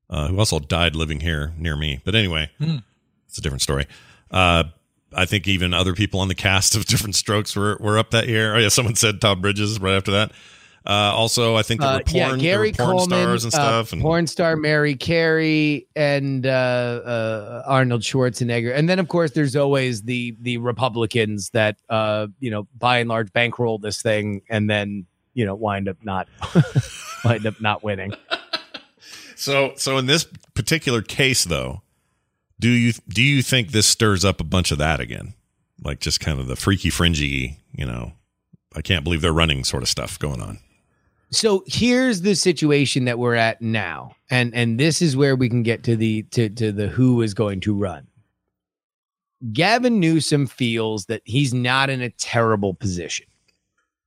uh, 0.10 0.28
who 0.30 0.40
also 0.40 0.58
died 0.58 0.96
living 0.96 1.20
here 1.20 1.54
near 1.58 1.76
me. 1.76 2.02
But 2.04 2.16
anyway, 2.16 2.50
Hmm. 2.58 2.78
it's 3.28 3.38
a 3.38 3.42
different 3.42 3.62
story. 3.62 3.86
Uh, 4.32 4.64
I 5.14 5.26
think 5.26 5.48
even 5.48 5.76
other 5.76 5.94
people 5.94 6.20
on 6.22 6.28
the 6.28 6.36
cast 6.36 6.74
of 6.76 6.86
Diff'rent 6.88 7.14
Strokes 7.16 7.56
were, 7.56 7.78
were 7.80 8.00
up 8.00 8.10
that 8.10 8.28
year. 8.28 8.56
Oh, 8.56 8.58
yeah, 8.58 8.70
someone 8.70 8.96
said 8.96 9.22
Todd 9.22 9.42
Bridges 9.44 9.80
right 9.80 9.94
after 9.96 10.12
that. 10.12 10.32
Uh, 10.90 11.14
also, 11.14 11.56
I 11.56 11.62
think 11.62 11.82
there 11.82 11.90
were 11.92 11.96
Uh, 11.98 12.00
porn, 12.00 12.16
yeah, 12.16 12.26
there 12.30 12.32
were 12.32 12.42
Gary 12.42 12.72
porn 12.72 12.90
Coleman, 12.90 13.20
stars 13.20 13.44
and 13.44 13.54
uh, 13.54 13.58
stuff. 13.58 13.94
and 13.94 14.02
porn 14.02 14.26
star 14.26 14.56
Mary 14.56 14.96
Carey 14.96 15.86
and 15.96 16.48
uh, 16.48 16.50
uh, 16.50 17.64
Arnold 17.68 18.02
Schwarzenegger, 18.02 18.76
and 18.76 18.90
then 18.90 18.98
of 18.98 19.08
course 19.08 19.32
there's 19.32 19.56
always 19.56 20.02
the 20.02 20.36
the 20.42 20.58
Republicans 20.58 21.52
that 21.52 21.78
uh, 21.90 22.26
you 22.40 22.50
know 22.50 22.68
by 22.78 22.98
and 22.98 23.08
large 23.08 23.32
bankroll 23.34 23.78
this 23.78 24.02
thing 24.02 24.42
and 24.50 24.68
then 24.68 25.06
you 25.36 25.46
know 25.46 25.54
wind 25.54 25.88
up 25.88 25.98
not 26.04 26.28
wind 27.24 27.46
up 27.46 27.62
not 27.62 27.84
winning. 27.84 28.14
So, 29.36 29.72
so 29.78 29.98
in 29.98 30.06
this 30.06 30.26
particular 30.54 31.02
case, 31.02 31.46
though, 31.46 31.82
do 32.60 32.68
you 32.68 32.92
do 33.08 33.22
you 33.22 33.42
think 33.42 33.72
this 33.72 33.86
stirs 33.88 34.26
up 34.26 34.42
a 34.42 34.44
bunch 34.44 34.70
of 34.72 34.80
that 34.80 35.00
again, 35.00 35.34
like 35.82 36.02
just 36.02 36.20
kind 36.20 36.42
of 36.42 36.48
the 36.48 36.58
freaky, 36.58 36.90
fringy, 36.90 37.60
you 37.72 37.86
know, 37.86 38.12
I 38.76 38.82
can't 38.82 39.06
believe 39.06 39.22
they're 39.22 39.32
running 39.32 39.64
sort 39.64 39.82
of 39.82 39.88
stuff 39.88 40.20
going 40.20 40.42
on? 40.42 40.60
So 41.32 41.64
here's 41.68 42.22
the 42.22 42.36
situation 42.36 43.06
that 43.06 43.20
we're 43.20 43.36
at 43.36 43.62
now, 43.62 44.16
and 44.32 44.54
and 44.56 44.80
this 44.80 45.02
is 45.02 45.16
where 45.16 45.36
we 45.36 45.48
can 45.48 45.62
get 45.62 45.84
to 45.84 45.96
the 45.96 46.24
to 46.32 46.50
to 46.50 46.72
the 46.72 46.88
who 46.88 47.22
is 47.22 47.34
going 47.34 47.60
to 47.62 47.76
run. 47.76 48.08
Gavin 49.54 50.00
Newsom 50.00 50.48
feels 50.48 51.06
that 51.06 51.22
he's 51.26 51.54
not 51.54 51.90
in 51.90 52.02
a 52.02 52.10
terrible 52.10 52.74
position. 52.74 53.28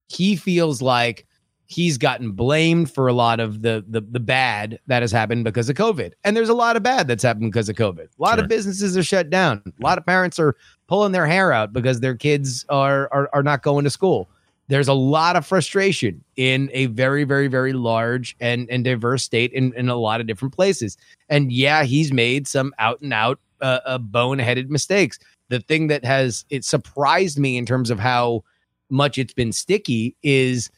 He 0.09 0.35
feels 0.37 0.83
like 0.83 1.27
he's 1.67 1.97
gotten 1.97 2.33
blamed 2.33 2.91
for 2.93 3.07
a 3.07 3.13
lot 3.13 3.39
of 3.39 3.63
the 3.63 3.85
the, 3.87 4.01
the 4.01 4.21
bad 4.21 4.81
that 4.89 5.03
has 5.03 5.13
happened 5.13 5.45
because 5.45 5.71
of 5.71 5.77
COVID, 5.77 6.15
and 6.25 6.37
there's 6.37 6.49
a 6.49 6.55
lot 6.55 6.77
of 6.77 6.83
bad 6.83 7.07
that's 7.07 7.23
happened 7.23 7.53
because 7.53 7.69
of 7.69 7.77
COVID. 7.77 8.09
A 8.19 8.23
lot 8.23 8.41
of 8.41 8.49
businesses 8.49 8.97
are 8.97 9.03
shut 9.05 9.31
down. 9.31 9.63
A 9.67 9.85
lot 9.85 9.97
of 9.97 10.05
parents 10.05 10.41
are 10.41 10.57
pulling 10.89 11.13
their 11.13 11.27
hair 11.27 11.53
out 11.53 11.73
because 11.73 12.01
their 12.01 12.17
kids 12.17 12.67
are 12.69 13.09
are, 13.13 13.31
are 13.33 13.45
not 13.45 13.63
going 13.63 13.85
to 13.85 13.91
school 13.91 14.29
there's 14.69 14.89
a 14.89 14.95
lot 14.95 15.37
of 15.37 15.47
frustration 15.47 16.23
in 16.37 16.71
a 16.73 16.87
very 16.87 17.25
very 17.25 17.49
very 17.49 17.73
large 17.73 18.37
and 18.41 18.69
and 18.71 18.85
diverse 18.85 19.23
state 19.23 19.53
in, 19.53 19.73
in 19.75 19.89
a 19.89 19.97
lot 19.97 20.21
of 20.21 20.27
different 20.27 20.55
places. 20.55 20.97
And 21.29 21.53
yeah 21.53 21.85
he's 21.85 22.13
made 22.13 22.47
some 22.47 22.75
out 22.79 23.01
and 23.01 23.13
out 23.13 23.39
uh, 23.61 23.81
uh, 23.85 23.99
boneheaded 23.99 24.69
mistakes. 24.69 25.19
The 25.49 25.61
thing 25.61 25.89
that 25.89 26.05
has 26.05 26.45
it 26.51 26.65
surprised 26.65 27.39
me 27.39 27.57
in 27.57 27.67
terms 27.67 27.91
of 27.91 27.99
how 27.99 28.45
much 28.91 29.19
it's 29.19 29.35
been 29.35 29.53
sticky 29.53 30.17
is 30.23 30.71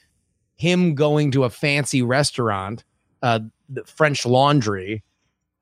him 0.57 0.95
going 0.95 1.31
to 1.33 1.45
a 1.45 1.51
fancy 1.51 2.01
restaurant 2.01 2.85
uh 3.23 3.41
the 3.69 3.85
french 3.85 4.25
laundry 4.25 5.03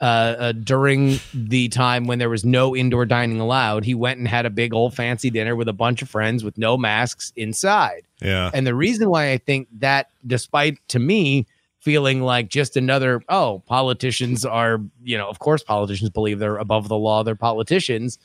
uh, 0.03 0.05
uh, 0.05 0.53
during 0.53 1.21
the 1.33 1.69
time 1.69 2.09
when 2.09 2.19
there 2.19 2.29
was 2.29 2.45
no 2.45 2.75
indoor 2.75 3.07
dining 3.07 3.39
allowed, 3.39 3.85
he 3.85 3.95
went 3.95 4.19
and 4.19 4.27
had 4.27 4.45
a 4.45 4.51
big 4.51 4.75
old 4.75 4.93
fancy 4.95 5.31
dinner 5.31 5.55
with 5.55 5.69
a 5.69 5.73
bunch 5.73 6.03
of 6.03 6.11
friends 6.11 6.43
with 6.43 6.59
no 6.59 6.77
masks 6.77 7.33
inside. 7.37 8.03
Yeah. 8.21 8.51
And 8.53 8.67
the 8.67 8.75
reason 8.75 9.09
why 9.09 9.31
I 9.31 9.39
think 9.39 9.69
that, 9.79 10.11
despite 10.27 10.77
to 10.89 10.99
me 10.99 11.47
feeling 11.79 12.21
like 12.21 12.49
just 12.49 12.77
another, 12.77 13.23
oh, 13.29 13.63
politicians 13.67 14.45
are, 14.45 14.81
you 15.05 15.17
know, 15.17 15.29
of 15.29 15.39
course 15.39 15.63
politicians 15.63 16.11
believe 16.11 16.41
they're 16.41 16.57
above 16.57 16.89
the 16.89 16.99
law, 16.99 17.23
they're 17.23 17.37
politicians. 17.37 18.19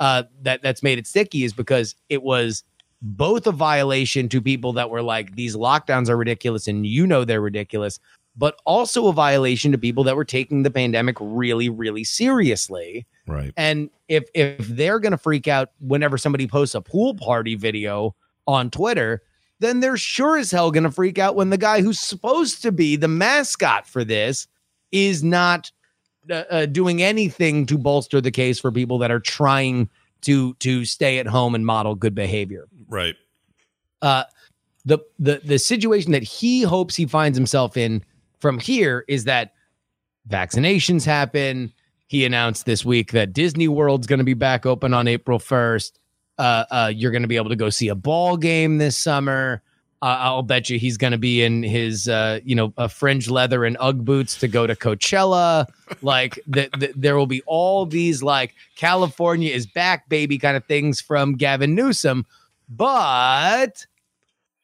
Uh, 0.00 0.22
that 0.40 0.62
that's 0.62 0.82
made 0.82 0.96
it 0.96 1.06
sticky 1.06 1.44
is 1.44 1.52
because 1.52 1.94
it 2.08 2.22
was 2.22 2.64
both 3.02 3.46
a 3.46 3.52
violation 3.52 4.28
to 4.28 4.40
people 4.40 4.72
that 4.72 4.90
were 4.90 5.02
like 5.02 5.36
these 5.36 5.56
lockdowns 5.56 6.08
are 6.08 6.16
ridiculous 6.16 6.66
and 6.68 6.86
you 6.86 7.06
know 7.06 7.24
they're 7.24 7.40
ridiculous, 7.40 8.00
but 8.38 8.60
also 8.64 9.08
a 9.08 9.12
violation 9.12 9.72
to 9.72 9.78
people 9.78 10.04
that 10.04 10.14
were 10.14 10.24
taking 10.24 10.62
the 10.62 10.70
pandemic 10.70 11.16
really, 11.20 11.68
really 11.68 12.04
seriously. 12.04 13.04
Right. 13.26 13.52
And 13.56 13.90
if 14.06 14.28
if 14.32 14.66
they're 14.68 15.00
gonna 15.00 15.18
freak 15.18 15.48
out 15.48 15.72
whenever 15.80 16.16
somebody 16.16 16.46
posts 16.46 16.76
a 16.76 16.80
pool 16.80 17.14
party 17.14 17.56
video 17.56 18.14
on 18.46 18.70
Twitter, 18.70 19.22
then 19.58 19.80
they're 19.80 19.96
sure 19.96 20.38
as 20.38 20.52
hell 20.52 20.70
gonna 20.70 20.90
freak 20.90 21.18
out 21.18 21.34
when 21.34 21.50
the 21.50 21.58
guy 21.58 21.82
who's 21.82 21.98
supposed 21.98 22.62
to 22.62 22.70
be 22.70 22.94
the 22.94 23.08
mascot 23.08 23.86
for 23.86 24.04
this 24.04 24.46
is 24.92 25.24
not 25.24 25.72
uh, 26.30 26.44
uh, 26.48 26.66
doing 26.66 27.02
anything 27.02 27.66
to 27.66 27.76
bolster 27.76 28.20
the 28.20 28.30
case 28.30 28.60
for 28.60 28.70
people 28.70 28.98
that 28.98 29.10
are 29.10 29.20
trying 29.20 29.90
to 30.22 30.54
to 30.54 30.84
stay 30.84 31.18
at 31.18 31.26
home 31.26 31.56
and 31.56 31.66
model 31.66 31.96
good 31.96 32.14
behavior. 32.14 32.68
Right. 32.88 33.16
Uh, 34.00 34.24
the 34.84 35.00
the 35.18 35.40
the 35.44 35.58
situation 35.58 36.12
that 36.12 36.22
he 36.22 36.62
hopes 36.62 36.94
he 36.94 37.04
finds 37.04 37.36
himself 37.36 37.76
in 37.76 38.04
from 38.40 38.58
here 38.58 39.04
is 39.08 39.24
that 39.24 39.54
vaccinations 40.28 41.04
happen. 41.04 41.72
He 42.06 42.24
announced 42.24 42.66
this 42.66 42.84
week 42.84 43.12
that 43.12 43.32
Disney 43.32 43.68
World's 43.68 44.06
going 44.06 44.18
to 44.18 44.24
be 44.24 44.34
back 44.34 44.66
open 44.66 44.94
on 44.94 45.08
April 45.08 45.38
1st. 45.38 45.92
Uh, 46.38 46.64
uh, 46.70 46.92
you're 46.94 47.10
going 47.10 47.22
to 47.22 47.28
be 47.28 47.36
able 47.36 47.50
to 47.50 47.56
go 47.56 47.68
see 47.68 47.88
a 47.88 47.94
ball 47.94 48.36
game 48.36 48.78
this 48.78 48.96
summer. 48.96 49.62
Uh, 50.00 50.16
I'll 50.20 50.42
bet 50.42 50.70
you 50.70 50.78
he's 50.78 50.96
going 50.96 51.10
to 51.10 51.18
be 51.18 51.42
in 51.42 51.64
his, 51.64 52.08
uh, 52.08 52.38
you 52.44 52.54
know, 52.54 52.72
a 52.76 52.88
fringe 52.88 53.28
leather 53.28 53.64
and 53.64 53.76
UGG 53.80 54.04
boots 54.04 54.38
to 54.38 54.46
go 54.46 54.64
to 54.64 54.76
Coachella. 54.76 55.66
like, 56.02 56.38
the, 56.46 56.68
the, 56.78 56.92
there 56.94 57.16
will 57.16 57.26
be 57.26 57.42
all 57.46 57.84
these 57.84 58.22
like 58.22 58.54
California 58.76 59.52
is 59.52 59.66
back, 59.66 60.08
baby, 60.08 60.38
kind 60.38 60.56
of 60.56 60.64
things 60.66 61.00
from 61.00 61.34
Gavin 61.34 61.74
Newsom. 61.74 62.26
But 62.68 63.86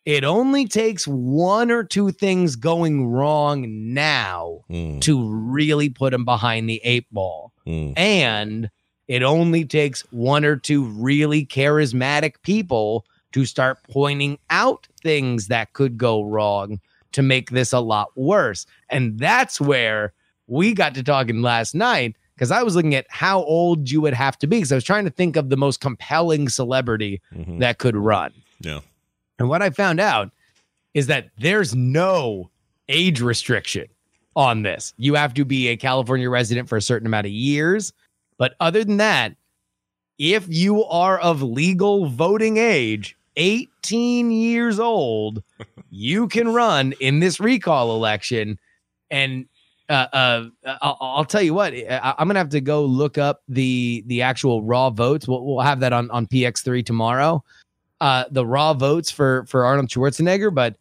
it 0.04 0.24
only 0.24 0.66
takes 0.66 1.06
one 1.06 1.70
or 1.70 1.82
two 1.84 2.10
things 2.10 2.56
going 2.56 3.06
wrong 3.06 3.92
now 3.94 4.60
Hmm. 4.68 4.98
to 5.00 5.28
really 5.28 5.88
put 5.88 6.12
him 6.12 6.24
behind 6.24 6.68
the 6.68 6.80
eight 6.84 7.06
ball. 7.10 7.52
And 7.66 8.68
it 9.08 9.22
only 9.22 9.64
takes 9.64 10.02
one 10.10 10.44
or 10.44 10.56
two 10.56 10.84
really 10.84 11.46
charismatic 11.46 12.34
people 12.42 13.06
to 13.32 13.44
start 13.46 13.78
pointing 13.90 14.38
out 14.50 14.86
things 15.02 15.48
that 15.48 15.72
could 15.72 15.96
go 15.98 16.22
wrong 16.22 16.80
to 17.12 17.22
make 17.22 17.50
this 17.50 17.72
a 17.72 17.80
lot 17.80 18.08
worse. 18.16 18.66
And 18.90 19.18
that's 19.18 19.60
where 19.60 20.12
we 20.46 20.74
got 20.74 20.94
to 20.94 21.02
talking 21.02 21.40
last 21.42 21.74
night 21.74 22.16
because 22.34 22.50
I 22.50 22.62
was 22.62 22.76
looking 22.76 22.94
at 22.94 23.06
how 23.08 23.42
old 23.44 23.90
you 23.90 24.00
would 24.02 24.14
have 24.14 24.38
to 24.40 24.46
be 24.46 24.56
because 24.58 24.72
I 24.72 24.74
was 24.76 24.84
trying 24.84 25.04
to 25.04 25.10
think 25.10 25.36
of 25.36 25.48
the 25.48 25.56
most 25.56 25.80
compelling 25.80 26.48
celebrity 26.48 27.22
Mhm. 27.34 27.60
that 27.60 27.78
could 27.78 27.96
run. 27.96 28.32
Yeah. 28.60 28.80
And 29.38 29.48
what 29.48 29.62
I 29.62 29.70
found 29.70 30.00
out 30.00 30.30
is 30.94 31.06
that 31.08 31.30
there's 31.38 31.74
no 31.74 32.50
age 32.88 33.20
restriction 33.20 33.86
on 34.36 34.62
this. 34.62 34.94
You 34.96 35.14
have 35.14 35.34
to 35.34 35.44
be 35.44 35.68
a 35.68 35.76
California 35.76 36.28
resident 36.28 36.68
for 36.68 36.76
a 36.76 36.82
certain 36.82 37.06
amount 37.06 37.26
of 37.26 37.32
years. 37.32 37.92
But 38.38 38.54
other 38.60 38.84
than 38.84 38.96
that, 38.98 39.36
if 40.18 40.46
you 40.48 40.84
are 40.84 41.18
of 41.18 41.42
legal 41.42 42.06
voting 42.06 42.56
age, 42.56 43.16
18 43.36 44.30
years 44.30 44.78
old, 44.78 45.42
you 45.90 46.28
can 46.28 46.48
run 46.48 46.94
in 47.00 47.20
this 47.20 47.40
recall 47.40 47.94
election. 47.94 48.58
And 49.10 49.46
uh, 49.88 50.06
uh, 50.12 50.44
I'll, 50.80 50.96
I'll 51.00 51.24
tell 51.24 51.42
you 51.42 51.54
what, 51.54 51.74
I, 51.74 52.14
I'm 52.18 52.26
gonna 52.26 52.38
have 52.38 52.48
to 52.50 52.60
go 52.60 52.84
look 52.84 53.18
up 53.18 53.42
the 53.48 54.02
the 54.06 54.22
actual 54.22 54.62
raw 54.62 54.88
votes. 54.88 55.28
We'll, 55.28 55.44
we'll 55.44 55.60
have 55.60 55.80
that 55.80 55.92
on 55.92 56.10
on 56.10 56.26
PX3 56.26 56.84
tomorrow. 56.86 57.44
Uh, 58.00 58.24
the 58.30 58.44
raw 58.46 58.74
votes 58.74 59.10
for 59.10 59.44
for 59.46 59.64
Arnold 59.64 59.88
Schwarzenegger, 59.88 60.52
but 60.54 60.76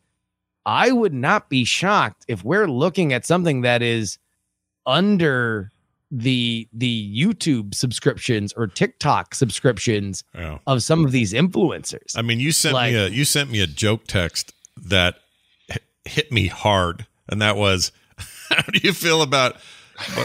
I 0.65 0.91
would 0.91 1.13
not 1.13 1.49
be 1.49 1.63
shocked 1.63 2.25
if 2.27 2.43
we're 2.43 2.67
looking 2.67 3.13
at 3.13 3.25
something 3.25 3.61
that 3.61 3.81
is 3.81 4.17
under 4.85 5.71
the 6.11 6.67
the 6.73 7.15
YouTube 7.15 7.73
subscriptions 7.73 8.53
or 8.53 8.67
TikTok 8.67 9.33
subscriptions 9.35 10.23
Yeah. 10.35 10.59
of 10.67 10.83
some 10.83 11.05
of 11.05 11.11
these 11.11 11.33
influencers. 11.33 12.15
I 12.17 12.21
mean, 12.21 12.39
you 12.39 12.51
sent 12.51 12.73
Like- 12.75 12.93
me 12.93 12.99
a 12.99 13.07
you 13.07 13.25
sent 13.25 13.49
me 13.49 13.61
a 13.61 13.67
joke 13.67 14.05
text 14.07 14.53
that 14.77 15.15
hit 16.05 16.31
me 16.31 16.47
hard, 16.47 17.07
and 17.29 17.41
that 17.41 17.55
was, 17.55 17.91
"How 18.49 18.61
do 18.63 18.79
you 18.83 18.93
feel 18.93 19.21
about 19.21 19.55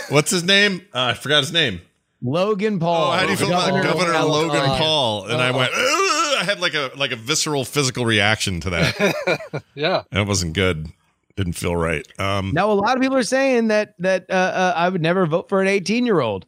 what's 0.08 0.30
his 0.30 0.42
name? 0.44 0.82
Uh, 0.92 1.12
I 1.12 1.14
forgot 1.14 1.40
his 1.44 1.52
name. 1.52 1.80
Logan 2.20 2.80
Paul. 2.80 3.12
Oh, 3.12 3.16
how 3.16 3.24
do 3.24 3.30
you 3.30 3.36
feel 3.36 3.48
about 3.48 3.66
Governor 3.68 3.82
Governor 3.84 4.24
Logan 4.24 4.64
Paul? 4.76 5.26
And 5.26 5.40
I 5.40 5.50
Uh, 5.50 5.56
went, 5.58 5.72
"Ugh," 5.72 6.07
I 6.38 6.44
had 6.44 6.60
like 6.60 6.74
a 6.74 6.92
like 6.96 7.10
a 7.12 7.16
visceral 7.16 7.64
physical 7.64 8.04
reaction 8.04 8.60
to 8.60 8.70
that. 8.70 9.62
yeah, 9.74 10.02
that 10.10 10.26
wasn't 10.26 10.54
good. 10.54 10.88
Didn't 11.36 11.54
feel 11.54 11.76
right. 11.76 12.06
Um, 12.18 12.52
Now, 12.52 12.70
a 12.70 12.74
lot 12.74 12.96
of 12.96 13.02
people 13.02 13.16
are 13.16 13.22
saying 13.22 13.68
that 13.68 13.94
that 13.98 14.26
uh, 14.30 14.32
uh, 14.32 14.72
I 14.76 14.88
would 14.88 15.02
never 15.02 15.26
vote 15.26 15.48
for 15.48 15.60
an 15.60 15.68
18 15.68 16.06
year 16.06 16.20
old. 16.20 16.46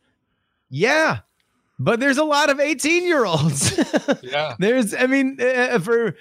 Yeah, 0.68 1.18
but 1.78 1.98
there's 1.98 2.18
a 2.18 2.24
lot 2.24 2.50
of 2.50 2.60
18 2.60 3.04
year 3.04 3.24
olds. 3.24 3.78
yeah, 4.22 4.54
there's. 4.58 4.94
I 4.94 5.06
mean, 5.06 5.38
uh, 5.40 5.78
for 5.80 6.16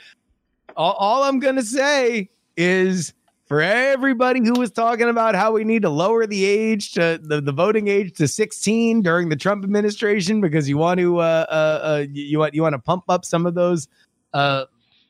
all, 0.75 0.93
all 0.93 1.23
I'm 1.23 1.39
gonna 1.39 1.63
say 1.63 2.29
is 2.57 3.13
for 3.49 3.61
everybody 3.61 4.41
who 4.41 4.53
was 4.53 4.71
talking 4.71 5.09
about 5.09 5.33
how 5.33 5.51
we 5.51 5.63
need 5.63 5.81
to 5.81 5.89
lower 5.89 6.27
the 6.27 6.45
age 6.45 6.91
to 6.93 7.19
the, 7.21 7.41
the 7.41 7.51
voting 7.51 7.87
age 7.87 8.15
to 8.17 8.27
16 8.27 9.01
during 9.01 9.29
the 9.29 9.35
Trump 9.35 9.63
administration 9.63 10.39
because 10.39 10.69
you 10.69 10.77
want 10.77 10.99
to 10.99 11.17
uh, 11.17 11.45
uh, 11.49 11.79
uh 11.83 12.05
you 12.13 12.37
want 12.37 12.53
you 12.53 12.61
want 12.61 12.73
to 12.73 12.79
pump 12.79 13.05
up 13.09 13.25
some 13.25 13.47
of 13.47 13.55
those 13.55 13.87
uh 14.33 14.65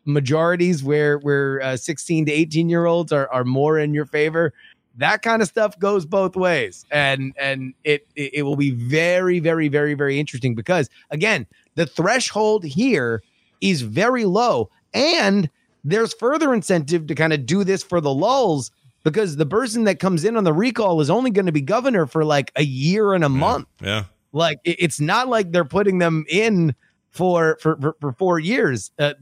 majorities 0.06 0.84
where 0.84 1.20
where 1.20 1.62
uh, 1.62 1.76
16 1.76 2.28
to 2.28 2.32
18 2.32 2.70
year 2.70 2.86
olds 2.86 3.12
are, 3.12 3.30
are 3.30 3.44
more 3.44 3.78
in 3.78 3.94
your 3.94 4.06
favor. 4.06 4.54
That 4.96 5.22
kind 5.22 5.42
of 5.42 5.48
stuff 5.50 5.78
goes 5.78 6.06
both 6.06 6.38
ways. 6.38 6.86
And 6.92 7.34
and 7.38 7.74
it, 7.84 8.08
it 8.16 8.36
it 8.36 8.42
will 8.44 8.56
be 8.56 8.72
very 8.72 9.40
very 9.40 9.68
very 9.68 9.96
very 9.96 10.18
interesting 10.18 10.56
because 10.56 10.90
again 11.12 11.46
the 11.76 11.86
threshold 11.86 12.64
here 12.64 13.22
is 13.60 13.82
very 13.82 14.24
low. 14.24 14.70
And 14.94 15.50
there's 15.84 16.14
further 16.14 16.54
incentive 16.54 17.08
to 17.08 17.16
kind 17.16 17.34
of 17.34 17.46
do 17.46 17.64
this 17.64 17.84
for 17.84 18.02
the 18.02 18.14
lulls 18.14 18.72
because 19.04 19.38
the 19.38 19.46
person 19.46 19.86
that 19.86 20.00
comes 20.00 20.26
in 20.26 20.36
on 20.36 20.44
the 20.44 20.54
recall 20.54 21.00
is 21.02 21.10
only 21.10 21.32
going 21.32 21.46
to 21.46 21.52
be 21.52 21.62
governor 21.62 22.06
for 22.06 22.26
like 22.26 22.52
a 22.56 22.64
year 22.64 23.14
and 23.14 23.24
a 23.24 23.30
month 23.30 23.68
yeah. 23.82 24.04
like 24.34 24.60
it's 24.64 25.00
not 25.00 25.28
like 25.28 25.52
they're 25.52 25.66
putting 25.66 26.00
them 26.00 26.26
in 26.30 26.76
for 27.10 27.58
for 27.62 27.78
for, 27.78 27.96
for 28.00 28.12
four 28.14 28.40
years. 28.40 28.92
Uh, 28.98 29.14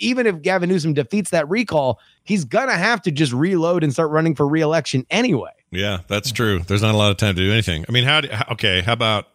even 0.00 0.26
if 0.26 0.42
Gavin 0.42 0.68
Newsom 0.68 0.94
defeats 0.94 1.30
that 1.30 1.48
recall, 1.48 2.00
he's 2.24 2.44
gonna 2.44 2.76
have 2.76 3.02
to 3.02 3.10
just 3.10 3.32
reload 3.32 3.84
and 3.84 3.92
start 3.92 4.10
running 4.10 4.34
for 4.34 4.46
reelection 4.46 5.06
anyway. 5.10 5.50
Yeah, 5.70 6.00
that's 6.08 6.32
true. 6.32 6.60
There's 6.60 6.82
not 6.82 6.94
a 6.94 6.98
lot 6.98 7.10
of 7.10 7.16
time 7.16 7.36
to 7.36 7.42
do 7.42 7.52
anything. 7.52 7.84
I 7.88 7.92
mean, 7.92 8.04
how 8.04 8.22
do, 8.22 8.28
how- 8.30 8.52
okay, 8.52 8.80
how 8.80 8.92
about 8.92 9.26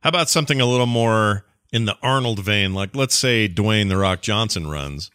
how 0.00 0.08
about 0.08 0.28
something 0.28 0.60
a 0.60 0.66
little 0.66 0.86
more 0.86 1.44
in 1.72 1.84
the 1.84 1.96
Arnold 2.02 2.40
vein? 2.40 2.74
Like 2.74 2.94
let's 2.94 3.14
say 3.14 3.48
Dwayne 3.48 3.88
the 3.88 3.96
Rock 3.96 4.20
Johnson 4.20 4.68
runs. 4.68 5.10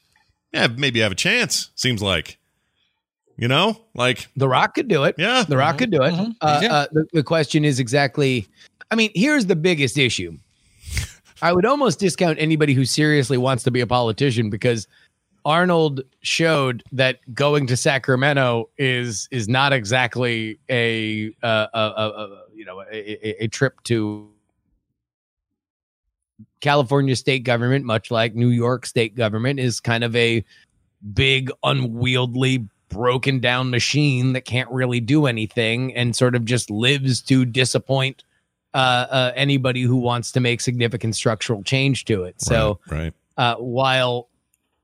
Yeah, 0.53 0.67
maybe 0.67 1.01
I 1.01 1.03
have 1.03 1.11
a 1.11 1.15
chance. 1.15 1.71
Seems 1.75 2.01
like. 2.01 2.37
You 3.37 3.47
know? 3.47 3.81
Like 3.95 4.27
The 4.35 4.47
Rock 4.47 4.75
could 4.75 4.87
do 4.87 5.03
it. 5.05 5.15
Yeah. 5.17 5.43
The 5.47 5.57
Rock 5.57 5.79
could 5.79 5.91
do 5.91 6.03
it. 6.03 6.13
Uh, 6.41 6.59
Yeah. 6.61 6.73
uh, 6.73 6.87
the, 6.91 7.07
the 7.13 7.23
question 7.23 7.65
is 7.65 7.79
exactly. 7.79 8.47
I 8.91 8.95
mean, 8.95 9.11
here's 9.15 9.47
the 9.47 9.55
biggest 9.55 9.97
issue. 9.97 10.37
I 11.41 11.51
would 11.51 11.65
almost 11.65 11.99
discount 11.99 12.37
anybody 12.39 12.73
who 12.73 12.85
seriously 12.85 13.37
wants 13.37 13.63
to 13.63 13.71
be 13.71 13.81
a 13.81 13.87
politician 13.87 14.49
because 14.49 14.87
Arnold 15.45 16.01
showed 16.21 16.83
that 16.91 17.19
going 17.33 17.67
to 17.67 17.75
Sacramento 17.75 18.69
is 18.77 19.27
is 19.31 19.49
not 19.49 19.73
exactly 19.73 20.57
a 20.69 21.33
uh, 21.43 21.67
a, 21.73 21.79
a, 21.79 22.09
a 22.09 22.43
you 22.55 22.63
know 22.63 22.81
a, 22.81 22.85
a, 22.93 23.43
a 23.43 23.47
trip 23.47 23.81
to 23.85 24.29
California 26.63 27.13
state 27.13 27.43
government, 27.43 27.83
much 27.83 28.09
like 28.09 28.35
New 28.35 28.47
York 28.47 28.85
state 28.85 29.15
government, 29.15 29.59
is 29.59 29.81
kind 29.81 30.01
of 30.01 30.15
a 30.15 30.45
big, 31.13 31.51
unwieldy, 31.61 32.65
broken 32.87 33.41
down 33.41 33.69
machine 33.69 34.31
that 34.31 34.45
can't 34.45 34.69
really 34.71 35.01
do 35.01 35.25
anything 35.25 35.93
and 35.93 36.15
sort 36.15 36.35
of 36.35 36.45
just 36.45 36.71
lives 36.71 37.21
to 37.23 37.43
disappoint 37.43 38.23
uh, 38.73 38.77
uh, 38.77 39.31
anybody 39.35 39.81
who 39.81 39.97
wants 39.97 40.31
to 40.31 40.39
make 40.39 40.61
significant 40.61 41.17
structural 41.17 41.63
change 41.63 42.05
to 42.05 42.23
it. 42.23 42.41
So, 42.41 42.79
right. 42.89 43.13
uh, 43.35 43.55
while 43.55 44.29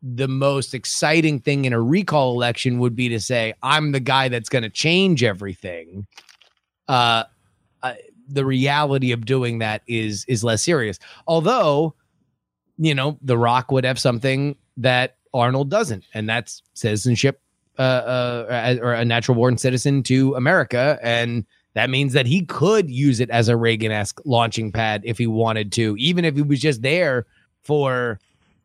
the 0.01 0.27
most 0.27 0.73
exciting 0.73 1.39
thing 1.39 1.63
in 1.63 1.71
a 1.71 1.81
recall 1.81 2.33
election 2.33 2.79
would 2.79 2.95
be 2.95 3.07
to 3.07 3.21
say, 3.21 3.53
I'm 3.63 3.93
the 3.93 4.01
guy 4.01 4.27
that's 4.27 4.49
going 4.49 4.63
to 4.63 4.69
change 4.69 5.23
everything. 5.23 6.07
Uh, 6.89 7.23
uh, 7.81 7.93
the 8.29 8.45
reality 8.45 9.11
of 9.11 9.25
doing 9.25 9.59
that 9.59 9.81
is 9.87 10.25
is 10.27 10.43
less 10.43 10.63
serious. 10.63 10.99
Although, 11.27 11.95
you 12.77 12.95
know, 12.95 13.17
The 13.21 13.37
Rock 13.37 13.71
would 13.71 13.83
have 13.83 13.99
something 13.99 14.55
that 14.77 15.17
Arnold 15.33 15.69
doesn't, 15.69 16.05
and 16.13 16.27
that's 16.29 16.61
citizenship 16.73 17.41
uh, 17.77 17.81
uh, 17.81 18.77
or 18.81 18.93
a 18.93 19.05
natural 19.05 19.35
born 19.35 19.57
citizen 19.57 20.03
to 20.03 20.35
America, 20.35 20.99
and 21.01 21.45
that 21.73 21.89
means 21.89 22.13
that 22.13 22.25
he 22.25 22.45
could 22.45 22.89
use 22.89 23.19
it 23.19 23.29
as 23.29 23.47
a 23.47 23.57
Reagan 23.57 23.91
esque 23.91 24.19
launching 24.25 24.71
pad 24.71 25.01
if 25.05 25.17
he 25.17 25.27
wanted 25.27 25.71
to, 25.73 25.95
even 25.97 26.25
if 26.25 26.35
he 26.35 26.41
was 26.41 26.59
just 26.59 26.81
there 26.81 27.25
for 27.61 28.19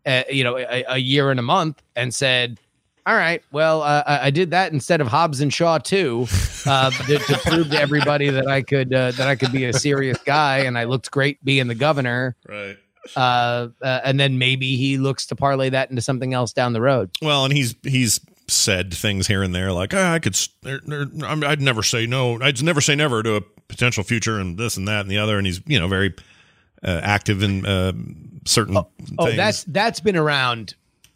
uh, 0.06 0.22
you 0.30 0.44
know 0.44 0.58
a, 0.58 0.84
a 0.88 0.98
year 0.98 1.30
and 1.30 1.40
a 1.40 1.44
month 1.44 1.82
and 1.96 2.14
said. 2.14 2.60
All 3.06 3.14
right. 3.14 3.42
Well, 3.52 3.82
uh, 3.82 4.02
I 4.06 4.26
I 4.26 4.30
did 4.30 4.50
that 4.52 4.72
instead 4.72 5.00
of 5.00 5.08
Hobbs 5.08 5.40
and 5.40 5.52
Shaw 5.52 5.78
too, 5.78 6.26
uh, 6.66 6.90
to, 7.06 7.18
to 7.18 7.38
prove 7.44 7.70
to 7.70 7.80
everybody 7.80 8.30
that 8.30 8.46
I 8.48 8.62
could 8.62 8.94
uh, 8.94 9.10
that 9.12 9.28
I 9.28 9.36
could 9.36 9.52
be 9.52 9.66
a 9.66 9.72
serious 9.74 10.18
guy, 10.24 10.58
and 10.60 10.78
I 10.78 10.84
looked 10.84 11.10
great 11.10 11.44
being 11.44 11.66
the 11.68 11.74
governor. 11.74 12.34
Right. 12.48 12.78
Uh, 13.14 13.68
uh, 13.82 14.00
and 14.04 14.18
then 14.18 14.38
maybe 14.38 14.76
he 14.76 14.96
looks 14.96 15.26
to 15.26 15.36
parlay 15.36 15.68
that 15.68 15.90
into 15.90 16.00
something 16.00 16.32
else 16.32 16.54
down 16.54 16.72
the 16.72 16.80
road. 16.80 17.10
Well, 17.20 17.44
and 17.44 17.52
he's 17.52 17.74
he's 17.82 18.20
said 18.48 18.92
things 18.94 19.26
here 19.26 19.42
and 19.42 19.54
there 19.54 19.72
like 19.72 19.92
"Ah, 19.94 20.12
I 20.14 20.18
could 20.18 20.38
there- 20.62 20.80
there- 20.86 21.06
I'm- 21.24 21.44
I'd 21.44 21.60
never 21.60 21.82
say 21.82 22.06
no. 22.06 22.40
I'd 22.40 22.62
never 22.62 22.80
say 22.80 22.94
never 22.94 23.22
to 23.22 23.36
a 23.36 23.40
potential 23.68 24.04
future 24.04 24.38
and 24.38 24.56
this 24.56 24.78
and 24.78 24.88
that 24.88 25.00
and 25.00 25.10
the 25.10 25.18
other. 25.18 25.36
And 25.36 25.46
he's 25.46 25.60
you 25.66 25.78
know 25.78 25.88
very 25.88 26.14
uh, 26.82 27.00
active 27.02 27.42
in 27.42 27.66
uh, 27.66 27.92
certain. 28.46 28.78
Oh, 28.78 28.86
things. 29.26 29.36
that's 29.36 29.64
that's 29.64 30.00
been 30.00 30.16
around 30.16 30.74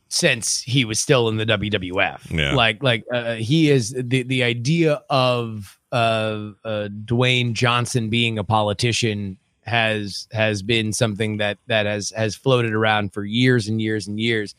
since 0.09 0.62
he 0.62 0.85
was 0.85 0.98
still 0.98 1.28
in 1.28 1.36
the 1.36 1.47
WWF. 1.47 2.30
Yeah. 2.30 2.55
Like 2.55 2.82
like 2.82 3.05
uh, 3.12 3.35
he 3.35 3.70
is 3.70 3.94
the 3.97 4.22
the 4.22 4.43
idea 4.43 5.02
of 5.10 5.78
uh, 5.93 6.51
uh, 6.64 6.89
Dwayne 7.05 7.52
Johnson 7.52 8.09
being 8.09 8.39
a 8.39 8.44
politician 8.44 9.39
has 9.62 10.26
has 10.32 10.62
been 10.62 10.93
something 10.93 11.36
that 11.36 11.59
that 11.66 11.86
has 11.86 12.10
has 12.16 12.35
floated 12.35 12.72
around 12.72 13.12
for 13.12 13.24
years 13.24 13.68
and 13.68 13.80
years 13.80 14.06
and 14.06 14.18
years. 14.18 14.55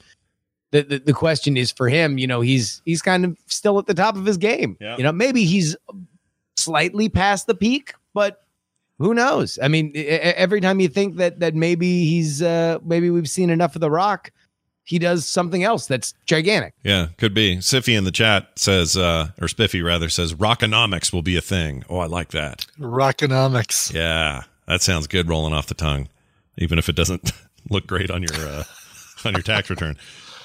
the, 0.72 0.84
the 0.84 1.00
the 1.00 1.14
question 1.14 1.58
is 1.58 1.72
for 1.72 1.90
him. 1.90 2.18
You 2.18 2.28
know, 2.28 2.42
he's 2.42 2.82
he's 2.86 3.02
kind 3.02 3.26
of 3.26 3.38
still 3.48 3.80
at 3.80 3.88
the 3.88 3.94
top 3.94 4.16
of 4.16 4.26
his 4.26 4.38
game. 4.38 4.78
Yeah. 4.80 4.98
You 4.98 5.04
know, 5.04 5.12
maybe 5.12 5.46
he's 5.46 5.76
slightly 6.58 7.10
past 7.10 7.48
the 7.48 7.56
peak, 7.56 7.94
but 8.14 8.44
who 9.00 9.14
knows? 9.14 9.58
I 9.62 9.68
mean, 9.68 9.94
every 9.96 10.62
time 10.62 10.80
you 10.80 10.90
think 10.90 11.16
that 11.18 11.40
that 11.40 11.56
maybe 11.56 12.06
he's 12.06 12.42
uh 12.42 12.80
maybe 12.84 13.10
we've 13.10 13.30
seen 13.30 13.50
enough 13.50 13.76
of 13.76 13.82
the 13.82 13.90
Rock, 13.90 14.32
he 14.90 14.98
does 14.98 15.24
something 15.24 15.64
else 15.64 15.86
that's 15.86 16.16
gigantic. 16.26 16.74
Yeah, 16.84 17.10
could 17.18 17.36
be. 17.36 17.58
Siffy 17.58 17.96
in 17.96 18.06
the 18.06 18.12
chat 18.12 18.48
says, 18.56 18.98
uh, 18.98 19.28
or 19.40 19.48
Spiffy 19.48 19.84
rather 19.84 20.10
says, 20.10 20.34
Rockonomics 20.34 21.14
will 21.14 21.22
be 21.22 21.38
a 21.38 21.42
thing. 21.42 21.84
Oh, 21.88 22.00
I 22.00 22.08
like 22.08 22.30
that. 22.30 22.66
Rockonomics. 22.80 23.94
Yeah, 23.94 24.46
that 24.66 24.82
sounds 24.82 25.06
good 25.06 25.30
rolling 25.30 25.54
off 25.54 25.68
the 25.68 25.76
tongue, 25.76 26.10
even 26.58 26.80
if 26.80 26.90
it 26.90 26.96
doesn't 26.96 27.32
look 27.70 27.86
great 27.86 28.10
on 28.10 28.24
your 28.24 28.34
uh, 28.34 28.64
on 29.26 29.34
your 29.34 29.44
tax 29.44 29.70
return. 29.70 29.96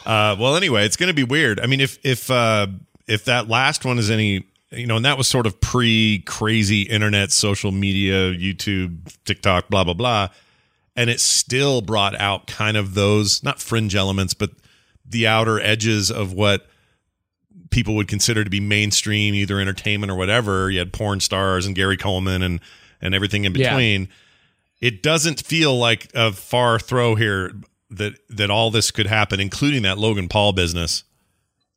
Uh, 0.04 0.36
well, 0.38 0.56
anyway, 0.56 0.84
it's 0.84 0.98
going 0.98 1.08
to 1.08 1.14
be 1.14 1.24
weird. 1.24 1.58
I 1.58 1.66
mean, 1.66 1.80
if 1.80 1.98
if 2.04 2.30
uh, 2.30 2.66
if 3.08 3.24
that 3.24 3.48
last 3.48 3.86
one 3.86 3.98
is 3.98 4.10
any, 4.10 4.46
you 4.72 4.86
know, 4.86 4.96
and 4.96 5.06
that 5.06 5.16
was 5.16 5.26
sort 5.26 5.46
of 5.46 5.58
pre 5.58 6.22
crazy 6.26 6.82
internet, 6.82 7.32
social 7.32 7.72
media, 7.72 8.34
YouTube, 8.34 9.10
TikTok, 9.24 9.70
blah 9.70 9.84
blah 9.84 9.94
blah, 9.94 10.28
and 10.96 11.10
it 11.10 11.20
still 11.20 11.80
brought 11.80 12.18
out 12.20 12.46
kind 12.46 12.76
of 12.76 12.94
those 12.94 13.42
not 13.42 13.60
fringe 13.60 13.94
elements, 13.94 14.34
but 14.34 14.50
the 15.06 15.26
outer 15.26 15.60
edges 15.60 16.10
of 16.10 16.32
what 16.32 16.66
people 17.70 17.94
would 17.96 18.08
consider 18.08 18.44
to 18.44 18.50
be 18.50 18.60
mainstream, 18.60 19.34
either 19.34 19.58
entertainment 19.60 20.10
or 20.10 20.14
whatever. 20.16 20.70
You 20.70 20.78
had 20.78 20.92
porn 20.92 21.20
stars 21.20 21.66
and 21.66 21.74
Gary 21.74 21.96
Coleman 21.96 22.42
and 22.42 22.60
and 23.00 23.14
everything 23.14 23.44
in 23.44 23.54
Yeah. 23.54 23.70
between. 23.70 24.08
It 24.80 25.02
doesn't 25.02 25.40
feel 25.42 25.76
like 25.78 26.08
a 26.14 26.32
far 26.32 26.78
throw 26.78 27.14
here 27.14 27.52
that 27.90 28.14
that 28.30 28.50
all 28.50 28.70
this 28.70 28.90
could 28.90 29.06
happen, 29.06 29.40
including 29.40 29.82
that 29.82 29.98
Logan 29.98 30.28
Paul 30.28 30.52
business. 30.52 31.04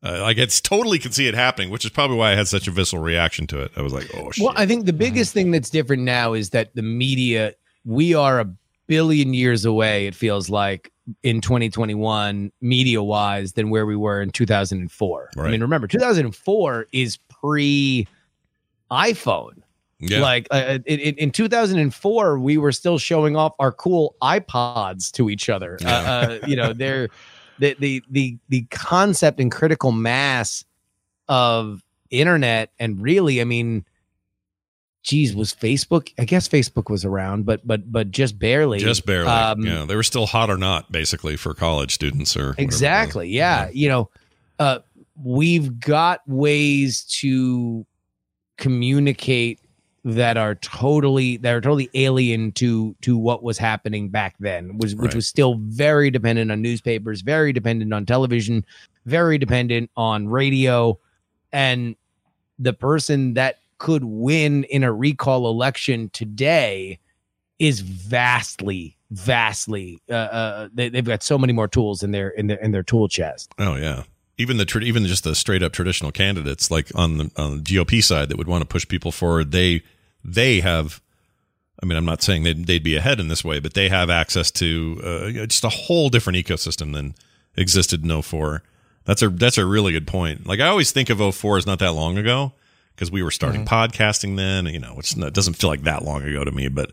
Uh, 0.03 0.19
like 0.21 0.37
it's 0.37 0.61
totally 0.61 0.99
can 0.99 1.11
see 1.11 1.27
it 1.27 1.33
happening, 1.33 1.69
which 1.71 1.83
is 1.83 1.89
probably 1.89 2.17
why 2.17 2.31
I 2.31 2.35
had 2.35 2.47
such 2.47 2.67
a 2.67 2.71
visceral 2.71 3.01
reaction 3.01 3.47
to 3.47 3.61
it. 3.61 3.71
I 3.75 3.81
was 3.81 3.93
like, 3.93 4.07
oh 4.15 4.31
shit. 4.31 4.45
Well, 4.45 4.53
I 4.55 4.65
think 4.67 4.85
the 4.85 4.93
biggest 4.93 5.33
thing 5.33 5.49
that's 5.51 5.71
different 5.71 6.03
now 6.03 6.33
is 6.33 6.51
that 6.51 6.75
the 6.75 6.83
media, 6.83 7.55
we 7.83 8.13
are 8.13 8.39
a 8.41 8.45
billion 8.87 9.33
years 9.33 9.65
away, 9.65 10.07
it 10.07 10.15
feels 10.15 10.49
like, 10.49 10.91
in 11.23 11.39
2021, 11.39 12.51
media 12.59 13.01
wise, 13.01 13.53
than 13.53 13.69
where 13.69 13.85
we 13.85 13.95
were 13.95 14.21
in 14.21 14.29
2004. 14.29 15.29
I 15.37 15.49
mean, 15.49 15.61
remember, 15.61 15.87
2004 15.87 16.87
is 16.91 17.17
pre 17.29 18.07
iPhone. 18.91 19.61
Yeah. 19.99 20.21
Like 20.21 20.47
uh, 20.51 20.79
in, 20.85 20.99
in 20.99 21.15
in 21.15 21.31
2004, 21.31 22.37
we 22.37 22.57
were 22.57 22.71
still 22.71 22.99
showing 22.99 23.35
off 23.35 23.53
our 23.57 23.71
cool 23.71 24.15
iPods 24.21 25.11
to 25.13 25.29
each 25.29 25.49
other. 25.49 25.79
Uh, 25.83 25.89
uh, 25.89 26.39
you 26.45 26.55
know, 26.55 26.71
they're 26.73 27.09
the 27.57 27.75
the 27.79 28.03
the 28.09 28.37
the 28.49 28.61
concept 28.69 29.39
and 29.39 29.51
critical 29.51 29.91
mass 29.91 30.65
of 31.27 31.83
internet, 32.11 32.71
and 32.79 33.01
really, 33.01 33.41
I 33.41 33.43
mean, 33.43 33.85
geez, 35.07 35.33
was 35.33 35.53
Facebook? 35.53 36.11
I 36.19 36.25
guess 36.25 36.49
Facebook 36.49 36.89
was 36.89 37.05
around, 37.05 37.45
but 37.45 37.65
but 37.65 37.89
but 37.91 38.11
just 38.11 38.37
barely, 38.37 38.77
just 38.79 39.05
barely. 39.05 39.29
Um, 39.29 39.65
yeah, 39.65 39.85
they 39.85 39.95
were 39.95 40.03
still 40.03 40.27
hot 40.27 40.49
or 40.49 40.57
not, 40.57 40.91
basically, 40.91 41.37
for 41.37 41.53
college 41.53 41.93
students 41.93 42.35
or. 42.35 42.53
Exactly. 42.57 43.29
Yeah. 43.29 43.69
You 43.71 43.87
know, 43.87 44.09
uh, 44.59 44.79
we've 45.23 45.79
got 45.79 46.27
ways 46.27 47.03
to 47.21 47.85
communicate 48.57 49.61
that 50.03 50.35
are 50.37 50.55
totally 50.55 51.37
that 51.37 51.53
are 51.53 51.61
totally 51.61 51.89
alien 51.93 52.51
to 52.53 52.93
to 53.01 53.17
what 53.17 53.43
was 53.43 53.57
happening 53.57 54.09
back 54.09 54.35
then, 54.39 54.77
was 54.77 54.93
which 54.93 55.09
Right. 55.09 55.15
was 55.15 55.27
still 55.27 55.55
very 55.55 56.11
dependent 56.11 56.51
on 56.51 56.61
newspapers, 56.61 57.21
very 57.21 57.53
dependent 57.53 57.93
on 57.93 58.05
television, 58.05 58.65
very 59.05 59.37
dependent 59.37 59.89
on 59.95 60.27
radio, 60.27 60.99
and 61.53 61.95
the 62.59 62.73
person 62.73 63.35
that 63.35 63.59
could 63.77 64.03
win 64.03 64.63
in 64.65 64.83
a 64.83 64.91
recall 64.91 65.49
election 65.49 66.09
today 66.13 66.99
is 67.59 67.81
vastly 67.81 68.95
vastly 69.11 70.01
uh, 70.09 70.13
uh 70.13 70.69
they, 70.73 70.89
they've 70.89 71.05
got 71.05 71.23
so 71.23 71.37
many 71.37 71.53
more 71.53 71.67
tools 71.67 72.03
in 72.03 72.11
their 72.11 72.29
in 72.29 72.47
their 72.47 72.57
in 72.57 72.71
their 72.71 72.83
tool 72.83 73.07
chest 73.07 73.53
Oh 73.59 73.75
yeah. 73.75 74.03
Even 74.37 74.57
the 74.57 74.65
tra- 74.65 74.81
even 74.81 75.05
just 75.05 75.23
the 75.23 75.33
straight 75.33 75.63
up 75.63 75.73
traditional 75.73 76.11
candidates, 76.11 76.69
like 76.69 76.91
on 76.93 77.17
the 77.17 77.31
on 77.37 77.57
the 77.57 77.63
GOP 77.63 78.03
side, 78.03 78.29
that 78.29 78.37
would 78.37 78.47
want 78.47 78.61
to 78.61 78.67
push 78.67 78.87
people 78.87 79.11
forward. 79.11 79.51
They 79.51 79.81
they 80.23 80.59
have. 80.59 81.01
I 81.81 81.85
mean, 81.85 81.97
I'm 81.97 82.05
not 82.05 82.23
saying 82.23 82.41
they'd, 82.41 82.65
they'd 82.65 82.83
be 82.83 82.95
ahead 82.95 83.19
in 83.19 83.27
this 83.27 83.45
way, 83.45 83.59
but 83.59 83.75
they 83.75 83.87
have 83.89 84.09
access 84.09 84.49
to 84.51 84.99
uh, 85.03 85.45
just 85.45 85.63
a 85.63 85.69
whole 85.69 86.09
different 86.09 86.37
ecosystem 86.37 86.93
than 86.93 87.13
existed 87.55 88.03
in 88.03 88.21
04. 88.21 88.63
That's 89.05 89.21
a 89.21 89.29
that's 89.29 89.57
a 89.59 89.65
really 89.65 89.91
good 89.91 90.07
point. 90.07 90.47
Like 90.47 90.59
I 90.59 90.67
always 90.67 90.91
think 90.91 91.09
of 91.09 91.35
04 91.35 91.57
as 91.57 91.65
not 91.65 91.79
that 91.79 91.93
long 91.93 92.17
ago 92.17 92.53
because 92.97 93.11
we 93.11 93.21
were 93.23 93.31
starting 93.31 93.63
podcasting 93.63 94.35
then. 94.35 94.65
You 94.65 94.79
know, 94.79 94.89
which 94.95 95.15
doesn't 95.15 95.53
feel 95.53 95.69
like 95.69 95.83
that 95.83 96.03
long 96.03 96.23
ago 96.23 96.43
to 96.43 96.51
me, 96.51 96.67
but 96.67 96.91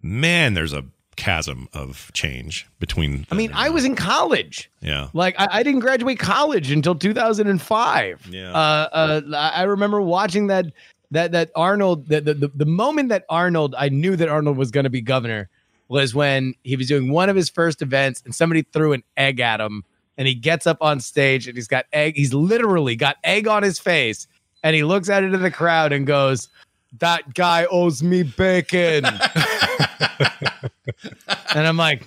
man, 0.00 0.54
there's 0.54 0.72
a 0.72 0.84
chasm 1.16 1.68
of 1.72 2.10
change 2.12 2.66
between. 2.80 3.24
i 3.30 3.36
mean 3.36 3.52
i 3.54 3.68
was 3.70 3.84
in 3.84 3.94
college 3.94 4.68
Yeah. 4.80 5.10
like 5.12 5.36
I, 5.38 5.46
I 5.60 5.62
didn't 5.62 5.78
graduate 5.78 6.18
college 6.18 6.72
until 6.72 6.96
2005 6.96 8.26
Yeah. 8.32 8.50
uh 8.52 8.88
uh 8.92 9.20
i 9.54 9.62
remember 9.62 10.02
watching 10.02 10.48
that 10.48 10.66
that 11.12 11.30
that 11.30 11.50
arnold 11.54 12.08
the 12.08 12.20
the, 12.20 12.34
the, 12.34 12.48
the 12.52 12.66
moment 12.66 13.10
that 13.10 13.24
arnold 13.30 13.76
i 13.78 13.88
knew 13.90 14.16
that 14.16 14.28
arnold 14.28 14.56
was 14.56 14.72
going 14.72 14.84
to 14.84 14.90
be 14.90 15.00
governor 15.00 15.48
was 15.86 16.16
when 16.16 16.54
he 16.64 16.74
was 16.74 16.88
doing 16.88 17.12
one 17.12 17.28
of 17.28 17.36
his 17.36 17.48
first 17.48 17.80
events 17.80 18.20
and 18.24 18.34
somebody 18.34 18.62
threw 18.72 18.92
an 18.92 19.04
egg 19.16 19.38
at 19.38 19.60
him 19.60 19.84
and 20.18 20.26
he 20.26 20.34
gets 20.34 20.66
up 20.66 20.78
on 20.80 20.98
stage 20.98 21.46
and 21.46 21.56
he's 21.56 21.68
got 21.68 21.84
egg 21.92 22.16
he's 22.16 22.34
literally 22.34 22.96
got 22.96 23.18
egg 23.22 23.46
on 23.46 23.62
his 23.62 23.78
face 23.78 24.26
and 24.64 24.74
he 24.74 24.82
looks 24.82 25.08
out 25.08 25.22
into 25.22 25.38
the 25.38 25.50
crowd 25.52 25.92
and 25.92 26.06
goes 26.08 26.48
that 26.98 27.34
guy 27.34 27.66
owes 27.70 28.02
me 28.02 28.22
bacon 28.24 29.04
and 31.54 31.66
i'm 31.66 31.76
like 31.76 32.04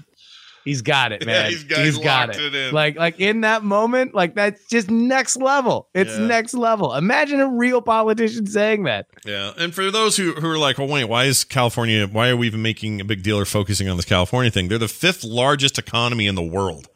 he's 0.63 0.81
got 0.81 1.11
it 1.11 1.21
Yeah, 1.21 1.27
man 1.27 1.49
he's 1.49 1.63
got- 1.63 1.79
he's 1.79 1.95
he's 1.95 2.03
got 2.03 2.35
it, 2.35 2.53
it 2.55 2.73
like 2.73 2.97
like 2.97 3.19
in 3.19 3.41
that 3.41 3.63
moment 3.63 4.13
like 4.13 4.35
that's 4.35 4.65
just 4.67 4.89
next 4.89 5.38
level 5.38 5.88
it's 5.93 6.17
Yeah. 6.17 6.25
next 6.27 6.53
level 6.53 6.93
imagine 6.93 7.39
a 7.39 7.47
real 7.47 7.81
politician 7.81 8.45
saying 8.47 8.84
that 8.84 9.07
Yeah, 9.25 9.51
and 9.57 9.73
for 9.73 9.89
those 9.91 10.17
who, 10.17 10.34
who 10.34 10.47
are 10.49 10.57
like, 10.57 10.77
well, 10.77 10.88
wait, 10.88 11.05
why 11.05 11.25
is 11.25 11.43
California? 11.43 12.07
Why 12.07 12.29
are 12.29 12.38
we 12.38 12.47
even 12.47 12.61
making 12.61 13.01
a 13.01 13.05
big 13.05 13.23
deal 13.23 13.38
or 13.38 13.45
focusing 13.45 13.89
on 13.89 13.97
this 13.97 14.05
California 14.05 14.51
thing? 14.51 14.67
They're 14.69 14.77
the 14.77 14.88
fifth 14.88 15.23
largest 15.23 15.77
economy 15.77 16.27
in 16.27 16.35
the 16.35 16.41
world. 16.43 16.88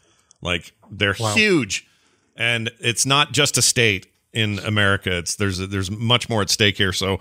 Like 0.42 0.74
they're 0.90 1.16
Wow. 1.20 1.34
huge, 1.34 1.88
and 2.36 2.70
it's 2.80 3.06
not 3.06 3.32
just 3.32 3.58
a 3.58 3.62
state 3.62 4.08
in 4.34 4.60
America. 4.60 5.18
It's 5.18 5.36
there's 5.36 5.58
there's 5.58 5.92
much 5.92 6.30
more 6.30 6.42
at 6.42 6.50
stake 6.50 6.78
here. 6.78 6.94
So 6.94 7.20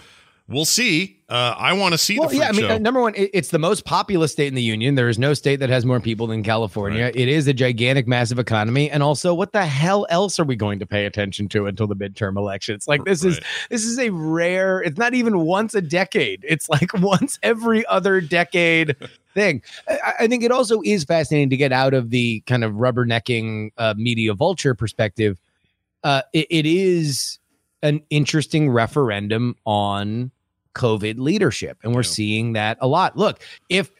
we'll 0.48 0.64
see. 0.64 1.16
Uh, 1.28 1.54
I 1.56 1.72
want 1.74 1.92
to 1.92 1.98
see 1.98 2.18
well 2.18 2.28
the 2.28 2.38
yeah 2.38 2.48
i 2.48 2.50
mean 2.50 2.62
show. 2.62 2.70
uh, 2.74 2.78
number 2.78 3.00
one 3.00 3.14
it- 3.14 3.30
it's 3.32 3.50
the 3.50 3.58
most 3.60 3.84
populous 3.84 4.32
state 4.32 4.48
in 4.48 4.56
the 4.56 4.62
union 4.62 4.96
there 4.96 5.08
is 5.08 5.16
no 5.16 5.32
state 5.32 5.60
that 5.60 5.70
has 5.70 5.86
more 5.86 6.00
people 6.00 6.26
than 6.26 6.42
california 6.42 7.12
it 7.14 7.28
is 7.28 7.46
a 7.46 7.52
gigantic 7.52 8.08
massive 8.08 8.36
economy 8.40 8.90
and 8.90 9.00
also 9.00 9.32
what 9.32 9.52
the 9.52 9.64
hell 9.64 10.08
else 10.10 10.40
are 10.40 10.44
we 10.44 10.56
going 10.56 10.80
to 10.80 10.86
pay 10.86 11.06
attention 11.06 11.48
to 11.50 11.66
until 11.66 11.86
the 11.86 11.94
midterm 11.94 12.36
elections 12.36 12.88
like 12.88 13.04
this 13.04 13.22
is 13.24 13.38
this 13.70 13.84
is 13.84 13.96
a 14.00 14.10
rare 14.10 14.82
it's 14.82 14.98
not 14.98 15.14
even 15.14 15.38
once 15.38 15.72
a 15.72 15.80
decade 15.80 16.44
it's 16.48 16.68
like 16.68 16.92
once 17.00 17.38
every 17.44 17.86
other 17.86 18.20
decade 18.20 18.96
thing 19.34 19.62
I, 19.88 20.14
I 20.20 20.26
think 20.26 20.42
it 20.42 20.50
also 20.50 20.80
is 20.84 21.04
fascinating 21.04 21.50
to 21.50 21.56
get 21.56 21.70
out 21.72 21.94
of 21.94 22.10
the 22.10 22.40
kind 22.48 22.64
of 22.64 22.72
rubbernecking 22.72 23.70
uh, 23.78 23.94
media 23.96 24.34
vulture 24.34 24.74
perspective 24.74 25.38
uh, 26.04 26.22
it, 26.32 26.46
it 26.50 26.66
is 26.66 27.38
an 27.82 28.02
interesting 28.10 28.70
referendum 28.70 29.56
on 29.64 30.30
COVID 30.74 31.18
leadership. 31.18 31.78
And 31.82 31.94
we're 31.94 32.02
seeing 32.02 32.52
that 32.52 32.78
a 32.80 32.86
lot. 32.86 33.16
Look, 33.16 33.40
if 33.68 33.90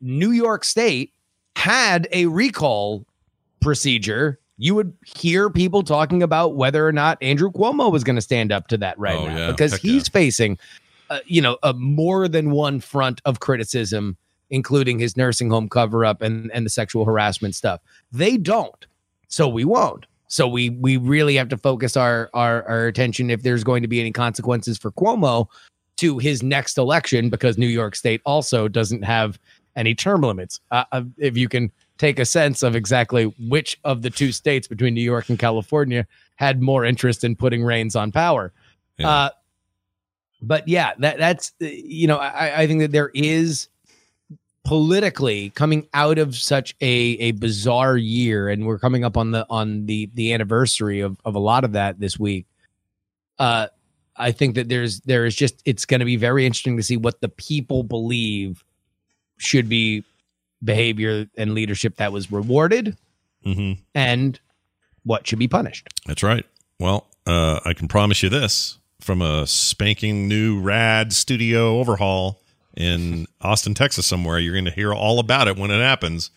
New 0.00 0.30
York 0.30 0.64
State 0.64 1.12
had 1.56 2.08
a 2.12 2.26
recall 2.26 3.06
procedure, 3.60 4.38
you 4.58 4.74
would 4.74 4.92
hear 5.06 5.50
people 5.50 5.82
talking 5.82 6.22
about 6.22 6.56
whether 6.56 6.86
or 6.86 6.92
not 6.92 7.16
Andrew 7.22 7.50
Cuomo 7.50 7.90
was 7.90 8.04
going 8.04 8.16
to 8.16 8.22
stand 8.22 8.52
up 8.52 8.68
to 8.68 8.76
that 8.78 8.98
right 8.98 9.16
Oh, 9.16 9.26
now 9.26 9.36
yeah. 9.36 9.50
because 9.50 9.72
Heck 9.72 9.80
he's 9.80 10.08
facing, 10.08 10.58
uh, 11.10 11.20
you 11.26 11.40
know, 11.40 11.58
a 11.62 11.72
more 11.74 12.28
than 12.28 12.50
one 12.50 12.80
front 12.80 13.20
of 13.24 13.40
criticism, 13.40 14.16
including 14.50 14.98
his 14.98 15.16
nursing 15.16 15.48
home 15.50 15.68
cover 15.68 16.04
up 16.04 16.22
and, 16.22 16.50
and 16.52 16.66
the 16.66 16.70
sexual 16.70 17.04
harassment 17.04 17.54
stuff. 17.54 17.80
They 18.12 18.36
don't. 18.36 18.86
So 19.28 19.48
we 19.48 19.64
won't. 19.64 20.06
So 20.28 20.46
we 20.46 20.70
we 20.70 20.96
really 20.96 21.36
have 21.36 21.48
to 21.48 21.56
focus 21.56 21.96
our, 21.96 22.30
our 22.34 22.66
our 22.68 22.86
attention 22.86 23.30
if 23.30 23.42
there's 23.42 23.64
going 23.64 23.82
to 23.82 23.88
be 23.88 24.00
any 24.00 24.12
consequences 24.12 24.78
for 24.78 24.92
Cuomo 24.92 25.48
to 25.96 26.18
his 26.18 26.42
next 26.42 26.78
election 26.78 27.28
because 27.28 27.58
New 27.58 27.66
York 27.66 27.96
State 27.96 28.20
also 28.24 28.68
doesn't 28.68 29.02
have 29.02 29.38
any 29.74 29.94
term 29.94 30.20
limits. 30.20 30.60
Uh, 30.70 30.84
uh, 30.92 31.02
if 31.16 31.36
you 31.36 31.48
can 31.48 31.72
take 31.98 32.18
a 32.18 32.24
sense 32.24 32.62
of 32.62 32.76
exactly 32.76 33.24
which 33.48 33.78
of 33.84 34.02
the 34.02 34.10
two 34.10 34.30
states 34.30 34.68
between 34.68 34.94
New 34.94 35.02
York 35.02 35.28
and 35.28 35.38
California 35.38 36.06
had 36.36 36.62
more 36.62 36.84
interest 36.84 37.24
in 37.24 37.34
putting 37.34 37.64
reins 37.64 37.96
on 37.96 38.12
power. 38.12 38.52
Uh, 39.02 39.30
but 40.42 40.66
yeah, 40.68 40.92
that 40.98 41.18
that's 41.18 41.52
uh, 41.62 41.66
you 41.66 42.06
know 42.06 42.18
I, 42.18 42.62
I 42.62 42.66
think 42.66 42.80
that 42.80 42.92
there 42.92 43.10
is 43.14 43.68
politically 44.68 45.48
coming 45.50 45.88
out 45.94 46.18
of 46.18 46.36
such 46.36 46.76
a 46.82 46.86
a 46.86 47.30
bizarre 47.32 47.96
year 47.96 48.48
and 48.50 48.66
we're 48.66 48.78
coming 48.78 49.02
up 49.02 49.16
on 49.16 49.30
the 49.30 49.46
on 49.48 49.86
the 49.86 50.10
the 50.14 50.32
anniversary 50.34 51.00
of 51.00 51.18
of 51.24 51.34
a 51.34 51.38
lot 51.38 51.64
of 51.64 51.72
that 51.72 51.98
this 51.98 52.18
week 52.18 52.44
uh 53.38 53.66
i 54.16 54.30
think 54.30 54.56
that 54.56 54.68
there's 54.68 55.00
there 55.00 55.24
is 55.24 55.34
just 55.34 55.62
it's 55.64 55.86
going 55.86 56.00
to 56.00 56.04
be 56.06 56.16
very 56.16 56.44
interesting 56.44 56.76
to 56.76 56.82
see 56.82 56.98
what 56.98 57.20
the 57.22 57.30
people 57.30 57.82
believe 57.82 58.62
should 59.38 59.68
be 59.70 60.04
behavior 60.62 61.26
and 61.38 61.54
leadership 61.54 61.96
that 61.96 62.12
was 62.12 62.30
rewarded 62.30 62.96
Mm-hmm. 63.46 63.80
and 63.94 64.38
what 65.04 65.26
should 65.26 65.38
be 65.38 65.48
punished 65.48 65.88
That's 66.06 66.22
right. 66.24 66.44
Well, 66.78 67.06
uh, 67.26 67.60
I 67.64 67.72
can 67.72 67.88
promise 67.88 68.22
you 68.22 68.28
this 68.28 68.78
from 69.00 69.22
a 69.22 69.46
spanking 69.46 70.28
new 70.28 70.60
rad 70.60 71.12
studio 71.14 71.78
overhaul 71.78 72.40
in 72.78 73.26
Austin, 73.40 73.74
Texas, 73.74 74.06
somewhere. 74.06 74.38
You're 74.38 74.54
going 74.54 74.64
to 74.64 74.70
hear 74.70 74.94
all 74.94 75.18
about 75.18 75.48
it 75.48 75.56
when 75.58 75.70
it 75.70 75.80
happens 75.80 76.30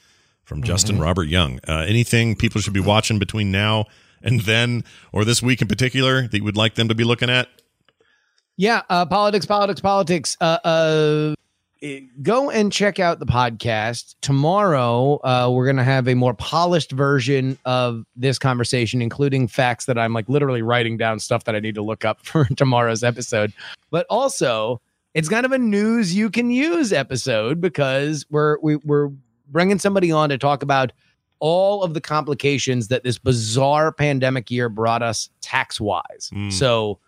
from 0.44 0.64
Justin 0.64 0.96
Mm-hmm. 0.96 1.04
Robert 1.04 1.28
Young. 1.28 1.60
Uh, 1.68 1.86
anything 1.88 2.36
people 2.36 2.60
should 2.60 2.74
be 2.74 2.80
watching 2.80 3.20
between 3.20 3.52
now 3.52 3.86
and 4.24 4.42
then, 4.42 4.84
or 5.14 5.24
this 5.24 5.42
week 5.42 5.62
in 5.62 5.68
particular, 5.68 6.28
that 6.28 6.38
you 6.38 6.44
would 6.44 6.58
like 6.58 6.76
them 6.76 6.88
to 6.88 6.96
be 6.96 7.04
looking 7.04 7.30
at? 7.30 7.48
Yeah, 8.58 8.82
uh, 8.90 9.06
politics, 9.06 9.46
politics, 9.46 9.82
politics. 9.82 10.36
Uh, 10.42 10.58
uh, 10.64 11.36
go 12.22 12.50
and 12.52 12.72
check 12.72 13.00
out 13.00 13.20
the 13.20 13.26
podcast 13.26 14.16
tomorrow. 14.22 15.20
Uh, 15.24 15.50
we're 15.52 15.66
gonna 15.66 15.84
have 15.84 16.08
a 16.08 16.16
more 16.16 16.34
polished 16.34 16.92
version 16.92 17.58
of 17.66 18.04
this 18.16 18.38
conversation, 18.38 19.02
including 19.02 19.48
facts 19.48 19.86
that 19.86 19.98
I'm 19.98 20.14
like 20.14 20.28
literally 20.28 20.62
writing 20.62 20.98
down 20.98 21.20
stuff 21.20 21.44
that 21.46 21.56
I 21.56 21.60
need 21.60 21.76
to 21.76 21.82
look 21.82 22.04
up 22.04 22.20
for 22.26 22.46
tomorrow's 22.56 23.04
episode. 23.04 23.54
But 23.90 24.06
also, 24.10 24.82
it's 25.14 25.30
kind 25.30 25.46
of 25.46 25.52
a 25.52 25.58
news 25.58 26.16
you 26.16 26.30
can 26.30 26.50
use 26.50 26.94
episode 26.94 27.60
because 27.60 28.26
we're 28.30 28.58
we, 28.62 28.78
we're 28.78 29.10
bringing 29.50 29.80
somebody 29.80 30.12
on 30.12 30.30
to 30.30 30.38
talk 30.38 30.64
about 30.64 30.92
all 31.40 31.84
of 31.84 31.94
the 31.94 32.02
complications 32.02 32.88
that 32.90 33.04
this 33.04 33.18
bizarre 33.18 33.92
pandemic 33.92 34.52
year 34.52 34.70
brought 34.70 35.02
us 35.02 35.30
tax 35.42 35.82
wise. 35.82 36.30
Mm. 36.34 36.54
So 36.54 37.00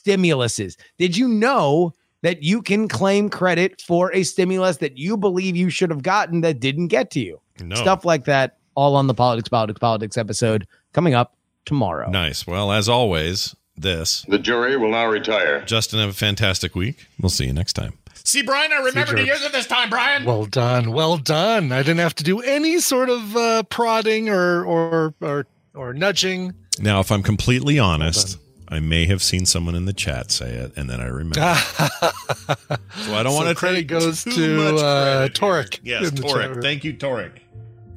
stimuluses. 0.00 0.76
Did 0.98 1.16
you 1.16 1.28
know 1.28 1.92
that 2.22 2.42
you 2.42 2.62
can 2.62 2.88
claim 2.88 3.28
credit 3.28 3.82
for 3.82 4.12
a 4.14 4.22
stimulus 4.22 4.78
that 4.78 4.96
you 4.96 5.16
believe 5.16 5.56
you 5.56 5.68
should 5.68 5.90
have 5.90 6.02
gotten 6.02 6.40
that 6.42 6.60
didn't 6.60 6.88
get 6.88 7.10
to 7.12 7.20
you? 7.20 7.40
No. 7.60 7.74
Stuff 7.74 8.04
like 8.04 8.24
that, 8.26 8.58
all 8.74 8.94
on 8.96 9.08
the 9.08 9.14
politics, 9.14 9.48
politics, 9.48 9.78
politics 9.78 10.16
episode 10.16 10.66
coming 10.92 11.14
up 11.14 11.36
tomorrow. 11.64 12.08
Nice. 12.08 12.46
Well, 12.46 12.70
as 12.70 12.88
always, 12.88 13.54
this. 13.76 14.24
The 14.28 14.38
jury 14.38 14.76
will 14.76 14.90
now 14.90 15.06
retire. 15.06 15.62
Justin, 15.62 16.00
have 16.00 16.10
a 16.10 16.14
fantastic 16.14 16.74
week. 16.74 17.06
We'll 17.20 17.30
see 17.30 17.46
you 17.46 17.52
next 17.52 17.74
time. 17.74 17.94
See, 18.26 18.42
Brian, 18.42 18.72
I 18.72 18.78
remember 18.78 19.14
to 19.14 19.24
use 19.24 19.44
it 19.44 19.52
this 19.52 19.68
time, 19.68 19.88
Brian. 19.88 20.24
Well 20.24 20.46
done, 20.46 20.90
well 20.90 21.16
done. 21.16 21.70
I 21.70 21.78
didn't 21.78 21.98
have 21.98 22.14
to 22.16 22.24
do 22.24 22.40
any 22.40 22.80
sort 22.80 23.08
of 23.08 23.36
uh, 23.36 23.62
prodding 23.64 24.28
or 24.28 24.64
or 24.64 25.14
or 25.20 25.46
or 25.74 25.94
nudging. 25.94 26.52
Now, 26.80 26.98
if 26.98 27.12
I'm 27.12 27.22
completely 27.22 27.78
honest, 27.78 28.38
I 28.68 28.80
may 28.80 29.06
have 29.06 29.22
seen 29.22 29.46
someone 29.46 29.76
in 29.76 29.84
the 29.84 29.92
chat 29.92 30.32
say 30.32 30.50
it, 30.54 30.72
and 30.76 30.90
then 30.90 31.00
I 31.00 31.06
remember. 31.06 31.34
so 31.38 33.14
I 33.14 33.22
don't 33.22 33.34
want 33.34 33.48
to 33.48 33.54
credit 33.54 33.78
take 33.78 33.88
goes 33.88 34.24
too 34.24 34.32
to 34.32 34.72
much 34.72 34.82
uh, 34.82 35.28
credit. 35.28 35.34
Torek. 35.34 35.80
Yes, 35.84 36.08
in 36.08 36.16
the 36.16 36.22
chat 36.22 36.50
Torek. 36.50 36.62
Thank 36.62 36.82
you, 36.82 36.94
Torek, 36.94 37.30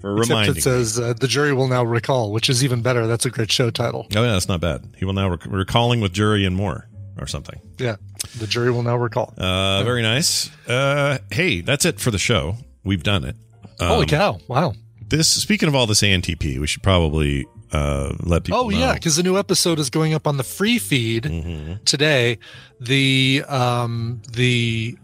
for 0.01 0.17
Except 0.17 0.29
reminding. 0.29 0.57
it 0.57 0.61
says 0.63 0.99
uh, 0.99 1.13
the 1.13 1.27
jury 1.27 1.53
will 1.53 1.67
now 1.67 1.83
recall, 1.83 2.31
which 2.31 2.49
is 2.49 2.63
even 2.63 2.81
better. 2.81 3.07
That's 3.07 3.25
a 3.25 3.29
great 3.29 3.51
show 3.51 3.69
title. 3.69 4.07
Oh 4.15 4.23
yeah, 4.23 4.31
that's 4.31 4.47
not 4.47 4.61
bad. 4.61 4.87
He 4.97 5.05
will 5.05 5.13
now 5.13 5.29
rec- 5.29 5.45
recalling 5.45 6.01
with 6.01 6.13
jury 6.13 6.45
and 6.45 6.55
more 6.55 6.87
or 7.19 7.27
something. 7.27 7.59
Yeah, 7.77 7.97
the 8.37 8.47
jury 8.47 8.71
will 8.71 8.83
now 8.83 8.95
recall. 8.97 9.33
Uh, 9.37 9.83
very 9.83 10.01
nice. 10.01 10.49
Uh, 10.67 11.17
hey, 11.31 11.61
that's 11.61 11.85
it 11.85 11.99
for 11.99 12.11
the 12.11 12.17
show. 12.19 12.55
We've 12.83 13.03
done 13.03 13.23
it. 13.25 13.35
Holy 13.79 14.01
Um, 14.03 14.07
cow! 14.07 14.39
Wow. 14.47 14.73
This 15.07 15.27
speaking 15.27 15.67
of 15.67 15.75
all 15.75 15.87
this 15.87 16.01
ANTP, 16.01 16.59
we 16.59 16.67
should 16.67 16.83
probably 16.83 17.45
uh, 17.71 18.13
let 18.23 18.43
people. 18.43 18.59
Oh 18.59 18.69
know. 18.69 18.77
yeah, 18.77 18.93
because 18.93 19.15
the 19.15 19.23
new 19.23 19.37
episode 19.37 19.79
is 19.79 19.89
going 19.89 20.13
up 20.13 20.27
on 20.27 20.37
the 20.37 20.43
free 20.43 20.77
feed 20.79 21.23
Mm-hmm. 21.23 21.83
today. 21.85 22.37
The 22.79 23.43
um 23.47 24.21
the 24.31 24.97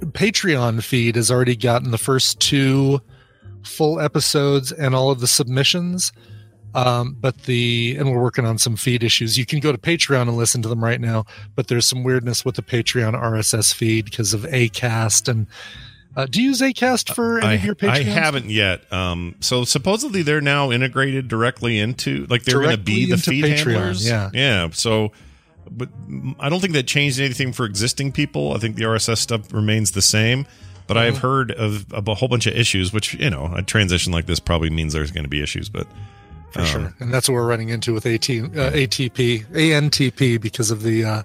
Patreon 0.00 0.82
feed 0.82 1.16
has 1.16 1.30
already 1.30 1.56
gotten 1.56 1.90
the 1.90 1.98
first 1.98 2.40
two 2.40 3.00
full 3.64 4.00
episodes 4.00 4.72
and 4.72 4.94
all 4.94 5.10
of 5.10 5.20
the 5.20 5.26
submissions. 5.26 6.12
Um, 6.72 7.16
but 7.18 7.36
the 7.44 7.96
and 7.98 8.12
we're 8.12 8.22
working 8.22 8.46
on 8.46 8.56
some 8.56 8.76
feed 8.76 9.02
issues. 9.02 9.36
You 9.36 9.44
can 9.44 9.58
go 9.58 9.72
to 9.72 9.78
Patreon 9.78 10.22
and 10.22 10.36
listen 10.36 10.62
to 10.62 10.68
them 10.68 10.84
right 10.84 11.00
now, 11.00 11.24
but 11.56 11.66
there's 11.66 11.84
some 11.84 12.04
weirdness 12.04 12.44
with 12.44 12.54
the 12.54 12.62
Patreon 12.62 13.20
RSS 13.20 13.74
feed 13.74 14.04
because 14.04 14.32
of 14.32 14.42
Acast 14.42 15.28
and 15.28 15.48
uh, 16.16 16.26
do 16.26 16.42
you 16.42 16.48
use 16.48 16.60
Acast 16.60 17.14
for 17.14 17.38
any 17.38 17.46
I, 17.46 17.52
of 17.54 17.64
your 17.64 17.74
Patreons? 17.74 17.88
I 17.90 18.02
haven't 18.02 18.50
yet. 18.50 18.92
Um, 18.92 19.36
so 19.40 19.64
supposedly 19.64 20.22
they're 20.22 20.40
now 20.40 20.70
integrated 20.72 21.28
directly 21.28 21.78
into, 21.78 22.26
like 22.26 22.42
they're 22.42 22.60
going 22.60 22.76
to 22.76 22.82
be 22.82 23.06
the 23.06 23.16
feed 23.16 23.44
Patreon, 23.44 23.56
handlers. 23.56 24.06
yeah. 24.06 24.30
yeah. 24.32 24.68
So, 24.72 25.12
but 25.70 25.88
mm, 26.08 26.34
I 26.40 26.48
don't 26.48 26.60
think 26.60 26.72
that 26.72 26.86
changed 26.86 27.20
anything 27.20 27.52
for 27.52 27.64
existing 27.64 28.10
people. 28.10 28.52
I 28.52 28.58
think 28.58 28.76
the 28.76 28.84
RSS 28.84 29.18
stuff 29.18 29.52
remains 29.52 29.92
the 29.92 30.02
same. 30.02 30.46
But 30.90 30.98
I've 30.98 31.14
Mhm. 31.14 31.18
heard 31.22 31.50
of, 31.52 31.86
of 31.92 32.08
a 32.08 32.14
whole 32.16 32.28
bunch 32.28 32.46
of 32.48 32.54
issues, 32.54 32.92
which 32.92 33.14
you 33.14 33.30
know, 33.30 33.52
a 33.54 33.62
transition 33.62 34.12
like 34.12 34.26
this 34.26 34.40
probably 34.40 34.70
means 34.70 34.92
there's 34.92 35.12
going 35.12 35.22
to 35.24 35.30
be 35.30 35.40
issues. 35.40 35.68
But 35.68 35.86
for 36.52 36.60
um, 36.62 36.66
sure. 36.66 36.94
And 36.98 37.14
that's 37.14 37.28
what 37.28 37.34
we're 37.36 37.46
running 37.46 37.68
into 37.68 37.94
with 37.94 38.04
AT, 38.06 38.28
uh, 38.28 38.70
ATP, 38.72 39.46
ANTP 39.52 40.40
because 40.40 40.72
of 40.72 40.82
the 40.82 41.04
uh, 41.04 41.22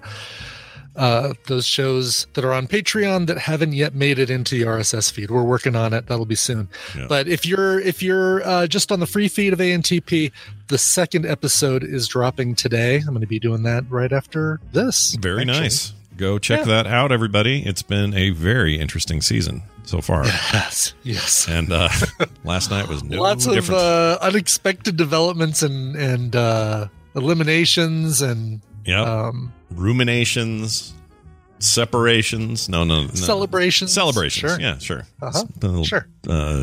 uh, 0.94 1.34
those 1.46 1.66
shows 1.66 2.26
that 2.34 2.44
are 2.44 2.52
on 2.54 2.66
Patreon 2.66 3.26
that 3.26 3.36
haven't 3.36 3.74
yet 3.74 3.94
made 3.94 4.18
it 4.18 4.30
into 4.30 4.54
the 4.58 4.64
RSS 4.64 5.10
feed. 5.10 5.30
We're 5.30 5.42
working 5.42 5.76
on 5.76 5.92
it. 5.92 6.06
That'll 6.06 6.24
be 6.24 6.36
soon. 6.36 6.68
Yeah. 6.96 7.06
But 7.08 7.28
if 7.28 7.44
you're 7.44 7.78
if 7.80 8.02
you're 8.02 8.46
uh, 8.46 8.66
just 8.66 8.90
on 8.90 9.00
the 9.00 9.06
free 9.06 9.28
feed 9.28 9.52
of 9.52 9.58
ANTP, 9.58 10.32
the 10.68 10.78
second 10.78 11.26
episode 11.26 11.84
is 11.84 12.08
dropping 12.08 12.54
today. 12.54 12.96
I'm 12.98 13.08
going 13.08 13.20
to 13.20 13.26
be 13.26 13.38
doing 13.40 13.62
that 13.64 13.84
right 13.90 14.12
after 14.12 14.58
this. 14.72 15.16
very 15.20 15.42
actually. 15.42 15.58
nice. 15.60 15.92
Go 16.16 16.38
check 16.38 16.60
Yeah. 16.60 16.64
that 16.66 16.86
out, 16.86 17.12
everybody. 17.12 17.62
It's 17.66 17.82
been 17.82 18.14
a 18.14 18.30
very 18.30 18.78
interesting 18.78 19.20
season 19.20 19.62
so 19.84 20.00
far. 20.00 20.24
Yes, 20.24 20.94
yes. 21.02 21.46
And 21.48 21.70
uh, 21.72 21.88
last 22.44 22.70
night 22.70 22.88
was 22.88 23.04
no 23.04 23.20
Lots 23.20 23.46
of 23.46 23.70
uh, 23.70 24.18
unexpected 24.22 24.96
developments 24.96 25.62
and 25.62 25.94
and 25.96 26.34
uh, 26.34 26.88
eliminations 27.14 28.22
and 28.22 28.60
Yep. 28.86 29.06
um, 29.06 29.52
ruminations, 29.70 30.94
separations. 31.62 32.68
No, 32.68 32.84
no, 32.84 33.02
no. 33.02 33.08
Celebrations. 33.08 33.92
Celebrations. 33.92 34.50
Sure. 34.52 34.60
Yeah, 34.60 34.78
sure. 34.78 35.06
Uh-huh. 35.22 35.44
It's 35.48 35.58
been 35.58 35.70
a 35.70 35.72
little- 35.72 35.84
Sure. 35.84 36.06
Uh, 36.28 36.54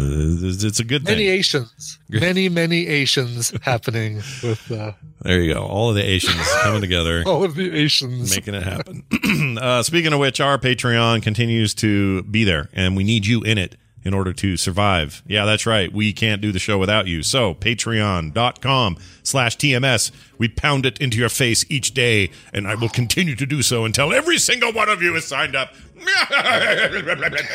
it's, 0.44 0.64
it's 0.64 0.80
a 0.80 0.84
good 0.84 1.06
thing. 1.06 1.16
many 1.18 1.28
Asians, 1.30 2.00
many 2.10 2.50
many 2.50 2.88
Asians 2.88 3.54
happening 3.62 4.18
with 4.44 4.70
uh, 4.72 4.92
There 5.22 5.42
you 5.42 5.54
go. 5.54 5.62
All 5.64 5.90
of 5.90 5.96
the 5.96 6.04
Asians 6.04 6.36
coming 6.64 6.82
together. 6.82 7.24
all 7.26 7.44
of 7.44 7.56
the 7.56 7.72
Asians. 7.74 8.36
Making 8.36 8.56
it 8.56 8.64
happen. 8.64 9.04
uh, 9.62 9.82
speaking 9.84 10.12
of 10.14 10.20
which, 10.20 10.42
our 10.42 10.58
Patreon 10.58 11.24
continues 11.24 11.74
to 11.76 12.24
be 12.24 12.44
there, 12.44 12.70
and 12.74 12.98
we 12.98 13.04
need 13.04 13.26
you 13.26 13.42
in 13.44 13.58
it 13.58 13.76
in 14.06 14.14
order 14.14 14.34
to 14.34 14.58
survive. 14.58 15.24
Yeah, 15.28 15.46
that's 15.46 15.66
right. 15.66 15.92
We 15.92 16.14
can't 16.14 16.42
do 16.42 16.52
the 16.52 16.60
show 16.60 16.78
without 16.78 17.08
you. 17.08 17.24
So, 17.24 17.54
patreon.com 17.54 18.98
slash 19.24 19.58
TMS. 19.58 20.12
We 20.38 20.48
pound 20.50 20.86
it 20.86 21.00
into 21.00 21.18
your 21.18 21.30
face 21.30 21.66
each 21.70 21.94
day, 21.94 22.32
and 22.54 22.68
I 22.68 22.76
will 22.76 22.90
continue 22.90 23.36
to 23.36 23.46
do 23.46 23.62
so 23.62 23.86
until 23.86 24.14
every 24.14 24.38
single 24.38 24.72
one 24.74 24.90
of 24.90 25.02
you 25.02 25.16
is 25.16 25.26
signed 25.26 25.56
up. 25.56 25.74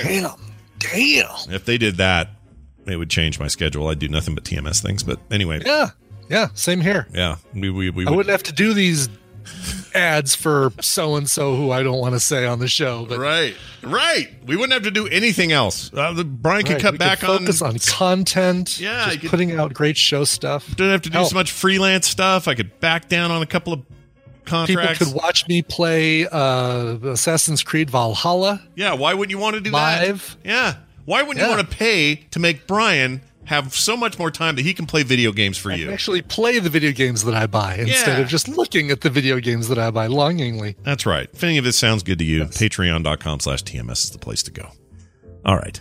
Damn, 0.03 0.31
damn. 0.79 1.27
If 1.51 1.65
they 1.65 1.77
did 1.79 1.97
that, 1.97 2.31
it 2.87 2.97
would 2.97 3.11
change 3.11 3.39
my 3.39 3.49
schedule. 3.49 3.89
I'd 3.89 3.99
do 3.99 4.09
nothing 4.09 4.35
but 4.35 4.45
TMS 4.45 4.81
things. 4.83 5.03
But 5.03 5.19
anyway, 5.31 5.61
Yeah, 5.65 5.91
yeah. 6.31 6.49
Same 6.55 6.81
here. 6.81 7.07
yeah, 7.13 7.37
we 7.55 7.71
we, 7.71 7.91
we 7.91 8.07
I 8.07 8.11
would, 8.11 8.17
wouldn't 8.17 8.31
have 8.31 8.43
to 8.45 8.53
do 8.53 8.73
these 8.75 9.09
ads 9.95 10.35
for 10.35 10.73
so 10.81 11.17
and 11.17 11.29
so 11.29 11.57
who 11.57 11.71
I 11.71 11.83
don't 11.83 11.99
want 11.99 12.15
to 12.15 12.21
say 12.21 12.47
on 12.47 12.59
the 12.59 12.69
show. 12.69 13.07
But 13.09 13.19
right, 13.19 13.55
right. 13.83 14.29
We 14.47 14.57
wouldn't 14.57 14.73
have 14.73 14.83
to 14.85 14.91
do 14.91 15.07
anything 15.09 15.53
else. 15.53 15.91
Uh, 15.93 16.13
the, 16.13 16.25
Brian 16.25 16.65
could 16.65 16.75
Right, 16.75 16.83
cut 16.83 16.93
we 16.93 16.99
back 16.99 17.21
could 17.21 17.27
focus 17.27 17.63
on, 17.63 17.79
content. 17.79 18.79
Yeah, 18.81 19.07
just 19.07 19.21
could- 19.21 19.31
putting 19.31 19.53
out 19.59 19.75
great 19.75 19.97
show 19.97 20.25
stuff. 20.25 20.75
Don't 20.77 20.91
have 20.91 21.03
to 21.03 21.11
do 21.11 21.19
Hell, 21.19 21.27
so 21.27 21.35
much 21.35 21.51
freelance 21.51 22.07
stuff. 22.07 22.49
I 22.49 22.55
could 22.55 22.79
back 22.81 23.09
down 23.09 23.31
on 23.31 23.43
a 23.43 23.47
couple 23.47 23.73
of 23.73 23.81
People 24.45 24.67
contracts. 24.67 24.99
could 25.05 25.15
watch 25.15 25.47
me 25.47 25.61
play 25.63 26.27
uh, 26.27 26.97
Assassin's 27.05 27.63
Creed 27.63 27.91
Valhalla. 27.91 28.63
yeah, 28.77 28.95
why 28.95 29.13
wouldn't 29.15 29.31
you 29.31 29.39
want 29.39 29.55
to 29.57 29.61
do 29.61 29.71
Live. 29.71 30.37
that? 30.43 30.49
Yeah, 30.49 30.75
why 31.05 31.23
wouldn't 31.23 31.45
you 31.45 31.51
want 31.55 31.69
to 31.71 31.77
pay 31.77 32.15
to 32.31 32.39
make 32.39 32.67
Brian 32.67 33.21
have 33.49 33.75
so 33.75 33.97
much 33.97 34.19
more 34.19 34.31
time 34.31 34.57
that 34.57 34.63
he 34.63 34.73
can 34.75 34.87
play 34.87 35.03
video 35.03 35.33
games 35.33 35.57
for 35.59 35.73
I 35.73 35.77
you? 35.77 35.91
actually 35.91 36.23
play 36.23 36.59
the 36.59 36.71
video 36.71 36.93
games 36.93 37.25
that 37.25 37.35
I 37.35 37.47
buy 37.47 37.77
instead 37.77 38.19
Yeah. 38.19 38.23
of 38.25 38.29
just 38.29 38.47
looking 38.49 38.91
at 38.91 39.01
the 39.01 39.11
video 39.11 39.41
games 39.41 39.69
that 39.69 39.79
I 39.79 39.91
buy 39.91 40.07
longingly. 40.07 40.77
That's 40.83 41.05
right. 41.07 41.29
If 41.33 41.43
any 41.43 41.59
of 41.59 41.65
this 41.65 41.77
sounds 41.79 42.03
good 42.03 42.19
to 42.21 42.25
you, 42.25 42.45
patreon.com 42.45 43.41
slash 43.41 43.63
TMS 43.65 44.05
is 44.05 44.11
the 44.11 44.19
place 44.19 44.43
to 44.45 44.51
go. 44.51 44.71
All 45.45 45.57
right. 45.57 45.81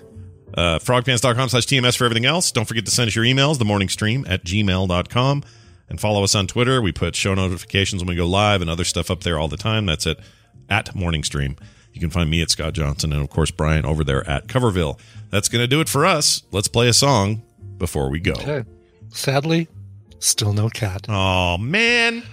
Uh, 0.53 0.79
frogpants.com 0.79 1.49
slash 1.49 1.65
TMS 1.67 1.97
for 1.97 2.05
everything 2.05 2.25
else. 2.25 2.51
Don't 2.51 2.65
forget 2.65 2.85
to 2.85 2.91
send 2.91 3.07
us 3.09 3.15
your 3.15 3.25
emails, 3.25 3.59
the 3.59 3.65
morning 3.65 3.89
stream 3.89 4.25
at 4.27 4.43
gmail.com. 4.43 5.43
And 5.89 6.01
follow 6.01 6.23
us 6.23 6.35
on 6.35 6.47
Twitter. 6.47 6.81
We 6.81 6.91
put 6.91 7.15
show 7.15 7.33
notifications 7.33 8.01
when 8.03 8.09
we 8.09 8.15
go 8.15 8.27
live 8.27 8.61
and 8.61 8.69
other 8.69 8.83
stuff 8.83 9.09
up 9.11 9.23
there 9.23 9.39
all 9.39 9.47
the 9.47 9.55
time. 9.57 9.85
That's 9.85 10.05
it 10.05 10.19
at 10.69 10.93
morning 10.95 11.23
stream. 11.23 11.55
You 11.59 11.67
You 11.93 12.01
can 12.01 12.09
find 12.09 12.29
me 12.29 12.41
at 12.41 12.49
Scott 12.49 12.73
Johnson 12.73 13.11
and, 13.13 13.21
of 13.21 13.29
course, 13.29 13.51
Brian 13.51 13.85
over 13.85 14.03
there 14.03 14.27
at 14.29 14.47
Coverville. 14.47 14.99
That's 15.29 15.47
going 15.49 15.61
to 15.63 15.67
do 15.67 15.79
it 15.81 15.89
for 15.89 16.05
us. 16.05 16.43
Let's 16.51 16.67
play 16.67 16.87
a 16.87 16.93
song 16.93 17.41
before 17.77 18.09
we 18.09 18.19
go. 18.19 18.33
Okay. 18.33 18.63
Sadly, 19.09 19.67
still 20.19 20.53
no 20.53 20.69
cat. 20.69 21.05
Oh, 21.09 21.57
man. 21.57 22.23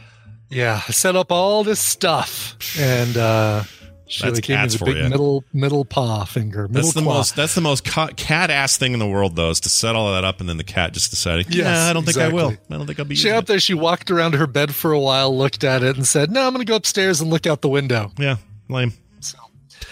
Yeah, 0.50 0.80
I 0.86 0.92
set 0.92 1.16
up 1.16 1.32
all 1.32 1.64
this 1.64 1.80
stuff, 1.80 2.56
and 2.78 3.16
uh, 3.16 3.64
Sheila 4.06 4.32
That's 4.32 4.46
gave 4.46 4.56
me 4.56 4.62
cats 4.62 4.78
the 4.78 4.84
big 4.84 4.96
you. 4.98 5.08
middle 5.08 5.44
middle 5.52 5.84
paw 5.84 6.24
finger. 6.24 6.68
Middle 6.68 6.82
That's 6.82 6.94
the 6.94 7.02
claw. 7.02 7.14
most. 7.14 7.34
That's 7.34 7.54
the 7.56 7.60
most 7.60 7.82
cat 7.84 8.50
ass 8.50 8.76
thing 8.76 8.92
in 8.92 8.98
the 9.00 9.06
world, 9.08 9.34
though, 9.34 9.50
is 9.50 9.58
to 9.60 9.68
set 9.68 9.96
all 9.96 10.06
of 10.08 10.14
that 10.14 10.24
up 10.24 10.38
and 10.40 10.48
then 10.48 10.56
the 10.56 10.62
cat 10.64 10.92
just 10.92 11.10
decided, 11.10 11.52
yeah, 11.52 11.64
Yes, 11.64 11.78
I 11.90 11.92
don't 11.92 12.04
think 12.04 12.18
I 12.18 12.28
will. 12.28 12.50
I 12.70 12.76
don't 12.76 12.86
think 12.86 12.98
I'll 13.00 13.04
be. 13.04 13.16
She 13.16 13.30
up 13.30 13.46
there. 13.46 13.58
She 13.58 13.74
walked 13.74 14.10
around 14.12 14.34
her 14.34 14.46
bed 14.46 14.74
for 14.74 14.92
a 14.92 15.00
while, 15.00 15.36
looked 15.36 15.64
at 15.64 15.82
it, 15.82 15.96
and 15.96 16.06
said, 16.06 16.30
"No, 16.30 16.46
I'm 16.46 16.52
going 16.52 16.64
to 16.64 16.70
go 16.70 16.76
upstairs 16.76 17.20
and 17.20 17.30
look 17.30 17.46
out 17.48 17.60
the 17.62 17.68
window." 17.68 18.12
Yeah, 18.18 18.36
lame. 18.68 18.92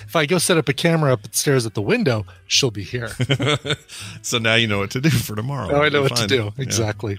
If 0.07 0.17
I 0.17 0.27
go 0.27 0.39
set 0.39 0.59
up 0.59 0.69
a 0.69 0.73
camera 0.73 1.13
upstairs 1.13 1.67
at 1.67 1.75
the 1.75 1.83
window, 1.83 2.27
she'll 2.47 2.71
be 2.71 2.83
here. 2.85 3.09
so 4.23 4.39
now 4.39 4.55
you 4.55 4.67
know 4.67 4.79
what 4.79 4.91
to 4.93 5.01
do 5.01 5.11
for 5.11 5.35
tomorrow. 5.37 5.69
Now 5.69 5.83
I 5.83 5.89
know 5.89 6.03
what 6.03 6.17
to 6.17 6.27
do. 6.27 6.49
it. 6.49 6.55
Yeah. 6.57 6.63
Exactly. 6.63 7.19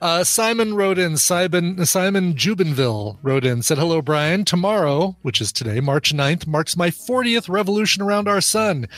Uh, 0.00 0.24
Simon 0.24 0.74
wrote 0.74 0.98
in, 0.98 1.16
Simon, 1.16 1.84
Simon 1.86 2.34
Jubinville 2.34 3.18
wrote 3.22 3.44
in, 3.44 3.62
said, 3.62 3.78
Hello, 3.78 4.02
Brian. 4.02 4.44
Tomorrow, 4.44 5.16
which 5.22 5.40
is 5.40 5.52
today, 5.52 5.80
March 5.80 6.12
9th, 6.12 6.46
marks 6.46 6.76
my 6.76 6.90
40th 6.90 7.48
revolution 7.48 8.02
around 8.02 8.28
our 8.28 8.40
sun. 8.40 8.88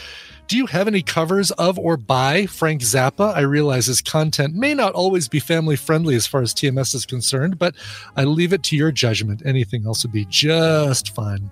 Do 0.47 0.57
you 0.57 0.67
have 0.67 0.87
any 0.87 1.03
covers 1.03 1.51
of 1.53 1.79
or 1.79 1.97
by 1.97 2.47
Frank 2.47 2.83
Zappa? 2.83 3.35
I 3.35 3.41
realize 3.41 3.87
his 3.87 4.03
content 4.03 4.55
may 4.55 4.75
not 4.75 4.93
always 4.93 5.27
be 5.29 5.41
family 5.41 5.77
friendly 5.77 6.15
as 6.17 6.27
far 6.27 6.43
as 6.43 6.53
TMS 6.53 6.95
is 6.95 7.07
concerned, 7.07 7.59
but 7.59 7.75
I 8.17 8.25
leave 8.25 8.53
it 8.53 8.63
to 8.65 8.77
your 8.77 8.93
judgment. 8.93 9.43
Anything 9.47 9.87
else 9.87 10.05
would 10.05 10.13
be 10.13 10.27
just 10.29 11.15
fine. 11.15 11.51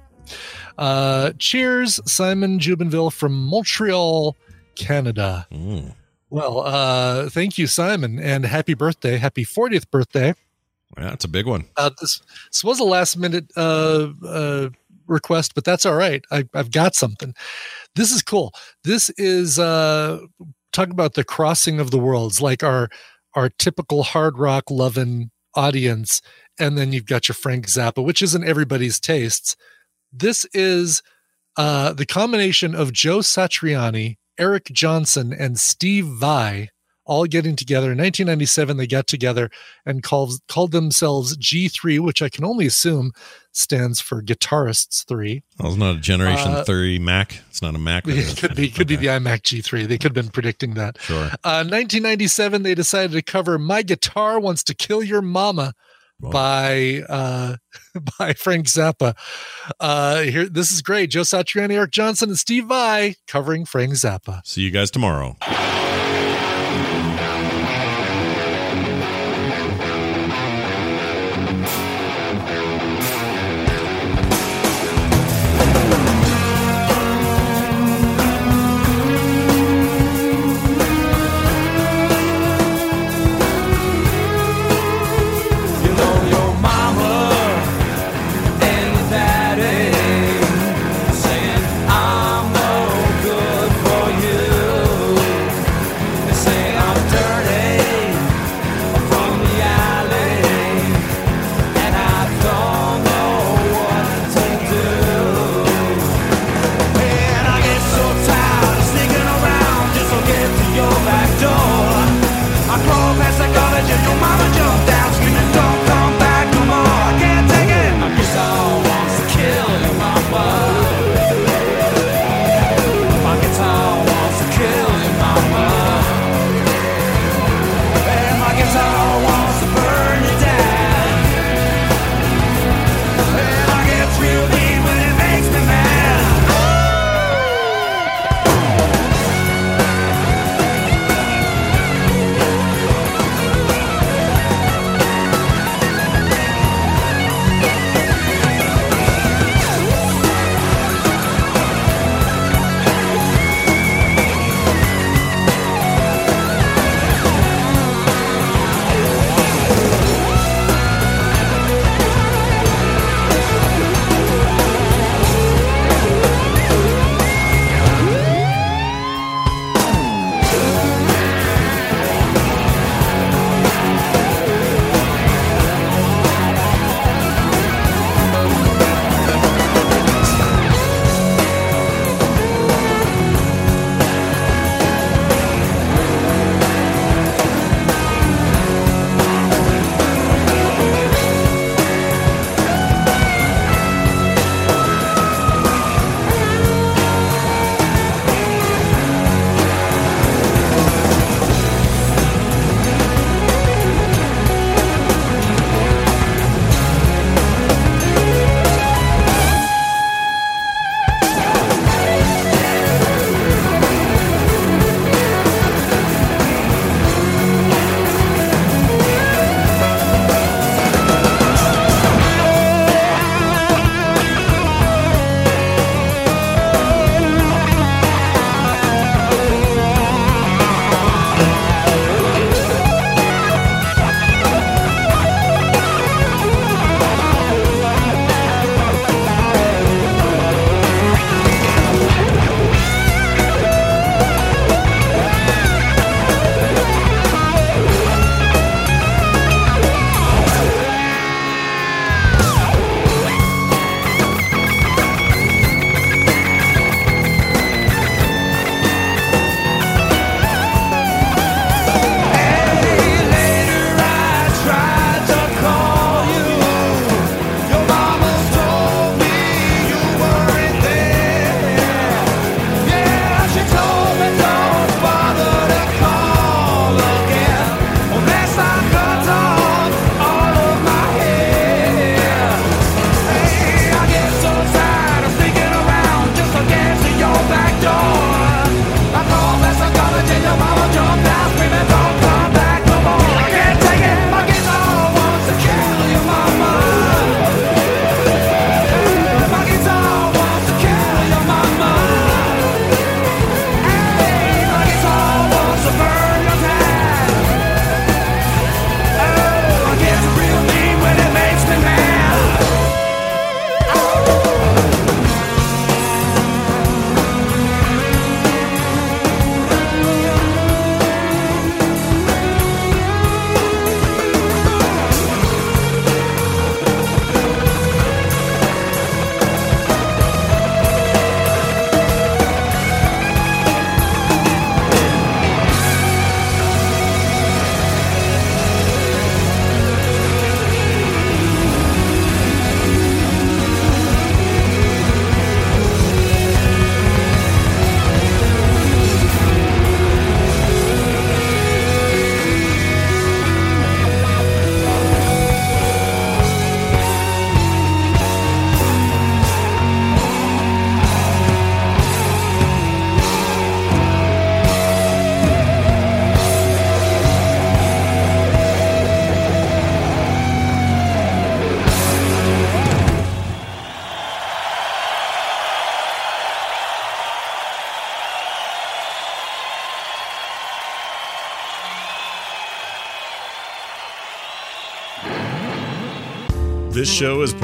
Uh, 0.78 1.32
cheers, 1.38 2.00
Simon 2.10 2.58
Jubinville 2.58 3.12
from 3.12 3.46
Montreal, 3.46 4.36
Canada. 4.74 5.46
Mm. 5.52 5.94
Well, 6.30 6.60
uh, 6.60 7.28
thank 7.28 7.58
you, 7.58 7.66
Simon, 7.66 8.18
and 8.18 8.46
happy 8.46 8.74
birthday, 8.74 9.18
happy 9.18 9.44
40th 9.44 9.90
birthday. 9.90 10.34
Yeah, 10.98 11.12
it's 11.12 11.24
a 11.24 11.28
big 11.28 11.46
one. 11.46 11.66
Uh, 11.76 11.90
this 12.00 12.20
this 12.50 12.62
was 12.62 12.78
a 12.80 12.84
last 12.84 13.16
minute 13.16 13.46
uh, 13.56 14.08
uh, 14.26 14.68
request, 15.06 15.54
but 15.54 15.64
that's 15.64 15.86
all 15.86 15.94
right. 15.94 16.24
I, 16.30 16.44
I've 16.54 16.70
got 16.70 16.94
something. 16.94 17.34
This 17.94 18.10
is 18.10 18.22
cool. 18.22 18.52
This 18.84 19.10
is 19.10 19.58
uh, 19.58 20.20
talk 20.72 20.88
about 20.90 21.14
the 21.14 21.24
crossing 21.24 21.80
of 21.80 21.90
the 21.90 21.98
worlds, 21.98 22.40
like 22.42 22.62
our 22.62 22.88
our 23.34 23.48
typical 23.48 24.02
hard 24.02 24.38
rock 24.38 24.70
loving 24.70 25.30
audience, 25.54 26.20
and 26.58 26.76
then 26.76 26.92
you've 26.92 27.06
got 27.06 27.28
your 27.28 27.34
Frank 27.34 27.66
Zappa, 27.66 28.04
which 28.04 28.22
isn't 28.22 28.44
everybody's 28.44 29.00
tastes. 29.00 29.56
This 30.12 30.44
is 30.52 31.02
uh, 31.56 31.92
the 31.92 32.06
combination 32.06 32.74
of 32.74 32.92
Joe 32.92 33.18
Satriani, 33.18 34.16
Eric 34.38 34.66
Johnson, 34.66 35.32
and 35.32 35.58
Steve 35.58 36.06
Vai 36.06 36.68
all 37.04 37.24
getting 37.26 37.56
together. 37.56 37.90
In 37.92 37.98
1997, 37.98 38.76
they 38.76 38.86
got 38.86 39.06
together 39.08 39.50
and 39.84 40.02
called, 40.04 40.34
called 40.46 40.70
themselves 40.70 41.36
G3, 41.36 41.98
which 41.98 42.22
I 42.22 42.28
can 42.28 42.44
only 42.44 42.64
assume 42.66 43.10
stands 43.50 44.00
for 44.00 44.22
Guitarists 44.22 45.04
3. 45.06 45.42
Well, 45.58 45.72
it's 45.72 45.78
not 45.78 45.96
a 45.96 46.00
Generation 46.00 46.52
Uh, 46.52 46.64
3 46.64 46.98
Mac. 47.00 47.40
It's 47.50 47.60
not 47.60 47.74
a 47.74 47.78
Mac. 47.78 48.04
It 48.06 48.36
could 48.36 48.54
be 48.54 48.70
could 48.70 48.86
be 48.86 48.96
the 48.96 49.06
iMac 49.06 49.42
G3. 49.42 49.86
They 49.88 49.98
could 49.98 50.14
have 50.16 50.24
been 50.24 50.30
predicting 50.30 50.74
that. 50.74 51.00
Sure. 51.02 51.24
Uh, 51.42 51.64
1997, 51.66 52.62
they 52.62 52.74
decided 52.74 53.12
to 53.12 53.22
cover 53.22 53.58
"My 53.58 53.82
Guitar 53.82 54.38
Wants 54.38 54.62
to 54.64 54.74
Kill 54.74 55.02
Your 55.02 55.22
Mama" 55.22 55.74
by 56.30 57.02
uh, 57.08 57.56
by 58.18 58.32
Frank 58.34 58.66
Zappa. 58.66 59.16
Uh, 59.80 60.20
here, 60.22 60.48
this 60.48 60.72
is 60.72 60.82
great. 60.82 61.10
Joe 61.10 61.22
Satriani, 61.22 61.74
Eric 61.74 61.90
Johnson, 61.90 62.30
and 62.30 62.38
Steve 62.38 62.66
Vai 62.66 63.16
covering 63.26 63.64
Frank 63.64 63.92
Zappa. 63.92 64.40
See 64.46 64.62
you 64.62 64.70
guys 64.70 64.90
tomorrow. 64.90 65.36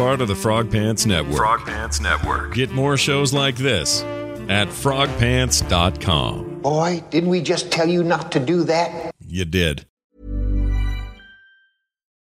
Part 0.09 0.23
of 0.23 0.29
the 0.29 0.35
Frog 0.35 0.71
Pants 0.71 1.05
Network. 1.05 1.37
Frog 1.37 1.67
Pants 1.67 2.01
Network. 2.01 2.55
Get 2.55 2.71
more 2.71 2.97
shows 2.97 3.35
like 3.35 3.57
this 3.57 4.01
at 4.49 4.69
frogpants.com. 4.69 6.63
Boy, 6.63 7.05
didn't 7.11 7.29
we 7.29 7.43
just 7.43 7.71
tell 7.71 7.87
you 7.87 8.03
not 8.03 8.33
to 8.33 8.41
do 8.41 8.65
that? 8.65 9.15
You 9.21 9.45
did. 9.45 9.85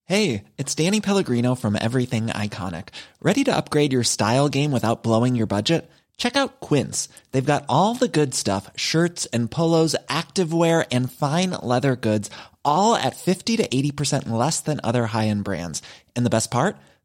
Hey, 0.06 0.46
it's 0.58 0.74
Danny 0.76 1.02
Pellegrino 1.02 1.56
from 1.56 1.76
Everything 1.76 2.28
Iconic. 2.28 2.88
Ready 3.22 3.44
to 3.44 3.54
upgrade 3.54 3.92
your 3.92 4.06
style 4.06 4.48
game 4.48 4.72
without 4.72 5.04
blowing 5.04 5.36
your 5.36 5.48
budget? 5.48 5.92
Check 6.16 6.38
out 6.38 6.62
Quince. 6.62 7.10
They've 7.34 7.46
got 7.46 7.66
all 7.68 7.96
the 7.96 8.08
good 8.08 8.34
stuff 8.34 8.72
shirts 8.78 9.26
and 9.34 9.52
polos, 9.52 9.94
activewear, 10.08 10.88
and 10.90 11.12
fine 11.12 11.50
leather 11.50 11.98
goods, 11.98 12.30
all 12.64 12.96
at 12.96 13.18
50 13.18 13.58
to 13.58 13.68
80% 13.68 14.30
less 14.30 14.62
than 14.62 14.80
other 14.86 15.08
high 15.08 15.28
end 15.28 15.44
brands. 15.44 15.82
And 16.16 16.26
the 16.26 16.30
best 16.30 16.50
part? 16.50 16.78